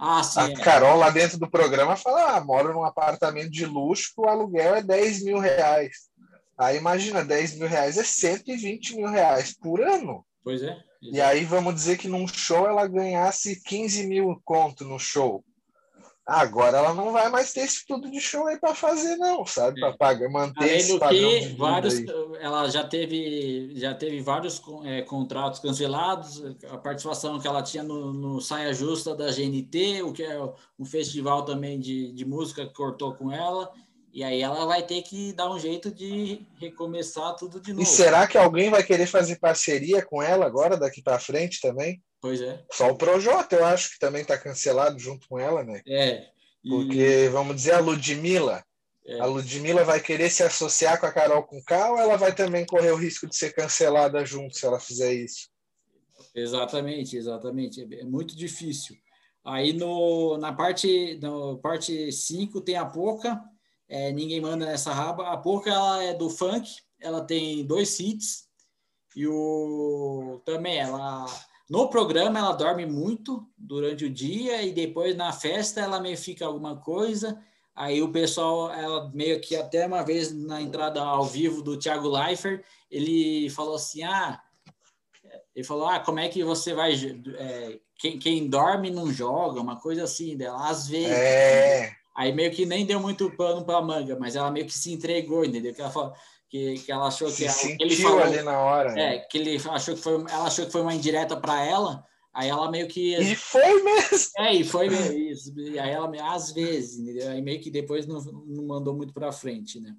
Ah, 0.03 0.23
sim, 0.23 0.39
a 0.39 0.49
é. 0.49 0.53
Carol 0.55 0.97
lá 0.97 1.11
dentro 1.11 1.37
do 1.37 1.47
programa 1.47 1.95
fala: 1.95 2.35
ah, 2.35 2.43
moro 2.43 2.73
num 2.73 2.83
apartamento 2.83 3.51
de 3.51 3.67
luxo, 3.67 4.13
o 4.17 4.27
aluguel 4.27 4.73
é 4.73 4.81
10 4.81 5.23
mil 5.23 5.37
reais. 5.37 6.09
Aí 6.57 6.75
imagina, 6.75 7.23
10 7.23 7.59
mil 7.59 7.67
reais 7.67 7.99
é 7.99 8.03
120 8.03 8.95
mil 8.95 9.07
reais 9.07 9.55
por 9.55 9.79
ano. 9.79 10.25
Pois 10.43 10.63
é. 10.63 10.75
E 11.03 11.21
aí 11.21 11.45
vamos 11.45 11.75
dizer 11.75 11.99
que 11.99 12.07
num 12.07 12.27
show 12.27 12.67
ela 12.67 12.87
ganhasse 12.87 13.61
15 13.61 14.07
mil 14.07 14.41
conto 14.43 14.83
no 14.85 14.97
show. 14.97 15.43
Agora 16.31 16.77
ela 16.77 16.93
não 16.93 17.11
vai 17.11 17.29
mais 17.29 17.51
ter 17.51 17.61
esse 17.61 17.85
tudo 17.85 18.09
de 18.09 18.21
show 18.21 18.47
aí 18.47 18.57
para 18.57 18.73
fazer, 18.73 19.17
não, 19.17 19.45
sabe? 19.45 19.81
Para 19.81 19.97
pagar, 19.97 20.29
manter 20.29 20.63
Além 20.63 20.77
esse 20.77 20.97
padrão 20.97 21.29
que, 21.29 21.47
vários, 21.57 21.95
aí. 21.95 22.05
ela 22.39 22.69
já 22.69 22.85
teve, 22.85 23.73
já 23.75 23.93
teve 23.93 24.21
vários 24.21 24.61
é, 24.85 25.01
contratos 25.01 25.59
cancelados, 25.59 26.41
a 26.69 26.77
participação 26.77 27.37
que 27.37 27.45
ela 27.45 27.61
tinha 27.61 27.83
no, 27.83 28.13
no, 28.13 28.39
Saia 28.39 28.73
Justa 28.73 29.13
da 29.13 29.29
GNT, 29.29 30.03
o 30.03 30.13
que 30.13 30.23
é 30.23 30.41
um 30.79 30.85
festival 30.85 31.43
também 31.43 31.77
de, 31.77 32.13
de 32.13 32.23
música 32.23 32.65
que 32.65 32.73
cortou 32.73 33.13
com 33.13 33.29
ela. 33.29 33.69
E 34.13 34.23
aí 34.23 34.41
ela 34.41 34.65
vai 34.65 34.83
ter 34.83 35.01
que 35.01 35.33
dar 35.33 35.51
um 35.51 35.59
jeito 35.59 35.91
de 35.91 36.45
recomeçar 36.59 37.35
tudo 37.35 37.59
de 37.59 37.73
novo. 37.73 37.83
E 37.83 37.85
será 37.85 38.25
que 38.25 38.37
alguém 38.37 38.69
vai 38.69 38.83
querer 38.83 39.05
fazer 39.05 39.37
parceria 39.37 40.01
com 40.01 40.23
ela 40.23 40.45
agora, 40.45 40.77
daqui 40.77 41.01
para 41.01 41.19
frente 41.19 41.59
também? 41.59 42.01
Pois 42.21 42.39
é. 42.39 42.63
Só 42.71 42.91
o 42.91 42.97
Projota, 42.97 43.55
eu 43.55 43.65
acho 43.65 43.91
que 43.91 43.99
também 43.99 44.21
está 44.21 44.37
cancelado 44.37 44.99
junto 44.99 45.27
com 45.27 45.39
ela, 45.39 45.63
né? 45.63 45.81
É. 45.87 46.27
E... 46.63 46.69
Porque, 46.69 47.29
vamos 47.31 47.55
dizer, 47.55 47.73
a 47.73 47.79
Ludmilla. 47.79 48.63
É. 49.03 49.19
A 49.19 49.25
Ludmilla 49.25 49.83
vai 49.83 49.99
querer 49.99 50.29
se 50.29 50.43
associar 50.43 50.99
com 50.99 51.07
a 51.07 51.11
Carol 51.11 51.43
com 51.43 51.61
K 51.63 51.91
ou 51.91 51.97
ela 51.97 52.17
vai 52.17 52.33
também 52.35 52.63
correr 52.65 52.91
o 52.91 52.95
risco 52.95 53.27
de 53.27 53.35
ser 53.35 53.53
cancelada 53.53 54.23
junto 54.23 54.55
se 54.55 54.65
ela 54.65 54.79
fizer 54.79 55.11
isso? 55.11 55.49
Exatamente, 56.35 57.17
exatamente. 57.17 57.81
É 57.95 58.03
muito 58.03 58.35
difícil. 58.35 58.95
Aí 59.43 59.73
no, 59.73 60.37
na 60.37 60.53
parte 60.53 61.19
no 61.19 61.57
parte 61.57 62.11
5 62.11 62.61
tem 62.61 62.75
a 62.75 62.85
Poca, 62.85 63.41
é, 63.89 64.11
ninguém 64.11 64.39
manda 64.39 64.67
nessa 64.67 64.93
raba. 64.93 65.33
A 65.33 65.37
Porca 65.37 65.71
ela 65.71 66.03
é 66.03 66.13
do 66.13 66.29
funk, 66.29 66.69
ela 66.99 67.21
tem 67.21 67.65
dois 67.65 67.99
hits 67.99 68.47
e 69.15 69.27
o 69.27 70.39
também 70.45 70.77
ela 70.77 71.25
no 71.71 71.87
programa 71.87 72.37
ela 72.37 72.51
dorme 72.51 72.85
muito 72.85 73.47
durante 73.57 74.03
o 74.03 74.09
dia 74.09 74.61
e 74.61 74.73
depois 74.73 75.15
na 75.15 75.31
festa 75.31 75.79
ela 75.79 76.01
meio 76.01 76.17
fica 76.17 76.45
alguma 76.45 76.75
coisa. 76.75 77.41
Aí 77.73 78.01
o 78.01 78.11
pessoal, 78.11 78.69
ela 78.73 79.09
meio 79.13 79.39
que 79.39 79.55
até 79.55 79.87
uma 79.87 80.03
vez 80.03 80.33
na 80.33 80.61
entrada 80.61 81.01
ao 81.01 81.23
vivo 81.23 81.61
do 81.61 81.79
Thiago 81.79 82.09
Leifert, 82.09 82.61
ele 82.91 83.49
falou 83.51 83.75
assim: 83.75 84.03
ah, 84.03 84.41
ele 85.55 85.63
falou, 85.63 85.87
ah, 85.87 86.01
como 86.01 86.19
é 86.19 86.27
que 86.27 86.43
você 86.43 86.73
vai. 86.73 86.93
É, 87.37 87.79
quem, 87.97 88.19
quem 88.19 88.49
dorme 88.49 88.91
não 88.91 89.09
joga, 89.09 89.61
uma 89.61 89.79
coisa 89.79 90.03
assim 90.03 90.35
dela. 90.35 90.69
Às 90.69 90.89
vezes. 90.89 91.09
É. 91.09 91.93
Aí 92.13 92.33
meio 92.33 92.51
que 92.51 92.65
nem 92.65 92.85
deu 92.85 92.99
muito 92.99 93.31
pano 93.37 93.63
para 93.63 93.81
manga, 93.81 94.17
mas 94.19 94.35
ela 94.35 94.51
meio 94.51 94.65
que 94.65 94.77
se 94.77 94.91
entregou, 94.91 95.45
entendeu? 95.45 95.73
Que 95.73 95.79
ela 95.79 95.89
falou, 95.89 96.13
que, 96.51 96.73
que 96.79 96.91
ela 96.91 97.07
achou 97.07 97.29
se 97.29 97.47
que, 97.47 97.77
ele 97.81 97.95
falou, 97.95 98.21
ali 98.21 98.43
na 98.43 98.59
hora. 98.59 98.99
É, 98.99 99.19
que 99.19 99.37
ele 99.37 99.55
achou 99.69 99.95
que 99.95 100.01
foi, 100.01 100.15
ela 100.15 100.47
achou 100.47 100.65
que 100.65 100.71
foi 100.71 100.81
uma 100.81 100.93
indireta 100.93 101.39
para 101.39 101.65
ela. 101.65 102.03
Aí 102.33 102.49
ela 102.49 102.69
meio 102.69 102.87
que 102.87 103.15
E 103.15 103.35
foi 103.35 103.81
mesmo. 103.81 104.31
É, 104.37 104.53
e 104.53 104.63
foi 104.63 104.89
mesmo 104.89 105.17
isso. 105.17 105.53
E 105.57 105.79
aí 105.79 105.91
ela 105.91 106.11
às 106.33 106.51
vezes, 106.51 106.99
entendeu? 106.99 107.29
Aí 107.29 107.41
meio 107.41 107.61
que 107.61 107.71
depois 107.71 108.05
não, 108.05 108.19
não 108.21 108.65
mandou 108.67 108.93
muito 108.93 109.13
para 109.13 109.31
frente, 109.31 109.79
né? 109.79 109.95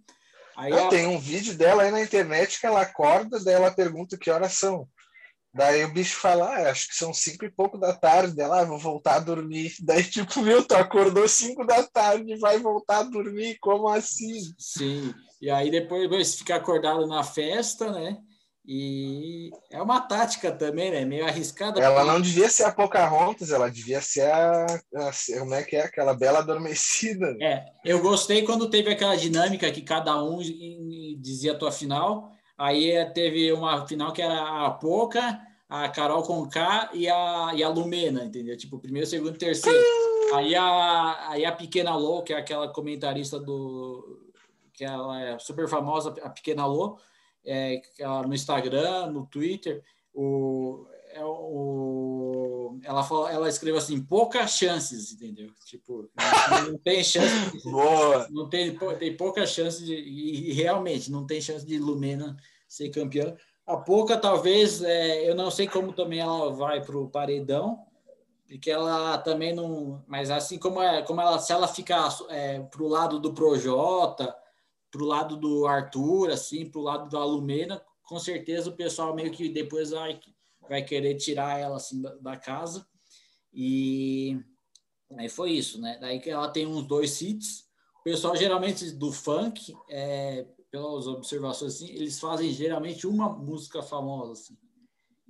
Aí 0.55 0.71
ela... 0.71 0.91
Tem 0.91 1.07
um 1.07 1.19
vídeo 1.19 1.57
dela 1.57 1.83
aí 1.83 1.91
na 1.91 2.03
internet 2.03 2.61
que 2.61 2.67
ela 2.67 2.83
acorda, 2.83 3.43
daí 3.43 3.55
ela 3.55 3.71
pergunta 3.71 4.19
que 4.19 4.31
horas 4.31 4.53
são. 4.53 4.87
Daí 5.55 5.85
o 5.85 5.93
bicho 5.93 6.17
fala, 6.17 6.49
ah, 6.49 6.71
acho 6.71 6.89
que 6.89 6.95
são 6.95 7.13
cinco 7.13 7.45
e 7.47 7.51
pouco 7.51 7.79
da 7.79 7.95
tarde. 7.95 8.41
Ela, 8.41 8.61
ah, 8.61 8.65
vou 8.65 8.79
voltar 8.79 9.17
a 9.17 9.21
dormir. 9.21 9.75
Daí, 9.85 10.03
tipo, 10.03 10.41
meu, 10.41 10.65
tu 10.65 10.75
acordou 10.75 11.29
cinco 11.29 11.67
da 11.67 11.83
tarde 11.83 12.37
vai 12.37 12.59
voltar 12.59 13.01
a 13.01 13.03
dormir? 13.03 13.59
Como 13.61 13.89
assim? 13.89 14.41
Sim. 14.59 15.15
E 15.43 15.51
aí 15.51 15.73
depois 15.73 16.37
ficar 16.37 16.57
acordado 16.57 17.05
na 17.09 17.25
festa, 17.25 17.91
né? 17.91 18.17
E 18.65 19.51
é 19.73 19.83
uma 19.83 20.01
tática 20.01 20.53
também, 20.53 20.93
né? 20.93 21.05
Meio 21.05 21.27
arriscada. 21.27 21.81
Ela 21.81 22.05
não 22.05 22.21
devia 22.21 22.49
ser 22.49 22.63
a 22.63 22.71
Pocahontas, 22.71 23.51
ela 23.51 23.69
devia 23.69 24.01
ser 24.01 24.31
a, 24.31 24.67
a, 24.95 25.11
Como 25.41 25.53
é 25.53 25.65
que 25.65 25.75
é? 25.75 25.83
Aquela 25.83 26.15
bela 26.15 26.39
adormecida. 26.39 27.37
É, 27.43 27.65
eu 27.85 28.01
gostei 28.01 28.43
quando 28.43 28.71
teve 28.71 28.93
aquela 28.93 29.17
dinâmica 29.17 29.73
que 29.73 29.83
cada 29.83 30.23
um 30.23 30.39
dizia 31.19 31.53
a 31.53 31.59
tua 31.59 31.73
final. 31.73 32.31
Aí 32.57 33.05
teve 33.13 33.53
uma 33.53 33.85
final 33.85 34.13
que 34.13 34.23
era 34.23 34.67
a 34.67 34.71
Poca, 34.71 35.41
a 35.69 35.89
Carol 35.89 36.23
Conká 36.23 36.89
e 36.95 37.09
a, 37.09 37.51
e 37.53 37.65
a 37.65 37.69
Lumena, 37.69 38.25
entendeu? 38.25 38.57
Tipo, 38.57 38.79
primeiro, 38.79 39.09
segundo, 39.09 39.37
terceiro. 39.37 39.77
Aí 40.35 40.55
a, 40.55 41.31
aí 41.31 41.45
a 41.45 41.51
Pequena 41.51 41.97
Lô, 41.97 42.23
que 42.23 42.33
é 42.33 42.37
aquela 42.37 42.69
comentarista 42.69 43.41
do. 43.41 44.22
Que 44.83 44.85
ela 44.85 45.21
é 45.23 45.39
super 45.39 45.69
famosa, 45.69 46.13
a 46.23 46.29
Pequena 46.29 46.67
Lô, 46.67 46.99
é, 47.45 47.81
no 48.27 48.35
Instagram, 48.35 49.07
no 49.13 49.25
Twitter, 49.27 49.81
o, 50.13 50.85
é 51.13 51.25
o, 51.25 52.81
ela, 52.83 53.05
fala, 53.05 53.31
ela 53.33 53.49
escreveu 53.49 53.79
assim, 53.79 54.03
poucas 54.03 54.57
chances, 54.57 55.13
entendeu? 55.13 55.53
Tipo, 55.65 56.11
não, 56.51 56.73
não 56.73 56.79
tem 56.79 57.05
chance. 57.05 57.31
Boa. 57.63 58.27
Não 58.31 58.49
tem, 58.49 58.77
tem 58.99 59.17
poucas 59.17 59.51
chances 59.51 59.87
de. 59.87 59.95
E, 59.95 60.53
realmente, 60.53 61.11
não 61.11 61.25
tem 61.25 61.41
chance 61.41 61.65
de 61.65 61.79
Lumena 61.79 62.37
ser 62.67 62.91
campeã. 62.91 63.37
A 63.65 63.77
Pouca, 63.77 64.17
talvez, 64.17 64.83
é, 64.83 65.29
eu 65.29 65.37
não 65.37 65.51
sei 65.51 65.69
como 65.69 65.93
também 65.93 66.19
ela 66.19 66.53
vai 66.53 66.83
para 66.83 66.99
o 66.99 67.09
paredão, 67.09 67.79
porque 68.49 68.71
ela 68.71 69.17
também 69.19 69.55
não. 69.55 70.03
Mas 70.09 70.31
assim 70.31 70.59
como, 70.59 70.83
é, 70.83 71.03
como 71.03 71.21
ela, 71.21 71.39
se 71.39 71.53
ela 71.53 71.69
ficar 71.69 72.09
é, 72.29 72.59
para 72.61 72.83
o 72.83 72.89
lado 72.89 73.21
do 73.21 73.33
Projota, 73.33 74.35
para 74.93 75.03
o 75.03 75.07
lado 75.07 75.37
do 75.39 75.67
Arthur, 75.67 76.31
assim, 76.31 76.69
para 76.69 76.79
o 76.79 76.85
lado 76.85 77.09
da 77.09 77.25
Lumena, 77.25 77.83
com 78.05 78.21
certeza 78.21 78.69
o 78.69 78.77
pessoal 78.77 79.15
meio 79.15 79.33
que 79.33 79.49
depois 79.49 79.91
vai, 79.91 80.21
vai 80.69 80.85
querer 80.85 81.15
tirar 81.15 81.59
ela 81.59 81.77
assim 81.77 82.03
da, 82.03 82.15
da 82.17 82.37
casa. 82.37 82.87
E 83.53 84.39
aí 85.17 85.31
foi 85.31 85.53
isso, 85.53 85.81
né? 85.81 85.97
Daí 85.99 86.21
que 86.21 86.29
ela 86.29 86.51
tem 86.51 86.67
uns 86.67 86.87
dois 86.87 87.21
hits. 87.23 87.65
O 88.01 88.03
pessoal 88.05 88.37
geralmente 88.37 88.91
do 88.91 89.11
funk 89.11 89.75
é, 89.89 90.47
pelas 90.71 91.07
observações 91.07 91.75
assim, 91.75 91.89
eles 91.91 92.21
fazem 92.21 92.53
geralmente 92.53 93.07
uma 93.07 93.31
música 93.31 93.83
famosa 93.83 94.33
assim. 94.33 94.59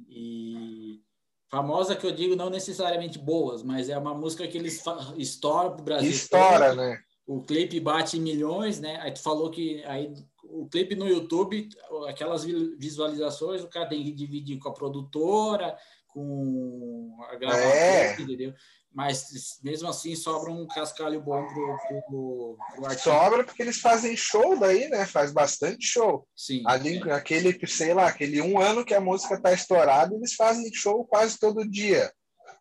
E 0.08 1.00
famosa 1.48 1.94
que 1.94 2.04
eu 2.04 2.12
digo 2.12 2.34
não 2.34 2.50
necessariamente 2.50 3.16
boas, 3.16 3.62
mas 3.62 3.88
é 3.88 3.96
uma 3.96 4.14
música 4.14 4.48
que 4.48 4.58
eles 4.58 4.82
estouram 5.16 5.76
pro 5.76 5.84
Brasil. 5.84 6.10
Estoura, 6.10 6.74
né? 6.74 7.00
O 7.27 7.43
clipe 7.43 7.79
bate 7.79 8.18
em 8.18 8.20
milhões, 8.20 8.81
né? 8.81 8.99
Aí 9.01 9.12
tu 9.12 9.23
falou 9.23 9.51
que 9.51 9.83
aí 9.85 10.12
o 10.45 10.66
clipe 10.68 10.95
no 10.95 11.09
YouTube, 11.09 11.68
aquelas 12.09 12.45
visualizações, 12.45 13.62
o 13.62 13.68
cara 13.68 13.89
tem 13.89 14.03
que 14.03 14.12
dividir 14.12 14.59
com 14.59 14.68
a 14.68 14.75
produtora, 14.75 15.77
com 16.09 17.16
a 17.31 17.37
gravação, 17.37 17.70
é. 17.70 18.20
entendeu? 18.20 18.53
mas 18.95 19.59
mesmo 19.62 19.89
assim 19.89 20.14
sobra 20.14 20.51
um 20.51 20.66
cascalho 20.66 21.20
bom 21.20 21.47
pro, 21.47 21.79
pro, 21.89 22.59
pro 22.75 22.87
artista. 22.87 23.11
Sobra 23.11 23.45
porque 23.45 23.62
eles 23.62 23.81
fazem 23.81 24.16
show 24.16 24.59
daí, 24.59 24.89
né? 24.89 25.07
Faz 25.07 25.33
bastante 25.33 25.87
show. 25.87 26.27
Sim. 26.37 26.62
Ali, 26.66 26.99
é. 27.09 27.12
aquele, 27.12 27.59
sei 27.66 27.95
lá, 27.95 28.07
aquele 28.07 28.41
um 28.43 28.61
ano 28.61 28.85
que 28.85 28.95
a 28.95 29.01
música 29.01 29.41
tá 29.41 29.53
estourada, 29.53 30.14
eles 30.14 30.35
fazem 30.35 30.73
show 30.73 31.05
quase 31.07 31.39
todo 31.39 31.68
dia. 31.68 32.12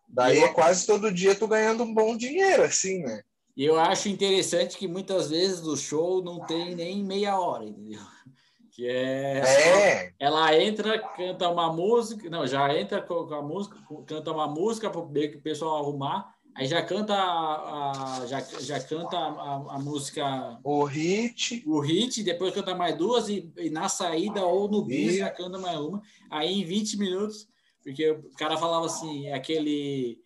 Daí 0.08 0.38
é 0.38 0.48
quase 0.48 0.86
todo 0.86 1.12
dia 1.12 1.34
tu 1.34 1.46
ganhando 1.46 1.84
um 1.84 1.94
bom 1.94 2.16
dinheiro, 2.16 2.62
assim, 2.62 3.02
né? 3.02 3.22
E 3.56 3.64
eu 3.64 3.78
acho 3.78 4.08
interessante 4.08 4.78
que 4.78 4.88
muitas 4.88 5.30
vezes 5.30 5.66
o 5.66 5.76
show 5.76 6.22
não 6.22 6.40
tem 6.46 6.74
nem 6.74 7.04
meia 7.04 7.38
hora, 7.38 7.64
entendeu? 7.64 8.00
que 8.72 8.86
é, 8.86 9.42
é, 9.44 10.12
ela 10.18 10.58
entra, 10.58 10.98
canta 10.98 11.48
uma 11.50 11.70
música, 11.70 12.30
não, 12.30 12.46
já 12.46 12.74
entra 12.74 13.02
com 13.02 13.34
a 13.34 13.42
música, 13.42 13.76
canta 14.06 14.32
uma 14.32 14.48
música 14.48 14.88
para 14.88 14.98
o 14.98 15.12
pessoal 15.42 15.76
arrumar, 15.76 16.34
aí 16.54 16.66
já 16.66 16.82
canta 16.82 17.12
a, 17.12 18.22
a 18.22 18.26
já, 18.26 18.40
já 18.40 18.80
canta 18.80 19.18
a, 19.18 19.74
a, 19.74 19.78
música 19.78 20.58
o 20.64 20.84
hit, 20.84 21.62
o 21.66 21.80
hit, 21.80 22.22
depois 22.22 22.54
canta 22.54 22.74
mais 22.74 22.96
duas 22.96 23.28
e, 23.28 23.52
e 23.58 23.68
na 23.68 23.90
saída 23.90 24.42
ou 24.42 24.70
no 24.70 24.82
bis 24.82 25.18
já 25.18 25.28
canta 25.28 25.58
mais 25.58 25.78
uma, 25.78 26.00
aí 26.30 26.62
em 26.62 26.64
20 26.64 26.96
minutos, 26.96 27.46
porque 27.84 28.10
o 28.10 28.30
cara 28.38 28.56
falava 28.56 28.86
assim, 28.86 29.30
aquele 29.32 30.21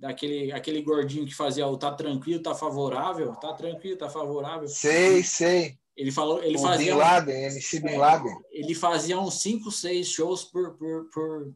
daquele 0.00 0.50
aquele 0.50 0.80
gordinho 0.82 1.26
que 1.26 1.34
fazia 1.34 1.66
o 1.66 1.76
tá 1.76 1.92
tranquilo, 1.92 2.42
tá 2.42 2.54
favorável, 2.54 3.32
tá 3.36 3.52
tranquilo, 3.52 3.98
tá 3.98 4.08
favorável. 4.08 4.66
Sei, 4.66 5.22
sei. 5.22 5.78
Ele 5.96 6.10
falou, 6.10 6.42
ele 6.42 6.56
o 6.56 6.60
fazia. 6.60 6.94
Bin 6.94 6.98
Laden, 6.98 7.44
MC 7.44 7.80
Bin 7.80 7.96
Laden. 7.96 8.34
Ele 8.50 8.74
fazia 8.74 9.20
uns 9.20 9.34
5, 9.42 9.70
6 9.70 10.06
shows 10.08 10.44
por, 10.44 10.72
por, 10.78 11.10
por, 11.10 11.54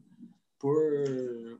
por, 0.59 1.59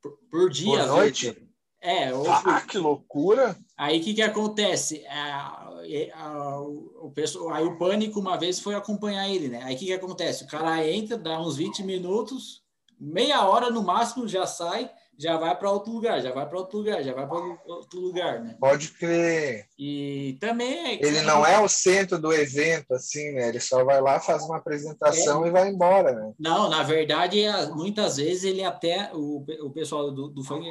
por, 0.00 0.18
por 0.30 0.50
dia. 0.50 0.78
Por 0.78 0.86
noite? 0.86 1.50
É. 1.80 2.14
Ou, 2.14 2.30
ah, 2.30 2.60
que 2.60 2.78
loucura! 2.78 3.56
Aí 3.76 3.98
o 3.98 4.04
que, 4.04 4.14
que 4.14 4.22
acontece? 4.22 5.04
A, 5.08 5.72
a, 6.14 6.60
o 6.60 7.10
pessoal, 7.12 7.52
aí 7.54 7.64
o 7.64 7.76
Pânico 7.78 8.20
uma 8.20 8.36
vez 8.36 8.60
foi 8.60 8.74
acompanhar 8.74 9.28
ele, 9.28 9.48
né? 9.48 9.62
Aí 9.64 9.74
o 9.74 9.78
que, 9.78 9.86
que 9.86 9.92
acontece? 9.92 10.44
O 10.44 10.46
cara 10.46 10.86
entra, 10.86 11.16
dá 11.16 11.40
uns 11.40 11.56
20 11.56 11.82
minutos, 11.82 12.62
meia 12.98 13.44
hora 13.48 13.70
no 13.70 13.82
máximo 13.82 14.28
já 14.28 14.46
sai, 14.46 14.90
já 15.20 15.36
vai 15.36 15.54
para 15.54 15.70
outro 15.70 15.92
lugar, 15.92 16.22
já 16.22 16.32
vai 16.32 16.48
para 16.48 16.58
outro 16.58 16.78
lugar, 16.78 17.02
já 17.02 17.12
vai 17.12 17.26
para 17.26 17.36
outro 17.66 18.00
lugar, 18.00 18.40
né? 18.40 18.56
Pode 18.58 18.88
crer. 18.92 19.66
E 19.78 20.38
também 20.40 20.98
é 20.98 21.06
ele 21.06 21.20
não 21.20 21.44
é 21.44 21.60
o 21.60 21.68
centro 21.68 22.18
do 22.18 22.32
evento, 22.32 22.94
assim, 22.94 23.32
né? 23.32 23.50
Ele 23.50 23.60
só 23.60 23.84
vai 23.84 24.00
lá, 24.00 24.18
faz 24.18 24.42
uma 24.44 24.56
apresentação 24.56 25.44
é. 25.44 25.48
e 25.48 25.50
vai 25.50 25.68
embora, 25.68 26.12
né? 26.14 26.32
Não, 26.38 26.70
na 26.70 26.82
verdade, 26.82 27.42
muitas 27.74 28.16
vezes 28.16 28.44
ele 28.44 28.64
até 28.64 29.10
o, 29.12 29.44
o 29.62 29.70
pessoal 29.70 30.10
do, 30.10 30.28
do 30.28 30.42
funk, 30.42 30.66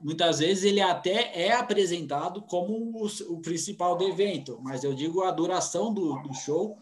muitas 0.00 0.38
vezes 0.38 0.62
ele 0.62 0.80
até 0.80 1.32
é 1.34 1.52
apresentado 1.52 2.40
como 2.42 2.72
o, 2.72 3.06
o 3.34 3.40
principal 3.40 3.96
do 3.96 4.06
evento, 4.06 4.60
mas 4.62 4.84
eu 4.84 4.94
digo 4.94 5.24
a 5.24 5.32
duração 5.32 5.92
do, 5.92 6.22
do 6.22 6.32
show 6.34 6.78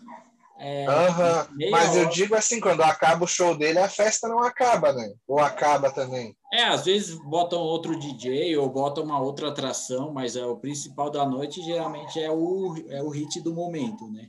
é, 0.59 0.87
uhum. 0.89 1.71
Mas 1.71 1.91
hora. 1.91 1.99
eu 2.01 2.09
digo 2.09 2.35
assim, 2.35 2.61
quando 2.61 2.83
acaba 2.83 3.25
o 3.25 3.29
show 3.29 3.57
dele, 3.57 3.79
a 3.79 3.89
festa 3.89 4.27
não 4.27 4.41
acaba, 4.41 4.93
né? 4.93 5.13
Ou 5.29 5.39
acaba 5.39 5.91
também. 5.91 6.35
É, 6.53 6.65
às 6.65 6.85
vezes 6.87 7.15
botam 7.25 7.61
outro 7.61 7.99
DJ 7.99 8.57
ou 8.57 8.71
botam 8.71 9.05
uma 9.05 9.21
outra 9.21 9.49
atração, 9.49 10.13
mas 10.13 10.35
é, 10.35 10.45
o 10.47 10.57
principal 10.57 11.11
da 11.11 11.27
noite 11.27 11.63
geralmente 11.63 12.19
é 12.19 12.31
o, 12.31 12.75
é 12.89 13.03
o 13.03 13.11
hit 13.11 13.41
do 13.41 13.55
momento, 13.55 14.11
né? 14.11 14.27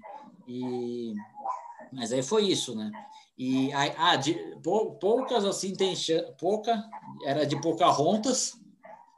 E, 0.48 1.14
mas 1.94 2.12
aí 2.12 2.22
foi 2.22 2.44
isso, 2.44 2.76
né? 2.76 2.92
E 3.38 3.72
ah, 3.74 4.16
de, 4.16 4.34
poucas 5.00 5.46
assim 5.46 5.72
tem 5.72 5.94
pouca 6.40 6.84
era 7.24 7.46
de 7.46 7.60
Pocahontas 7.62 8.54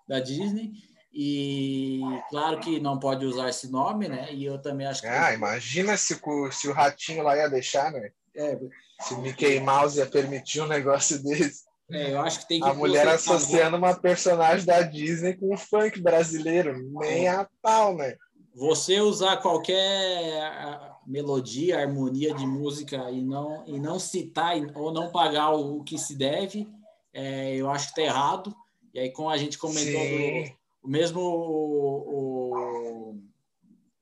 da 0.06 0.20
Disney 0.20 0.74
e 1.12 2.02
claro 2.30 2.60
que 2.60 2.80
não 2.80 3.00
pode 3.00 3.26
usar 3.26 3.50
esse 3.50 3.70
nome, 3.70 4.08
né? 4.08 4.32
E 4.32 4.46
eu 4.46 4.62
também 4.62 4.86
acho 4.86 5.02
que. 5.02 5.08
Ah, 5.08 5.34
imagina 5.34 5.98
se 5.98 6.20
o, 6.22 6.52
se 6.52 6.68
o 6.68 6.74
ratinho 6.74 7.24
lá 7.24 7.36
ia 7.36 7.50
deixar, 7.50 7.92
né? 7.92 8.12
É, 8.36 8.58
se 9.02 9.14
o 9.14 9.22
Mickey 9.22 9.60
Mouse 9.60 9.98
ia 9.98 10.06
permitir 10.06 10.62
um 10.62 10.68
negócio 10.68 11.22
desse. 11.24 11.68
É, 11.92 12.14
eu 12.14 12.22
acho 12.22 12.40
que 12.42 12.48
tem 12.48 12.60
que. 12.60 12.68
A 12.68 12.74
mulher 12.74 13.08
associando 13.08 13.76
uma 13.76 13.96
personagem 13.96 14.66
da 14.66 14.82
Disney 14.82 15.34
com 15.36 15.54
o 15.54 15.58
funk 15.58 16.00
brasileiro. 16.00 16.78
Nem 17.00 17.26
é. 17.26 17.30
a 17.30 17.50
pau, 17.62 17.96
né? 17.96 18.16
Você 18.56 19.00
usar 19.00 19.38
qualquer 19.38 21.00
melodia, 21.08 21.80
harmonia 21.80 22.36
de 22.36 22.46
música 22.46 23.10
e 23.10 23.24
não, 23.24 23.64
e 23.66 23.80
não 23.80 23.98
citar 23.98 24.56
ou 24.76 24.92
não 24.92 25.12
pagar 25.12 25.52
o 25.52 25.84
que 25.84 25.98
se 25.98 26.16
deve, 26.16 26.68
é, 27.14 27.56
eu 27.56 27.70
acho 27.70 27.90
que 27.90 27.96
tá 27.96 28.02
errado. 28.02 28.54
E 28.94 29.00
aí, 29.00 29.12
como 29.12 29.30
a 29.30 29.38
gente 29.38 29.58
comentou 29.58 29.94
do, 29.94 30.52
o 30.52 30.59
mesmo 30.84 31.22
o, 31.22 33.16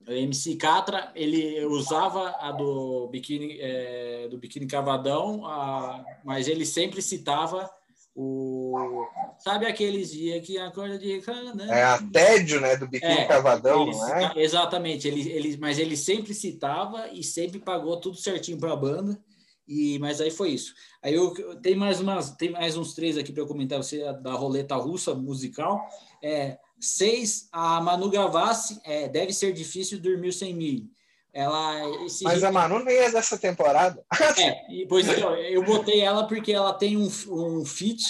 o, 0.08 0.14
MC 0.14 0.56
Catra, 0.56 1.12
ele 1.16 1.66
usava 1.66 2.36
a 2.40 2.52
do 2.52 3.08
biquíni, 3.08 3.58
é, 3.60 4.28
do 4.30 4.38
biquíni 4.38 4.66
cavadão, 4.66 5.46
a, 5.46 6.04
mas 6.24 6.48
ele 6.48 6.66
sempre 6.66 7.02
citava 7.02 7.70
o 8.16 9.06
sabe 9.38 9.68
aqueles 9.68 10.12
dias 10.12 10.44
que 10.44 10.58
a 10.58 10.72
coisa 10.72 10.98
de 10.98 11.22
é 11.70 11.84
a 11.84 12.00
tédio 12.12 12.60
né 12.60 12.76
do 12.76 12.88
biquíni 12.88 13.14
é, 13.14 13.26
cavadão 13.26 13.84
ele, 13.84 13.92
não 13.92 14.16
é? 14.16 14.34
exatamente 14.38 15.08
ele, 15.08 15.30
ele 15.30 15.56
mas 15.58 15.78
ele 15.78 15.96
sempre 15.96 16.34
citava 16.34 17.10
e 17.10 17.24
sempre 17.24 17.60
pagou 17.60 18.00
tudo 18.00 18.18
certinho 18.18 18.58
para 18.58 18.74
a 18.74 18.76
banda 18.76 19.22
e 19.68 20.00
mas 20.00 20.22
aí 20.22 20.32
foi 20.32 20.52
isso. 20.52 20.74
Aí 21.04 21.14
eu 21.14 21.34
tem 21.60 21.76
mais 21.76 22.00
umas 22.00 22.32
tem 22.32 22.50
mais 22.50 22.78
uns 22.78 22.94
três 22.94 23.18
aqui 23.18 23.34
para 23.34 23.44
eu 23.44 23.48
comentar 23.48 23.78
você 23.78 24.02
da 24.14 24.32
roleta 24.34 24.76
russa 24.76 25.14
musical 25.14 25.86
é 26.24 26.58
Seis, 26.80 27.48
a 27.52 27.82
Manu 27.82 28.10
Gavassi, 28.10 28.80
é, 28.84 29.08
deve 29.08 29.34
ser 29.34 29.54
difícil 29.54 30.00
dormir 30.00 30.34
sem 30.34 30.54
mim. 30.54 30.90
Ela, 31.34 31.84
Mas 32.24 32.44
a 32.44 32.52
Manu 32.52 32.80
nem 32.84 32.98
é 32.98 33.12
dessa 33.12 33.38
temporada. 33.38 34.04
É, 34.40 34.74
e, 34.74 34.88
pois 34.88 35.08
então, 35.08 35.36
eu 35.36 35.64
botei 35.64 36.02
ela 36.02 36.28
porque 36.28 36.52
ela 36.52 36.74
tem 36.74 36.98
um, 36.98 37.08
um 37.30 37.64
feat 37.64 38.04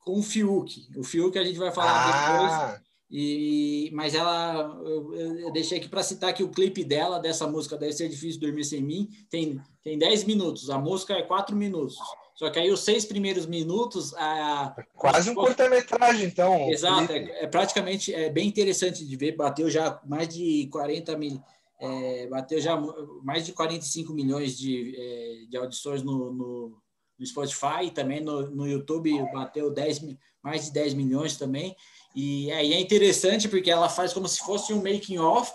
com 0.00 0.18
o 0.18 0.22
Fiuk. 0.22 0.88
O 0.96 1.04
Fiuk 1.04 1.38
a 1.38 1.44
gente 1.44 1.58
vai 1.58 1.70
falar 1.70 1.92
ah. 1.92 2.66
depois. 2.66 2.82
E, 3.14 3.90
mas 3.92 4.14
ela, 4.14 4.74
eu, 4.86 5.14
eu 5.14 5.52
deixei 5.52 5.76
aqui 5.76 5.86
para 5.86 6.02
citar 6.02 6.32
que 6.32 6.42
o 6.42 6.48
clipe 6.48 6.82
dela, 6.82 7.18
dessa 7.18 7.46
música, 7.46 7.76
Deve 7.76 7.92
Ser 7.92 8.08
Difícil 8.08 8.40
Dormir 8.40 8.64
Sem 8.64 8.80
Mim, 8.80 9.06
tem, 9.28 9.60
tem 9.82 9.98
10 9.98 10.24
minutos. 10.24 10.70
A 10.70 10.78
música 10.78 11.12
é 11.12 11.22
4 11.22 11.54
minutos. 11.54 11.98
Só 12.42 12.50
que 12.50 12.58
aí 12.58 12.72
os 12.72 12.80
seis 12.80 13.04
primeiros 13.04 13.46
minutos. 13.46 14.12
A, 14.14 14.74
Quase 14.96 15.30
um 15.30 15.34
curta-metragem, 15.36 16.26
então. 16.26 16.68
Exato, 16.70 17.12
é, 17.12 17.44
é, 17.44 17.46
praticamente 17.46 18.12
é 18.12 18.28
bem 18.28 18.48
interessante 18.48 19.06
de 19.06 19.16
ver. 19.16 19.36
Bateu 19.36 19.70
já 19.70 20.00
mais 20.04 20.26
de 20.26 20.66
40 20.72 21.16
mil. 21.16 21.40
É, 21.80 22.26
bateu 22.26 22.60
já 22.60 22.76
mais 23.22 23.46
de 23.46 23.52
45 23.52 24.12
milhões 24.12 24.58
de, 24.58 24.92
é, 24.98 25.46
de 25.50 25.56
audições 25.56 26.02
no, 26.02 26.32
no, 26.32 26.82
no 27.16 27.26
Spotify, 27.26 27.92
também 27.94 28.20
no, 28.20 28.50
no 28.50 28.66
YouTube 28.66 29.12
bateu 29.32 29.70
10, 29.70 30.16
mais 30.42 30.64
de 30.64 30.72
10 30.72 30.94
milhões 30.94 31.36
também. 31.36 31.76
E 32.12 32.50
aí 32.50 32.72
é 32.72 32.80
interessante 32.80 33.48
porque 33.48 33.70
ela 33.70 33.88
faz 33.88 34.12
como 34.12 34.26
se 34.26 34.40
fosse 34.40 34.72
um 34.72 34.82
making 34.82 35.18
off, 35.18 35.52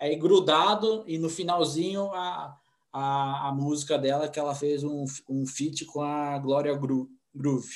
aí 0.00 0.16
grudado, 0.16 1.04
e 1.06 1.18
no 1.18 1.28
finalzinho 1.28 2.10
a, 2.14 2.56
a, 2.94 3.48
a 3.48 3.52
música 3.52 3.98
dela 3.98 4.28
que 4.28 4.38
ela 4.38 4.54
fez 4.54 4.84
um, 4.84 5.04
um 5.28 5.44
feat 5.44 5.84
com 5.84 6.00
a 6.00 6.38
Glória 6.38 6.72
Groove. 7.34 7.74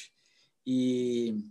E 0.65 1.45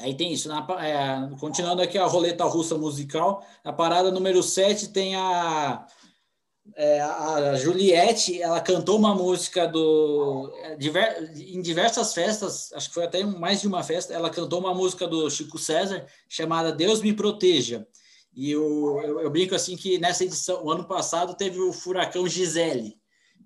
aí 0.00 0.16
tem 0.16 0.32
isso. 0.32 0.48
Na, 0.48 0.66
é, 0.84 1.36
continuando 1.38 1.80
aqui 1.80 1.96
a 1.96 2.06
roleta 2.06 2.44
russa 2.44 2.76
musical, 2.76 3.46
a 3.62 3.72
parada 3.72 4.10
número 4.10 4.42
7 4.42 4.88
tem 4.88 5.14
a, 5.14 5.86
é, 6.74 7.00
a 7.00 7.54
Juliette, 7.54 8.42
ela 8.42 8.60
cantou 8.60 8.98
uma 8.98 9.14
música 9.14 9.68
do 9.68 10.52
é, 10.64 10.74
diver, 10.74 11.32
em 11.36 11.62
diversas 11.62 12.12
festas, 12.12 12.72
acho 12.72 12.88
que 12.88 12.94
foi 12.94 13.04
até 13.04 13.22
mais 13.22 13.60
de 13.60 13.68
uma 13.68 13.84
festa, 13.84 14.12
ela 14.12 14.28
cantou 14.28 14.58
uma 14.58 14.74
música 14.74 15.06
do 15.06 15.30
Chico 15.30 15.56
César 15.56 16.04
chamada 16.28 16.72
Deus 16.72 17.00
me 17.00 17.12
proteja. 17.12 17.86
E 18.38 18.52
eu, 18.52 19.00
eu, 19.02 19.20
eu, 19.22 19.30
brinco 19.30 19.52
assim 19.52 19.76
que 19.76 19.98
nessa 19.98 20.22
edição, 20.22 20.64
o 20.64 20.70
ano 20.70 20.84
passado, 20.84 21.34
teve 21.34 21.58
o 21.58 21.72
furacão 21.72 22.28
Gisele. 22.28 22.96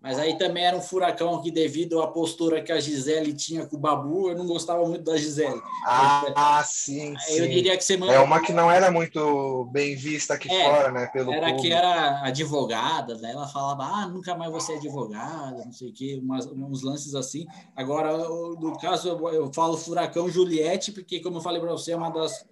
Mas 0.03 0.19
aí 0.19 0.37
também 0.37 0.67
era 0.67 0.77
um 0.77 0.83
furacão 0.83 1.41
que, 1.41 1.51
devido 1.51 2.03
à 2.03 2.09
postura 2.09 2.61
que 2.61 2.71
a 2.71 2.79
Gisele 2.79 3.33
tinha 3.33 3.65
com 3.65 3.77
o 3.77 3.79
Babu, 3.79 4.29
eu 4.29 4.37
não 4.37 4.47
gostava 4.47 4.85
muito 4.87 5.05
da 5.05 5.17
Gisele. 5.17 5.63
Ah, 5.87 6.27
mas, 6.37 6.67
sim, 6.67 7.17
sim. 7.21 7.39
Eu 7.39 7.49
diria 7.49 7.75
que 7.75 7.85
semana... 7.85 8.13
É 8.13 8.19
uma 8.19 8.43
que 8.43 8.53
não 8.53 8.71
era 8.71 8.91
muito 8.91 9.67
bem 9.73 9.97
vista 9.97 10.35
aqui 10.35 10.53
é, 10.53 10.65
fora, 10.65 10.93
né? 10.93 11.07
Pelo 11.07 11.33
era 11.33 11.47
público. 11.47 11.63
que 11.63 11.73
era 11.73 12.27
advogada, 12.27 13.19
ela 13.27 13.49
falava, 13.49 13.85
ah, 13.85 14.09
nunca 14.09 14.35
mais 14.35 14.53
você 14.53 14.75
é 14.75 14.77
advogada, 14.77 15.65
não 15.65 15.73
sei 15.73 15.89
o 15.89 15.95
quê, 15.95 16.21
umas, 16.23 16.47
uns 16.47 16.83
lances 16.83 17.15
assim. 17.15 17.47
Agora, 17.75 18.15
no 18.19 18.77
caso, 18.79 19.09
eu, 19.09 19.29
eu 19.31 19.53
falo 19.55 19.79
furacão 19.79 20.29
Juliette, 20.29 20.93
porque, 20.93 21.21
como 21.21 21.39
eu 21.39 21.43
falei 21.43 21.63
para 21.63 21.71
você, 21.71 21.93
é 21.93 21.97
uma 21.97 22.11
das 22.11 22.45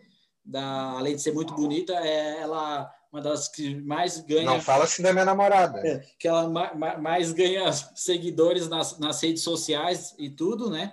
da, 0.45 0.93
além 0.93 1.17
de 1.17 1.23
ser 1.23 1.33
muito 1.33 1.55
bonita, 1.55 1.93
é 1.95 2.41
ela 2.41 2.91
uma 3.13 3.21
das 3.21 3.49
que 3.49 3.75
mais 3.83 4.21
ganha. 4.21 4.45
Não 4.45 4.61
fala 4.61 4.85
assim 4.85 5.03
da 5.03 5.13
minha 5.13 5.25
namorada. 5.25 5.81
É, 5.87 6.01
que 6.19 6.29
ela 6.29 6.49
ma, 6.49 6.97
mais 6.99 7.33
ganha 7.33 7.71
seguidores 7.95 8.69
nas, 8.69 8.99
nas 8.99 9.21
redes 9.21 9.43
sociais 9.43 10.15
e 10.19 10.31
tudo, 10.31 10.71
né? 10.71 10.93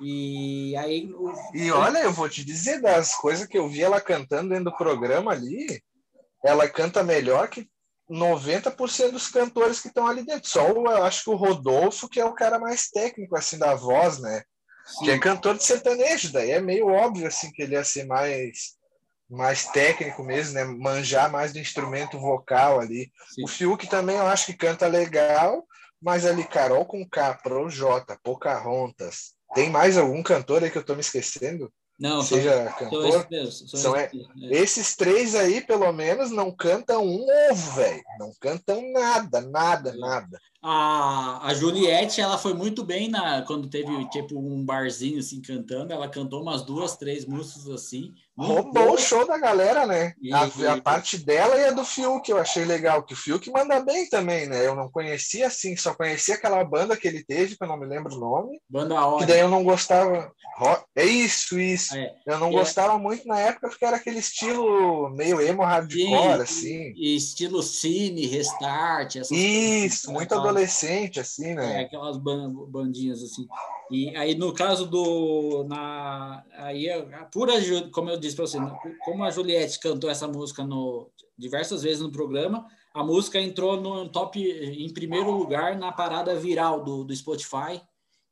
E 0.00 0.74
aí. 0.76 1.12
O... 1.12 1.32
E 1.54 1.70
olha, 1.70 1.98
eu 1.98 2.12
vou 2.12 2.28
te 2.28 2.44
dizer, 2.44 2.80
das 2.80 3.14
coisas 3.14 3.46
que 3.46 3.58
eu 3.58 3.68
vi 3.68 3.82
ela 3.82 4.00
cantando 4.00 4.50
dentro 4.50 4.66
do 4.66 4.76
programa 4.76 5.32
ali, 5.32 5.82
ela 6.42 6.68
canta 6.68 7.02
melhor 7.02 7.48
que 7.48 7.68
90% 8.10 9.10
dos 9.10 9.28
cantores 9.28 9.80
que 9.80 9.88
estão 9.88 10.06
ali 10.06 10.24
dentro. 10.24 10.48
Só 10.48 10.66
eu 10.68 10.86
acho 11.04 11.24
que 11.24 11.30
o 11.30 11.36
Rodolfo, 11.36 12.08
que 12.08 12.20
é 12.20 12.24
o 12.24 12.34
cara 12.34 12.58
mais 12.58 12.88
técnico 12.88 13.36
assim 13.36 13.58
da 13.58 13.74
voz, 13.74 14.18
né? 14.18 14.42
Sim. 14.86 15.04
Que 15.04 15.10
é 15.10 15.18
cantor 15.18 15.58
de 15.58 15.64
sertanejo, 15.64 16.32
daí 16.32 16.52
é 16.52 16.60
meio 16.62 16.86
óbvio 16.86 17.26
assim 17.26 17.50
que 17.52 17.60
ele 17.60 17.74
ia 17.74 17.84
ser 17.84 18.06
mais 18.06 18.77
mais 19.28 19.66
técnico 19.66 20.22
mesmo, 20.22 20.54
né? 20.54 20.64
Manjar 20.64 21.30
mais 21.30 21.52
do 21.52 21.58
instrumento 21.58 22.18
vocal 22.18 22.80
ali. 22.80 23.12
Sim. 23.34 23.44
O 23.44 23.46
Fiuk 23.46 23.86
também 23.86 24.16
eu 24.16 24.26
acho 24.26 24.46
que 24.46 24.54
canta 24.54 24.86
legal, 24.86 25.66
mas 26.00 26.24
ali 26.24 26.44
Carol 26.44 26.86
com 26.86 27.06
K, 27.08 27.34
Pro 27.34 27.68
J, 27.68 28.16
Pocahontas. 28.22 29.34
Tem 29.54 29.70
mais 29.70 29.96
algum 29.96 30.22
cantor 30.22 30.62
aí 30.62 30.70
que 30.70 30.78
eu 30.78 30.84
tô 30.84 30.94
me 30.94 31.00
esquecendo? 31.00 31.72
Não, 31.98 32.22
seja 32.22 32.64
são, 32.64 32.78
cantor. 32.78 33.26
São 33.50 33.66
são 33.80 33.96
é, 33.96 34.08
esses 34.50 34.94
três 34.94 35.34
aí, 35.34 35.60
pelo 35.60 35.90
menos, 35.92 36.30
não 36.30 36.54
cantam 36.54 37.04
um 37.04 37.26
ovo, 37.50 37.72
velho. 37.72 38.02
Não 38.20 38.32
cantam 38.40 38.92
nada, 38.92 39.40
nada, 39.40 39.92
nada. 39.96 40.38
A, 40.62 41.48
a 41.48 41.54
Juliette, 41.54 42.20
ela 42.20 42.38
foi 42.38 42.54
muito 42.54 42.84
bem 42.84 43.08
na 43.08 43.42
quando 43.42 43.68
teve 43.68 44.08
tipo 44.10 44.38
um 44.38 44.64
barzinho 44.64 45.18
assim 45.18 45.42
cantando. 45.42 45.92
Ela 45.92 46.08
cantou 46.08 46.40
umas 46.40 46.62
duas, 46.62 46.96
três 46.96 47.26
músicas 47.26 47.68
assim. 47.68 48.14
Roubou 48.38 48.92
o 48.92 48.98
show 48.98 49.26
da 49.26 49.36
galera, 49.36 49.84
né? 49.84 50.12
E, 50.22 50.32
a, 50.32 50.48
e... 50.56 50.66
a, 50.66 50.80
parte 50.80 51.18
dela 51.18 51.56
e 51.56 51.64
a 51.64 51.72
do 51.72 51.84
Fiuk, 51.84 52.30
eu 52.30 52.38
achei 52.38 52.64
legal. 52.64 53.02
Que 53.02 53.12
o 53.12 53.16
Fiuk 53.16 53.50
manda 53.50 53.80
bem 53.80 54.08
também, 54.08 54.46
né? 54.46 54.64
Eu 54.64 54.76
não 54.76 54.88
conhecia 54.88 55.48
assim, 55.48 55.76
só 55.76 55.92
conhecia 55.92 56.36
aquela 56.36 56.62
banda 56.62 56.96
que 56.96 57.08
ele 57.08 57.24
teve, 57.24 57.56
que 57.56 57.64
eu 57.64 57.68
não 57.68 57.76
me 57.76 57.86
lembro 57.86 58.14
o 58.14 58.20
nome. 58.20 58.60
Banda 58.70 58.94
Hora. 58.94 59.18
Que 59.18 59.32
daí 59.32 59.40
eu 59.40 59.48
não 59.48 59.64
gostava. 59.64 60.30
É 60.94 61.04
isso, 61.04 61.58
isso. 61.58 61.96
É. 61.96 62.14
Eu 62.26 62.38
não 62.38 62.50
e 62.50 62.54
é 62.54 62.58
gostava 62.58 62.96
muito 62.98 63.26
na 63.26 63.38
época 63.40 63.68
porque 63.68 63.84
era 63.84 63.96
aquele 63.96 64.18
estilo 64.18 65.10
meio 65.10 65.40
emo 65.40 65.62
hardcore, 65.62 66.42
assim. 66.42 66.92
E 66.96 67.16
estilo 67.16 67.60
cine, 67.62 68.26
restart. 68.26 69.16
isso, 69.30 70.12
muito 70.12 70.32
adolescente, 70.34 71.18
assim, 71.18 71.54
né? 71.54 71.82
É, 71.82 71.84
aquelas 71.84 72.16
bandinhas 72.16 73.22
assim. 73.22 73.48
E 73.90 74.14
aí, 74.16 74.34
no 74.34 74.52
caso 74.52 74.86
do. 74.86 75.64
Na, 75.66 76.44
aí, 76.52 76.90
a 76.90 77.24
pura, 77.32 77.54
como 77.90 78.10
eu 78.10 78.18
disse 78.18 78.27
para 78.34 78.46
você, 78.46 78.58
como 79.04 79.24
a 79.24 79.30
Juliette 79.30 79.78
cantou 79.80 80.10
essa 80.10 80.26
música 80.28 80.64
no, 80.64 81.10
diversas 81.36 81.82
vezes 81.82 82.00
no 82.00 82.10
programa, 82.10 82.66
a 82.92 83.04
música 83.04 83.40
entrou 83.40 83.80
no 83.80 84.08
top, 84.08 84.40
em 84.40 84.92
primeiro 84.92 85.30
lugar 85.30 85.76
na 85.76 85.92
parada 85.92 86.34
viral 86.34 86.82
do, 86.82 87.04
do 87.04 87.14
Spotify. 87.14 87.80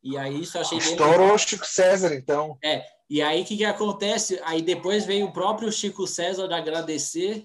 E 0.03 0.17
aí, 0.17 0.41
isso 0.41 0.59
achei. 0.59 0.79
Estourou 0.79 1.35
o 1.35 1.39
Chico 1.39 1.67
César, 1.67 2.15
então. 2.15 2.57
É, 2.63 2.85
e 3.09 3.23
aí, 3.23 3.43
o 3.43 3.45
que, 3.45 3.57
que 3.57 3.65
acontece? 3.65 4.41
Aí 4.45 4.63
depois 4.63 5.05
veio 5.05 5.27
o 5.27 5.33
próprio 5.33 5.71
Chico 5.71 6.07
César 6.07 6.53
agradecer 6.53 7.45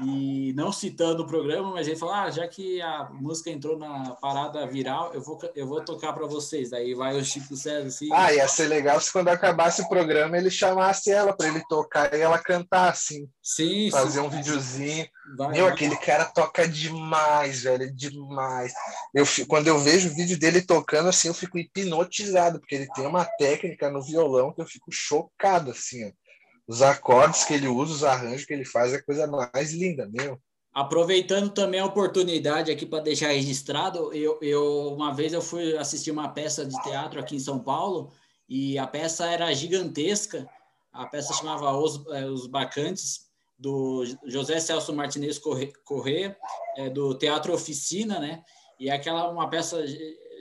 e 0.00 0.52
não 0.54 0.70
citando 0.70 1.22
o 1.22 1.26
programa, 1.26 1.72
mas 1.72 1.88
ele 1.88 1.96
falou: 1.96 2.14
ah, 2.14 2.30
já 2.30 2.46
que 2.46 2.80
a 2.80 3.08
música 3.10 3.50
entrou 3.50 3.76
na 3.78 4.10
parada 4.20 4.66
viral, 4.66 5.12
eu 5.12 5.20
vou, 5.20 5.38
eu 5.56 5.66
vou 5.66 5.84
tocar 5.84 6.12
para 6.12 6.26
vocês. 6.26 6.70
Daí 6.70 6.94
vai 6.94 7.16
o 7.16 7.24
Chico 7.24 7.56
César 7.56 7.86
assim. 7.88 8.08
Ah, 8.12 8.32
ia 8.32 8.46
ser 8.46 8.68
legal 8.68 9.00
se 9.00 9.12
quando 9.12 9.28
acabasse 9.28 9.82
o 9.82 9.88
programa 9.88 10.36
ele 10.36 10.50
chamasse 10.50 11.10
ela 11.10 11.32
para 11.32 11.48
ele 11.48 11.62
tocar 11.68 12.14
e 12.14 12.20
ela 12.20 12.38
cantar 12.38 12.90
assim. 12.90 13.28
Sim, 13.42 13.90
Fazer 13.90 14.20
sim. 14.20 14.26
um 14.26 14.30
videozinho. 14.30 15.08
Vai, 15.36 15.52
Meu, 15.52 15.64
vai. 15.64 15.72
aquele 15.72 15.96
cara 15.96 16.24
toca 16.26 16.66
demais, 16.66 17.62
velho, 17.62 17.94
demais. 17.94 18.72
Eu, 19.14 19.24
quando 19.46 19.66
eu 19.66 19.78
vejo 19.78 20.10
o 20.10 20.14
vídeo 20.14 20.38
dele 20.38 20.62
tocando 20.62 21.08
assim, 21.08 21.28
eu 21.28 21.34
fico 21.34 21.58
hipnotizado, 21.58 22.60
porque 22.60 22.76
ele 22.76 22.88
tem 22.94 23.06
uma 23.06 23.24
técnica 23.24 23.90
no 23.90 24.02
violão 24.02 24.52
que 24.52 24.62
eu 24.62 24.66
fico 24.66 24.90
chocado, 24.90 25.72
assim, 25.72 26.06
ó 26.06 26.27
os 26.68 26.82
acordes 26.82 27.44
que 27.44 27.54
ele 27.54 27.66
usa, 27.66 27.94
os 27.94 28.04
arranjos 28.04 28.44
que 28.44 28.52
ele 28.52 28.64
faz, 28.64 28.92
é 28.92 28.96
a 28.96 29.02
coisa 29.02 29.26
mais 29.26 29.72
linda, 29.72 30.06
meu. 30.06 30.38
Aproveitando 30.72 31.48
também 31.48 31.80
a 31.80 31.86
oportunidade 31.86 32.70
aqui 32.70 32.84
para 32.84 33.02
deixar 33.02 33.28
registrado, 33.28 34.12
eu, 34.12 34.38
eu 34.42 34.92
uma 34.94 35.14
vez 35.14 35.32
eu 35.32 35.40
fui 35.40 35.76
assistir 35.78 36.10
uma 36.10 36.28
peça 36.28 36.66
de 36.66 36.80
teatro 36.82 37.18
aqui 37.18 37.34
em 37.34 37.40
São 37.40 37.58
Paulo 37.58 38.12
e 38.46 38.78
a 38.78 38.86
peça 38.86 39.26
era 39.26 39.52
gigantesca. 39.54 40.48
A 40.92 41.06
peça 41.06 41.32
chamava 41.32 41.72
Os, 41.72 42.06
é, 42.08 42.26
Os 42.26 42.46
Bacantes, 42.46 43.28
do 43.58 44.04
José 44.26 44.60
Celso 44.60 44.92
Martinez 44.92 45.40
Corrêa, 45.84 46.36
é, 46.76 46.88
do 46.88 47.14
Teatro 47.14 47.52
Oficina, 47.52 48.20
né? 48.20 48.44
E 48.78 48.88
aquela 48.90 49.28
uma 49.30 49.48
peça 49.48 49.84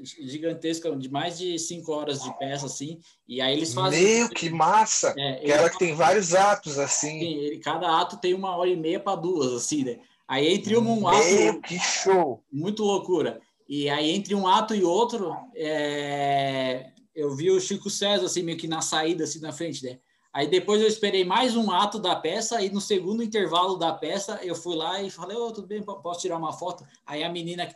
gigantesca, 0.03 0.95
de 0.95 1.09
mais 1.09 1.37
de 1.37 1.57
cinco 1.59 1.91
horas 1.91 2.21
de 2.21 2.37
peça, 2.37 2.65
assim, 2.65 2.99
e 3.27 3.41
aí 3.41 3.55
eles 3.55 3.73
fazem... 3.73 4.01
Meu, 4.01 4.29
que 4.29 4.49
massa! 4.49 5.13
É, 5.17 5.35
que 5.35 5.51
ela 5.51 5.69
que 5.69 5.79
tem 5.79 5.93
vários 5.93 6.33
atos, 6.33 6.77
assim. 6.77 7.19
Sim, 7.19 7.33
ele, 7.35 7.59
cada 7.59 7.99
ato 7.99 8.17
tem 8.17 8.33
uma 8.33 8.55
hora 8.55 8.69
e 8.69 8.75
meia 8.75 8.99
para 8.99 9.15
duas, 9.15 9.53
assim, 9.53 9.83
né? 9.83 9.99
Aí 10.27 10.47
entre 10.47 10.77
um 10.77 11.01
Meu, 11.01 11.07
ato... 11.07 11.61
que 11.61 11.79
show! 11.79 12.43
Muito 12.51 12.83
loucura. 12.83 13.39
E 13.67 13.89
aí 13.89 14.11
entre 14.11 14.35
um 14.35 14.47
ato 14.47 14.75
e 14.75 14.83
outro, 14.83 15.35
é... 15.55 16.87
eu 17.15 17.35
vi 17.35 17.49
o 17.49 17.59
Chico 17.59 17.89
César, 17.89 18.25
assim, 18.25 18.43
meio 18.43 18.57
que 18.57 18.67
na 18.67 18.81
saída, 18.81 19.23
assim, 19.23 19.39
na 19.39 19.51
frente, 19.51 19.83
né? 19.83 19.99
Aí 20.37 20.45
depois 20.47 20.79
eu 20.79 20.87
esperei 20.87 21.25
mais 21.25 21.55
um 21.55 21.71
ato 21.71 21.97
da 21.97 22.15
peça 22.15 22.61
e 22.61 22.69
no 22.69 22.79
segundo 22.79 23.23
intervalo 23.23 23.75
da 23.75 23.91
peça 23.91 24.39
eu 24.43 24.53
fui 24.53 24.75
lá 24.75 25.01
e 25.01 25.09
falei, 25.09 25.35
oh, 25.35 25.51
tudo 25.51 25.65
bem, 25.65 25.81
posso 25.81 26.19
tirar 26.19 26.37
uma 26.37 26.53
foto? 26.53 26.85
Aí 27.07 27.23
a 27.23 27.29
menina 27.29 27.65
que 27.65 27.75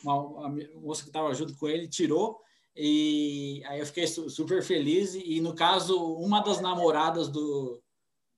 estava, 0.00 0.46
a 0.46 0.48
moça 0.80 1.02
que 1.02 1.08
estava 1.08 1.34
junto 1.34 1.56
com 1.56 1.68
ele 1.68 1.88
tirou 1.88 2.40
e 2.76 3.62
aí 3.66 3.80
eu 3.80 3.86
fiquei 3.86 4.06
super 4.06 4.62
feliz 4.62 5.14
e 5.14 5.40
no 5.40 5.54
caso 5.54 5.96
uma 6.14 6.40
das 6.40 6.60
namoradas 6.60 7.28
do, 7.28 7.82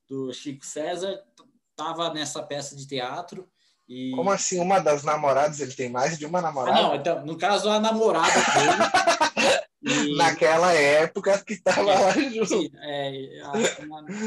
do 0.09 0.33
Chico 0.33 0.65
César 0.65 1.23
estava 1.71 2.13
nessa 2.13 2.43
peça 2.43 2.77
de 2.77 2.87
teatro 2.87 3.49
e... 3.89 4.13
Como 4.13 4.31
assim 4.31 4.61
uma 4.61 4.79
das 4.79 5.03
namoradas? 5.03 5.61
Ele 5.61 5.75
tem 5.75 5.91
mais 5.91 6.19
de 6.19 6.25
uma 6.25 6.41
namorada? 6.41 6.79
Ah, 6.79 6.83
não, 6.83 6.95
então, 6.95 7.27
no 7.27 7.37
caso 7.37 7.69
a 7.69 7.81
namorada 7.81 8.33
dele 8.33 9.63
E... 9.85 10.17
Naquela 10.17 10.73
época 10.73 11.43
que 11.45 11.55
estava 11.55 11.91
é, 11.91 11.99
lá 11.99 12.13
junto. 12.13 12.47
Sim, 12.47 12.71
é, 12.83 13.43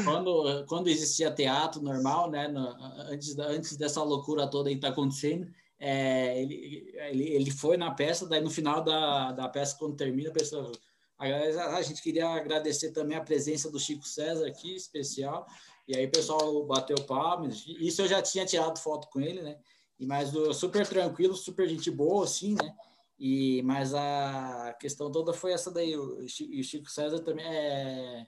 quando, 0.04 0.66
quando 0.66 0.88
existia 0.88 1.30
teatro 1.30 1.80
normal, 1.80 2.30
né, 2.30 2.46
no, 2.46 2.68
antes, 3.10 3.38
antes 3.38 3.76
dessa 3.76 4.02
loucura 4.02 4.46
toda 4.46 4.68
que 4.68 4.76
está 4.76 4.88
acontecendo, 4.88 5.50
é, 5.78 6.40
ele, 6.40 6.92
ele, 6.94 7.24
ele 7.34 7.50
foi 7.50 7.76
na 7.76 7.90
peça, 7.90 8.26
daí 8.26 8.40
no 8.40 8.50
final 8.50 8.82
da, 8.82 9.32
da 9.32 9.48
peça, 9.48 9.76
quando 9.78 9.96
termina, 9.96 10.30
a 10.30 10.32
pessoa. 10.32 10.72
A, 11.18 11.76
a 11.76 11.82
gente 11.82 12.02
queria 12.02 12.28
agradecer 12.28 12.92
também 12.92 13.16
a 13.16 13.24
presença 13.24 13.70
do 13.70 13.80
Chico 13.80 14.06
César 14.06 14.46
aqui, 14.46 14.74
especial. 14.74 15.46
E 15.88 15.96
aí 15.96 16.06
o 16.06 16.10
pessoal 16.10 16.64
bateu 16.66 16.96
palmas. 17.06 17.64
Isso 17.66 18.02
eu 18.02 18.08
já 18.08 18.20
tinha 18.20 18.44
tirado 18.44 18.78
foto 18.78 19.08
com 19.08 19.20
ele, 19.20 19.40
né? 19.42 19.56
E, 19.98 20.06
mas 20.06 20.30
super 20.54 20.86
tranquilo, 20.86 21.34
super 21.34 21.68
gente 21.68 21.90
boa, 21.90 22.24
assim, 22.24 22.54
né? 22.54 22.74
E, 23.18 23.62
mas 23.62 23.94
a 23.94 24.76
questão 24.78 25.10
toda 25.10 25.32
foi 25.32 25.52
essa 25.52 25.70
daí. 25.70 25.96
O 25.96 26.28
Chico 26.28 26.90
César 26.90 27.20
também 27.20 27.46
é. 27.46 28.26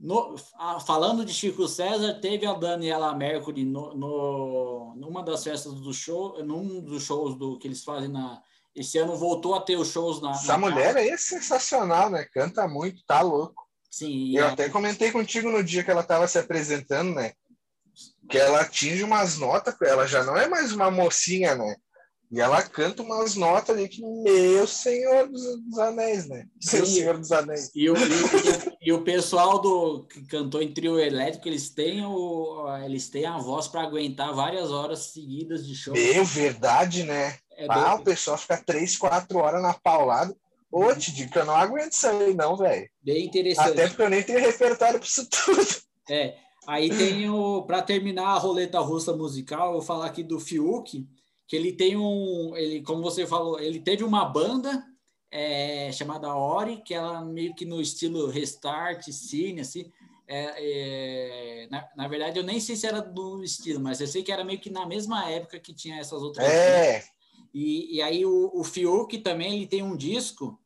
No, 0.00 0.34
a, 0.54 0.80
falando 0.80 1.26
de 1.26 1.34
Chico 1.34 1.68
César, 1.68 2.14
teve 2.22 2.46
a 2.46 2.54
Daniela 2.54 3.14
Mercury 3.14 3.66
no, 3.66 3.94
no, 3.94 4.94
numa 4.96 5.22
das 5.22 5.44
festas 5.44 5.74
do 5.74 5.92
show, 5.92 6.42
num 6.42 6.80
dos 6.80 7.02
shows 7.02 7.36
do 7.36 7.58
que 7.58 7.68
eles 7.68 7.84
fazem 7.84 8.08
na. 8.08 8.40
Esse 8.74 8.96
ano 8.96 9.14
voltou 9.14 9.54
a 9.54 9.60
ter 9.60 9.76
os 9.76 9.88
shows 9.88 10.22
na. 10.22 10.30
Essa 10.30 10.52
na 10.52 10.58
mulher 10.58 10.94
casa. 10.94 11.06
é 11.06 11.16
sensacional, 11.18 12.08
né? 12.08 12.26
Canta 12.32 12.66
muito, 12.66 13.04
tá 13.04 13.20
louco. 13.20 13.68
Sim. 13.90 14.38
Eu 14.38 14.46
até 14.46 14.70
comentei 14.70 15.12
contigo 15.12 15.50
no 15.50 15.62
dia 15.62 15.84
que 15.84 15.90
ela 15.90 16.00
estava 16.00 16.26
se 16.26 16.38
apresentando, 16.38 17.14
né? 17.14 17.32
Que 18.30 18.38
ela 18.38 18.62
atinge 18.62 19.02
umas 19.02 19.36
notas, 19.36 19.74
ela 19.82 20.06
já 20.06 20.24
não 20.24 20.34
é 20.34 20.48
mais 20.48 20.72
uma 20.72 20.90
mocinha, 20.90 21.54
né? 21.54 21.76
E 22.30 22.40
ela 22.40 22.62
canta 22.62 23.02
umas 23.02 23.34
notas 23.34 23.76
ali 23.76 23.88
que, 23.88 24.00
meu 24.00 24.64
Senhor 24.64 25.28
dos, 25.28 25.78
Anéis, 25.78 26.28
né? 26.28 26.46
Sim, 26.60 26.84
Senhor 26.84 27.18
dos 27.18 27.32
Anéis. 27.32 27.72
E 27.74 27.90
o, 27.90 27.94
e, 27.96 28.88
e, 28.88 28.92
o 28.92 29.02
pessoal 29.02 29.60
do 29.60 30.06
que 30.06 30.24
cantou 30.26 30.62
em 30.62 30.72
trio 30.72 30.96
elétrico, 31.00 31.48
eles 31.48 31.70
têm, 31.70 32.06
o, 32.06 32.68
eles 32.84 33.08
têm 33.08 33.26
a 33.26 33.36
voz 33.36 33.66
para 33.66 33.82
aguentar 33.82 34.32
várias 34.32 34.70
horas 34.70 35.10
seguidas 35.12 35.66
de 35.66 35.74
show. 35.74 35.92
Meu, 35.92 36.24
verdade, 36.24 37.02
né? 37.02 37.36
É 37.56 37.66
ah, 37.68 37.94
bem... 37.94 38.00
o 38.00 38.04
pessoal 38.04 38.38
fica 38.38 38.56
três, 38.58 38.96
quatro 38.96 39.38
horas 39.38 39.60
na 39.60 39.74
paulada. 39.74 40.34
Ô, 40.70 40.94
te 40.94 41.12
digo 41.12 41.32
que 41.32 41.38
eu 41.38 41.44
não 41.44 41.56
aguento 41.56 41.92
isso 41.92 42.06
aí, 42.06 42.32
não, 42.32 42.56
velho. 42.56 42.88
Bem 43.02 43.26
interessante. 43.26 43.70
Até 43.70 43.88
porque 43.88 44.02
eu 44.02 44.10
nem 44.10 44.22
tenho 44.22 44.38
repertório 44.38 45.00
para 45.00 45.08
isso 45.08 45.28
tudo. 45.28 45.66
É. 46.08 46.36
Aí 46.64 46.88
tem 46.90 47.28
o. 47.28 47.62
Para 47.62 47.82
terminar 47.82 48.28
a 48.28 48.38
roleta 48.38 48.78
russa 48.78 49.16
musical, 49.16 49.66
eu 49.66 49.72
vou 49.72 49.82
falar 49.82 50.06
aqui 50.06 50.22
do 50.22 50.38
Fiuk 50.38 51.08
que 51.50 51.56
ele 51.56 51.72
tem 51.72 51.96
um, 51.96 52.56
ele, 52.56 52.80
como 52.80 53.02
você 53.02 53.26
falou, 53.26 53.58
ele 53.58 53.80
teve 53.80 54.04
uma 54.04 54.24
banda 54.24 54.86
é, 55.32 55.90
chamada 55.90 56.32
Ori, 56.32 56.80
que 56.80 56.94
ela 56.94 57.24
meio 57.24 57.56
que 57.56 57.64
no 57.64 57.80
estilo 57.80 58.28
Restart, 58.28 59.02
Cine, 59.10 59.62
assim. 59.62 59.90
É, 60.28 61.64
é, 61.64 61.68
na, 61.68 61.88
na, 61.96 62.06
verdade, 62.06 62.38
eu 62.38 62.44
nem 62.44 62.60
sei 62.60 62.76
se 62.76 62.86
era 62.86 63.00
do 63.02 63.42
estilo, 63.42 63.80
mas 63.80 64.00
eu 64.00 64.06
sei 64.06 64.22
que 64.22 64.30
era 64.30 64.44
meio 64.44 64.60
que 64.60 64.70
na 64.70 64.86
mesma 64.86 65.28
época 65.28 65.58
que 65.58 65.74
tinha 65.74 65.98
essas 65.98 66.22
outras. 66.22 66.46
É. 66.46 67.02
E, 67.52 67.96
e 67.96 68.00
aí 68.00 68.24
o, 68.24 68.52
o 68.54 68.62
Fiuk 68.62 69.18
também 69.18 69.56
ele 69.56 69.66
tem 69.66 69.82
um 69.82 69.96
disco 69.96 70.56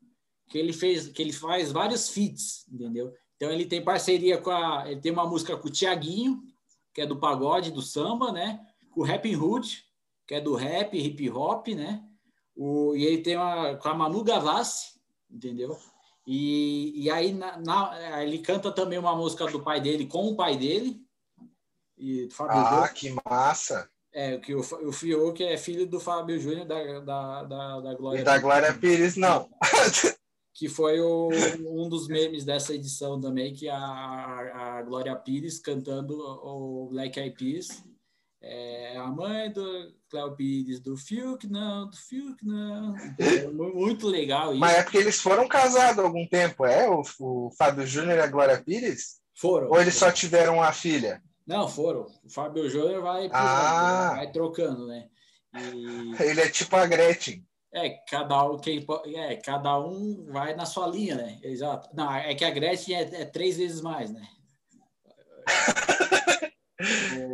que 0.50 0.58
ele 0.58 0.74
fez, 0.74 1.08
que 1.08 1.22
ele 1.22 1.32
faz 1.32 1.72
vários 1.72 2.10
feats, 2.10 2.66
entendeu? 2.70 3.10
Então 3.36 3.50
ele 3.50 3.64
tem 3.64 3.82
parceria 3.82 4.36
com 4.36 4.50
a, 4.50 4.84
ele 4.86 5.00
tem 5.00 5.12
uma 5.12 5.26
música 5.26 5.56
com 5.56 5.66
o 5.66 5.72
Tiaguinho, 5.72 6.42
que 6.92 7.00
é 7.00 7.06
do 7.06 7.18
pagode, 7.18 7.70
do 7.70 7.80
samba, 7.80 8.30
né? 8.30 8.60
Com 8.90 9.00
o 9.00 9.04
Rapping 9.04 9.36
Hood, 9.36 9.82
que 10.26 10.34
é 10.34 10.40
do 10.40 10.54
rap, 10.54 10.96
hip 10.96 11.30
hop, 11.30 11.68
né? 11.68 12.02
O, 12.56 12.94
e 12.94 13.04
ele 13.04 13.22
tem 13.22 13.36
uma 13.36 13.76
com 13.76 13.88
a 13.88 13.94
Manu 13.94 14.22
Gavassi, 14.22 14.92
entendeu? 15.30 15.76
E, 16.26 17.04
e 17.04 17.10
aí 17.10 17.32
na, 17.32 17.58
na, 17.58 18.22
ele 18.22 18.38
canta 18.38 18.72
também 18.72 18.98
uma 18.98 19.14
música 19.14 19.46
do 19.46 19.62
pai 19.62 19.80
dele 19.80 20.06
com 20.06 20.28
o 20.28 20.36
pai 20.36 20.56
dele. 20.56 21.00
E 21.98 22.28
Fábio 22.30 22.56
ah, 22.56 22.70
Júnior. 22.70 22.92
que 22.92 23.16
massa! 23.28 23.88
É, 24.12 24.38
que 24.38 24.54
o, 24.54 24.60
o 24.60 24.92
Fiuk 24.92 25.42
é 25.42 25.56
filho 25.56 25.86
do 25.86 25.98
Fábio 25.98 26.38
Júnior 26.38 26.64
da, 26.66 27.00
da, 27.00 27.42
da, 27.42 27.80
da 27.80 27.94
Glória 27.94 28.20
E 28.20 28.24
da 28.24 28.38
Glória 28.38 28.72
Pires, 28.72 29.16
não. 29.16 29.50
que 30.54 30.68
foi 30.68 31.00
o, 31.00 31.30
um 31.66 31.88
dos 31.88 32.06
memes 32.06 32.44
dessa 32.44 32.72
edição 32.72 33.20
também, 33.20 33.52
que 33.52 33.68
a, 33.68 33.76
a 33.76 34.82
Glória 34.82 35.14
Pires 35.16 35.58
cantando 35.58 36.16
o 36.16 36.88
Black 36.90 37.18
Eyed 37.18 37.36
Peas 37.36 37.84
é 38.46 38.96
a 38.98 39.06
mãe 39.06 39.50
do 39.50 39.94
Cléo 40.10 40.36
Pires, 40.36 40.80
do 40.80 40.96
Fiuk, 40.96 41.46
não, 41.48 41.88
do 41.88 41.96
Fiuk, 41.96 42.44
não. 42.44 42.94
É 43.18 43.46
muito 43.48 44.06
legal 44.06 44.50
isso. 44.50 44.60
Mas 44.60 44.78
é 44.78 44.82
porque 44.82 44.98
eles 44.98 45.20
foram 45.20 45.48
casados 45.48 45.98
há 45.98 46.02
algum 46.02 46.26
tempo, 46.26 46.66
é? 46.66 46.88
O, 46.88 47.02
o 47.20 47.50
Fábio 47.56 47.86
Júnior 47.86 48.18
e 48.18 48.20
a 48.20 48.26
Glória 48.26 48.62
Pires? 48.62 49.20
Foram. 49.34 49.68
Ou 49.68 49.80
eles 49.80 49.94
só 49.94 50.12
tiveram 50.12 50.56
uma 50.56 50.72
filha? 50.72 51.22
Não, 51.46 51.68
foram. 51.68 52.06
O 52.24 52.30
Fábio 52.30 52.68
Júnior 52.68 53.02
vai, 53.02 53.28
ah. 53.32 54.14
vai 54.16 54.30
trocando, 54.30 54.86
né? 54.86 55.08
E... 55.54 56.14
Ele 56.22 56.40
é 56.40 56.48
tipo 56.48 56.76
a 56.76 56.86
Gretchen. 56.86 57.44
É, 57.72 57.90
cada 58.08 58.48
um, 58.48 58.56
quem, 58.56 58.86
é, 59.16 59.36
cada 59.36 59.80
um 59.80 60.26
vai 60.30 60.54
na 60.54 60.64
sua 60.64 60.86
linha, 60.86 61.16
né? 61.16 61.40
Exato. 61.42 61.88
Não, 61.92 62.14
é 62.14 62.34
que 62.34 62.44
a 62.44 62.50
Gretchen 62.50 62.94
é, 62.94 63.22
é 63.22 63.24
três 63.24 63.56
vezes 63.56 63.80
mais, 63.80 64.12
né? 64.12 64.22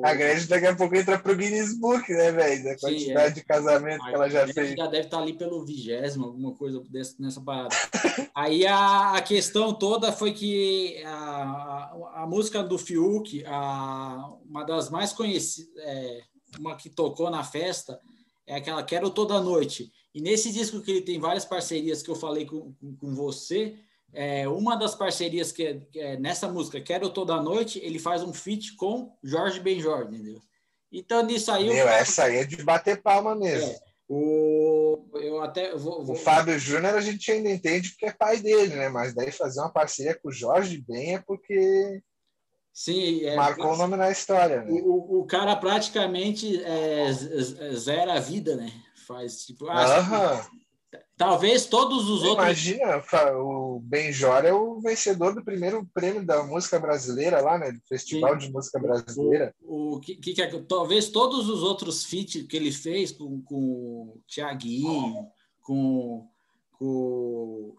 A 0.03 0.15
Gretchen 0.15 0.49
daqui 0.49 0.67
a 0.67 0.77
pouco 0.77 0.97
entra 0.97 1.19
pro 1.19 1.37
Guinness 1.37 1.79
Book, 1.79 2.11
né, 2.13 2.33
velho? 2.33 2.65
Da 2.65 2.79
quantidade 2.79 3.27
é. 3.27 3.31
de 3.31 3.45
casamento 3.45 4.03
a 4.03 4.09
que 4.09 4.15
ela 4.15 4.31
já 4.31 4.47
fez. 4.49 4.77
Já 4.77 4.87
deve 4.87 5.05
estar 5.05 5.17
tá 5.17 5.23
ali 5.23 5.33
pelo 5.33 5.65
vigésimo, 5.65 6.27
alguma 6.27 6.55
coisa 6.55 6.83
nessa 7.19 7.41
parada. 7.41 7.75
Aí 8.35 8.67
a, 8.67 9.15
a 9.15 9.23
questão 9.23 9.73
toda 9.73 10.13
foi 10.13 10.33
que 10.33 11.03
a, 11.05 11.11
a, 11.15 12.23
a 12.23 12.27
música 12.27 12.63
do 12.63 12.79
Fiuk, 12.79 13.45
a, 13.47 14.33
uma 14.49 14.65
das 14.65 14.91
mais 14.91 15.13
conhecidas, 15.13 15.71
é, 15.79 16.23
uma 16.59 16.77
que 16.77 16.89
tocou 16.89 17.31
na 17.31 17.45
festa, 17.45 18.01
é 18.47 18.57
aquela 18.57 18.83
Quero 18.83 19.11
Toda 19.11 19.41
Noite. 19.41 19.93
E 20.15 20.21
nesse 20.21 20.53
disco 20.53 20.81
que 20.81 20.91
ele 20.91 21.03
tem 21.03 21.21
várias 21.21 21.45
parcerias 21.45 22.03
que 22.03 22.11
eu 22.11 22.17
falei 22.17 22.45
com, 22.45 22.73
com, 22.75 22.97
com 22.97 23.15
você, 23.15 23.77
é, 24.13 24.49
uma 24.49 24.77
das 24.77 24.95
parcerias 24.95 25.53
que 25.53 25.65
é, 25.65 25.81
que 25.91 26.01
é, 26.01 26.17
nessa 26.17 26.49
música, 26.49 26.81
Quero 26.81 27.11
Toda 27.11 27.41
Noite, 27.41 27.79
ele 27.83 27.99
faz 27.99 28.23
um 28.23 28.33
feat 28.33 28.75
com 28.77 29.17
Jorge 29.23 29.61
Benjor, 29.61 30.09
entendeu? 30.09 30.41
Então, 30.93 31.25
nisso 31.25 31.53
aí... 31.53 31.69
Meu, 31.69 31.89
essa 31.89 32.25
aí 32.25 32.39
é 32.39 32.45
de 32.45 32.63
bater 32.63 33.01
palma 33.01 33.35
mesmo. 33.37 33.71
É, 33.71 33.81
o, 34.09 35.09
eu 35.15 35.41
até 35.41 35.77
vou, 35.77 36.05
vou... 36.05 36.17
O 36.17 36.19
Fábio 36.19 36.59
Júnior 36.59 36.95
a 36.95 37.01
gente 37.01 37.31
ainda 37.31 37.49
entende 37.49 37.91
porque 37.91 38.07
é 38.07 38.13
pai 38.13 38.39
dele, 38.39 38.75
né? 38.75 38.89
Mas 38.89 39.15
daí 39.15 39.31
fazer 39.31 39.61
uma 39.61 39.73
parceria 39.73 40.19
com 40.19 40.29
o 40.29 40.33
Jorge 40.33 40.85
Ben 40.87 41.15
é 41.15 41.19
porque... 41.21 42.03
Sim, 42.73 43.25
é, 43.25 43.37
marcou 43.37 43.73
o 43.73 43.77
nome 43.77 43.97
na 43.97 44.11
história. 44.11 44.63
Né? 44.63 44.71
O, 44.71 45.21
o, 45.21 45.27
cara 45.27 45.55
praticamente 45.57 46.63
é, 46.65 47.13
zera 47.75 48.15
a 48.15 48.21
vida, 48.21 48.57
né? 48.57 48.73
Faz 49.07 49.45
tipo. 49.45 49.69
Ah, 49.69 50.49
Talvez 51.16 51.66
todos 51.66 52.09
os 52.09 52.22
outros. 52.22 52.47
Imagina, 52.47 53.03
o 53.36 53.78
Benjor 53.80 54.45
é 54.45 54.53
o 54.53 54.80
vencedor 54.80 55.34
do 55.34 55.45
primeiro 55.45 55.86
prêmio 55.93 56.24
da 56.24 56.43
música 56.43 56.78
brasileira 56.78 57.41
lá, 57.41 57.59
né? 57.59 57.70
Do 57.72 57.80
Festival 57.86 58.32
Sim. 58.32 58.47
de 58.47 58.53
Música 58.53 58.78
Brasileira. 58.78 59.55
O, 59.61 59.97
o 59.97 60.01
que, 60.01 60.16
que, 60.16 60.41
é, 60.41 60.49
talvez 60.62 61.11
todos 61.11 61.49
os 61.49 61.62
outros 61.62 62.05
feats 62.05 62.47
que 62.47 62.57
ele 62.57 62.72
fez 62.72 63.12
com, 63.12 63.43
com 63.43 63.55
o 63.55 64.20
Thiaguinho, 64.26 65.28
com, 65.61 66.26
com, 66.72 67.76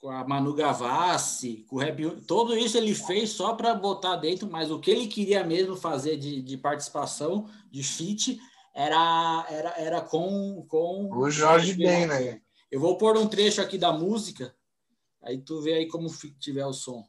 com 0.00 0.10
a 0.10 0.26
Manu 0.26 0.54
Gavassi, 0.54 1.66
com 1.68 1.76
o 1.76 1.78
Rap, 1.78 2.22
tudo 2.26 2.56
isso 2.56 2.78
ele 2.78 2.94
fez 2.94 3.30
só 3.30 3.54
para 3.54 3.74
botar 3.74 4.16
dentro, 4.16 4.48
mas 4.50 4.70
o 4.70 4.80
que 4.80 4.90
ele 4.90 5.06
queria 5.06 5.44
mesmo 5.44 5.76
fazer 5.76 6.16
de, 6.16 6.40
de 6.40 6.56
participação, 6.56 7.46
de 7.70 7.82
feat, 7.82 8.40
era, 8.74 9.46
era, 9.50 9.74
era 9.76 10.00
com, 10.00 10.64
com 10.68 11.10
o 11.12 11.30
Jorge 11.30 11.74
Ben, 11.74 12.06
né? 12.06 12.40
Eu 12.70 12.80
vou 12.80 12.98
pôr 12.98 13.16
um 13.16 13.26
trecho 13.26 13.62
aqui 13.62 13.78
da 13.78 13.92
música, 13.92 14.54
aí 15.22 15.40
tu 15.40 15.62
vê 15.62 15.72
aí 15.74 15.88
como 15.88 16.08
tiver 16.38 16.66
o 16.66 16.72
som. 16.72 17.08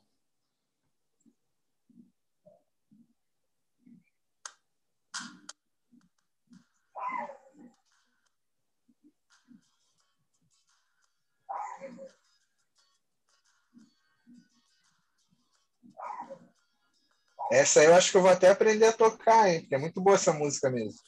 Essa 17.52 17.84
eu 17.84 17.96
acho 17.96 18.12
que 18.12 18.18
eu 18.18 18.22
vou 18.22 18.30
até 18.30 18.50
aprender 18.50 18.86
a 18.86 18.94
tocar, 18.94 19.50
hein? 19.50 19.62
Porque 19.62 19.76
é 19.76 19.78
muito 19.80 20.00
boa 20.00 20.16
essa 20.16 20.32
música 20.32 20.70
mesmo. 20.70 21.00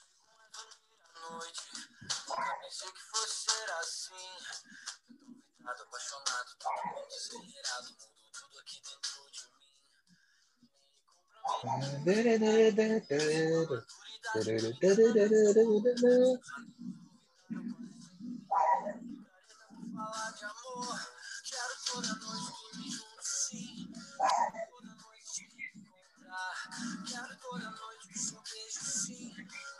Quero 27.07 27.35
toda 27.37 27.69
noite 27.71 28.09
o 28.13 28.17
seu 28.17 28.41
beijo, 28.41 28.79
sim. 28.81 29.35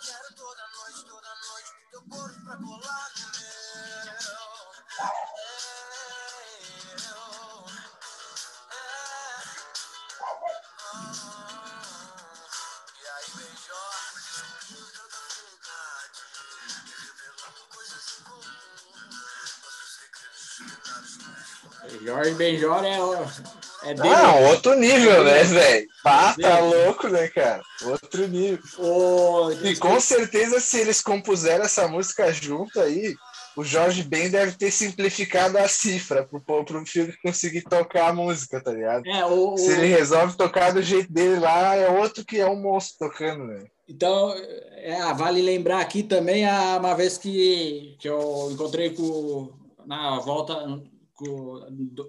Quero 0.06 0.36
toda 0.36 0.68
noite, 0.68 1.06
toda 1.06 1.36
noite 1.36 1.72
teu 1.92 2.02
corpo 2.10 2.44
pra 2.44 2.58
colar 2.58 3.12
no 3.20 3.28
meu. 3.40 3.52
Jorge 22.04 22.34
Benjor 22.36 22.84
é, 22.84 22.98
é. 23.84 23.94
Não, 23.96 24.44
outro 24.50 24.76
nível, 24.76 25.24
né, 25.24 25.44
velho? 25.44 25.88
Pá, 26.04 26.36
tá 26.40 26.60
louco, 26.60 27.08
né, 27.08 27.28
cara? 27.28 27.62
Outro 27.84 28.28
nível. 28.28 28.60
Oh, 28.78 29.52
e 29.64 29.76
com 29.76 30.00
certeza, 30.00 30.60
se 30.60 30.80
eles 30.80 31.02
compuseram 31.02 31.66
essa 31.66 31.88
música 31.88 32.32
junto 32.32 32.80
aí, 32.80 33.16
o 33.56 33.64
Jorge 33.64 34.04
Ben 34.04 34.30
deve 34.30 34.54
ter 34.54 34.72
simplificado 34.72 35.58
a 35.58 35.68
cifra 35.68 36.26
pro, 36.26 36.64
pro 36.64 36.86
filho 36.86 37.14
conseguir 37.24 37.64
tocar 37.64 38.10
a 38.10 38.14
música, 38.14 38.62
tá 38.64 38.72
ligado? 38.72 39.06
É, 39.08 39.26
o, 39.26 39.58
se 39.58 39.72
ele 39.72 39.88
resolve 39.88 40.38
tocar 40.38 40.72
do 40.72 40.82
jeito 40.82 41.12
dele 41.12 41.40
lá, 41.40 41.76
é 41.76 41.90
outro 41.90 42.24
que 42.24 42.40
é 42.40 42.48
um 42.48 42.62
monstro 42.62 43.10
tocando, 43.10 43.46
né? 43.46 43.66
Então, 43.88 44.34
é, 44.78 45.14
vale 45.14 45.42
lembrar 45.42 45.82
aqui 45.82 46.02
também 46.02 46.46
a, 46.46 46.78
uma 46.78 46.94
vez 46.94 47.18
que, 47.18 47.98
que 48.00 48.08
eu 48.08 48.50
encontrei 48.52 48.92
com 48.92 49.52
na 49.86 50.20
volta 50.20 50.54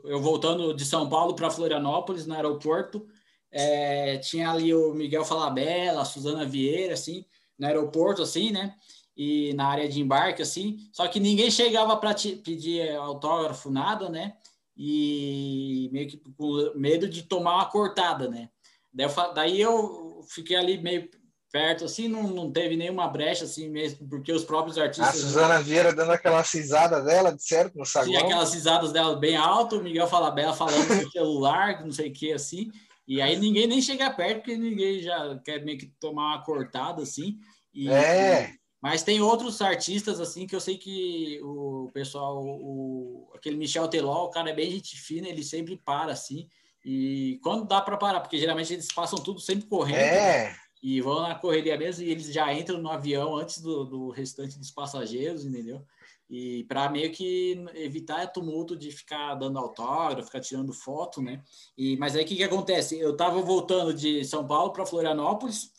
eu 0.04 0.20
voltando 0.20 0.74
de 0.74 0.84
São 0.84 1.08
Paulo 1.08 1.34
para 1.34 1.50
Florianópolis, 1.50 2.26
no 2.26 2.34
aeroporto, 2.34 3.06
é, 3.50 4.16
tinha 4.18 4.50
ali 4.50 4.74
o 4.74 4.94
Miguel 4.94 5.24
Falabella, 5.24 6.02
a 6.02 6.04
Suzana 6.04 6.44
Vieira, 6.46 6.94
assim, 6.94 7.24
no 7.58 7.66
aeroporto, 7.66 8.22
assim, 8.22 8.50
né? 8.50 8.74
E 9.16 9.52
na 9.54 9.66
área 9.66 9.88
de 9.88 10.00
embarque, 10.00 10.40
assim. 10.40 10.78
Só 10.92 11.06
que 11.06 11.20
ninguém 11.20 11.50
chegava 11.50 11.96
para 11.96 12.14
pedir 12.42 12.96
autógrafo, 12.96 13.70
nada, 13.70 14.08
né? 14.08 14.36
E 14.76 15.90
meio 15.92 16.08
que 16.08 16.16
com 16.16 16.72
medo 16.74 17.06
de 17.08 17.22
tomar 17.22 17.56
uma 17.56 17.66
cortada, 17.66 18.28
né? 18.28 18.48
Daí 18.92 19.06
eu, 19.06 19.34
daí 19.34 19.60
eu 19.60 20.22
fiquei 20.28 20.56
ali 20.56 20.78
meio 20.78 21.08
perto, 21.52 21.84
assim, 21.84 22.08
não, 22.08 22.22
não 22.22 22.50
teve 22.50 22.76
nenhuma 22.76 23.06
brecha, 23.06 23.44
assim 23.44 23.68
mesmo, 23.68 24.08
porque 24.08 24.32
os 24.32 24.42
próprios 24.42 24.78
artistas... 24.78 25.10
A 25.10 25.12
Suzana 25.12 25.60
Vieira 25.60 25.94
dando 25.94 26.12
aquela 26.12 26.42
cisada 26.42 27.02
dela, 27.02 27.30
de 27.30 27.44
certo, 27.44 27.76
no 27.76 27.84
saguão. 27.84 28.18
Sim, 28.18 28.24
aquelas 28.24 28.48
cisadas 28.48 28.90
dela 28.90 29.14
bem 29.16 29.36
alto, 29.36 29.78
o 29.78 29.82
Miguel 29.82 30.08
Falabella 30.08 30.54
falando 30.54 30.88
no 30.88 31.10
celular, 31.12 31.84
não 31.84 31.92
sei 31.92 32.08
o 32.08 32.12
que, 32.12 32.32
assim, 32.32 32.72
e 33.06 33.20
aí 33.20 33.38
ninguém 33.38 33.66
nem 33.66 33.82
chega 33.82 34.10
perto, 34.10 34.38
porque 34.38 34.56
ninguém 34.56 35.02
já 35.02 35.38
quer 35.44 35.62
meio 35.62 35.76
que 35.76 35.92
tomar 36.00 36.36
uma 36.36 36.42
cortada, 36.42 37.02
assim. 37.02 37.36
E, 37.74 37.90
é... 37.90 38.50
E, 38.50 38.62
mas 38.80 39.02
tem 39.02 39.20
outros 39.20 39.60
artistas, 39.60 40.20
assim, 40.20 40.46
que 40.46 40.56
eu 40.56 40.60
sei 40.60 40.78
que 40.78 41.38
o 41.42 41.90
pessoal, 41.92 42.42
o, 42.42 43.30
aquele 43.34 43.58
Michel 43.58 43.88
Teló, 43.88 44.24
o 44.24 44.30
cara 44.30 44.48
é 44.48 44.54
bem 44.54 44.70
gente 44.70 44.98
fina, 44.98 45.28
ele 45.28 45.44
sempre 45.44 45.76
para, 45.76 46.12
assim, 46.12 46.48
e 46.84 47.38
quando 47.42 47.66
dá 47.66 47.80
para 47.80 47.96
parar, 47.96 48.20
porque 48.20 48.38
geralmente 48.38 48.72
eles 48.72 48.88
passam 48.92 49.18
tudo 49.18 49.38
sempre 49.38 49.66
correndo. 49.66 49.98
É... 49.98 50.48
Né? 50.48 50.56
E 50.82 51.00
vão 51.00 51.22
na 51.22 51.34
correria 51.34 51.78
mesmo 51.78 52.04
e 52.04 52.10
eles 52.10 52.32
já 52.32 52.52
entram 52.52 52.82
no 52.82 52.90
avião 52.90 53.36
antes 53.36 53.60
do, 53.60 53.84
do 53.84 54.10
restante 54.10 54.58
dos 54.58 54.70
passageiros, 54.70 55.44
entendeu? 55.44 55.80
E 56.28 56.64
para 56.64 56.88
meio 56.88 57.12
que 57.12 57.64
evitar 57.74 58.26
tumulto 58.32 58.76
de 58.76 58.90
ficar 58.90 59.34
dando 59.34 59.58
autógrafo, 59.58 60.26
ficar 60.26 60.40
tirando 60.40 60.72
foto, 60.72 61.22
né? 61.22 61.42
E, 61.76 61.96
mas 61.98 62.16
aí 62.16 62.24
o 62.24 62.26
que, 62.26 62.36
que 62.36 62.42
acontece? 62.42 62.98
Eu 62.98 63.12
estava 63.12 63.40
voltando 63.40 63.94
de 63.94 64.24
São 64.24 64.44
Paulo 64.44 64.72
para 64.72 64.86
Florianópolis 64.86 65.70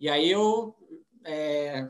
e 0.00 0.08
aí 0.08 0.28
eu 0.28 0.74
é, 1.24 1.88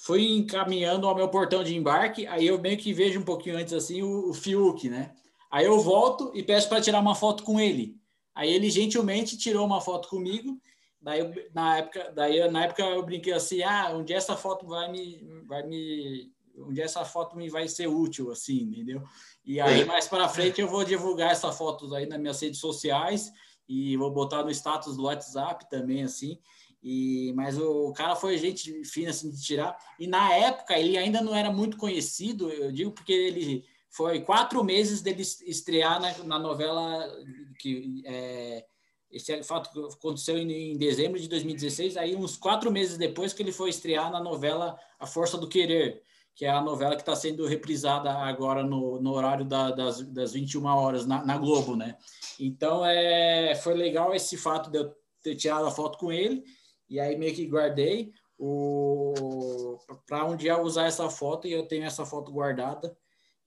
fui 0.00 0.26
encaminhando 0.30 1.06
ao 1.06 1.14
meu 1.14 1.28
portão 1.28 1.62
de 1.62 1.76
embarque, 1.76 2.26
aí 2.28 2.46
eu 2.46 2.58
meio 2.58 2.78
que 2.78 2.94
vejo 2.94 3.20
um 3.20 3.24
pouquinho 3.24 3.58
antes 3.58 3.74
assim 3.74 4.02
o, 4.02 4.30
o 4.30 4.32
Fiuk, 4.32 4.88
né? 4.88 5.14
Aí 5.50 5.66
eu 5.66 5.78
volto 5.80 6.30
e 6.34 6.42
peço 6.42 6.68
para 6.68 6.80
tirar 6.80 7.00
uma 7.00 7.14
foto 7.14 7.42
com 7.42 7.60
ele. 7.60 7.96
Aí 8.34 8.50
ele 8.50 8.70
gentilmente 8.70 9.36
tirou 9.36 9.66
uma 9.66 9.80
foto 9.80 10.08
comigo 10.08 10.58
Daí, 11.00 11.50
na 11.54 11.78
época, 11.78 12.12
daí 12.14 12.50
na 12.50 12.64
época 12.64 12.82
eu 12.82 13.02
brinquei 13.04 13.32
assim, 13.32 13.62
ah, 13.62 13.90
onde 13.94 14.12
essa 14.12 14.36
foto 14.36 14.66
vai 14.66 14.90
me, 14.90 15.24
vai 15.46 15.62
me, 15.62 16.32
onde 16.56 16.80
essa 16.80 17.04
foto 17.04 17.36
me 17.36 17.48
vai 17.48 17.68
ser 17.68 17.86
útil, 17.86 18.30
assim, 18.30 18.62
entendeu? 18.62 19.02
E 19.44 19.60
aí 19.60 19.84
mais 19.84 20.08
para 20.08 20.28
frente 20.28 20.60
eu 20.60 20.68
vou 20.68 20.84
divulgar 20.84 21.30
essa 21.30 21.52
foto 21.52 21.94
aí 21.94 22.06
nas 22.06 22.18
minhas 22.18 22.40
redes 22.40 22.58
sociais 22.58 23.32
e 23.68 23.96
vou 23.96 24.10
botar 24.10 24.42
no 24.42 24.50
status 24.50 24.96
do 24.96 25.04
WhatsApp 25.04 25.68
também, 25.70 26.02
assim. 26.02 26.38
E, 26.82 27.32
mas 27.34 27.58
o, 27.58 27.88
o 27.88 27.92
cara 27.92 28.16
foi 28.16 28.38
gente 28.38 28.84
fina 28.84 29.10
assim 29.10 29.30
de 29.30 29.40
tirar. 29.42 29.76
E 29.98 30.06
na 30.06 30.32
época 30.34 30.78
ele 30.78 30.96
ainda 30.96 31.20
não 31.20 31.34
era 31.34 31.50
muito 31.50 31.76
conhecido, 31.76 32.50
eu 32.50 32.72
digo 32.72 32.92
porque 32.92 33.12
ele 33.12 33.64
foi 33.90 34.20
quatro 34.20 34.62
meses 34.62 35.00
dele 35.00 35.22
estrear 35.22 36.00
na, 36.00 36.16
na 36.24 36.38
novela 36.38 37.08
que 37.58 38.02
é, 38.04 38.64
esse 39.10 39.42
fato 39.42 39.86
aconteceu 39.86 40.36
em, 40.36 40.76
dezembro 40.76 41.18
de 41.18 41.28
2016, 41.28 41.96
aí 41.96 42.14
uns 42.14 42.36
quatro 42.36 42.70
meses 42.70 42.98
depois 42.98 43.32
que 43.32 43.42
ele 43.42 43.52
foi 43.52 43.70
estrear 43.70 44.10
na 44.10 44.20
novela 44.20 44.78
A 44.98 45.06
Força 45.06 45.38
do 45.38 45.48
Querer, 45.48 46.02
que 46.34 46.44
é 46.44 46.50
a 46.50 46.60
novela 46.60 46.94
que 46.94 47.02
está 47.02 47.16
sendo 47.16 47.46
reprisada 47.46 48.12
agora 48.12 48.62
no, 48.62 49.00
no 49.00 49.12
horário 49.12 49.44
da, 49.44 49.70
das, 49.70 50.00
das 50.12 50.32
21 50.32 50.66
horas 50.66 51.06
na, 51.06 51.24
na, 51.24 51.36
Globo, 51.36 51.74
né? 51.74 51.96
Então, 52.38 52.84
é, 52.84 53.54
foi 53.56 53.74
legal 53.74 54.14
esse 54.14 54.36
fato 54.36 54.70
de 54.70 54.78
eu 54.78 54.94
ter 55.22 55.34
tirado 55.34 55.66
a 55.66 55.70
foto 55.70 55.98
com 55.98 56.12
ele, 56.12 56.44
e 56.88 57.00
aí 57.00 57.16
meio 57.16 57.34
que 57.34 57.46
guardei 57.46 58.12
para 60.06 60.26
um 60.26 60.36
dia 60.36 60.60
usar 60.60 60.86
essa 60.86 61.10
foto, 61.10 61.48
e 61.48 61.52
eu 61.52 61.66
tenho 61.66 61.84
essa 61.84 62.06
foto 62.06 62.30
guardada, 62.30 62.96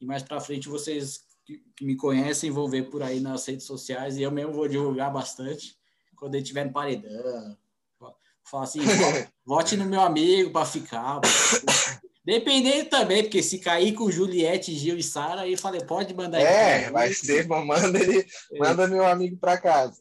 e 0.01 0.05
mais 0.05 0.23
para 0.23 0.41
frente 0.41 0.67
vocês 0.67 1.30
que, 1.51 1.63
que, 1.75 1.85
me 1.85 1.95
conhecem 1.95 2.51
vão 2.51 2.69
ver 2.69 2.89
por 2.89 3.03
aí 3.03 3.19
nas 3.19 3.45
redes 3.45 3.65
sociais, 3.65 4.17
e 4.17 4.21
eu 4.21 4.31
mesmo 4.31 4.53
vou 4.53 4.67
divulgar 4.67 5.11
bastante, 5.11 5.75
quando 6.15 6.35
ele 6.35 6.43
estiver 6.43 6.65
no 6.65 6.71
paredão, 6.71 7.57
falar 8.43 8.63
assim, 8.63 8.79
vote 9.45 9.75
no 9.77 9.85
meu 9.85 10.01
amigo 10.01 10.51
para 10.51 10.65
ficar, 10.65 11.19
Dependendo 12.23 12.87
também, 12.87 13.23
porque 13.23 13.41
se 13.41 13.57
cair 13.57 13.93
com 13.93 14.11
Juliette, 14.11 14.75
Gil 14.75 14.95
e 14.95 15.01
Sara, 15.01 15.41
aí 15.41 15.57
falei, 15.57 15.81
pode 15.81 16.13
mandar 16.13 16.39
É, 16.39 16.91
vai 16.91 17.11
ser, 17.11 17.47
manda 17.47 17.99
ele, 17.99 18.19
é. 18.53 18.59
manda 18.59 18.87
meu 18.87 19.03
amigo 19.03 19.37
para 19.37 19.57
casa. 19.57 19.99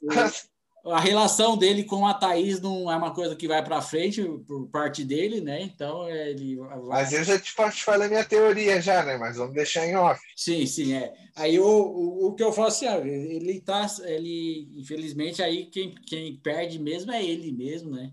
A 0.87 1.01
relação 1.01 1.57
dele 1.57 1.85
com 1.85 2.07
a 2.07 2.14
Thaís 2.14 2.61
não 2.61 2.91
é 2.91 2.97
uma 2.97 3.12
coisa 3.12 3.37
que 3.37 3.47
vai 3.47 3.62
para 3.62 3.83
frente 3.83 4.22
por 4.47 4.66
parte 4.68 5.05
dele, 5.05 5.41
né? 5.41 5.61
Então 5.62 6.09
ele. 6.09 6.57
Vai... 6.57 6.78
Mas 6.81 7.12
eu 7.12 7.22
já 7.22 7.39
te, 7.39 7.53
falei 7.85 8.07
a 8.07 8.11
minha 8.11 8.24
teoria 8.24 8.81
já, 8.81 9.05
né? 9.05 9.18
Mas 9.18 9.37
vamos 9.37 9.55
deixar 9.55 9.87
em 9.87 9.95
off. 9.97 10.20
Sim, 10.35 10.66
sim, 10.66 10.95
é. 10.95 11.12
Aí 11.37 11.59
o, 11.59 11.66
o, 11.66 12.28
o 12.28 12.35
que 12.35 12.43
eu 12.43 12.53
falo 12.53 12.68
assim, 12.68 12.87
ele 12.87 13.61
tá, 13.61 13.87
ele 14.05 14.68
infelizmente 14.76 15.43
aí 15.43 15.66
quem, 15.66 15.95
quem 16.07 16.37
perde 16.37 16.78
mesmo 16.78 17.12
é 17.12 17.22
ele 17.22 17.53
mesmo, 17.53 17.91
né? 17.91 18.11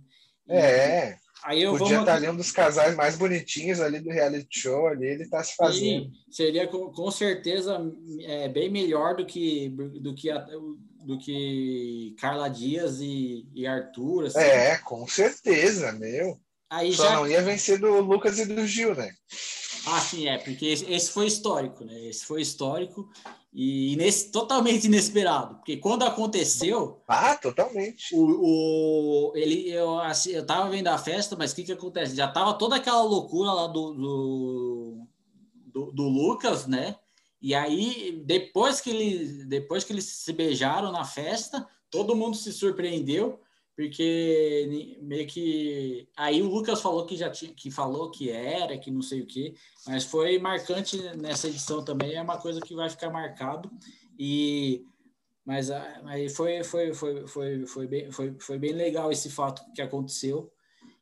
E, 0.49 0.53
é. 0.53 1.17
Aí 1.43 1.61
eu 1.61 1.77
Podia 1.77 1.99
estar 1.99 2.15
ali 2.15 2.27
um 2.29 2.35
dos 2.35 2.51
casais 2.51 2.95
mais 2.95 3.15
bonitinhos 3.15 3.79
ali 3.79 3.99
do 3.99 4.09
reality 4.09 4.59
show, 4.59 4.87
ali 4.87 5.05
ele 5.05 5.23
está 5.23 5.43
se 5.43 5.55
fazendo. 5.55 6.05
Sim, 6.05 6.11
seria 6.31 6.67
com, 6.67 6.91
com 6.91 7.11
certeza 7.11 7.79
é, 8.21 8.49
bem 8.49 8.69
melhor 8.69 9.15
do 9.15 9.25
que, 9.25 9.69
do 9.69 10.15
que, 10.15 10.31
a, 10.31 10.45
do 11.07 11.17
que 11.17 12.13
Carla 12.19 12.49
Dias 12.49 12.99
e, 12.99 13.47
e 13.55 13.65
Arthur. 13.65 14.25
Assim. 14.25 14.39
É, 14.39 14.77
com 14.79 15.07
certeza, 15.07 15.93
meu. 15.93 16.37
Aí 16.69 16.93
Só 16.93 17.05
já... 17.05 17.15
não 17.15 17.27
ia 17.27 17.41
vencer 17.41 17.79
do 17.79 18.01
Lucas 18.01 18.37
e 18.37 18.45
do 18.45 18.67
Gil, 18.67 18.93
né? 18.93 19.13
Ah, 19.85 20.01
sim, 20.01 20.27
é, 20.27 20.37
porque 20.37 20.65
esse 20.65 21.09
foi 21.09 21.27
histórico, 21.27 21.85
né? 21.85 21.97
Esse 22.07 22.25
foi 22.25 22.41
histórico 22.41 23.09
e 23.53 23.95
nesse, 23.95 24.33
totalmente 24.33 24.83
inesperado, 24.83 25.55
porque 25.55 25.77
quando 25.77 26.03
aconteceu. 26.03 27.01
Ah, 27.07 27.35
totalmente. 27.35 28.13
O, 28.13 29.31
o, 29.31 29.31
ele, 29.33 29.69
eu, 29.71 29.97
assim, 29.99 30.31
eu 30.31 30.45
tava 30.45 30.69
vendo 30.69 30.89
a 30.89 30.97
festa, 30.97 31.37
mas 31.37 31.53
o 31.53 31.55
que, 31.55 31.63
que 31.63 31.71
acontece? 31.71 32.17
Já 32.17 32.27
tava 32.27 32.53
toda 32.55 32.75
aquela 32.75 33.01
loucura 33.01 33.53
lá 33.53 33.67
do, 33.67 33.93
do, 33.93 35.07
do, 35.67 35.91
do 35.93 36.03
Lucas, 36.03 36.67
né? 36.67 36.97
E 37.41 37.53
aí, 37.53 38.21
depois 38.25 38.81
que, 38.81 38.89
ele, 38.89 39.45
depois 39.45 39.83
que 39.83 39.93
eles 39.93 40.05
se 40.05 40.33
beijaram 40.33 40.91
na 40.91 41.05
festa, 41.05 41.67
todo 41.89 42.15
mundo 42.15 42.35
se 42.35 42.51
surpreendeu 42.51 43.39
porque 43.77 44.97
meio 45.03 45.27
que 45.27 46.09
aí 46.17 46.41
o 46.41 46.49
Lucas 46.49 46.81
falou 46.81 47.05
que 47.05 47.15
já 47.15 47.29
tinha 47.29 47.53
que 47.53 47.69
falou 47.69 48.09
que 48.09 48.31
era, 48.31 48.75
que 48.75 48.89
não 48.89 49.03
sei 49.03 49.21
o 49.21 49.27
que, 49.27 49.53
mas 49.85 50.03
foi 50.03 50.39
marcante 50.39 50.97
nessa 51.15 51.47
edição 51.47 51.85
também, 51.85 52.15
é 52.15 52.21
uma 52.23 52.39
coisa 52.39 52.59
que 52.59 52.73
vai 52.73 52.89
ficar 52.89 53.11
marcado 53.11 53.69
e 54.17 54.83
mas 55.45 55.69
aí 55.69 56.27
foi 56.27 56.63
foi 56.63 56.91
foi 56.91 57.27
foi 57.27 57.67
foi 57.67 57.87
bem 57.87 58.11
foi, 58.11 58.35
foi 58.39 58.57
bem 58.57 58.73
legal 58.73 59.11
esse 59.11 59.29
fato 59.29 59.61
que 59.73 59.81
aconteceu. 59.81 60.51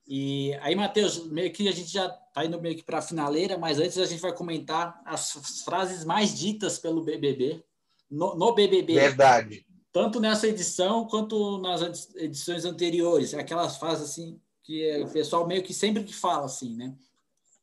E 0.08 0.53
aí, 0.62 0.76
Matheus, 0.76 1.26
meio 1.28 1.51
que 1.51 1.68
a 1.68 1.72
gente 1.72 1.91
já 1.91 2.10
tá 2.10 2.45
indo 2.45 2.62
meio 2.62 2.76
que 2.76 2.84
para 2.84 2.99
a 2.99 3.01
finaleira, 3.01 3.58
mas 3.58 3.80
antes 3.80 3.97
a 3.97 4.06
gente 4.06 4.22
vai 4.22 4.34
comentar 4.34 5.01
as 5.06 5.32
frases 5.64 6.06
mais 6.06 6.38
ditas 6.38 6.78
pelo 6.78 7.03
BBB 7.03 7.64
no, 8.10 8.36
no 8.36 8.53
BBB. 8.53 8.93
Verdade 8.93 9.66
tanto 9.95 10.20
nessa 10.20 10.45
edição 10.45 11.08
quanto 11.08 11.58
nas 11.60 12.14
edições 12.16 12.66
anteriores. 12.66 13.34
Aquelas 13.34 13.78
frases 13.78 14.10
assim 14.10 14.38
que 14.62 15.01
o 15.01 15.08
pessoal 15.10 15.47
meio 15.47 15.64
que 15.64 15.74
sempre 15.74 16.03
que 16.03 16.14
fala 16.14 16.47
assim, 16.47 16.76
né? 16.76 16.93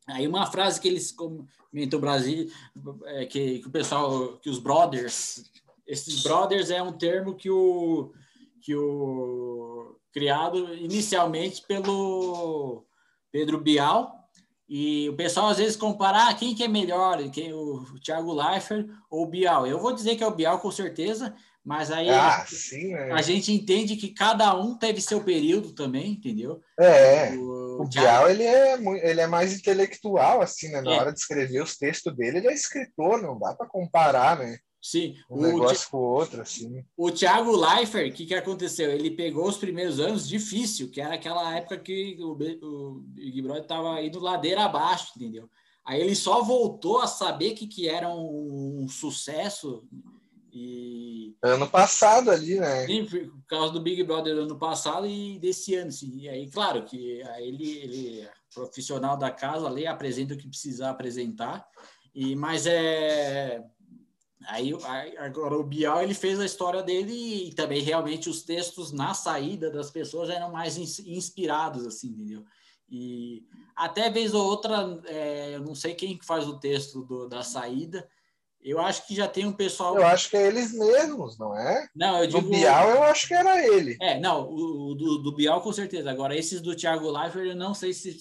Aí 0.06 0.26
uma 0.26 0.50
frase 0.50 0.80
que 0.80 0.88
eles 0.88 1.12
comentam 1.12 2.00
Brasil, 2.00 2.50
é 3.04 3.26
que, 3.26 3.58
que, 3.58 3.68
o 3.68 3.70
pessoal, 3.70 4.38
que 4.38 4.48
os 4.48 4.58
brothers, 4.58 5.44
esses 5.86 6.22
brothers 6.22 6.70
é 6.70 6.82
um 6.82 6.94
termo 6.94 7.34
que 7.34 7.50
o 7.50 8.14
que 8.62 8.74
o 8.74 9.94
criado 10.12 10.74
inicialmente 10.74 11.62
pelo 11.66 12.84
Pedro 13.30 13.60
Bial 13.60 14.22
e 14.68 15.08
o 15.08 15.16
pessoal 15.16 15.48
às 15.48 15.58
vezes 15.58 15.76
compara 15.76 16.28
ah, 16.28 16.34
quem 16.34 16.54
que 16.54 16.62
é 16.62 16.68
melhor, 16.68 17.18
quem 17.30 17.52
o 17.52 17.84
Thiago 18.02 18.32
Leifert 18.32 18.86
ou 19.10 19.24
o 19.24 19.28
Bial. 19.28 19.66
Eu 19.66 19.78
vou 19.78 19.92
dizer 19.92 20.16
que 20.16 20.24
é 20.24 20.26
o 20.26 20.34
Bial 20.34 20.60
com 20.60 20.70
certeza, 20.70 21.34
mas 21.64 21.90
aí 21.90 22.08
ah, 22.08 22.44
sim, 22.48 22.94
é. 22.94 23.12
a 23.12 23.22
gente 23.22 23.52
entende 23.52 23.96
que 23.96 24.14
cada 24.14 24.54
um 24.58 24.76
teve 24.76 25.00
seu 25.00 25.22
período 25.22 25.72
também, 25.72 26.12
entendeu? 26.12 26.60
É. 26.78 27.34
O, 27.36 27.82
o 27.82 27.88
Bial 27.88 28.30
ele 28.30 28.44
é, 28.44 28.74
ele 29.08 29.20
é 29.20 29.26
mais 29.26 29.52
intelectual, 29.52 30.40
assim, 30.40 30.68
né? 30.68 30.80
Na 30.80 30.92
é. 30.92 30.98
hora 30.98 31.12
de 31.12 31.18
escrever 31.18 31.62
os 31.62 31.76
textos 31.76 32.14
dele, 32.16 32.38
ele 32.38 32.48
é 32.48 32.54
escritor, 32.54 33.20
não 33.20 33.38
dá 33.38 33.54
para 33.54 33.68
comparar, 33.68 34.38
né? 34.38 34.58
Sim. 34.82 35.16
Um 35.30 35.38
o 35.38 35.42
negócio 35.42 35.88
com 35.88 35.98
o 35.98 36.14
outro, 36.14 36.42
assim. 36.42 36.84
O 36.96 37.12
Thiago 37.12 37.56
Leifert, 37.56 38.10
o 38.10 38.14
que, 38.14 38.26
que 38.26 38.34
aconteceu? 38.34 38.90
Ele 38.90 39.12
pegou 39.12 39.48
os 39.48 39.56
primeiros 39.56 40.00
anos 40.00 40.28
difícil, 40.28 40.90
que 40.90 41.00
era 41.00 41.14
aquela 41.14 41.56
época 41.56 41.78
que 41.78 42.16
o, 42.20 42.32
o 42.32 42.94
Big 43.06 43.40
Brother 43.40 43.62
estava 43.62 44.02
indo 44.02 44.18
ladeira 44.18 44.64
abaixo, 44.64 45.12
entendeu? 45.16 45.48
Aí 45.84 46.00
ele 46.00 46.16
só 46.16 46.42
voltou 46.42 47.00
a 47.00 47.06
saber 47.06 47.52
que, 47.52 47.68
que 47.68 47.88
era 47.88 48.08
um, 48.08 48.82
um 48.82 48.88
sucesso 48.88 49.84
e... 50.52 51.34
Ano 51.42 51.68
passado 51.68 52.30
ali, 52.30 52.58
né? 52.58 52.84
Sim, 52.86 53.06
por 53.06 53.46
causa 53.46 53.72
do 53.72 53.80
Big 53.80 54.02
Brother 54.02 54.36
ano 54.36 54.58
passado 54.58 55.06
e 55.06 55.38
desse 55.38 55.74
ano, 55.74 55.90
sim. 55.90 56.18
E 56.18 56.28
aí, 56.28 56.50
claro, 56.50 56.84
que 56.84 57.22
ele, 57.38 57.78
ele 57.78 58.20
é 58.20 58.30
profissional 58.52 59.16
da 59.16 59.30
casa 59.30 59.66
ali, 59.66 59.86
apresenta 59.86 60.34
o 60.34 60.36
que 60.36 60.48
precisar 60.48 60.90
apresentar. 60.90 61.66
E, 62.14 62.34
mas 62.34 62.66
é... 62.66 63.64
Aí, 64.46 64.72
agora 65.18 65.56
o 65.56 65.62
Bial 65.62 66.02
ele 66.02 66.14
fez 66.14 66.38
a 66.40 66.44
história 66.44 66.82
dele 66.82 67.48
e 67.48 67.54
também 67.54 67.82
realmente 67.82 68.28
os 68.28 68.42
textos 68.42 68.92
na 68.92 69.14
saída 69.14 69.70
das 69.70 69.90
pessoas 69.90 70.30
eram 70.30 70.50
mais 70.50 70.76
inspirados, 70.76 71.86
assim, 71.86 72.08
entendeu? 72.08 72.44
E 72.88 73.46
até 73.74 74.10
vez 74.10 74.34
ou 74.34 74.44
outra, 74.44 75.00
é, 75.06 75.54
eu 75.54 75.60
não 75.60 75.74
sei 75.74 75.94
quem 75.94 76.18
faz 76.22 76.46
o 76.46 76.58
texto 76.58 77.02
do, 77.02 77.28
da 77.28 77.42
saída, 77.42 78.06
eu 78.62 78.78
acho 78.78 79.06
que 79.06 79.14
já 79.14 79.26
tem 79.26 79.44
um 79.44 79.52
pessoal. 79.52 79.96
Eu 79.96 80.06
acho 80.06 80.30
que 80.30 80.36
é 80.36 80.46
eles 80.46 80.72
mesmos, 80.72 81.36
não 81.36 81.56
é? 81.56 81.88
Não, 81.94 82.18
eu 82.18 82.26
digo. 82.28 82.42
Do 82.42 82.48
Bial, 82.48 82.90
eu 82.90 83.02
acho 83.02 83.26
que 83.26 83.34
era 83.34 83.66
ele. 83.66 83.96
É, 84.00 84.20
não, 84.20 84.48
o, 84.48 84.94
do, 84.94 85.18
do 85.18 85.34
Bial 85.34 85.60
com 85.60 85.72
certeza. 85.72 86.10
Agora, 86.10 86.36
esses 86.36 86.60
do 86.60 86.76
Thiago 86.76 87.10
Leifert, 87.10 87.48
eu 87.48 87.56
não 87.56 87.74
sei 87.74 87.92
se, 87.92 88.12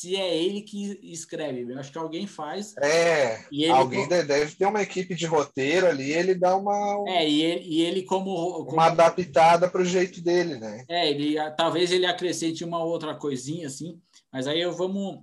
se 0.00 0.16
é 0.16 0.36
ele 0.36 0.62
que 0.62 0.98
escreve. 1.02 1.72
Eu 1.72 1.78
acho 1.78 1.90
que 1.90 1.98
alguém 1.98 2.26
faz. 2.26 2.76
É, 2.78 3.44
ele, 3.50 3.68
alguém 3.68 4.08
deve 4.08 4.54
ter 4.54 4.66
uma 4.66 4.82
equipe 4.82 5.14
de 5.14 5.26
roteiro 5.26 5.86
ali, 5.86 6.12
ele 6.12 6.34
dá 6.34 6.56
uma. 6.56 7.04
É, 7.08 7.28
e 7.28 7.42
ele, 7.42 7.64
e 7.64 7.82
ele 7.82 8.02
como, 8.02 8.64
como. 8.64 8.72
Uma 8.72 8.86
adaptada 8.86 9.68
para 9.68 9.82
o 9.82 9.84
jeito 9.84 10.20
dele, 10.20 10.56
né? 10.56 10.84
É, 10.88 11.10
ele, 11.10 11.36
talvez 11.56 11.90
ele 11.90 12.06
acrescente 12.06 12.64
uma 12.64 12.82
outra 12.82 13.14
coisinha 13.14 13.66
assim, 13.66 14.00
mas 14.32 14.46
aí 14.46 14.60
eu 14.60 14.72
vamos 14.72 15.20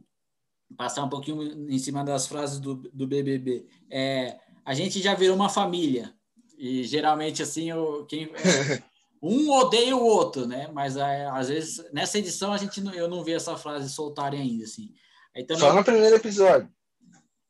passar 0.77 1.03
um 1.03 1.09
pouquinho 1.09 1.69
em 1.69 1.79
cima 1.79 2.03
das 2.03 2.27
frases 2.27 2.59
do, 2.59 2.75
do 2.75 3.07
BBB. 3.07 3.65
É 3.89 4.37
a 4.65 4.73
gente 4.73 4.99
já 5.01 5.13
virou 5.13 5.35
uma 5.35 5.47
família. 5.47 6.11
E 6.57 6.83
geralmente, 6.83 7.43
assim, 7.43 7.69
eu, 7.69 8.05
quem, 8.07 8.29
um 9.21 9.49
odeia 9.51 9.95
o 9.95 10.03
outro, 10.03 10.47
né? 10.47 10.69
Mas 10.73 10.97
é, 10.97 11.25
às 11.27 11.49
vezes, 11.49 11.83
nessa 11.91 12.17
edição, 12.19 12.53
a 12.53 12.57
gente 12.57 12.83
eu 12.95 13.07
não 13.07 13.23
vi 13.23 13.33
essa 13.33 13.57
frase 13.57 13.89
soltarem 13.89 14.41
ainda, 14.41 14.63
assim. 14.63 14.93
Só 15.57 15.73
no 15.73 15.83
primeiro 15.83 16.15
episódio. 16.15 16.69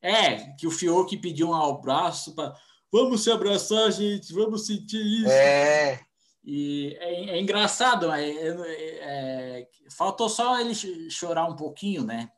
É, 0.01 0.53
que 0.57 0.67
o 0.67 0.71
Fiuk 0.71 1.17
pediu 1.17 1.49
um 1.49 1.53
abraço 1.53 2.35
para 2.35 2.55
vamos 2.91 3.23
se 3.23 3.31
abraçar, 3.31 3.91
gente, 3.91 4.31
vamos 4.33 4.65
sentir 4.65 5.01
isso. 5.01 5.29
É. 5.29 5.99
E 6.43 6.95
é, 6.99 7.31
é 7.31 7.41
engraçado, 7.41 8.11
é, 8.11 8.29
é, 8.29 9.67
faltou 9.89 10.29
só 10.29 10.59
ele 10.59 10.75
chorar 11.09 11.45
um 11.45 11.55
pouquinho, 11.55 12.03
né? 12.03 12.29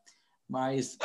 Mas 0.49 0.97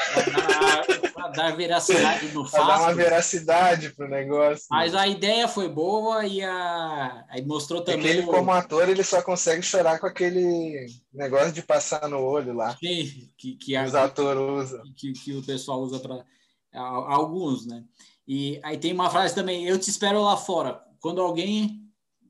para 1.13 1.29
dar 1.29 1.57
veracidade 1.57 2.29
no 2.29 2.47
fato. 2.49 2.67
dar 2.67 2.81
uma 2.81 2.95
veracidade 2.95 3.91
pro 3.91 4.09
negócio. 4.09 4.67
Mas 4.71 4.95
a 4.95 5.09
ideia 5.09 5.49
foi 5.49 5.69
boa 5.69 6.25
e 6.25 6.43
a... 6.43 7.25
aí 7.29 7.45
mostrou 7.45 7.83
também. 7.83 8.07
ele, 8.07 8.21
o... 8.23 8.27
como 8.27 8.53
ator, 8.53 8.89
ele 8.89 9.03
só 9.03 9.21
consegue 9.21 9.63
chorar 9.63 9.99
com 9.99 10.07
aquele 10.07 10.87
negócio 11.13 11.53
de 11.53 11.63
passar 11.63 12.09
no 12.09 12.21
olho 12.21 12.53
lá. 12.55 12.77
Sim, 12.77 13.29
que, 13.37 13.57
que 13.57 13.77
os 13.77 13.95
atores 13.95 14.41
usam. 14.41 14.83
Que, 14.97 15.13
que 15.13 15.35
o 15.35 15.43
pessoal 15.43 15.81
usa 15.81 15.99
para 15.99 16.25
alguns, 16.73 17.67
né? 17.67 17.83
E 18.27 18.61
aí 18.63 18.79
tem 18.79 18.93
uma 18.93 19.11
frase 19.11 19.35
também: 19.35 19.67
Eu 19.67 19.79
te 19.79 19.91
espero 19.91 20.23
lá 20.23 20.37
fora. 20.37 20.81
Quando 21.01 21.21
alguém 21.21 21.83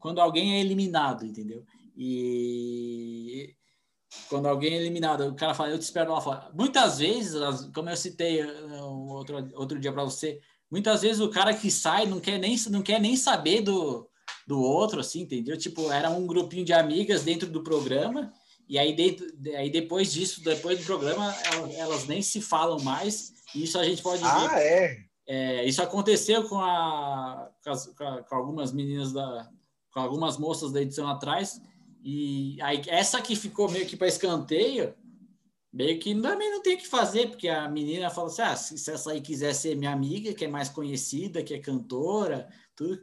quando 0.03 0.21
alguém 0.21 0.57
é 0.57 0.61
eliminado, 0.61 1.25
entendeu? 1.25 1.65
E 1.97 3.32
quando 4.29 4.47
alguém 4.47 4.75
é 4.75 4.77
eliminado, 4.77 5.27
o 5.27 5.35
cara 5.35 5.55
fala, 5.55 5.71
eu 5.71 5.79
te 5.79 5.83
espero 5.83 6.13
lá 6.13 6.21
fora. 6.21 6.51
Muitas 6.55 6.99
vezes, 6.99 7.35
como 7.75 7.91
eu 7.91 7.97
citei 7.97 8.43
uh, 8.43 9.09
outro, 9.09 9.37
outro 9.55 9.79
dia 9.79 9.93
para 9.93 10.05
você, 10.05 10.41
muitas 10.71 11.03
vezes 11.03 11.21
o 11.21 11.31
cara 11.31 11.55
que 11.55 11.71
sai 11.71 12.07
não 12.07 12.21
quer 12.21 12.39
nem, 12.39 12.57
não 12.71 12.83
quer 12.83 13.01
nem 13.01 13.17
saber 13.17 13.63
do, 13.63 14.09
do 14.47 14.61
outro, 14.61 15.01
assim, 15.01 15.21
entendeu? 15.21 15.57
Tipo, 15.57 15.91
era 15.91 16.11
um 16.11 16.27
grupinho 16.27 16.65
de 16.65 16.73
amigas 16.73 17.23
dentro 17.23 17.49
do 17.49 17.63
programa, 17.63 18.33
e 18.69 18.79
aí, 18.79 18.95
dentro, 18.95 19.27
aí 19.57 19.71
depois 19.71 20.13
disso, 20.13 20.43
depois 20.43 20.79
do 20.79 20.85
programa, 20.85 21.35
elas, 21.53 21.75
elas 21.75 22.07
nem 22.07 22.23
se 22.23 22.41
falam 22.41 22.81
mais, 22.81 23.33
e 23.55 23.65
isso 23.65 23.79
a 23.79 23.85
gente 23.85 24.03
pode 24.03 24.23
ah, 24.25 24.49
ver. 24.49 24.57
É? 24.57 25.07
é? 25.27 25.65
isso 25.67 25.83
aconteceu 25.83 26.49
com, 26.49 26.59
a, 26.59 27.51
com, 27.63 27.71
as, 27.71 27.87
com, 27.87 28.35
algumas 28.35 28.73
meninas 28.73 29.13
da. 29.13 29.49
com 29.93 30.01
algumas 30.01 30.39
moças 30.39 30.73
da 30.73 30.81
edição 30.81 31.07
atrás, 31.09 31.61
e 32.03 32.61
aí 32.61 32.83
essa 32.89 33.23
que 33.23 33.37
ficou 33.37 33.71
meio 33.71 33.87
que 33.87 33.97
para 33.97 34.09
escanteio, 34.09 34.95
meio 35.73 35.99
que 36.01 36.15
também 36.21 36.51
não 36.51 36.61
tem 36.61 36.75
o 36.75 36.79
que 36.79 36.89
fazer, 36.89 37.29
porque 37.29 37.49
a 37.49 37.69
menina 37.69 38.11
fala 38.11 38.29
assim: 38.29 38.43
ah, 38.43 38.57
se 38.57 38.91
essa 38.91 39.13
aí 39.13 39.21
quiser 39.21 39.55
ser 39.55 39.77
minha 39.77 39.93
amiga, 39.93 40.35
que 40.35 40.45
é 40.45 40.49
mais 40.49 40.69
conhecida, 40.69 41.43
que 41.43 41.55
é 41.55 41.59
cantora, 41.61 42.49
tudo, 42.75 43.01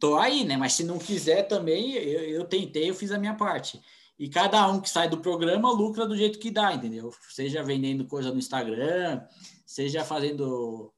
tô 0.00 0.16
aí, 0.16 0.44
né? 0.44 0.56
Mas 0.56 0.72
se 0.72 0.84
não 0.84 0.98
quiser 0.98 1.44
também, 1.44 1.92
eu, 1.92 2.20
eu 2.24 2.44
tentei, 2.44 2.90
eu 2.90 2.94
fiz 2.94 3.12
a 3.12 3.18
minha 3.18 3.34
parte. 3.34 3.80
E 4.18 4.28
cada 4.28 4.68
um 4.70 4.80
que 4.80 4.88
sai 4.88 5.08
do 5.08 5.18
programa 5.18 5.72
lucra 5.72 6.06
do 6.06 6.16
jeito 6.16 6.38
que 6.38 6.50
dá, 6.50 6.72
entendeu? 6.74 7.12
Seja 7.30 7.62
vendendo 7.62 8.04
coisa 8.06 8.30
no 8.30 8.38
Instagram, 8.38 9.22
seja 9.66 10.04
fazendo. 10.04 10.92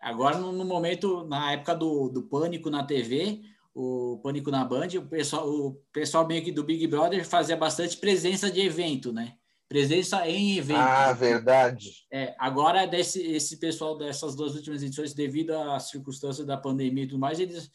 Agora, 0.00 0.36
no, 0.36 0.52
no 0.52 0.64
momento, 0.64 1.24
na 1.24 1.52
época 1.52 1.74
do, 1.74 2.08
do 2.08 2.22
pânico 2.22 2.70
na 2.70 2.84
TV, 2.84 3.42
o 3.74 4.20
Pânico 4.22 4.50
na 4.50 4.64
Band, 4.64 4.88
o 4.96 5.06
pessoal, 5.06 5.48
o 5.48 5.74
pessoal 5.92 6.26
meio 6.26 6.44
que 6.44 6.52
do 6.52 6.64
Big 6.64 6.86
Brother 6.86 7.26
fazia 7.26 7.56
bastante 7.56 7.96
presença 7.96 8.50
de 8.50 8.60
evento, 8.60 9.12
né? 9.12 9.36
Presença 9.68 10.28
em 10.28 10.58
evento. 10.58 10.78
Ah, 10.78 11.12
verdade. 11.14 12.04
É, 12.10 12.34
agora, 12.38 12.86
desse, 12.86 13.22
esse 13.22 13.56
pessoal 13.56 13.96
dessas 13.96 14.36
duas 14.36 14.54
últimas 14.54 14.82
edições, 14.82 15.14
devido 15.14 15.52
às 15.52 15.88
circunstâncias 15.88 16.46
da 16.46 16.58
pandemia 16.58 17.04
e 17.04 17.06
tudo 17.06 17.20
mais, 17.20 17.40
eles 17.40 17.70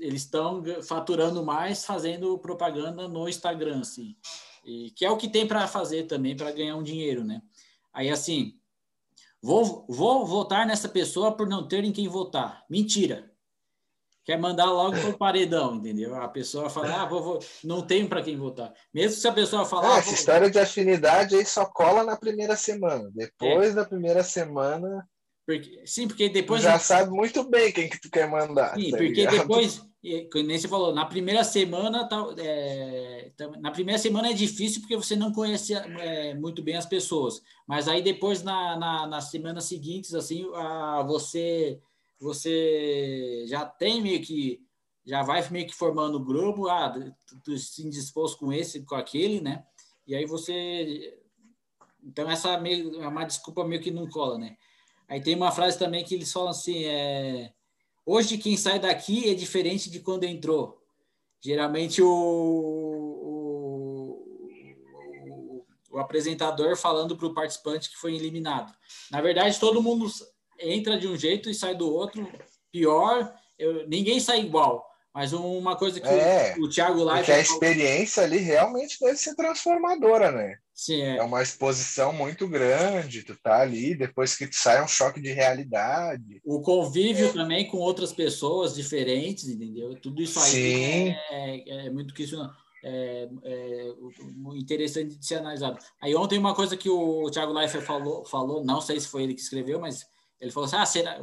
eles 0.00 0.22
estão 0.22 0.60
faturando 0.82 1.44
mais 1.44 1.84
fazendo 1.84 2.36
propaganda 2.38 3.06
no 3.06 3.28
Instagram, 3.28 3.80
assim. 3.80 4.16
E, 4.64 4.90
que 4.90 5.04
é 5.04 5.10
o 5.10 5.16
que 5.16 5.28
tem 5.28 5.46
para 5.46 5.68
fazer 5.68 6.08
também 6.08 6.34
para 6.34 6.50
ganhar 6.50 6.74
um 6.74 6.82
dinheiro, 6.82 7.22
né? 7.22 7.40
Aí, 7.92 8.10
assim, 8.10 8.54
vou, 9.40 9.86
vou 9.88 10.26
votar 10.26 10.66
nessa 10.66 10.88
pessoa 10.88 11.30
por 11.30 11.46
não 11.46 11.68
ter 11.68 11.84
em 11.84 11.92
quem 11.92 12.08
votar. 12.08 12.64
Mentira 12.68 13.30
quer 14.28 14.38
mandar 14.38 14.66
logo 14.66 14.92
para 14.92 15.08
o 15.08 15.16
paredão, 15.16 15.76
entendeu? 15.76 16.14
A 16.14 16.28
pessoa 16.28 16.68
fala, 16.68 17.00
ah, 17.00 17.06
vou, 17.06 17.22
vou 17.22 17.38
não 17.64 17.80
tenho 17.80 18.06
para 18.06 18.20
quem 18.20 18.36
votar. 18.36 18.74
Mesmo 18.92 19.18
se 19.18 19.26
a 19.26 19.32
pessoa 19.32 19.64
falar. 19.64 19.96
É, 19.96 19.98
essa 20.00 20.12
história 20.12 20.50
de 20.50 20.58
afinidade 20.58 21.34
aí 21.34 21.46
só 21.46 21.64
cola 21.64 22.04
na 22.04 22.14
primeira 22.14 22.54
semana. 22.54 23.10
Depois 23.14 23.70
é. 23.70 23.72
da 23.72 23.86
primeira 23.86 24.22
semana. 24.22 25.08
Porque, 25.46 25.80
sim, 25.86 26.06
porque 26.06 26.28
depois. 26.28 26.62
Já 26.62 26.78
sabe 26.78 27.10
muito 27.10 27.42
bem 27.48 27.72
quem 27.72 27.88
que 27.88 27.98
tu 27.98 28.10
quer 28.10 28.28
mandar. 28.28 28.74
Sim, 28.74 28.90
tá 28.90 28.98
porque 28.98 29.12
ligado? 29.12 29.38
depois. 29.38 29.82
Como 30.30 30.46
nem 30.46 30.58
você 30.58 30.68
falou, 30.68 30.94
na 30.94 31.06
primeira 31.06 31.42
semana, 31.42 32.06
tá, 32.06 32.22
é, 32.36 33.32
na 33.60 33.70
primeira 33.70 33.98
semana 33.98 34.28
é 34.28 34.34
difícil 34.34 34.82
porque 34.82 34.96
você 34.96 35.16
não 35.16 35.32
conhece 35.32 35.72
é, 35.74 36.34
muito 36.34 36.62
bem 36.62 36.76
as 36.76 36.86
pessoas. 36.86 37.40
Mas 37.66 37.88
aí 37.88 38.02
depois, 38.02 38.42
na, 38.42 38.76
na, 38.76 39.06
nas 39.06 39.30
semanas 39.30 39.64
seguintes, 39.64 40.14
assim, 40.14 40.46
a, 40.54 41.02
você 41.02 41.80
você 42.20 43.44
já 43.46 43.64
tem 43.64 44.02
meio 44.02 44.20
que 44.22 44.60
já 45.04 45.22
vai 45.22 45.46
meio 45.50 45.66
que 45.66 45.74
formando 45.74 46.16
o 46.16 46.24
grupo, 46.24 46.68
ah, 46.68 46.90
tu, 47.26 47.40
tu 47.42 47.56
se 47.56 48.12
com 48.38 48.52
esse, 48.52 48.84
com 48.84 48.94
aquele, 48.94 49.40
né? 49.40 49.64
E 50.06 50.14
aí 50.14 50.26
você 50.26 51.18
então 52.02 52.30
essa 52.30 52.58
meio, 52.58 53.02
é 53.02 53.08
uma 53.08 53.24
desculpa 53.24 53.64
meio 53.64 53.80
que 53.82 53.90
não 53.90 54.08
cola, 54.08 54.38
né? 54.38 54.56
Aí 55.08 55.20
tem 55.20 55.34
uma 55.34 55.50
frase 55.52 55.78
também 55.78 56.04
que 56.04 56.14
eles 56.14 56.32
falam 56.32 56.50
assim, 56.50 56.84
é 56.84 57.52
hoje 58.04 58.38
quem 58.38 58.56
sai 58.56 58.78
daqui 58.78 59.30
é 59.30 59.34
diferente 59.34 59.90
de 59.90 60.00
quando 60.00 60.24
entrou. 60.24 60.82
Geralmente 61.40 62.02
o, 62.02 62.08
o, 65.30 65.66
o 65.90 65.98
apresentador 65.98 66.76
falando 66.76 67.16
para 67.16 67.26
o 67.26 67.34
participante 67.34 67.90
que 67.90 67.96
foi 67.96 68.14
eliminado. 68.14 68.74
Na 69.10 69.20
verdade, 69.20 69.60
todo 69.60 69.82
mundo 69.82 70.06
entra 70.60 70.98
de 70.98 71.06
um 71.06 71.16
jeito 71.16 71.48
e 71.48 71.54
sai 71.54 71.74
do 71.74 71.92
outro 71.92 72.30
pior. 72.70 73.32
Eu, 73.58 73.88
ninguém 73.88 74.20
sai 74.20 74.40
igual. 74.40 74.88
Mas 75.14 75.32
uma 75.32 75.74
coisa 75.76 76.00
que 76.00 76.06
é, 76.06 76.54
o, 76.58 76.64
o 76.64 76.68
Thiago 76.68 77.02
Live. 77.02 77.26
Porque 77.26 77.32
a 77.32 77.40
experiência 77.40 78.22
ali 78.22 78.38
realmente 78.38 78.98
deve 79.00 79.16
ser 79.16 79.34
transformadora, 79.34 80.30
né? 80.30 80.58
Sim, 80.72 81.02
é. 81.02 81.16
é 81.16 81.22
uma 81.24 81.42
exposição 81.42 82.12
muito 82.12 82.46
grande, 82.46 83.24
tu 83.24 83.34
tá 83.34 83.62
ali, 83.62 83.96
depois 83.96 84.36
que 84.36 84.46
tu 84.46 84.54
sai 84.54 84.78
é 84.78 84.84
um 84.84 84.86
choque 84.86 85.20
de 85.20 85.32
realidade. 85.32 86.40
O 86.44 86.60
convívio 86.60 87.26
é. 87.26 87.32
também 87.32 87.66
com 87.66 87.78
outras 87.78 88.12
pessoas 88.12 88.76
diferentes, 88.76 89.48
entendeu? 89.48 89.96
Tudo 90.00 90.22
isso 90.22 90.38
aí 90.38 90.50
Sim. 90.52 91.14
É, 91.30 91.86
é, 91.86 91.90
muito 91.90 92.14
que 92.14 92.22
isso 92.22 92.40
é, 92.84 93.28
é, 93.42 93.92
interessante 94.54 95.16
de 95.16 95.26
ser 95.26 95.38
analisado. 95.38 95.78
Aí 96.00 96.14
ontem 96.14 96.38
uma 96.38 96.54
coisa 96.54 96.76
que 96.76 96.88
o 96.88 97.28
Thiago 97.28 97.52
Leifert 97.52 97.84
falou, 97.84 98.24
falou, 98.24 98.64
não 98.64 98.80
sei 98.80 99.00
se 99.00 99.08
foi 99.08 99.24
ele 99.24 99.34
que 99.34 99.40
escreveu, 99.40 99.80
mas 99.80 100.06
ele 100.40 100.50
falou 100.50 100.66
assim: 100.66 100.76
ah, 100.76 100.86
será. 100.86 101.20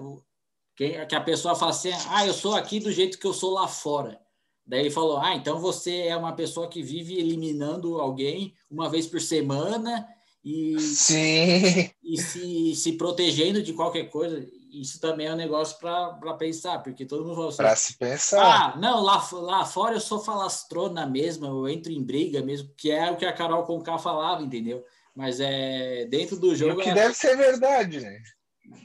Que, 0.75 1.05
que 1.05 1.15
a 1.15 1.21
pessoa 1.21 1.55
fala 1.55 1.71
assim: 1.71 1.91
ah, 2.09 2.25
eu 2.25 2.33
sou 2.33 2.55
aqui 2.55 2.79
do 2.79 2.91
jeito 2.91 3.17
que 3.17 3.25
eu 3.25 3.33
sou 3.33 3.53
lá 3.53 3.67
fora. 3.67 4.19
Daí 4.65 4.81
ele 4.81 4.91
falou: 4.91 5.17
ah, 5.17 5.35
então 5.35 5.59
você 5.59 6.01
é 6.01 6.17
uma 6.17 6.33
pessoa 6.33 6.67
que 6.67 6.81
vive 6.81 7.17
eliminando 7.17 7.99
alguém 7.99 8.53
uma 8.69 8.89
vez 8.89 9.07
por 9.07 9.21
semana 9.21 10.07
e, 10.43 10.79
Sim. 10.79 11.89
e 12.03 12.17
se, 12.21 12.75
se 12.75 12.93
protegendo 12.93 13.61
de 13.61 13.73
qualquer 13.73 14.09
coisa. 14.09 14.45
Isso 14.71 14.99
também 14.99 15.27
é 15.27 15.31
um 15.31 15.37
negócio 15.37 15.79
para 15.79 16.33
pensar, 16.33 16.79
porque 16.79 17.05
todo 17.05 17.23
mundo 17.23 17.35
fala 17.35 17.47
assim: 17.47 17.57
para 17.57 17.75
se 17.75 17.97
pensar. 17.97 18.73
Ah, 18.75 18.77
não, 18.77 19.01
lá, 19.01 19.25
lá 19.31 19.65
fora 19.65 19.95
eu 19.95 20.01
sou 20.01 20.19
falastrona 20.19 21.05
mesmo, 21.05 21.45
eu 21.45 21.69
entro 21.69 21.93
em 21.93 22.03
briga 22.03 22.41
mesmo, 22.41 22.69
que 22.75 22.91
é 22.91 23.09
o 23.09 23.15
que 23.15 23.25
a 23.25 23.31
Carol 23.31 23.63
Conká 23.63 23.97
falava, 23.97 24.43
entendeu? 24.43 24.83
Mas 25.15 25.39
é 25.39 26.05
dentro 26.05 26.37
do 26.37 26.53
jogo. 26.53 26.81
O 26.81 26.83
que 26.83 26.89
é... 26.89 26.93
deve 26.93 27.13
ser 27.13 27.37
verdade, 27.37 28.01
né? 28.01 28.21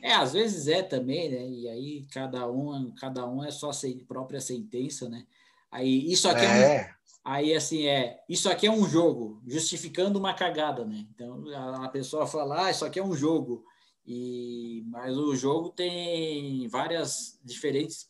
É, 0.02 0.12
às 0.12 0.32
vezes 0.32 0.68
é 0.68 0.82
também, 0.82 1.30
né? 1.30 1.48
E 1.48 1.68
aí 1.68 2.06
cada 2.12 2.50
um, 2.50 2.92
cada 2.94 3.26
um 3.26 3.44
é 3.44 3.50
sua 3.50 3.72
própria 4.06 4.40
sentença, 4.40 5.08
né? 5.08 5.26
Aí 5.70 6.10
isso 6.10 6.28
aqui 6.28 6.44
é, 6.44 6.46
é 6.46 6.82
um, 6.82 6.94
aí 7.24 7.54
assim 7.54 7.86
é, 7.86 8.20
isso 8.28 8.50
aqui 8.50 8.66
é 8.66 8.70
um 8.70 8.88
jogo, 8.88 9.40
justificando 9.46 10.18
uma 10.18 10.34
cagada, 10.34 10.84
né? 10.84 11.06
Então 11.14 11.48
a, 11.48 11.84
a 11.84 11.88
pessoa 11.88 12.26
fala, 12.26 12.66
ah, 12.66 12.70
isso 12.70 12.84
aqui 12.84 12.98
é 12.98 13.04
um 13.04 13.14
jogo. 13.14 13.64
E 14.06 14.82
mas 14.88 15.16
o 15.16 15.36
jogo 15.36 15.70
tem 15.70 16.66
várias 16.68 17.38
diferentes 17.44 18.08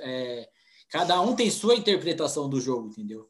é, 0.00 0.48
cada 0.90 1.20
um 1.20 1.34
tem 1.34 1.50
sua 1.50 1.74
interpretação 1.74 2.48
do 2.48 2.60
jogo, 2.60 2.88
entendeu? 2.88 3.28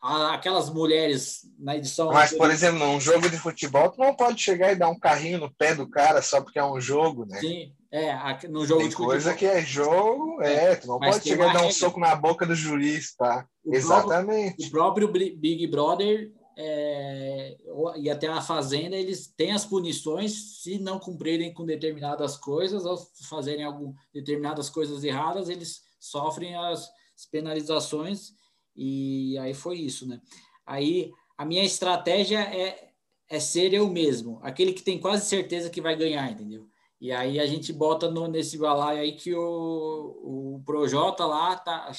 Aquelas 0.00 0.70
mulheres 0.70 1.40
na 1.58 1.76
edição. 1.76 2.12
Mas, 2.12 2.32
por 2.32 2.50
exemplo, 2.50 2.78
num 2.78 3.00
jogo 3.00 3.28
de 3.28 3.38
futebol, 3.38 3.90
tu 3.90 3.98
não 3.98 4.14
pode 4.14 4.40
chegar 4.40 4.72
e 4.72 4.76
dar 4.76 4.88
um 4.88 4.98
carrinho 4.98 5.38
no 5.38 5.52
pé 5.52 5.74
do 5.74 5.88
cara 5.88 6.22
só 6.22 6.40
porque 6.40 6.58
é 6.58 6.64
um 6.64 6.80
jogo, 6.80 7.26
né? 7.26 7.40
Sim, 7.40 7.72
é, 7.90 8.14
no 8.48 8.66
jogo 8.66 8.80
Tem 8.80 8.90
de 8.90 8.96
coisa 8.96 9.34
que 9.34 9.46
é 9.46 9.62
jogo, 9.62 10.42
é, 10.42 10.72
é 10.72 10.76
tu 10.76 10.86
não 10.86 10.98
pode 10.98 11.22
chegar 11.22 11.50
e 11.50 11.52
dar 11.52 11.66
um 11.66 11.72
soco 11.72 11.98
na 11.98 12.14
boca 12.14 12.46
do 12.46 12.54
juiz, 12.54 13.14
tá? 13.16 13.46
O 13.64 13.74
Exatamente. 13.74 14.70
Próprio, 14.70 15.06
o 15.06 15.10
próprio 15.10 15.36
Big 15.36 15.66
Brother 15.66 16.30
é, 16.58 17.56
e 17.96 18.08
até 18.08 18.28
a 18.28 18.40
Fazenda, 18.40 18.96
eles 18.96 19.26
têm 19.26 19.52
as 19.52 19.64
punições 19.64 20.62
se 20.62 20.78
não 20.78 20.98
cumprirem 20.98 21.52
com 21.52 21.66
determinadas 21.66 22.36
coisas 22.36 22.86
ou 22.86 22.96
fazerem 23.28 23.64
algum, 23.64 23.92
determinadas 24.12 24.70
coisas 24.70 25.04
erradas, 25.04 25.48
eles 25.48 25.82
sofrem 25.98 26.54
as 26.56 26.88
penalizações 27.30 28.32
e 28.76 29.38
aí 29.38 29.54
foi 29.54 29.78
isso, 29.78 30.06
né? 30.06 30.20
Aí 30.66 31.12
a 31.38 31.44
minha 31.44 31.64
estratégia 31.64 32.40
é, 32.40 32.90
é 33.28 33.40
ser 33.40 33.72
eu 33.72 33.88
mesmo, 33.88 34.38
aquele 34.42 34.72
que 34.72 34.82
tem 34.82 34.98
quase 34.98 35.26
certeza 35.26 35.70
que 35.70 35.80
vai 35.80 35.96
ganhar, 35.96 36.30
entendeu? 36.30 36.66
E 37.00 37.12
aí 37.12 37.38
a 37.38 37.46
gente 37.46 37.72
bota 37.72 38.10
no, 38.10 38.26
nesse 38.26 38.56
balaio 38.56 39.00
aí 39.00 39.12
que 39.12 39.34
o, 39.34 39.42
o 39.42 40.62
Projota 40.64 41.26
lá 41.26 41.54
tá, 41.56 41.90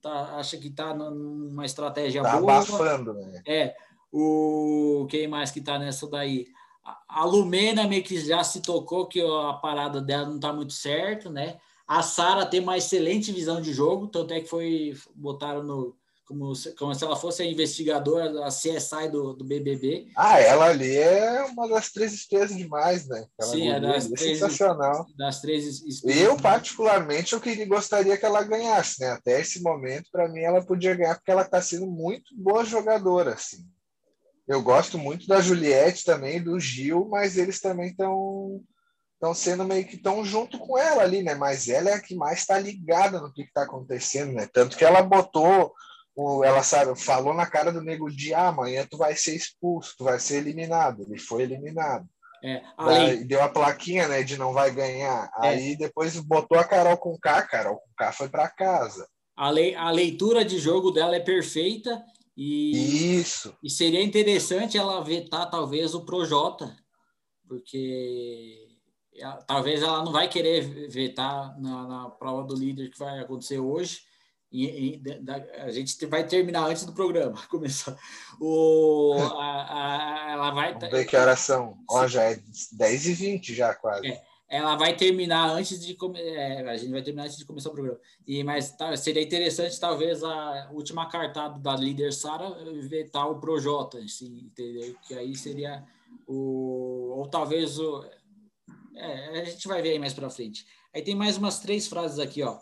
tá, 0.00 0.36
acha 0.36 0.56
que 0.56 0.70
tá 0.70 0.94
numa 0.94 1.64
estratégia 1.64 2.22
tá 2.22 2.40
boa. 2.40 2.56
abafando, 2.56 3.12
né? 3.14 3.42
É. 3.46 3.74
O, 4.10 5.06
quem 5.10 5.28
mais 5.28 5.50
que 5.50 5.60
tá 5.60 5.78
nessa 5.78 6.08
daí? 6.08 6.46
A, 6.82 7.20
a 7.20 7.24
Lumena 7.24 7.86
meio 7.86 8.02
que 8.02 8.18
já 8.18 8.42
se 8.42 8.62
tocou 8.62 9.06
que 9.06 9.20
a 9.20 9.52
parada 9.54 10.00
dela 10.00 10.28
não 10.28 10.40
tá 10.40 10.52
muito 10.52 10.72
certo, 10.72 11.28
né? 11.28 11.58
A 11.86 12.02
Sara 12.02 12.46
tem 12.46 12.60
uma 12.60 12.78
excelente 12.78 13.30
visão 13.30 13.60
de 13.60 13.72
jogo, 13.72 14.08
tanto 14.08 14.32
é 14.32 14.40
que 14.40 14.48
foi 14.48 14.96
botaram 15.14 15.62
no, 15.62 15.94
como 16.26 16.54
se, 16.54 16.72
como 16.74 16.92
se 16.94 17.04
ela 17.04 17.16
fosse 17.16 17.42
a 17.42 17.46
investigadora, 17.46 18.44
a 18.44 18.48
CSI 18.48 19.08
do, 19.10 19.32
do 19.32 19.44
BBB. 19.44 20.08
Ah, 20.16 20.40
ela 20.40 20.66
ali 20.66 20.96
é 20.96 21.44
uma 21.44 21.68
das 21.68 21.92
três 21.92 22.12
estrelas 22.12 22.54
demais, 22.54 23.06
né? 23.06 23.26
Ela 23.40 23.50
Sim, 23.50 23.68
é 23.70 23.80
das 23.80 24.06
é 24.06 24.14
três, 24.14 24.38
sensacional. 24.38 25.06
Das 25.16 25.40
três 25.40 25.82
Eu, 26.04 26.36
particularmente, 26.36 27.32
eu 27.32 27.40
queria, 27.40 27.66
gostaria 27.66 28.16
que 28.16 28.26
ela 28.26 28.42
ganhasse, 28.42 29.00
né? 29.00 29.10
Até 29.12 29.40
esse 29.40 29.62
momento, 29.62 30.08
para 30.10 30.28
mim, 30.28 30.40
ela 30.40 30.64
podia 30.64 30.94
ganhar, 30.94 31.14
porque 31.14 31.30
ela 31.30 31.42
está 31.42 31.62
sendo 31.62 31.86
muito 31.86 32.34
boa 32.36 32.64
jogadora, 32.64 33.34
assim. 33.34 33.64
Eu 34.48 34.60
gosto 34.62 34.98
muito 34.98 35.26
da 35.26 35.40
Juliette 35.40 36.04
também, 36.04 36.42
do 36.42 36.58
Gil, 36.58 37.08
mas 37.08 37.36
eles 37.36 37.60
também 37.60 37.90
estão 37.90 38.60
estão 39.16 39.32
sendo 39.32 39.64
meio 39.64 39.86
que 39.86 39.96
tão 39.96 40.24
junto 40.24 40.58
com 40.58 40.76
ela 40.76 41.02
ali, 41.02 41.22
né? 41.22 41.34
Mas 41.34 41.68
ela 41.68 41.88
é 41.88 41.94
a 41.94 42.00
que 42.00 42.14
mais 42.14 42.40
está 42.40 42.58
ligada 42.58 43.18
no 43.18 43.32
que 43.32 43.42
está 43.42 43.62
acontecendo, 43.62 44.32
né? 44.32 44.46
Tanto 44.52 44.76
que 44.76 44.84
ela 44.84 45.02
botou, 45.02 45.72
o, 46.16 46.42
ela 46.42 46.62
sabe, 46.62 46.98
falou 46.98 47.34
na 47.34 47.44
cara 47.44 47.70
do 47.70 47.82
nego 47.82 48.10
de 48.10 48.32
ah, 48.32 48.48
amanhã 48.48 48.86
tu 48.90 48.96
vai 48.96 49.14
ser 49.14 49.36
expulso, 49.36 49.94
tu 49.98 50.04
vai 50.04 50.18
ser 50.18 50.38
eliminado. 50.38 51.02
Ele 51.02 51.18
foi 51.18 51.42
eliminado. 51.42 52.08
É, 52.42 52.62
Daí, 52.78 53.24
deu 53.24 53.42
a 53.42 53.48
plaquinha, 53.48 54.08
né, 54.08 54.22
de 54.22 54.38
não 54.38 54.52
vai 54.52 54.70
ganhar. 54.70 55.30
É. 55.42 55.48
Aí 55.48 55.76
depois 55.76 56.18
botou 56.20 56.58
a 56.58 56.64
Carol 56.64 56.96
com 56.96 57.18
K, 57.18 57.42
Carol 57.42 57.76
com 57.76 57.90
K 57.96 58.12
foi 58.12 58.28
para 58.28 58.48
casa. 58.48 59.06
A, 59.36 59.50
lei, 59.50 59.74
a 59.74 59.90
leitura 59.90 60.44
de 60.44 60.58
jogo 60.58 60.90
dela 60.90 61.16
é 61.16 61.20
perfeita 61.20 62.02
e, 62.34 63.18
Isso. 63.20 63.54
e 63.62 63.68
seria 63.68 64.02
interessante 64.02 64.78
ela 64.78 65.04
vetar 65.04 65.50
talvez 65.50 65.94
o 65.94 66.04
Projota, 66.04 66.74
porque 67.46 68.68
talvez 69.46 69.82
ela 69.82 70.02
não 70.02 70.12
vai 70.12 70.28
querer 70.28 70.88
vetar 70.88 71.58
na, 71.60 71.86
na 71.86 72.10
prova 72.10 72.44
do 72.44 72.54
líder 72.54 72.90
que 72.90 72.98
vai 72.98 73.18
acontecer 73.18 73.58
hoje. 73.58 74.00
E, 74.50 74.94
e 74.94 74.96
da, 75.20 75.36
a 75.64 75.70
gente 75.70 76.06
vai 76.06 76.26
terminar 76.26 76.66
antes 76.66 76.84
do 76.84 76.92
programa 76.92 77.36
começar. 77.50 77.96
O, 78.40 79.14
a, 79.18 80.28
a, 80.28 80.32
ela 80.32 80.50
vai. 80.50 80.78
São. 81.36 81.76
Ó, 81.88 82.06
já 82.06 82.22
é 82.22 82.40
10 82.72 83.06
e 83.06 83.12
20 83.12 83.54
já 83.54 83.74
quase. 83.74 84.06
É, 84.06 84.22
ela 84.48 84.76
vai 84.76 84.96
terminar 84.96 85.50
antes 85.50 85.84
de 85.84 85.96
é, 86.16 86.62
a 86.68 86.76
gente 86.76 86.92
vai 86.92 87.02
terminar 87.02 87.24
antes 87.24 87.36
de 87.36 87.44
começar 87.44 87.70
o 87.70 87.72
programa. 87.72 87.98
E 88.26 88.44
mas 88.44 88.70
tá, 88.70 88.96
seria 88.96 89.22
interessante 89.22 89.78
talvez 89.80 90.22
a 90.22 90.68
última 90.72 91.08
cartada 91.08 91.58
da 91.58 91.74
líder 91.74 92.12
Sara 92.12 92.50
vetar 92.82 93.28
o 93.28 93.40
Projota, 93.40 93.98
assim, 93.98 94.44
entendeu? 94.44 94.94
Que 95.06 95.14
aí 95.14 95.34
seria 95.34 95.84
o 96.26 97.14
ou 97.16 97.26
talvez 97.26 97.78
o 97.78 98.04
é, 98.94 99.40
a 99.40 99.44
gente 99.44 99.68
vai 99.68 99.82
ver 99.82 99.90
aí 99.90 99.98
mais 99.98 100.14
para 100.14 100.30
frente. 100.30 100.64
Aí 100.94 101.02
tem 101.02 101.14
mais 101.14 101.36
umas 101.36 101.58
três 101.58 101.86
frases 101.86 102.18
aqui, 102.18 102.42
ó. 102.42 102.58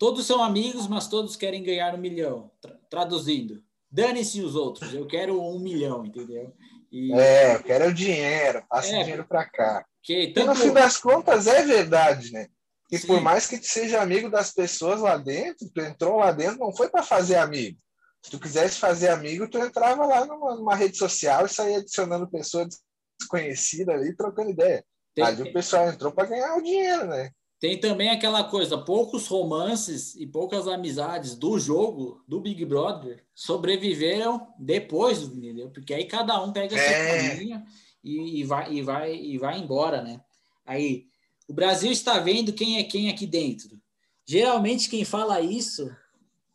Todos 0.00 0.26
são 0.26 0.42
amigos, 0.42 0.88
mas 0.88 1.08
todos 1.08 1.36
querem 1.36 1.62
ganhar 1.62 1.94
um 1.94 1.98
milhão. 1.98 2.50
Tra 2.58 2.74
traduzindo, 2.88 3.62
dane-se 3.90 4.40
os 4.40 4.54
outros, 4.54 4.94
eu 4.94 5.06
quero 5.06 5.38
um 5.38 5.60
milhão, 5.60 6.06
entendeu? 6.06 6.56
E... 6.90 7.12
É, 7.12 7.56
eu 7.56 7.62
quero 7.62 7.88
o 7.90 7.92
dinheiro, 7.92 8.64
passa 8.66 8.88
é, 8.88 8.98
o 8.98 9.02
dinheiro 9.02 9.26
para 9.28 9.44
cá. 9.44 9.84
Que, 10.02 10.28
tanto... 10.28 10.46
E 10.46 10.48
no 10.48 10.54
fim 10.54 10.72
das 10.72 10.96
contas 10.96 11.46
é 11.46 11.62
verdade, 11.66 12.32
né? 12.32 12.48
E 12.90 12.98
por 13.00 13.20
mais 13.20 13.46
que 13.46 13.58
tu 13.58 13.66
seja 13.66 14.00
amigo 14.00 14.30
das 14.30 14.54
pessoas 14.54 15.02
lá 15.02 15.18
dentro, 15.18 15.68
tu 15.68 15.80
entrou 15.82 16.16
lá 16.16 16.32
dentro, 16.32 16.58
não 16.58 16.74
foi 16.74 16.88
para 16.88 17.02
fazer 17.02 17.36
amigo. 17.36 17.78
Se 18.24 18.30
tu 18.30 18.40
quisesse 18.40 18.78
fazer 18.78 19.08
amigo, 19.08 19.50
tu 19.50 19.58
entrava 19.58 20.06
lá 20.06 20.24
numa, 20.24 20.56
numa 20.56 20.74
rede 20.74 20.96
social 20.96 21.44
e 21.44 21.50
saía 21.50 21.76
adicionando 21.76 22.26
pessoas 22.30 22.68
desconhecidas 23.20 23.94
ali, 23.94 24.16
trocando 24.16 24.50
ideia. 24.50 24.82
Tem, 25.14 25.24
Ali 25.24 25.42
o 25.42 25.52
pessoal 25.52 25.90
entrou 25.90 26.10
para 26.10 26.28
ganhar 26.28 26.56
o 26.56 26.62
dinheiro, 26.62 27.06
né? 27.06 27.30
Tem 27.60 27.78
também 27.78 28.08
aquela 28.08 28.42
coisa, 28.42 28.78
poucos 28.78 29.26
romances 29.26 30.14
e 30.16 30.26
poucas 30.26 30.66
amizades 30.66 31.34
do 31.34 31.58
jogo 31.58 32.24
do 32.26 32.40
Big 32.40 32.64
Brother 32.64 33.22
sobreviveram 33.34 34.48
depois, 34.58 35.20
entendeu? 35.20 35.68
Porque 35.68 35.92
aí 35.92 36.06
cada 36.06 36.42
um 36.42 36.52
pega 36.54 36.74
é. 36.74 36.78
sua 36.78 37.28
caminha 37.28 37.62
e, 38.02 38.40
e, 38.40 38.44
vai, 38.44 38.72
e, 38.72 38.82
vai, 38.82 39.14
e 39.14 39.36
vai 39.36 39.58
embora, 39.58 40.00
né? 40.00 40.22
Aí, 40.64 41.04
o 41.46 41.52
Brasil 41.52 41.92
está 41.92 42.18
vendo 42.18 42.54
quem 42.54 42.78
é 42.78 42.84
quem 42.84 43.10
aqui 43.10 43.26
dentro. 43.26 43.78
Geralmente 44.26 44.88
quem 44.88 45.04
fala 45.04 45.42
isso 45.42 45.94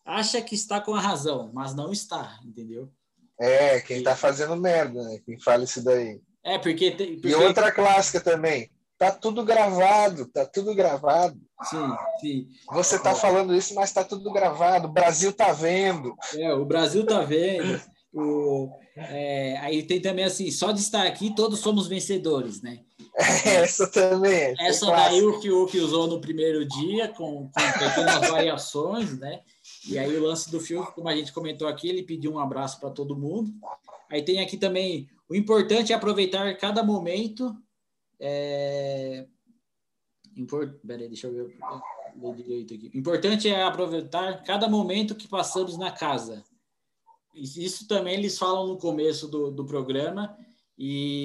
acha 0.04 0.42
que 0.42 0.56
está 0.56 0.82
com 0.82 0.96
a 0.96 1.02
razão, 1.02 1.52
mas 1.54 1.76
não 1.76 1.92
está, 1.92 2.40
entendeu? 2.44 2.92
É, 3.40 3.80
quem 3.80 3.98
está 3.98 4.16
fazendo 4.16 4.56
merda, 4.56 5.04
né? 5.04 5.20
Quem 5.24 5.40
fala 5.40 5.66
isso 5.66 5.84
daí. 5.84 6.20
É, 6.44 6.58
porque, 6.58 6.92
tem, 6.92 7.14
porque... 7.14 7.28
E 7.28 7.36
outra 7.36 7.72
clássica 7.72 8.20
também. 8.20 8.72
Tá 8.98 9.12
tudo 9.12 9.44
gravado, 9.44 10.26
tá 10.28 10.46
tudo 10.46 10.74
gravado. 10.74 11.38
Sim, 11.64 11.96
sim. 12.22 12.48
Você 12.72 12.98
tá 12.98 13.14
falando 13.14 13.54
isso, 13.54 13.76
mas 13.76 13.92
tá 13.92 14.04
tudo 14.04 14.32
gravado. 14.32 14.88
O 14.88 14.92
Brasil 14.92 15.34
tá 15.34 15.52
vendo. 15.52 16.16
É, 16.36 16.54
o 16.54 16.66
Brasil 16.66 17.06
tá 17.06 17.22
vendo. 17.22 17.82
O, 18.14 18.70
é, 18.96 19.58
aí 19.58 19.84
tem 19.84 20.00
também 20.00 20.24
assim, 20.24 20.50
só 20.50 20.72
de 20.72 20.80
estar 20.80 21.06
aqui, 21.06 21.36
todos 21.36 21.60
somos 21.60 21.88
vencedores, 21.88 22.62
né? 22.62 22.80
Essa 23.46 23.88
também. 23.88 24.54
Essa, 24.54 24.64
essa 24.64 24.92
daí 24.92 25.22
o 25.22 25.42
Fiuk 25.42 25.78
usou 25.80 26.08
no 26.08 26.22
primeiro 26.22 26.66
dia, 26.66 27.10
com, 27.10 27.50
com 27.50 27.80
pequenas 27.80 28.28
variações, 28.32 29.20
né? 29.20 29.42
E 29.90 30.00
aí 30.00 30.16
o 30.16 30.24
lance 30.24 30.50
do 30.50 30.62
Fiuk, 30.62 30.94
como 30.94 31.10
a 31.10 31.16
gente 31.16 31.34
comentou 31.34 31.68
aqui, 31.68 31.90
ele 31.90 32.04
pediu 32.04 32.32
um 32.32 32.40
abraço 32.40 32.80
para 32.80 32.90
todo 32.90 33.18
mundo. 33.18 33.52
Aí 34.10 34.22
tem 34.22 34.40
aqui 34.40 34.56
também 34.56 35.10
o 35.30 35.36
importante 35.36 35.92
é 35.92 35.96
aproveitar 35.96 36.56
cada 36.58 36.84
momento. 36.84 37.56
É... 38.28 39.28
Import... 40.36 40.80
Peraí, 40.86 41.08
deixa 41.08 41.28
eu 41.28 41.34
ver, 41.34 41.56
direito 42.36 42.74
aqui. 42.74 42.90
Importante 42.96 43.48
é 43.48 43.62
aproveitar 43.62 44.44
cada 44.44 44.68
momento 44.68 45.14
que 45.14 45.28
passamos 45.28 45.78
na 45.78 45.92
casa. 45.92 46.44
Isso 47.36 47.88
também 47.88 48.16
eles 48.16 48.38
falam 48.38 48.66
no 48.66 48.78
começo 48.80 49.28
do, 49.28 49.52
do 49.52 49.64
programa. 49.66 50.36
E... 50.78 51.20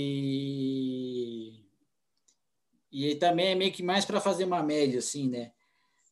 e 2.92 3.14
também 3.14 3.46
é 3.46 3.54
meio 3.54 3.72
que 3.72 3.82
mais 3.82 4.04
para 4.04 4.20
fazer 4.20 4.44
uma 4.44 4.62
média, 4.62 4.98
assim, 4.98 5.26
né? 5.28 5.52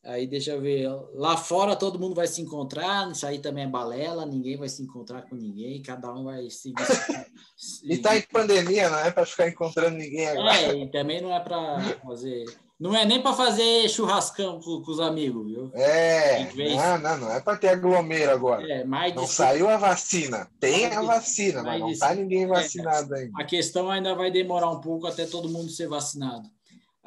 Aí 0.09 0.25
deixa 0.25 0.51
eu 0.51 0.61
ver. 0.61 0.89
Lá 1.13 1.37
fora 1.37 1.75
todo 1.75 1.99
mundo 1.99 2.15
vai 2.15 2.25
se 2.25 2.41
encontrar, 2.41 3.11
isso 3.11 3.27
aí 3.27 3.37
também 3.37 3.65
é 3.65 3.67
balela, 3.67 4.25
ninguém 4.25 4.57
vai 4.57 4.67
se 4.67 4.81
encontrar 4.81 5.21
com 5.23 5.35
ninguém, 5.35 5.83
cada 5.83 6.11
um 6.11 6.23
vai 6.23 6.49
seguir. 6.49 6.75
e 7.83 7.97
tá 7.99 8.17
em 8.17 8.23
pandemia, 8.23 8.89
não 8.89 8.97
é 8.97 9.11
para 9.11 9.25
ficar 9.25 9.47
encontrando 9.47 9.97
ninguém 9.97 10.27
agora. 10.27 10.55
É, 10.55 10.75
e 10.75 10.87
também 10.89 11.21
não 11.21 11.31
é 11.31 11.39
para 11.39 11.79
fazer. 12.03 12.45
Não 12.79 12.95
é 12.95 13.05
nem 13.05 13.21
para 13.21 13.33
fazer 13.33 13.87
churrascão 13.89 14.59
com, 14.59 14.81
com, 14.81 14.91
os 14.91 14.99
amigos, 14.99 15.45
viu? 15.45 15.69
É, 15.75 16.49
não, 16.55 16.97
não, 16.97 17.17
não 17.17 17.31
é 17.31 17.39
para 17.41 17.57
ter 17.57 17.67
aglomero 17.67 18.31
agora. 18.31 18.65
É, 18.67 18.83
mais 18.85 19.13
não 19.13 19.27
saiu 19.27 19.69
a 19.69 19.77
vacina. 19.77 20.49
Tem 20.59 20.87
a 20.87 21.01
vacina, 21.01 21.61
mas 21.61 21.79
não 21.79 21.91
está 21.91 22.15
ninguém 22.15 22.45
é, 22.45 22.47
vacinado 22.47 23.13
ainda. 23.13 23.33
A 23.37 23.43
questão 23.43 23.91
ainda 23.91 24.15
vai 24.15 24.31
demorar 24.31 24.71
um 24.71 24.79
pouco 24.79 25.05
até 25.05 25.25
todo 25.27 25.49
mundo 25.49 25.69
ser 25.69 25.87
vacinado. 25.87 26.49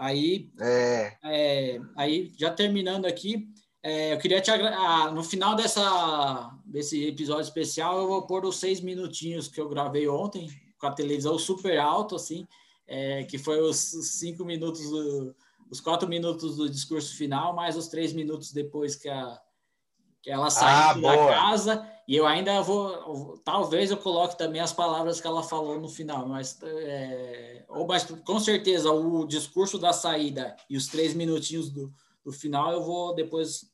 Aí, 0.02 0.50
é. 0.60 1.16
É, 1.22 1.80
aí 1.96 2.32
já 2.36 2.50
terminando 2.50 3.06
aqui, 3.06 3.46
é, 3.80 4.12
eu 4.12 4.18
queria 4.18 4.40
te 4.40 4.50
ah, 4.50 5.12
no 5.12 5.22
final 5.22 5.54
dessa 5.54 6.50
desse 6.66 7.06
episódio 7.06 7.42
especial 7.42 8.00
eu 8.00 8.08
vou 8.08 8.26
pôr 8.26 8.44
os 8.44 8.56
seis 8.56 8.80
minutinhos 8.80 9.46
que 9.46 9.60
eu 9.60 9.68
gravei 9.68 10.08
ontem 10.08 10.48
com 10.76 10.88
a 10.88 10.92
televisão 10.92 11.38
super 11.38 11.78
alto 11.78 12.16
assim, 12.16 12.48
é, 12.84 13.22
que 13.22 13.38
foi 13.38 13.60
os 13.60 13.76
cinco 13.76 14.44
minutos, 14.44 14.90
do, 14.90 15.36
os 15.70 15.80
quatro 15.80 16.08
minutos 16.08 16.56
do 16.56 16.68
discurso 16.68 17.16
final, 17.16 17.54
mais 17.54 17.76
os 17.76 17.86
três 17.86 18.12
minutos 18.12 18.50
depois 18.50 18.96
que 18.96 19.08
a 19.08 19.40
ela 20.30 20.50
saiu 20.50 21.08
ah, 21.08 21.16
da 21.16 21.26
casa 21.28 21.88
e 22.06 22.16
eu 22.16 22.26
ainda 22.26 22.60
vou 22.60 23.38
talvez 23.44 23.90
eu 23.90 23.96
coloque 23.96 24.36
também 24.36 24.60
as 24.60 24.72
palavras 24.72 25.20
que 25.20 25.26
ela 25.26 25.42
falou 25.42 25.80
no 25.80 25.88
final 25.88 26.26
mas 26.26 26.58
é, 26.62 27.64
ou 27.68 27.86
mas 27.86 28.04
com 28.04 28.38
certeza 28.38 28.90
o 28.90 29.26
discurso 29.26 29.78
da 29.78 29.92
saída 29.92 30.56
e 30.68 30.76
os 30.76 30.86
três 30.86 31.14
minutinhos 31.14 31.70
do, 31.70 31.92
do 32.24 32.32
final 32.32 32.72
eu 32.72 32.82
vou 32.82 33.14
depois 33.14 33.72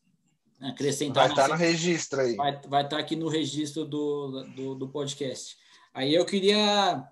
acrescentar 0.60 1.24
vai 1.24 1.30
estar 1.30 1.42
tá 1.42 1.48
no 1.48 1.54
registro 1.54 2.20
aí. 2.20 2.34
vai, 2.34 2.60
vai 2.66 2.84
estar 2.84 2.96
tá 2.96 3.02
aqui 3.02 3.16
no 3.16 3.28
registro 3.28 3.84
do, 3.84 4.44
do, 4.54 4.74
do 4.74 4.88
podcast. 4.88 5.56
Aí 5.94 6.14
eu 6.14 6.24
queria 6.24 7.04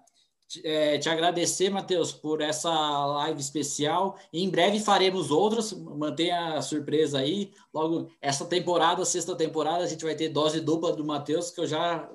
é, 0.63 0.99
te 0.99 1.09
agradecer, 1.09 1.71
Matheus, 1.71 2.13
por 2.13 2.41
essa 2.41 2.71
live 2.71 3.41
especial. 3.41 4.17
Em 4.33 4.49
breve 4.49 4.81
faremos 4.81 5.31
outras, 5.31 5.73
mantenha 5.73 6.55
a 6.55 6.63
surpresa 6.63 7.19
aí. 7.19 7.53
Logo, 7.75 8.09
essa 8.21 8.45
temporada, 8.45 9.05
sexta 9.05 9.35
temporada, 9.35 9.85
a 9.85 9.87
gente 9.87 10.05
vai 10.05 10.15
ter 10.15 10.29
dose 10.29 10.61
dupla 10.61 10.93
do 10.93 11.05
Matheus, 11.05 11.51
que 11.51 11.61
eu 11.61 11.67
já 11.67 12.09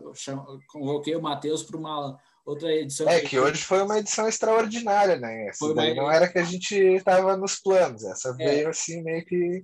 convoquei 0.68 1.16
o 1.16 1.22
Matheus 1.22 1.64
para 1.64 1.78
uma 1.78 2.18
outra 2.46 2.74
edição. 2.74 3.08
É 3.08 3.20
que 3.22 3.38
hoje 3.38 3.62
foi 3.64 3.82
uma 3.82 4.00
edição 4.00 4.28
extraordinária, 4.28 5.18
né? 5.18 5.48
Essa 5.48 5.60
foi 5.60 5.76
daí 5.76 5.94
uma... 5.94 6.04
não 6.04 6.12
era 6.12 6.28
que 6.28 6.40
a 6.40 6.44
gente 6.44 6.76
estava 6.76 7.36
nos 7.36 7.56
planos. 7.56 8.04
Essa 8.04 8.36
é. 8.40 8.46
veio 8.46 8.70
assim 8.70 9.04
meio 9.04 9.26
que 9.26 9.64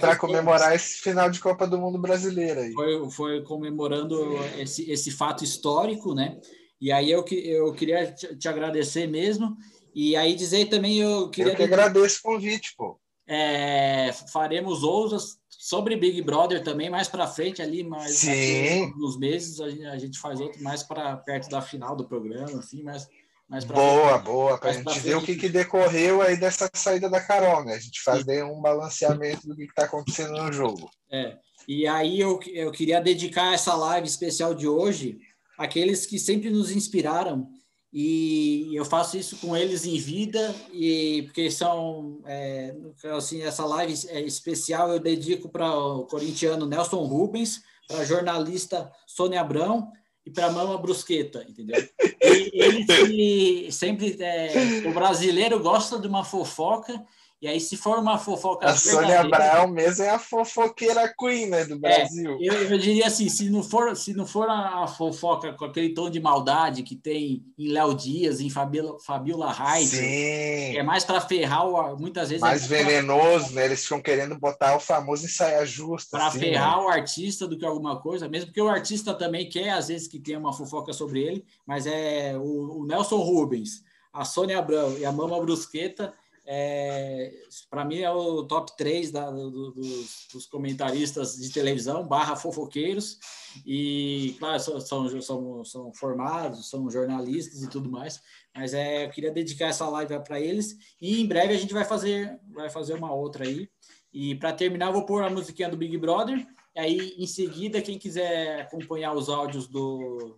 para 0.00 0.16
comemorar 0.16 0.74
esse 0.74 1.00
final 1.00 1.30
de 1.30 1.40
Copa 1.40 1.66
do 1.66 1.78
Mundo 1.78 1.98
brasileira. 1.98 2.62
Aí. 2.62 2.72
Foi, 2.72 3.10
foi 3.10 3.42
comemorando 3.42 4.38
esse, 4.58 4.90
esse 4.90 5.10
fato 5.10 5.44
histórico, 5.44 6.14
né? 6.14 6.40
E 6.80 6.90
aí 6.90 7.10
eu, 7.10 7.24
eu 7.30 7.72
queria 7.74 8.10
te, 8.12 8.34
te 8.36 8.48
agradecer 8.48 9.06
mesmo. 9.06 9.56
E 9.94 10.16
aí 10.16 10.34
dizer 10.34 10.66
também, 10.66 10.98
eu 10.98 11.28
queria. 11.30 11.52
Eu 11.52 11.56
que 11.56 11.62
agradeço 11.62 12.20
o 12.20 12.22
convite, 12.22 12.74
pô. 12.76 12.98
É, 13.26 14.12
faremos 14.32 14.82
outras 14.82 15.38
sobre 15.48 15.94
Big 15.94 16.20
Brother 16.22 16.64
também 16.64 16.90
mais 16.90 17.06
para 17.06 17.28
frente 17.28 17.62
ali, 17.62 17.84
mais 17.84 18.26
alguns 18.26 19.16
meses 19.18 19.60
a 19.60 19.68
gente, 19.68 19.84
a 19.84 19.98
gente 19.98 20.18
faz 20.18 20.40
outro 20.40 20.60
mais 20.62 20.82
para 20.82 21.16
perto 21.18 21.48
da 21.48 21.62
final 21.62 21.94
do 21.94 22.08
programa, 22.08 22.58
assim, 22.58 22.82
mas 22.82 23.06
mais 23.48 23.64
boa, 23.64 24.12
frente, 24.12 24.24
boa, 24.24 24.58
para 24.58 24.70
a 24.70 24.72
gente 24.72 25.00
ver 25.00 25.16
o 25.16 25.22
que, 25.22 25.36
que 25.36 25.48
decorreu 25.48 26.22
aí 26.22 26.36
dessa 26.36 26.70
saída 26.72 27.10
da 27.10 27.20
Carol, 27.20 27.64
né? 27.64 27.74
A 27.74 27.78
gente 27.78 28.00
fazer 28.00 28.44
um 28.44 28.60
balanceamento 28.60 29.46
do 29.46 29.56
que 29.56 29.64
está 29.64 29.84
acontecendo 29.84 30.32
no 30.32 30.52
jogo. 30.52 30.88
É. 31.10 31.36
E 31.68 31.86
aí 31.86 32.20
eu, 32.20 32.40
eu 32.52 32.70
queria 32.70 33.00
dedicar 33.00 33.52
essa 33.52 33.74
live 33.74 34.06
especial 34.06 34.54
de 34.54 34.66
hoje 34.66 35.18
àqueles 35.60 36.06
que 36.06 36.18
sempre 36.18 36.48
nos 36.48 36.70
inspiraram. 36.70 37.46
E 37.92 38.70
eu 38.72 38.84
faço 38.84 39.18
isso 39.18 39.36
com 39.38 39.54
eles 39.54 39.84
em 39.84 39.98
vida 39.98 40.54
e 40.72 41.22
porque 41.24 41.50
são 41.50 42.22
é, 42.24 42.72
assim 43.16 43.42
essa 43.42 43.66
live 43.66 43.94
é 44.08 44.20
especial 44.20 44.92
eu 44.92 45.00
dedico 45.00 45.48
para 45.48 45.76
o 45.76 46.06
corintiano 46.06 46.66
Nelson 46.66 47.02
Rubens 47.04 47.60
para 47.88 47.98
a 47.98 48.04
jornalista 48.04 48.88
Sônia 49.08 49.40
Abrão 49.40 49.90
e 50.24 50.30
para 50.30 50.46
a 50.46 50.52
Mama 50.52 50.78
Brusqueta 50.78 51.44
entendeu? 51.48 51.84
E 52.22 52.62
eles 52.62 53.74
sempre 53.74 54.16
é, 54.20 54.86
o 54.88 54.94
brasileiro 54.94 55.58
gosta 55.58 55.98
de 55.98 56.06
uma 56.06 56.24
fofoca 56.24 57.04
e 57.42 57.48
aí, 57.48 57.58
se 57.58 57.74
for 57.74 57.98
uma 57.98 58.18
fofoca. 58.18 58.68
A 58.68 58.76
Sônia 58.76 59.20
Abraão 59.20 59.66
mesmo 59.68 60.04
é 60.04 60.10
a 60.10 60.18
fofoqueira 60.18 61.10
queen 61.18 61.46
né, 61.46 61.64
do 61.64 61.74
é, 61.74 61.78
Brasil. 61.78 62.32
É, 62.32 62.46
eu, 62.46 62.52
eu, 62.70 62.78
diria 62.78 63.06
assim: 63.06 63.30
se 63.30 63.48
não, 63.48 63.62
for, 63.62 63.96
se 63.96 64.12
não 64.12 64.26
for 64.26 64.46
a 64.46 64.86
fofoca 64.86 65.54
com 65.54 65.64
aquele 65.64 65.94
tom 65.94 66.10
de 66.10 66.20
maldade 66.20 66.82
que 66.82 66.94
tem 66.94 67.42
em 67.58 67.68
Léo 67.68 67.94
Dias, 67.94 68.42
em 68.42 68.50
Fabiola, 68.50 68.98
Fabiola 69.00 69.54
Sim. 69.78 70.76
é 70.76 70.82
mais 70.82 71.02
para 71.02 71.18
ferrar, 71.18 71.66
o, 71.66 71.98
muitas 71.98 72.28
vezes. 72.28 72.42
Mais 72.42 72.70
é 72.70 72.84
venenoso, 72.84 73.46
pra... 73.46 73.54
né? 73.54 73.64
Eles 73.64 73.84
ficam 73.84 74.02
querendo 74.02 74.38
botar 74.38 74.76
o 74.76 74.80
famoso 74.80 75.26
saia 75.26 75.64
justa. 75.64 76.18
Para 76.18 76.26
assim, 76.26 76.40
ferrar 76.40 76.76
né? 76.76 76.84
o 76.84 76.88
artista 76.90 77.48
do 77.48 77.56
que 77.56 77.64
alguma 77.64 77.98
coisa, 78.02 78.28
mesmo 78.28 78.48
porque 78.48 78.60
o 78.60 78.68
artista 78.68 79.14
também 79.14 79.48
quer, 79.48 79.70
às 79.70 79.88
vezes, 79.88 80.06
que 80.06 80.18
tenha 80.18 80.38
uma 80.38 80.52
fofoca 80.52 80.92
sobre 80.92 81.22
ele, 81.22 81.44
mas 81.66 81.86
é 81.86 82.36
o, 82.36 82.80
o 82.80 82.86
Nelson 82.86 83.16
Rubens, 83.16 83.82
a 84.12 84.26
Sônia 84.26 84.58
Abrão 84.58 84.98
e 84.98 85.06
a 85.06 85.12
Mama 85.12 85.40
Brusqueta 85.40 86.12
é, 86.52 87.32
para 87.70 87.84
mim 87.84 88.00
é 88.00 88.10
o 88.10 88.42
top 88.42 88.76
3 88.76 89.12
da, 89.12 89.30
do, 89.30 89.70
dos, 89.70 90.26
dos, 90.32 90.46
comentaristas 90.46 91.36
de 91.36 91.48
televisão, 91.52 92.04
barra 92.04 92.34
fofoqueiros, 92.34 93.20
e 93.64 94.34
claro, 94.36 94.58
são, 94.58 94.80
são, 94.80 95.64
são, 95.64 95.94
formados, 95.94 96.68
são 96.68 96.90
jornalistas 96.90 97.62
e 97.62 97.70
tudo 97.70 97.88
mais, 97.88 98.20
mas 98.52 98.74
é, 98.74 99.04
eu 99.04 99.10
queria 99.10 99.30
dedicar 99.30 99.66
essa 99.66 99.88
live 99.88 100.18
para 100.24 100.40
eles, 100.40 100.76
e 101.00 101.20
em 101.20 101.26
breve 101.28 101.54
a 101.54 101.56
gente 101.56 101.72
vai 101.72 101.84
fazer, 101.84 102.36
vai 102.52 102.68
fazer 102.68 102.94
uma 102.94 103.14
outra 103.14 103.44
aí, 103.46 103.70
e 104.12 104.34
para 104.34 104.52
terminar 104.52 104.86
eu 104.86 104.94
vou 104.94 105.06
pôr 105.06 105.22
a 105.22 105.30
musiquinha 105.30 105.68
do 105.68 105.76
Big 105.76 105.96
Brother, 105.98 106.44
aí 106.76 107.14
em 107.16 107.28
seguida 107.28 107.80
quem 107.80 107.96
quiser 107.96 108.62
acompanhar 108.62 109.14
os 109.14 109.28
áudios 109.28 109.68
do, 109.68 110.36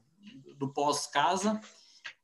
do 0.58 0.70
pós-casa, 0.74 1.58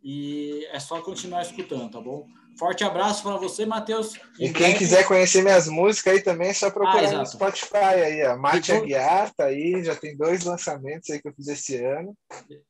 e 0.02 0.66
é 0.70 0.78
só 0.78 1.00
continuar 1.00 1.42
escutando, 1.42 1.90
tá 1.90 2.00
bom? 2.00 2.26
Forte 2.58 2.82
abraço 2.82 3.22
para 3.22 3.36
você, 3.36 3.64
Matheus. 3.64 4.14
E 4.38 4.52
quem 4.52 4.76
quiser 4.76 5.06
conhecer 5.06 5.42
minhas 5.42 5.68
músicas 5.68 6.14
aí 6.14 6.22
também 6.22 6.48
é 6.48 6.52
só 6.52 6.70
procurar 6.70 7.14
ah, 7.14 7.18
no 7.18 7.26
Spotify 7.26 7.76
aí, 7.76 8.22
a 8.22 8.36
Mate 8.36 8.72
Aguiar 8.72 9.32
tá 9.32 9.44
aí, 9.44 9.84
já 9.84 9.94
tem 9.94 10.16
dois 10.16 10.44
lançamentos 10.44 11.08
aí 11.08 11.22
que 11.22 11.28
eu 11.28 11.32
fiz 11.32 11.46
esse 11.46 11.76
ano. 11.76 12.16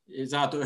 Exato, 0.07 0.59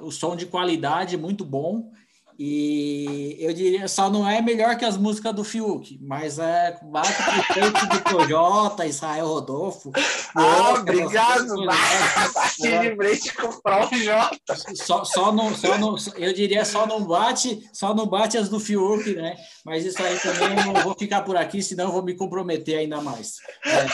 o 0.00 0.10
som 0.10 0.34
de 0.34 0.46
qualidade 0.46 1.18
muito 1.18 1.44
bom. 1.44 1.90
E 2.38 3.36
eu 3.38 3.52
diria, 3.52 3.86
só 3.86 4.08
não 4.10 4.28
é 4.28 4.40
melhor 4.40 4.76
que 4.76 4.84
as 4.84 4.96
músicas 4.96 5.34
do 5.34 5.44
Fiuk, 5.44 5.98
mas 6.02 6.38
é 6.38 6.78
bate 6.82 7.10
o 7.10 7.54
peito 7.54 7.88
de 7.88 8.00
Projota, 8.00 8.86
Israel 8.86 9.26
Rodolfo. 9.26 9.92
Ah, 10.34 10.78
obrigado, 10.78 11.66
bate 11.66 12.62
lembrei 12.62 13.18
de 13.18 13.34
comprar 13.34 13.86
o 13.86 13.94
Jota. 13.94 14.56
Só, 14.74 15.04
só, 15.04 15.30
não, 15.30 15.54
só 15.54 15.76
não, 15.76 15.94
eu 16.16 16.32
diria 16.32 16.64
só 16.64 16.86
não 16.86 17.04
bate, 17.04 17.68
só 17.70 17.94
não 17.94 18.06
bate 18.06 18.38
as 18.38 18.48
do 18.48 18.58
Fiuk, 18.58 19.14
né? 19.14 19.36
Mas 19.62 19.84
isso 19.84 20.02
aí 20.02 20.18
também 20.18 20.58
eu 20.58 20.72
não 20.72 20.82
vou 20.82 20.94
ficar 20.98 21.20
por 21.20 21.36
aqui, 21.36 21.62
senão 21.62 21.84
eu 21.86 21.92
vou 21.92 22.02
me 22.02 22.14
comprometer 22.14 22.78
ainda 22.78 23.02
mais. 23.02 23.36
É. 23.64 23.88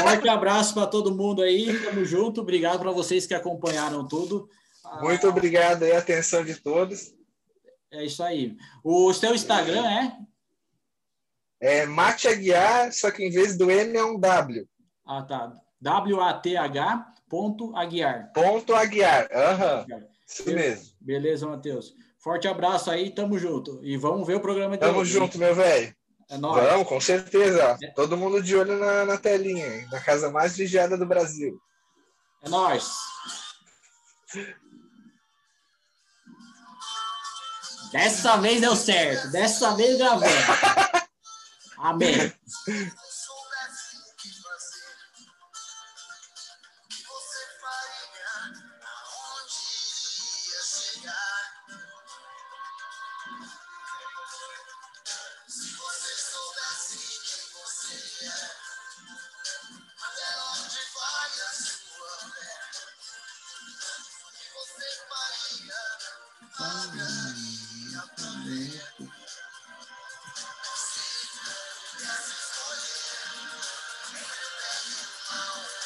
Forte 0.00 0.26
abraço 0.26 0.72
para 0.72 0.86
todo 0.86 1.14
mundo 1.14 1.42
aí, 1.42 1.78
tamo 1.80 2.04
junto, 2.04 2.40
obrigado 2.40 2.78
para 2.78 2.90
vocês 2.90 3.26
que 3.26 3.34
acompanharam 3.34 4.08
tudo. 4.08 4.48
Muito 5.00 5.28
obrigado 5.28 5.82
aí, 5.82 5.92
a 5.92 5.98
atenção 5.98 6.44
de 6.44 6.54
todos. 6.56 7.12
É 7.94 8.04
isso 8.04 8.22
aí. 8.22 8.56
O 8.82 9.12
seu 9.12 9.34
Instagram 9.34 9.86
é? 9.86 10.16
É 11.60 11.86
Mate 11.86 12.28
Aguiar, 12.28 12.92
só 12.92 13.10
que 13.10 13.24
em 13.24 13.30
vez 13.30 13.56
do 13.56 13.70
M 13.70 13.96
é 13.96 14.04
um 14.04 14.18
W. 14.18 14.68
Ah, 15.06 15.22
tá. 15.22 15.52
W-A-T-H 15.80 17.14
ponto 17.28 17.76
Aguiar. 17.76 18.32
Ponto 18.32 18.74
Aguiar, 18.74 19.28
aham. 19.32 19.86
Uhum. 19.88 20.08
Isso 20.26 20.50
mesmo. 20.50 20.94
Beleza, 21.00 21.46
Matheus. 21.46 21.94
Forte 22.18 22.48
abraço 22.48 22.90
aí, 22.90 23.10
tamo 23.10 23.38
junto. 23.38 23.80
E 23.82 23.96
vamos 23.96 24.26
ver 24.26 24.36
o 24.36 24.40
programa 24.40 24.76
de 24.76 24.80
Tamo 24.80 25.00
hoje. 25.00 25.12
junto, 25.12 25.36
meu 25.36 25.54
velho. 25.54 25.94
É 26.30 26.38
nóis. 26.38 26.64
Vamos, 26.64 26.88
com 26.88 27.00
certeza. 27.00 27.76
É. 27.82 27.88
Todo 27.88 28.16
mundo 28.16 28.42
de 28.42 28.56
olho 28.56 28.78
na, 28.78 29.04
na 29.04 29.18
telinha, 29.18 29.86
na 29.90 30.00
casa 30.00 30.30
mais 30.30 30.56
vigiada 30.56 30.96
do 30.96 31.04
Brasil. 31.04 31.60
É 32.42 32.48
nóis. 32.48 32.94
Dessa 37.94 38.36
vez 38.38 38.60
deu 38.60 38.74
certo. 38.74 39.30
Dessa 39.30 39.76
vez 39.76 39.96
gravou. 39.96 40.28
Amém. 41.78 42.32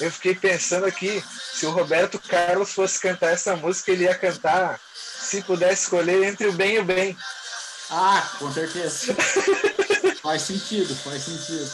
Eu 0.09 0.13
fiquei 0.13 0.35
pensando 0.35 0.87
aqui, 0.87 1.23
se 1.53 1.67
o 1.67 1.71
Roberto 1.71 2.19
Carlos 2.19 2.73
fosse 2.73 2.99
cantar 2.99 3.33
essa 3.33 3.55
música, 3.57 3.93
ele 3.93 4.05
ia 4.05 4.15
cantar 4.15 4.81
se 4.95 5.43
pudesse 5.43 5.85
escolher 5.85 6.25
entre 6.25 6.47
o 6.47 6.53
bem 6.53 6.77
e 6.77 6.79
o 6.79 6.85
bem. 6.85 7.17
Ah, 7.91 8.27
com 8.39 8.51
certeza. 8.51 9.15
faz 10.23 10.43
sentido, 10.43 10.95
faz 10.97 11.23
sentido. 11.23 11.71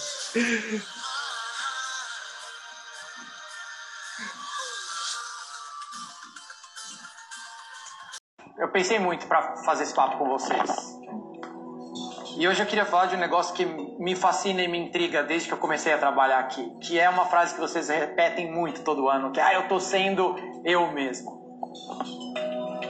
Eu 8.59 8.69
pensei 8.69 8.99
muito 8.99 9.27
para 9.27 9.57
fazer 9.65 9.85
esse 9.85 9.95
papo 9.95 10.19
com 10.19 10.29
vocês. 10.29 10.94
E 12.37 12.49
hoje 12.49 12.61
eu 12.61 12.67
queria 12.67 12.85
falar 12.85 13.07
de 13.07 13.15
um 13.15 13.19
negócio 13.19 13.55
que 13.55 13.65
me 13.65 14.17
fascina 14.17 14.61
e 14.61 14.67
me 14.67 14.77
intriga 14.77 15.23
desde 15.23 15.47
que 15.47 15.55
eu 15.55 15.59
comecei 15.59 15.93
a 15.93 15.99
trabalhar 15.99 16.41
aqui, 16.41 16.69
que 16.81 16.99
é 16.99 17.09
uma 17.09 17.27
frase 17.27 17.55
que 17.55 17.61
vocês 17.61 17.89
repetem 17.89 18.51
muito 18.51 18.83
todo 18.83 19.09
ano, 19.09 19.31
que 19.31 19.39
é 19.39 19.45
ah, 19.45 19.55
eu 19.55 19.69
tô 19.69 19.79
sendo 19.79 20.35
eu 20.65 20.91
mesmo. 20.91 21.31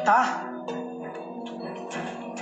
Tá? 0.03 0.45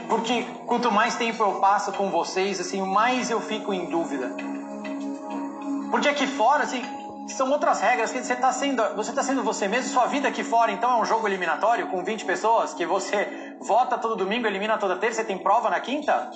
Porque 0.08 0.44
quanto 0.66 0.92
mais 0.92 1.16
tempo 1.16 1.42
eu 1.42 1.58
passo 1.58 1.90
com 1.92 2.08
vocês, 2.08 2.60
assim, 2.60 2.80
mais 2.80 3.30
eu 3.30 3.40
fico 3.40 3.74
em 3.74 3.90
dúvida. 3.90 4.30
Porque 5.90 6.08
aqui 6.08 6.26
fora, 6.26 6.62
assim, 6.62 6.84
são 7.28 7.50
outras 7.50 7.80
regras 7.80 8.12
que 8.12 8.22
você 8.22 8.32
está 8.32 8.52
sendo, 8.52 8.82
você 8.94 9.12
tá 9.12 9.24
sendo 9.24 9.42
você 9.42 9.66
mesmo, 9.66 9.90
sua 9.90 10.06
vida 10.06 10.28
aqui 10.28 10.44
fora, 10.44 10.70
então 10.70 10.98
é 10.98 11.02
um 11.02 11.04
jogo 11.04 11.26
eliminatório 11.26 11.88
com 11.88 12.04
20 12.04 12.24
pessoas 12.24 12.74
que 12.74 12.86
você 12.86 13.56
vota 13.60 13.98
todo 13.98 14.14
domingo, 14.14 14.46
elimina 14.46 14.78
toda 14.78 14.96
terça, 14.96 15.20
você 15.20 15.26
tem 15.26 15.38
prova 15.38 15.68
na 15.68 15.80
quinta? 15.80 16.30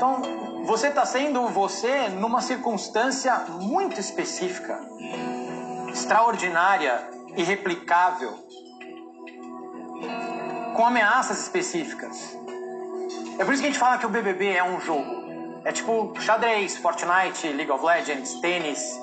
Então, 0.00 0.64
você 0.64 0.86
está 0.86 1.04
sendo 1.04 1.46
você 1.48 2.08
numa 2.08 2.40
circunstância 2.40 3.36
muito 3.60 4.00
específica, 4.00 4.80
extraordinária, 5.92 7.06
irreplicável, 7.36 8.32
com 10.74 10.86
ameaças 10.86 11.42
específicas. 11.42 12.34
É 13.38 13.44
por 13.44 13.52
isso 13.52 13.62
que 13.62 13.68
a 13.68 13.70
gente 13.70 13.78
fala 13.78 13.98
que 13.98 14.06
o 14.06 14.08
BBB 14.08 14.56
é 14.56 14.64
um 14.64 14.80
jogo. 14.80 15.60
É 15.66 15.70
tipo 15.70 16.18
xadrez, 16.18 16.78
Fortnite, 16.78 17.48
League 17.48 17.70
of 17.70 17.84
Legends, 17.84 18.40
tênis. 18.40 18.98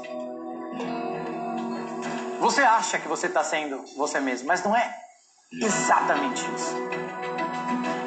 Você 2.40 2.62
acha 2.62 2.98
que 2.98 3.08
você 3.08 3.28
está 3.28 3.44
sendo 3.44 3.86
você 3.96 4.20
mesmo, 4.20 4.48
mas 4.48 4.64
não 4.64 4.76
é 4.76 4.96
exatamente 5.62 6.44
isso. 6.56 6.76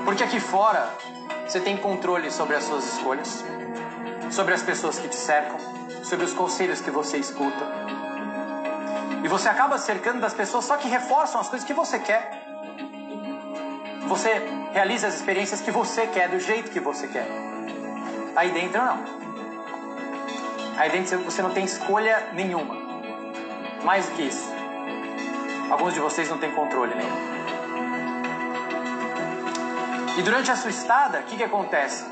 Porque 0.04 0.24
aqui 0.24 0.40
fora 0.40 0.92
você 1.50 1.58
tem 1.58 1.76
controle 1.76 2.30
sobre 2.30 2.54
as 2.54 2.62
suas 2.62 2.84
escolhas. 2.84 3.44
sobre 4.30 4.54
as 4.54 4.62
pessoas 4.62 4.96
que 4.96 5.08
te 5.08 5.16
cercam, 5.16 5.58
sobre 6.04 6.24
os 6.24 6.32
conselhos 6.32 6.80
que 6.80 6.88
você 6.88 7.16
escuta. 7.18 7.66
E 9.24 9.26
você 9.26 9.48
acaba 9.48 9.76
cercando 9.76 10.20
das 10.20 10.32
pessoas 10.32 10.64
só 10.64 10.76
que 10.76 10.86
reforçam 10.86 11.40
as 11.40 11.48
coisas 11.48 11.66
que 11.66 11.74
você 11.74 11.98
quer. 11.98 12.30
Você 14.06 14.30
realiza 14.72 15.08
as 15.08 15.16
experiências 15.16 15.60
que 15.60 15.72
você 15.72 16.06
quer, 16.06 16.28
do 16.28 16.38
jeito 16.38 16.70
que 16.70 16.78
você 16.78 17.08
quer. 17.08 17.26
Aí 18.36 18.52
dentro 18.52 18.80
não. 18.80 18.98
Aí 20.76 20.88
dentro 20.90 21.18
você 21.24 21.42
não 21.42 21.50
tem 21.50 21.64
escolha 21.64 22.28
nenhuma. 22.32 22.76
Mais 23.82 24.06
do 24.06 24.14
que 24.14 24.22
isso. 24.22 24.48
Alguns 25.68 25.94
de 25.94 25.98
vocês 25.98 26.30
não 26.30 26.38
têm 26.38 26.52
controle 26.52 26.94
nenhum. 26.94 27.59
E 30.18 30.22
durante 30.22 30.50
a 30.50 30.56
sua 30.56 30.70
estada, 30.70 31.20
o 31.20 31.22
que, 31.24 31.36
que 31.36 31.44
acontece? 31.44 32.04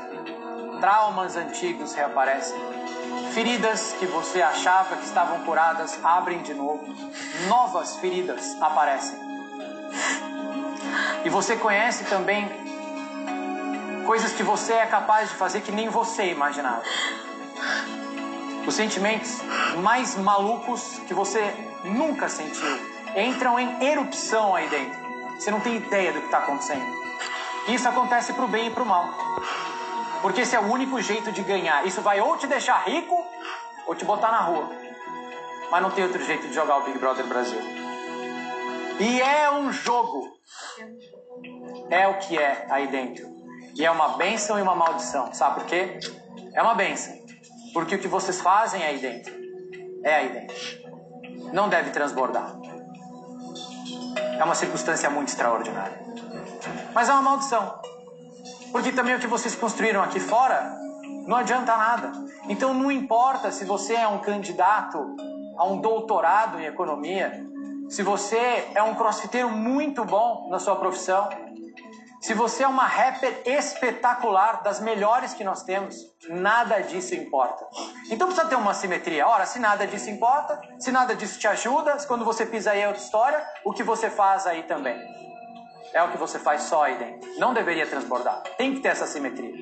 Traumas 0.79 1.35
antigos 1.35 1.93
reaparecem. 1.93 2.57
Feridas 3.33 3.93
que 3.99 4.05
você 4.05 4.41
achava 4.41 4.95
que 4.95 5.05
estavam 5.05 5.39
curadas 5.39 5.99
abrem 6.03 6.41
de 6.41 6.53
novo. 6.53 6.85
Novas 7.47 7.97
feridas 7.97 8.55
aparecem. 8.61 9.19
E 11.23 11.29
você 11.29 11.55
conhece 11.57 12.05
também 12.05 12.49
coisas 14.05 14.31
que 14.31 14.41
você 14.41 14.73
é 14.73 14.85
capaz 14.85 15.29
de 15.29 15.35
fazer 15.35 15.61
que 15.61 15.71
nem 15.71 15.89
você 15.89 16.31
imaginava. 16.31 16.83
Os 18.65 18.73
sentimentos 18.73 19.41
mais 19.83 20.15
malucos 20.15 20.99
que 21.07 21.13
você 21.13 21.53
nunca 21.83 22.29
sentiu 22.29 22.79
entram 23.15 23.59
em 23.59 23.83
erupção 23.83 24.55
aí 24.55 24.67
dentro. 24.69 24.97
Você 25.37 25.51
não 25.51 25.59
tem 25.59 25.75
ideia 25.75 26.11
do 26.11 26.19
que 26.19 26.25
está 26.25 26.39
acontecendo. 26.39 27.08
Isso 27.67 27.87
acontece 27.87 28.33
para 28.33 28.45
o 28.45 28.47
bem 28.47 28.67
e 28.67 28.71
para 28.71 28.83
o 28.83 28.85
mal. 28.85 29.09
Porque 30.21 30.41
esse 30.41 30.55
é 30.55 30.59
o 30.59 30.71
único 30.71 31.01
jeito 31.01 31.31
de 31.31 31.43
ganhar. 31.43 31.85
Isso 31.85 32.01
vai 32.01 32.19
ou 32.19 32.37
te 32.37 32.47
deixar 32.47 32.83
rico 32.85 33.15
ou 33.85 33.95
te 33.95 34.05
botar 34.05 34.31
na 34.31 34.41
rua. 34.41 34.69
Mas 35.71 35.81
não 35.81 35.91
tem 35.91 36.03
outro 36.03 36.23
jeito 36.23 36.47
de 36.47 36.53
jogar 36.53 36.77
o 36.77 36.81
Big 36.83 36.97
Brother 36.97 37.25
Brasil. 37.25 37.59
E 38.99 39.21
é 39.21 39.51
um 39.51 39.71
jogo. 39.71 40.27
É 41.89 42.07
o 42.07 42.15
que 42.15 42.37
é 42.37 42.67
aí 42.69 42.87
dentro. 42.87 43.27
E 43.75 43.85
é 43.85 43.91
uma 43.91 44.17
bênção 44.17 44.59
e 44.59 44.61
uma 44.61 44.75
maldição. 44.75 45.33
Sabe 45.33 45.61
por 45.61 45.65
quê? 45.65 45.99
É 46.53 46.61
uma 46.61 46.75
bênção. 46.75 47.13
Porque 47.73 47.95
o 47.95 47.99
que 47.99 48.07
vocês 48.07 48.41
fazem 48.41 48.83
aí 48.83 48.97
dentro 48.97 49.33
é 50.03 50.15
aí 50.15 50.29
dentro. 50.29 50.55
Não 51.53 51.69
deve 51.69 51.91
transbordar. 51.91 52.55
É 54.37 54.43
uma 54.43 54.55
circunstância 54.55 55.09
muito 55.09 55.29
extraordinária. 55.29 55.99
Mas 56.93 57.09
é 57.09 57.13
uma 57.13 57.21
maldição. 57.21 57.79
Porque 58.71 58.91
também 58.91 59.15
o 59.15 59.19
que 59.19 59.27
vocês 59.27 59.55
construíram 59.55 60.01
aqui 60.01 60.19
fora 60.19 60.77
não 61.27 61.37
adianta 61.37 61.75
nada. 61.75 62.11
Então 62.47 62.73
não 62.73 62.91
importa 62.91 63.51
se 63.51 63.65
você 63.65 63.93
é 63.93 64.07
um 64.07 64.19
candidato 64.19 65.15
a 65.57 65.65
um 65.65 65.79
doutorado 65.79 66.59
em 66.59 66.65
economia, 66.65 67.45
se 67.89 68.01
você 68.03 68.67
é 68.73 68.81
um 68.81 68.95
crossfiteiro 68.95 69.49
muito 69.49 70.05
bom 70.05 70.47
na 70.49 70.59
sua 70.59 70.75
profissão, 70.75 71.29
se 72.21 72.33
você 72.33 72.63
é 72.63 72.67
uma 72.67 72.85
rapper 72.85 73.41
espetacular, 73.45 74.61
das 74.61 74.79
melhores 74.79 75.33
que 75.33 75.43
nós 75.43 75.63
temos, 75.63 75.95
nada 76.29 76.81
disso 76.81 77.15
importa. 77.15 77.65
Então 78.11 78.27
precisa 78.27 78.47
ter 78.47 78.55
uma 78.55 78.73
simetria. 78.73 79.25
Ora, 79.25 79.45
se 79.45 79.57
nada 79.57 79.87
disso 79.87 80.09
importa, 80.09 80.59
se 80.77 80.91
nada 80.91 81.15
disso 81.15 81.39
te 81.39 81.47
ajuda, 81.47 81.97
quando 82.07 82.25
você 82.25 82.45
pisa 82.45 82.71
aí 82.71 82.81
é 82.81 82.87
outra 82.87 83.01
história, 83.01 83.41
o 83.63 83.71
que 83.71 83.83
você 83.83 84.09
faz 84.09 84.45
aí 84.45 84.63
também 84.63 85.28
é 85.93 86.03
o 86.03 86.11
que 86.11 86.17
você 86.17 86.39
faz 86.39 86.63
só 86.63 86.83
aí 86.83 86.97
dentro. 86.97 87.29
Não 87.39 87.53
deveria 87.53 87.85
transbordar. 87.85 88.41
Tem 88.57 88.73
que 88.73 88.79
ter 88.79 88.89
essa 88.89 89.07
simetria. 89.07 89.53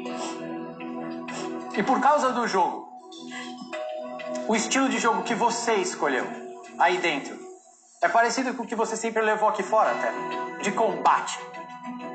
E 1.75 1.83
por 1.83 1.99
causa 2.01 2.31
do 2.31 2.47
jogo, 2.47 2.87
o 4.47 4.55
estilo 4.55 4.89
de 4.89 4.97
jogo 4.97 5.23
que 5.23 5.35
você 5.35 5.75
escolheu 5.75 6.25
aí 6.79 6.97
dentro 6.97 7.37
é 8.01 8.07
parecido 8.07 8.53
com 8.53 8.63
o 8.63 8.67
que 8.67 8.75
você 8.75 8.95
sempre 8.95 9.21
levou 9.21 9.49
aqui 9.49 9.63
fora, 9.63 9.91
até 9.91 10.61
de 10.61 10.71
combate. 10.71 11.39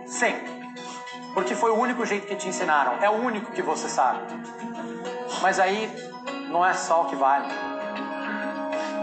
Sempre. 0.06 0.50
Porque 1.34 1.54
foi 1.54 1.70
o 1.70 1.74
único 1.74 2.04
jeito 2.04 2.26
que 2.26 2.36
te 2.36 2.48
ensinaram, 2.48 3.02
é 3.02 3.08
o 3.08 3.14
único 3.14 3.52
que 3.52 3.62
você 3.62 3.88
sabe. 3.88 4.20
Mas 5.40 5.58
aí 5.58 5.90
não 6.48 6.64
é 6.64 6.74
só 6.74 7.02
o 7.02 7.04
que 7.06 7.16
vale. 7.16 7.48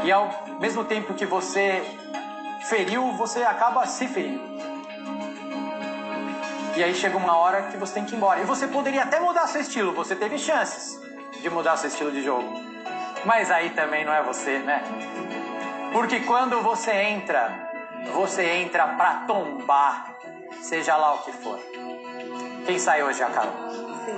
E 0.03 0.11
ao 0.11 0.29
mesmo 0.59 0.85
tempo 0.85 1.13
que 1.13 1.25
você 1.25 1.83
feriu, 2.61 3.11
você 3.13 3.43
acaba 3.43 3.85
se 3.85 4.07
ferindo. 4.07 4.48
E 6.79 6.83
aí 6.83 6.95
chega 6.95 7.17
uma 7.17 7.35
hora 7.35 7.63
que 7.63 7.75
você 7.75 7.95
tem 7.95 8.05
que 8.05 8.13
ir 8.13 8.15
embora. 8.15 8.39
E 8.39 8.45
você 8.45 8.65
poderia 8.65 9.03
até 9.03 9.19
mudar 9.19 9.47
seu 9.47 9.59
estilo, 9.59 9.91
você 9.91 10.15
teve 10.15 10.37
chances 10.37 10.97
de 11.41 11.49
mudar 11.49 11.75
seu 11.75 11.89
estilo 11.89 12.09
de 12.09 12.23
jogo. 12.23 12.53
Mas 13.25 13.51
aí 13.51 13.71
também 13.71 14.05
não 14.05 14.13
é 14.13 14.23
você, 14.23 14.59
né? 14.59 14.81
Porque 15.91 16.21
quando 16.21 16.61
você 16.61 16.93
entra, 16.93 17.69
você 18.13 18.45
entra 18.51 18.87
pra 18.87 19.25
tombar, 19.27 20.15
seja 20.61 20.95
lá 20.95 21.15
o 21.15 21.17
que 21.23 21.33
for. 21.33 21.59
Quem 22.65 22.79
sai 22.79 23.03
hoje, 23.03 23.21
a 23.21 23.29
Carol? 23.29 23.51
Sim. 24.05 24.15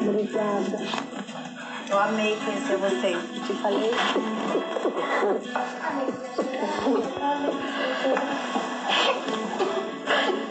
Obrigada. 0.08 0.78
Eu 1.88 1.98
amei 2.00 2.36
conhecer 2.44 2.76
vocês. 2.78 3.18
Te 3.46 3.52
falei. 3.54 3.92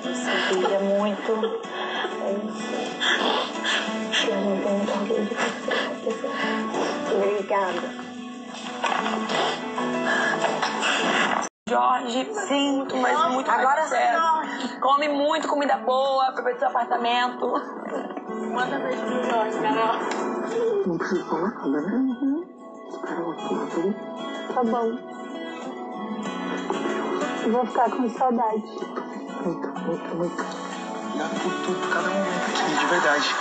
Você 0.03 0.33
brilha 0.53 0.79
muito. 0.79 1.31
Eu 4.25 4.37
não 4.39 4.55
tenho 4.61 4.83
orgulho 5.01 5.25
de 5.25 5.35
você. 6.05 6.29
Obrigada. 7.13 7.87
Jorge. 11.73 12.33
Sim, 12.47 12.77
muito 12.77 12.97
mais, 12.97 13.31
muito 13.31 13.49
Agora 13.49 13.87
sim. 13.87 14.79
Come 14.79 15.09
muito 15.09 15.47
comida 15.47 15.77
boa, 15.77 16.27
aproveita 16.27 16.59
seu 16.59 16.67
apartamento. 16.67 17.51
Manda 18.53 18.77
beijo 18.79 19.01
pro 19.01 19.23
Jorge, 19.23 19.59
melhor. 19.59 19.99
Não 20.85 20.97
precisa 20.97 21.25
falar 21.25 21.49
nada, 21.49 21.81
né? 21.81 21.93
Uhum. 21.95 22.45
Espera 22.89 23.21
um 23.21 23.33
pouco, 23.33 23.93
Tá 24.53 24.63
bom. 24.63 25.13
Vou 27.51 27.65
ficar 27.65 27.89
com 27.89 28.09
saudade. 28.09 28.63
Muito, 29.43 29.67
muito, 29.81 30.15
muito. 30.15 30.45
Obrigado 31.05 31.41
por 31.41 31.53
tudo, 31.65 31.79
por 31.79 31.89
cada 31.93 32.09
momento 32.09 32.45
aqui, 32.49 32.79
de 32.79 32.85
verdade. 32.85 33.35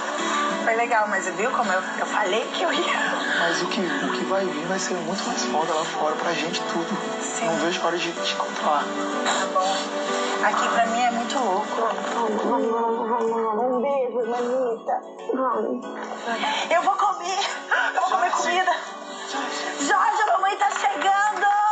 Foi 0.64 0.74
legal, 0.76 1.09
mas 1.09 1.26
viu 1.28 1.51
como 1.51 1.72
eu, 1.72 1.82
eu 1.98 2.06
falei 2.06 2.44
que 2.52 2.62
eu 2.62 2.72
ia? 2.72 2.98
Mas 3.40 3.62
o 3.62 3.66
que, 3.66 3.80
o 3.80 4.12
que 4.12 4.24
vai 4.24 4.44
vir 4.47 4.66
vai 4.66 4.78
ser 4.78 4.94
muito 4.94 5.24
mais 5.26 5.44
foda 5.47 5.72
lá 5.74 5.84
fora 5.84 6.14
pra 6.16 6.32
gente 6.32 6.60
tudo. 6.72 6.97
Sim. 7.20 7.47
Não 7.47 7.56
vejo 7.56 7.82
a 7.82 7.86
hora 7.86 7.98
de 7.98 8.12
te 8.12 8.34
encontrar. 8.34 8.84
Tá 8.84 9.47
bom. 9.52 9.76
Aqui 10.47 10.68
pra 10.68 10.86
mim 10.86 11.01
é 11.01 11.10
muito 11.10 11.39
louco. 11.39 11.82
Um 13.64 13.80
beijo, 13.82 14.30
Manita. 14.30 15.01
Eu 16.70 16.82
vou 16.82 16.94
comer. 16.94 17.39
Eu 17.94 18.01
vou 18.01 18.10
comer 18.10 18.30
comida. 18.30 18.72
Jorge, 19.80 20.22
a 20.22 20.32
mamãe 20.32 20.56
tá 20.56 20.70
chegando. 20.70 21.72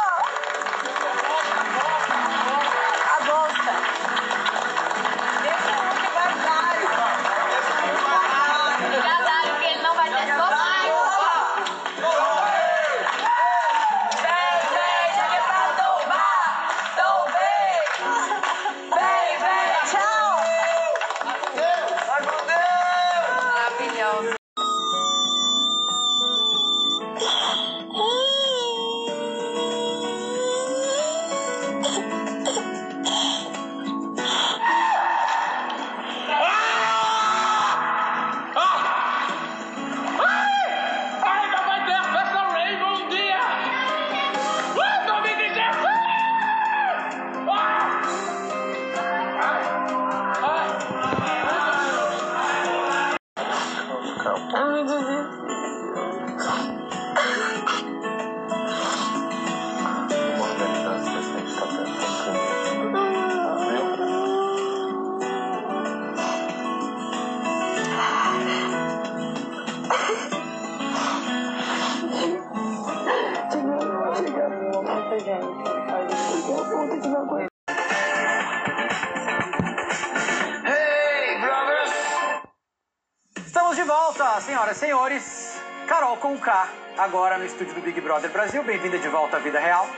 Carol 86.30 86.36
com 86.36 86.38
K, 86.38 86.68
agora 86.98 87.38
no 87.38 87.44
estúdio 87.44 87.74
do 87.74 87.80
Big 87.80 88.00
Brother 88.00 88.30
Brasil. 88.30 88.62
Bem-vinda 88.62 88.98
de 88.98 89.08
volta 89.08 89.36
à 89.36 89.40
vida 89.40 89.58
real. 89.58 89.88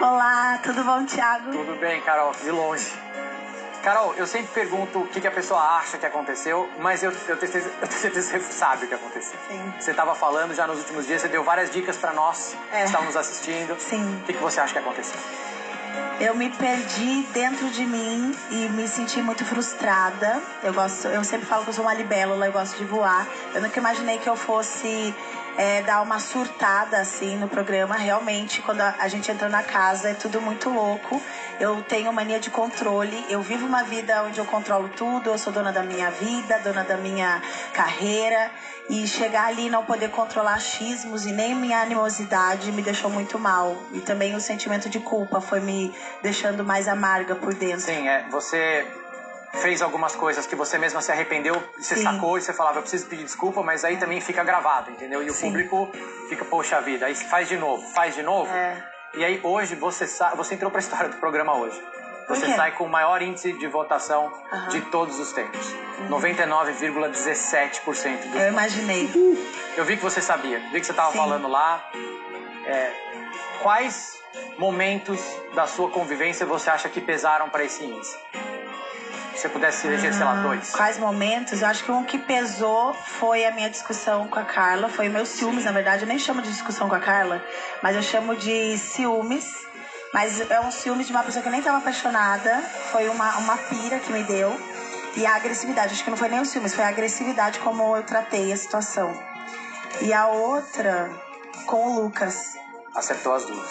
Olá, 0.00 0.58
tudo 0.62 0.82
bom, 0.84 1.04
Thiago? 1.04 1.50
Tudo 1.50 1.78
bem, 1.78 2.00
Carol, 2.02 2.32
de 2.42 2.50
longe. 2.50 2.90
Carol, 3.82 4.14
eu 4.16 4.26
sempre 4.26 4.48
pergunto 4.52 5.00
o 5.00 5.06
que, 5.08 5.20
que 5.20 5.26
a 5.26 5.30
pessoa 5.30 5.60
acha 5.78 5.98
que 5.98 6.06
aconteceu, 6.06 6.68
mas 6.78 7.02
eu, 7.02 7.10
eu, 7.10 7.36
tenho, 7.36 7.52
certeza, 7.52 7.70
eu 7.80 7.88
tenho 7.88 8.00
certeza 8.00 8.32
que 8.32 8.44
você 8.44 8.52
sabe 8.52 8.84
o 8.86 8.88
que 8.88 8.94
aconteceu. 8.94 9.38
Sim. 9.48 9.74
Você 9.78 9.90
estava 9.90 10.14
falando 10.14 10.54
já 10.54 10.66
nos 10.66 10.78
últimos 10.78 11.06
dias, 11.06 11.20
você 11.22 11.28
deu 11.28 11.44
várias 11.44 11.70
dicas 11.70 11.96
para 11.96 12.12
nós 12.12 12.56
É. 12.72 12.78
que 12.78 12.84
estávamos 12.84 13.16
assistindo. 13.16 13.78
Sim. 13.78 14.20
O 14.22 14.24
que, 14.24 14.32
que 14.32 14.42
você 14.42 14.60
acha 14.60 14.72
que 14.72 14.78
aconteceu? 14.78 15.18
Eu 16.20 16.34
me 16.34 16.50
perdi 16.50 17.22
dentro 17.32 17.70
de 17.70 17.86
mim 17.86 18.34
e 18.50 18.68
me 18.70 18.88
senti 18.88 19.22
muito 19.22 19.44
frustrada. 19.44 20.42
Eu 20.64 20.74
gosto, 20.74 21.06
eu 21.06 21.22
sempre 21.22 21.46
falo 21.46 21.62
que 21.62 21.70
eu 21.70 21.74
sou 21.74 21.84
uma 21.84 21.94
libélula, 21.94 22.46
eu 22.46 22.50
gosto 22.50 22.76
de 22.76 22.84
voar. 22.84 23.24
Eu 23.54 23.62
nunca 23.62 23.78
imaginei 23.78 24.18
que 24.18 24.28
eu 24.28 24.34
fosse 24.34 25.14
é, 25.58 25.82
dar 25.82 26.00
uma 26.02 26.20
surtada 26.20 27.00
assim 27.00 27.36
no 27.36 27.48
programa. 27.48 27.96
Realmente, 27.96 28.62
quando 28.62 28.80
a, 28.80 29.08
gente 29.08 29.28
entra 29.28 29.48
na 29.48 29.62
casa, 29.62 30.10
é 30.10 30.14
tudo 30.14 30.40
muito 30.40 30.70
louco. 30.70 31.20
Eu 31.58 31.82
tenho 31.82 32.12
mania 32.12 32.38
de 32.38 32.48
controle. 32.48 33.26
Eu 33.28 33.42
vivo 33.42 33.66
uma 33.66 33.82
vida 33.82 34.22
onde 34.22 34.38
eu 34.38 34.44
controlo 34.44 34.88
tudo. 34.90 35.30
Eu 35.30 35.36
sou 35.36 35.52
dona 35.52 35.72
da 35.72 35.82
minha 35.82 36.10
vida, 36.12 36.60
dona 36.60 36.84
da 36.84 36.96
minha 36.96 37.42
carreira. 37.74 38.52
E 38.88 39.06
chegar 39.08 39.48
ali 39.48 39.66
e 39.66 39.70
não 39.70 39.84
poder 39.84 40.10
controlar 40.10 40.54
achismos 40.54 41.26
e 41.26 41.32
nem 41.32 41.54
minha 41.56 41.82
animosidade 41.82 42.70
me 42.70 42.80
deixou 42.80 43.10
muito 43.10 43.36
mal. 43.36 43.76
E 43.92 44.00
também 44.00 44.36
o 44.36 44.40
sentimento 44.40 44.88
de 44.88 45.00
culpa 45.00 45.40
foi 45.40 45.58
me 45.58 45.92
deixando 46.22 46.64
mais 46.64 46.86
amarga 46.86 47.34
por 47.34 47.52
dentro. 47.52 47.80
Sim, 47.80 48.08
é, 48.08 48.24
você 48.30 48.86
fez 49.54 49.82
algumas 49.82 50.14
coisas 50.14 50.46
que 50.46 50.54
você 50.54 50.78
mesma 50.78 51.00
se 51.00 51.10
arrependeu, 51.10 51.54
você 51.76 51.96
Sim. 51.96 52.02
sacou 52.02 52.38
e 52.38 52.42
você 52.42 52.52
falava, 52.52 52.78
eu 52.78 52.82
preciso 52.82 53.06
pedir 53.06 53.24
desculpa, 53.24 53.62
mas 53.62 53.84
aí 53.84 53.96
também 53.96 54.20
fica 54.20 54.44
gravado, 54.44 54.90
entendeu? 54.90 55.22
E 55.22 55.30
o 55.30 55.34
Sim. 55.34 55.46
público 55.46 55.90
fica, 56.28 56.44
poxa 56.44 56.80
vida, 56.80 57.06
aí 57.06 57.14
faz 57.14 57.48
de 57.48 57.56
novo, 57.56 57.82
faz 57.92 58.14
de 58.14 58.22
novo. 58.22 58.52
É. 58.52 58.76
E 59.14 59.24
aí 59.24 59.40
hoje 59.42 59.74
você 59.74 60.06
sa... 60.06 60.34
você 60.34 60.54
entrou 60.54 60.70
pra 60.70 60.80
história 60.80 61.08
do 61.08 61.16
programa 61.16 61.56
hoje. 61.56 61.82
Você 62.28 62.54
sai 62.54 62.72
com 62.72 62.84
o 62.84 62.88
maior 62.88 63.22
índice 63.22 63.54
de 63.54 63.66
votação. 63.66 64.30
Uhum. 64.52 64.68
de 64.68 64.82
todos 64.82 65.18
os 65.18 65.32
tempos. 65.32 65.74
99,17% 66.10 68.30
dos 68.30 68.40
Eu 68.40 68.48
imaginei. 68.48 69.10
eu 69.76 69.84
vi 69.84 69.96
que 69.96 70.02
você 70.02 70.20
sabia, 70.20 70.60
vi 70.70 70.78
que 70.78 70.84
você 70.84 70.92
estava 70.92 71.10
falando 71.12 71.48
lá. 71.48 71.82
É, 72.66 72.92
quais 73.62 74.18
momentos 74.58 75.18
da 75.54 75.66
sua 75.66 75.90
convivência 75.90 76.44
você 76.44 76.68
acha 76.68 76.86
que 76.90 77.00
pesaram 77.00 77.48
para 77.48 77.64
esse 77.64 77.82
índice? 77.82 78.14
Se 79.38 79.42
você 79.42 79.50
pudesse 79.50 79.86
eleger, 79.86 80.12
sei 80.12 80.24
lá, 80.24 80.34
dois. 80.42 80.72
Quais 80.72 80.98
momentos? 80.98 81.62
Eu 81.62 81.68
acho 81.68 81.84
que 81.84 81.92
um 81.92 82.02
que 82.02 82.18
pesou 82.18 82.92
foi 82.92 83.46
a 83.46 83.52
minha 83.52 83.70
discussão 83.70 84.26
com 84.26 84.36
a 84.36 84.44
Carla, 84.44 84.88
foi 84.88 85.08
meus 85.08 85.28
ciúmes, 85.28 85.64
na 85.64 85.70
verdade. 85.70 86.02
Eu 86.02 86.08
nem 86.08 86.18
chamo 86.18 86.42
de 86.42 86.50
discussão 86.50 86.88
com 86.88 86.96
a 86.96 86.98
Carla, 86.98 87.40
mas 87.80 87.94
eu 87.94 88.02
chamo 88.02 88.34
de 88.34 88.76
ciúmes. 88.78 89.64
Mas 90.12 90.40
é 90.50 90.60
um 90.60 90.72
ciúme 90.72 91.04
de 91.04 91.12
uma 91.12 91.22
pessoa 91.22 91.40
que 91.40 91.46
eu 91.46 91.52
nem 91.52 91.60
estava 91.60 91.78
apaixonada. 91.78 92.60
Foi 92.90 93.08
uma, 93.08 93.36
uma 93.36 93.56
pira 93.56 94.00
que 94.00 94.12
me 94.12 94.24
deu. 94.24 94.60
E 95.14 95.24
a 95.24 95.36
agressividade, 95.36 95.92
acho 95.92 96.02
que 96.02 96.10
não 96.10 96.16
foi 96.16 96.28
nem 96.28 96.40
o 96.40 96.44
ciúmes, 96.44 96.74
foi 96.74 96.82
a 96.82 96.88
agressividade 96.88 97.60
como 97.60 97.96
eu 97.96 98.02
tratei 98.02 98.52
a 98.52 98.56
situação. 98.56 99.16
E 100.00 100.12
a 100.12 100.26
outra 100.26 101.12
com 101.64 101.86
o 101.86 102.02
Lucas. 102.02 102.56
Acertou 102.92 103.34
as 103.34 103.44
duas. 103.44 103.68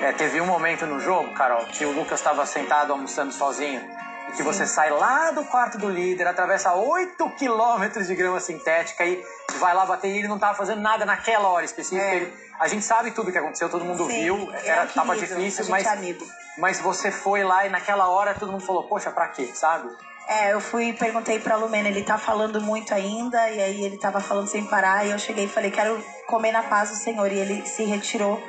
É. 0.00 0.08
É, 0.08 0.12
teve 0.12 0.42
um 0.42 0.46
momento 0.46 0.84
no 0.84 1.00
jogo, 1.00 1.32
Carol, 1.32 1.64
que 1.64 1.86
o 1.86 1.92
Lucas 1.92 2.20
estava 2.20 2.44
sentado 2.44 2.92
almoçando 2.92 3.32
sozinho 3.32 4.03
que 4.36 4.42
você 4.42 4.66
sai 4.66 4.90
lá 4.90 5.30
do 5.30 5.44
quarto 5.44 5.78
do 5.78 5.88
líder, 5.88 6.26
atravessa 6.26 6.72
8 6.74 7.30
quilômetros 7.36 8.06
de 8.06 8.14
grama 8.14 8.40
sintética 8.40 9.04
e 9.04 9.24
vai 9.58 9.74
lá 9.74 9.86
bater 9.86 10.08
e 10.10 10.18
ele 10.18 10.28
não 10.28 10.36
estava 10.36 10.54
fazendo 10.56 10.80
nada 10.80 11.04
naquela 11.04 11.48
hora 11.48 11.64
específica. 11.64 12.02
É. 12.04 12.16
Ele- 12.16 12.44
a 12.58 12.68
gente 12.68 12.84
sabe 12.84 13.10
tudo 13.10 13.32
que 13.32 13.38
aconteceu, 13.38 13.68
todo 13.68 13.84
mundo 13.84 14.06
Sim, 14.06 14.22
viu, 14.22 14.36
ele 14.36 14.68
era, 14.68 14.82
é 14.82 14.86
tava 14.86 15.16
difícil, 15.16 15.66
mas, 15.68 15.86
é 15.86 15.90
amigo. 15.90 16.24
mas 16.58 16.78
você 16.80 17.10
foi 17.10 17.42
lá 17.42 17.66
e 17.66 17.68
naquela 17.68 18.08
hora 18.08 18.34
todo 18.34 18.52
mundo 18.52 18.64
falou, 18.64 18.84
poxa, 18.84 19.10
pra 19.10 19.28
quê, 19.28 19.50
sabe? 19.54 19.88
É, 20.28 20.52
eu 20.52 20.60
fui 20.60 20.88
e 20.88 20.92
perguntei 20.92 21.38
pra 21.38 21.56
Lumena, 21.56 21.88
ele 21.88 22.02
tá 22.02 22.16
falando 22.16 22.60
muito 22.60 22.94
ainda, 22.94 23.50
e 23.50 23.60
aí 23.60 23.84
ele 23.84 23.98
tava 23.98 24.20
falando 24.20 24.46
sem 24.48 24.64
parar, 24.64 25.04
e 25.04 25.10
eu 25.10 25.18
cheguei 25.18 25.44
e 25.44 25.48
falei, 25.48 25.70
quero 25.70 26.02
comer 26.26 26.50
na 26.52 26.62
paz 26.62 26.90
do 26.90 26.96
Senhor, 26.96 27.30
e 27.30 27.38
ele 27.38 27.66
se 27.66 27.84
retirou 27.84 28.40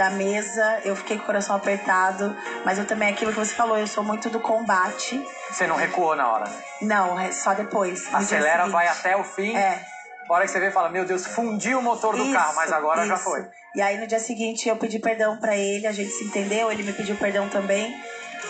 da 0.00 0.08
mesa, 0.08 0.80
eu 0.82 0.96
fiquei 0.96 1.18
com 1.18 1.24
o 1.24 1.26
coração 1.26 1.54
apertado, 1.54 2.34
mas 2.64 2.78
eu 2.78 2.86
também, 2.86 3.10
aquilo 3.10 3.32
que 3.34 3.38
você 3.38 3.54
falou, 3.54 3.76
eu 3.76 3.86
sou 3.86 4.02
muito 4.02 4.30
do 4.30 4.40
combate, 4.40 5.22
Você 5.50 5.66
não 5.66 5.76
recuou 5.76 6.16
na 6.16 6.26
hora, 6.26 6.46
né? 6.46 6.56
não, 6.80 7.20
é 7.20 7.30
só 7.30 7.52
depois. 7.52 8.08
Acelera, 8.14 8.66
vai 8.66 8.88
até 8.88 9.14
o 9.14 9.22
fim. 9.22 9.54
É. 9.54 9.84
A 10.26 10.32
hora 10.32 10.46
que 10.46 10.50
você 10.52 10.58
vê, 10.58 10.70
fala, 10.70 10.88
meu 10.88 11.04
Deus, 11.04 11.26
fundiu 11.26 11.80
o 11.80 11.82
motor 11.82 12.16
do 12.16 12.22
Isso, 12.22 12.32
carro, 12.32 12.54
mas 12.56 12.72
agora 12.72 13.04
já 13.06 13.14
isso. 13.16 13.24
foi. 13.24 13.46
E 13.74 13.82
aí 13.82 13.98
no 13.98 14.06
dia 14.06 14.18
seguinte 14.18 14.66
eu 14.70 14.76
pedi 14.76 14.98
perdão 14.98 15.36
pra 15.36 15.54
ele, 15.54 15.86
a 15.86 15.92
gente 15.92 16.10
se 16.12 16.24
entendeu, 16.24 16.72
ele 16.72 16.82
me 16.82 16.94
pediu 16.94 17.14
perdão 17.16 17.46
também. 17.50 17.94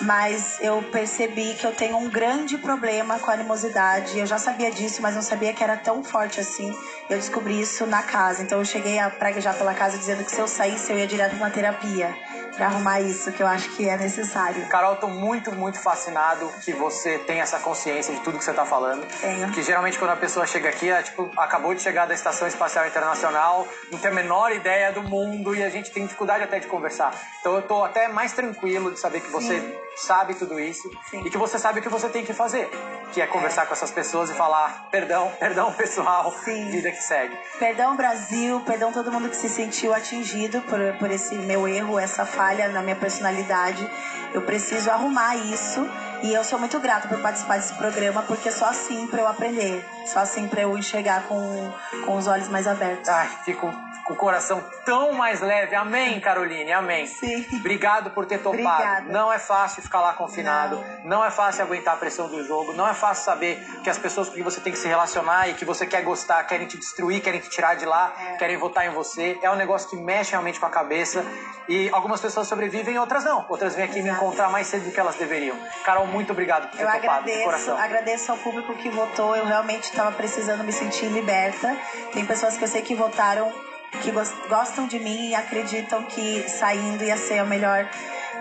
Mas 0.02 0.58
eu 0.60 0.80
percebi 0.92 1.54
que 1.54 1.66
eu 1.66 1.74
tenho 1.74 1.96
um 1.96 2.08
grande 2.08 2.56
problema 2.56 3.18
com 3.18 3.30
a 3.30 3.34
animosidade. 3.34 4.18
Eu 4.18 4.24
já 4.24 4.38
sabia 4.38 4.70
disso, 4.70 5.02
mas 5.02 5.14
não 5.14 5.20
sabia 5.22 5.52
que 5.52 5.62
era 5.64 5.76
tão 5.76 6.02
forte 6.04 6.38
assim. 6.40 6.72
Eu 7.10 7.18
descobri 7.18 7.60
isso 7.60 7.84
na 7.86 8.04
casa. 8.04 8.42
Então 8.42 8.60
eu 8.60 8.64
cheguei 8.64 8.98
a 9.00 9.10
praguejar 9.10 9.56
pela 9.58 9.74
casa 9.74 9.98
dizendo 9.98 10.24
que 10.24 10.30
se 10.30 10.40
eu 10.40 10.46
saísse 10.46 10.92
eu 10.92 10.98
ia 10.98 11.08
direto 11.08 11.36
pra 11.36 11.46
uma 11.46 11.50
terapia 11.50 12.14
pra 12.60 12.66
arrumar 12.66 13.00
isso, 13.00 13.32
que 13.32 13.42
eu 13.42 13.46
acho 13.46 13.70
que 13.70 13.88
é 13.88 13.96
necessário. 13.96 14.66
Carol, 14.68 14.96
tô 14.96 15.08
muito, 15.08 15.50
muito 15.50 15.78
fascinado 15.78 16.52
que 16.62 16.72
você 16.72 17.18
tem 17.18 17.40
essa 17.40 17.58
consciência 17.58 18.14
de 18.14 18.20
tudo 18.20 18.36
que 18.38 18.44
você 18.44 18.52
tá 18.52 18.66
falando. 18.66 19.06
Tenho. 19.18 19.50
Que 19.50 19.62
geralmente 19.62 19.98
quando 19.98 20.10
a 20.10 20.16
pessoa 20.16 20.46
chega 20.46 20.68
aqui, 20.68 20.90
é 20.90 21.02
tipo, 21.02 21.30
acabou 21.38 21.74
de 21.74 21.80
chegar 21.80 22.06
da 22.06 22.12
Estação 22.12 22.46
Espacial 22.46 22.86
Internacional, 22.86 23.66
não 23.90 23.98
tem 23.98 24.10
a 24.10 24.14
menor 24.14 24.52
ideia 24.52 24.92
do 24.92 25.02
mundo 25.02 25.54
e 25.54 25.62
a 25.62 25.70
gente 25.70 25.90
tem 25.90 26.04
dificuldade 26.04 26.44
até 26.44 26.58
de 26.58 26.66
conversar. 26.66 27.14
Então 27.40 27.54
eu 27.54 27.62
tô 27.62 27.82
até 27.82 28.08
mais 28.08 28.32
tranquilo 28.32 28.92
de 28.92 29.00
saber 29.00 29.20
que 29.20 29.30
você 29.30 29.80
sabe 29.96 30.34
tudo 30.34 30.60
isso 30.60 30.90
Sim. 31.10 31.22
e 31.24 31.30
que 31.30 31.38
você 31.38 31.58
sabe 31.58 31.80
o 31.80 31.82
que 31.82 31.88
você 31.88 32.08
tem 32.08 32.24
que 32.24 32.34
fazer. 32.34 32.68
Que 33.12 33.20
é 33.20 33.26
conversar 33.26 33.66
com 33.66 33.72
essas 33.72 33.90
pessoas 33.90 34.30
e 34.30 34.34
falar, 34.34 34.88
perdão, 34.90 35.32
perdão 35.40 35.72
pessoal, 35.72 36.32
Sim. 36.44 36.70
vida 36.70 36.90
que 36.90 36.99
segue. 37.02 37.36
Perdão, 37.58 37.96
Brasil, 37.96 38.60
perdão 38.60 38.92
todo 38.92 39.10
mundo 39.12 39.28
que 39.28 39.36
se 39.36 39.48
sentiu 39.48 39.94
atingido 39.94 40.60
por, 40.62 40.78
por 40.98 41.10
esse 41.10 41.34
meu 41.34 41.66
erro, 41.66 41.98
essa 41.98 42.24
falha 42.24 42.68
na 42.68 42.82
minha 42.82 42.96
personalidade. 42.96 43.88
Eu 44.32 44.42
preciso 44.42 44.90
arrumar 44.90 45.36
isso 45.36 45.88
e 46.22 46.32
eu 46.32 46.44
sou 46.44 46.58
muito 46.58 46.78
grata 46.78 47.08
por 47.08 47.18
participar 47.20 47.56
desse 47.56 47.74
programa, 47.74 48.22
porque 48.22 48.50
só 48.52 48.66
assim 48.66 49.06
pra 49.06 49.20
eu 49.20 49.28
aprender, 49.28 49.84
só 50.06 50.20
assim 50.20 50.46
pra 50.46 50.62
eu 50.62 50.76
enxergar 50.76 51.24
com, 51.24 51.72
com 52.04 52.16
os 52.16 52.26
olhos 52.26 52.48
mais 52.48 52.66
abertos. 52.66 53.08
Ai, 53.08 53.28
fico 53.44 53.72
o 54.10 54.16
coração 54.16 54.62
tão 54.84 55.12
mais 55.12 55.40
leve. 55.40 55.74
Amém, 55.74 56.20
Caroline, 56.20 56.72
amém. 56.72 57.06
Sim. 57.06 57.46
Obrigado 57.54 58.10
por 58.10 58.26
ter 58.26 58.38
topado. 58.38 58.60
Obrigada. 58.60 59.12
Não 59.12 59.32
é 59.32 59.38
fácil 59.38 59.82
ficar 59.82 60.00
lá 60.00 60.12
confinado, 60.12 60.84
não. 61.04 61.24
é 61.24 61.30
fácil 61.30 61.62
aguentar 61.64 61.94
a 61.94 61.96
pressão 61.96 62.28
do 62.28 62.42
jogo, 62.44 62.72
não 62.72 62.86
é 62.88 62.94
fácil 62.94 63.24
saber 63.24 63.56
que 63.82 63.88
as 63.90 63.96
pessoas 63.98 64.28
com 64.28 64.34
que 64.34 64.42
você 64.42 64.60
tem 64.60 64.72
que 64.72 64.78
se 64.78 64.88
relacionar 64.88 65.48
e 65.48 65.54
que 65.54 65.64
você 65.64 65.86
quer 65.86 66.02
gostar 66.02 66.42
querem 66.44 66.66
te 66.66 66.76
destruir, 66.76 67.20
querem 67.22 67.40
te 67.40 67.48
tirar 67.48 67.74
de 67.76 67.84
lá, 67.86 68.12
É. 68.18 68.36
querem 68.36 68.56
votar 68.56 68.86
em 68.86 68.90
você. 68.90 69.38
É 69.42 69.50
um 69.50 69.56
negócio 69.56 69.88
que 69.88 69.96
mexe 69.96 70.32
realmente 70.32 70.58
com 70.58 70.66
a 70.66 70.70
cabeça. 70.70 71.24
E 71.68 71.88
algumas 71.90 72.20
pessoas 72.20 72.48
sobrevivem, 72.48 72.98
outras 72.98 73.22
não. 73.24 73.46
Outras 73.48 73.76
vêm 73.76 73.84
aqui 73.84 74.02
me 74.02 74.08
Exato. 74.08 74.24
encontrar 74.24 74.48
mais 74.50 74.66
cedo 74.66 74.86
do 74.86 74.90
que 74.90 74.98
elas 74.98 75.14
deveriam. 75.14 75.56
Carol, 75.84 76.04
muito 76.06 76.32
obrigado 76.32 76.68
por 76.68 76.76
ter 76.76 76.82
Eu 76.82 76.86
topado 76.90 77.00
de 77.02 77.08
agradeço, 77.08 77.44
coração. 77.44 77.78
agradeço 77.78 78.32
ao 78.32 78.38
público 78.38 78.74
que 78.74 78.90
votou. 78.90 79.36
Eu 79.36 79.44
realmente 79.46 79.84
estava 79.84 80.10
precisando 80.10 80.64
me 80.64 80.72
sentir 80.72 81.06
liberta. 81.06 81.76
Tem 82.12 82.26
pessoas 82.26 82.56
que 82.56 82.64
eu 82.64 82.68
sei 82.68 82.82
que 82.82 82.94
votaram, 82.96 83.52
que 84.02 84.10
gos- 84.10 84.32
gostam 84.48 84.86
de 84.86 84.98
mim 84.98 85.30
e 85.30 85.34
acreditam 85.34 86.02
que 86.04 86.48
saindo 86.48 87.02
ia 87.04 87.16
ser 87.16 87.38
a 87.38 87.44
melhor 87.44 87.86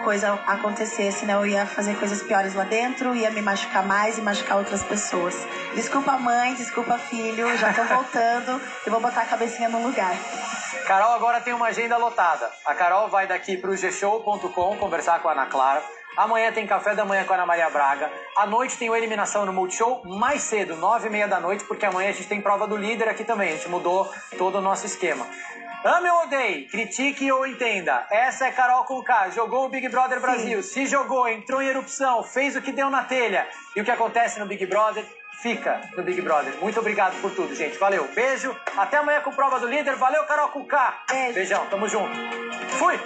coisa 0.04 0.34
acontecer, 0.48 1.12
senão 1.12 1.40
eu 1.46 1.48
ia 1.48 1.66
fazer 1.66 1.98
coisas 1.98 2.22
piores 2.22 2.54
lá 2.54 2.64
dentro, 2.64 3.14
ia 3.16 3.30
me 3.32 3.42
machucar 3.42 3.86
mais 3.86 4.18
e 4.18 4.22
machucar 4.22 4.58
outras 4.58 4.82
pessoas. 4.84 5.36
Desculpa 5.76 6.14
mãe, 6.14 6.54
desculpa 6.54 6.98
filho, 6.98 7.58
já 7.58 7.74
tô 7.74 7.84
voltando 7.94 8.62
e 8.88 8.90
vou 8.90 9.02
botar 9.02 9.22
a 9.22 9.26
cabecinha 9.26 9.68
no 9.68 9.82
lugar. 9.86 10.14
Carol 10.88 11.12
agora 11.14 11.42
tem 11.42 11.54
uma 11.54 11.68
agenda 11.68 11.98
lotada. 11.98 12.50
A 12.66 12.74
Carol 12.74 13.10
vai 13.10 13.28
daqui 13.28 13.58
pro 13.58 13.76
gshow.com 13.76 14.78
conversar 14.78 15.20
com 15.20 15.28
a 15.28 15.34
Ana 15.34 15.46
Clara. 15.48 15.84
Amanhã 16.20 16.52
tem 16.52 16.68
café 16.68 16.94
da 16.94 17.06
manhã 17.06 17.24
com 17.24 17.32
a 17.32 17.38
Ana 17.38 17.46
Maria 17.46 17.70
Braga. 17.70 18.12
À 18.36 18.46
noite 18.46 18.78
tem 18.78 18.90
o 18.90 18.96
Eliminação 18.96 19.46
no 19.46 19.54
Multishow, 19.54 20.02
mais 20.04 20.42
cedo, 20.42 20.76
nove 20.76 21.08
e 21.08 21.10
meia 21.10 21.30
da 21.30 21.40
noite, 21.40 21.64
porque 21.64 21.86
amanhã 21.86 22.10
a 22.10 22.12
gente 22.12 22.28
tem 22.28 22.42
prova 22.42 22.68
do 22.68 22.76
líder 22.76 23.08
aqui 23.08 23.24
também. 23.24 23.54
A 23.54 23.56
gente 23.56 23.70
mudou 23.70 24.06
todo 24.38 24.58
o 24.58 24.62
nosso 24.62 24.86
esquema. 24.86 25.26
Ame 25.82 26.10
ou 26.10 26.24
odeie, 26.24 26.68
critique 26.68 27.32
ou 27.32 27.48
entenda. 27.48 28.06
Essa 28.12 28.48
é 28.48 28.52
Carol 28.52 28.84
com 28.84 29.02
K. 29.02 29.30
Jogou 29.30 29.68
o 29.68 29.70
Big 29.70 29.88
Brother 29.88 30.20
Brasil. 30.20 30.62
Se 30.62 30.86
jogou, 30.88 31.26
entrou 31.26 31.62
em 31.62 31.68
erupção, 31.68 32.22
fez 32.22 32.54
o 32.58 32.62
que 32.62 32.74
deu 32.74 32.90
na 32.90 33.06
telha. 33.06 33.48
E 33.74 33.80
o 33.80 33.86
que 33.86 33.92
acontece 33.92 34.42
no 34.42 34.46
Big 34.46 34.66
Brother 34.66 35.06
fica 35.42 35.80
no 35.96 36.04
Big 36.04 36.20
Brother. 36.20 36.54
Muito 36.62 36.78
obrigado 36.82 37.16
por 37.22 37.32
tudo, 37.32 37.56
gente. 37.56 37.78
Valeu. 37.78 38.06
Beijo. 38.14 38.54
Até 38.76 38.98
amanhã 38.98 39.22
com 39.22 39.32
prova 39.32 39.58
do 39.58 39.68
líder. 39.68 39.96
Valeu, 39.96 40.26
Carol 40.26 40.50
com 40.50 40.66
K. 40.66 41.02
Beijo. 41.10 41.34
Beijão. 41.34 41.66
Tamo 41.68 41.88
junto. 41.88 42.14
Fui. 42.78 43.00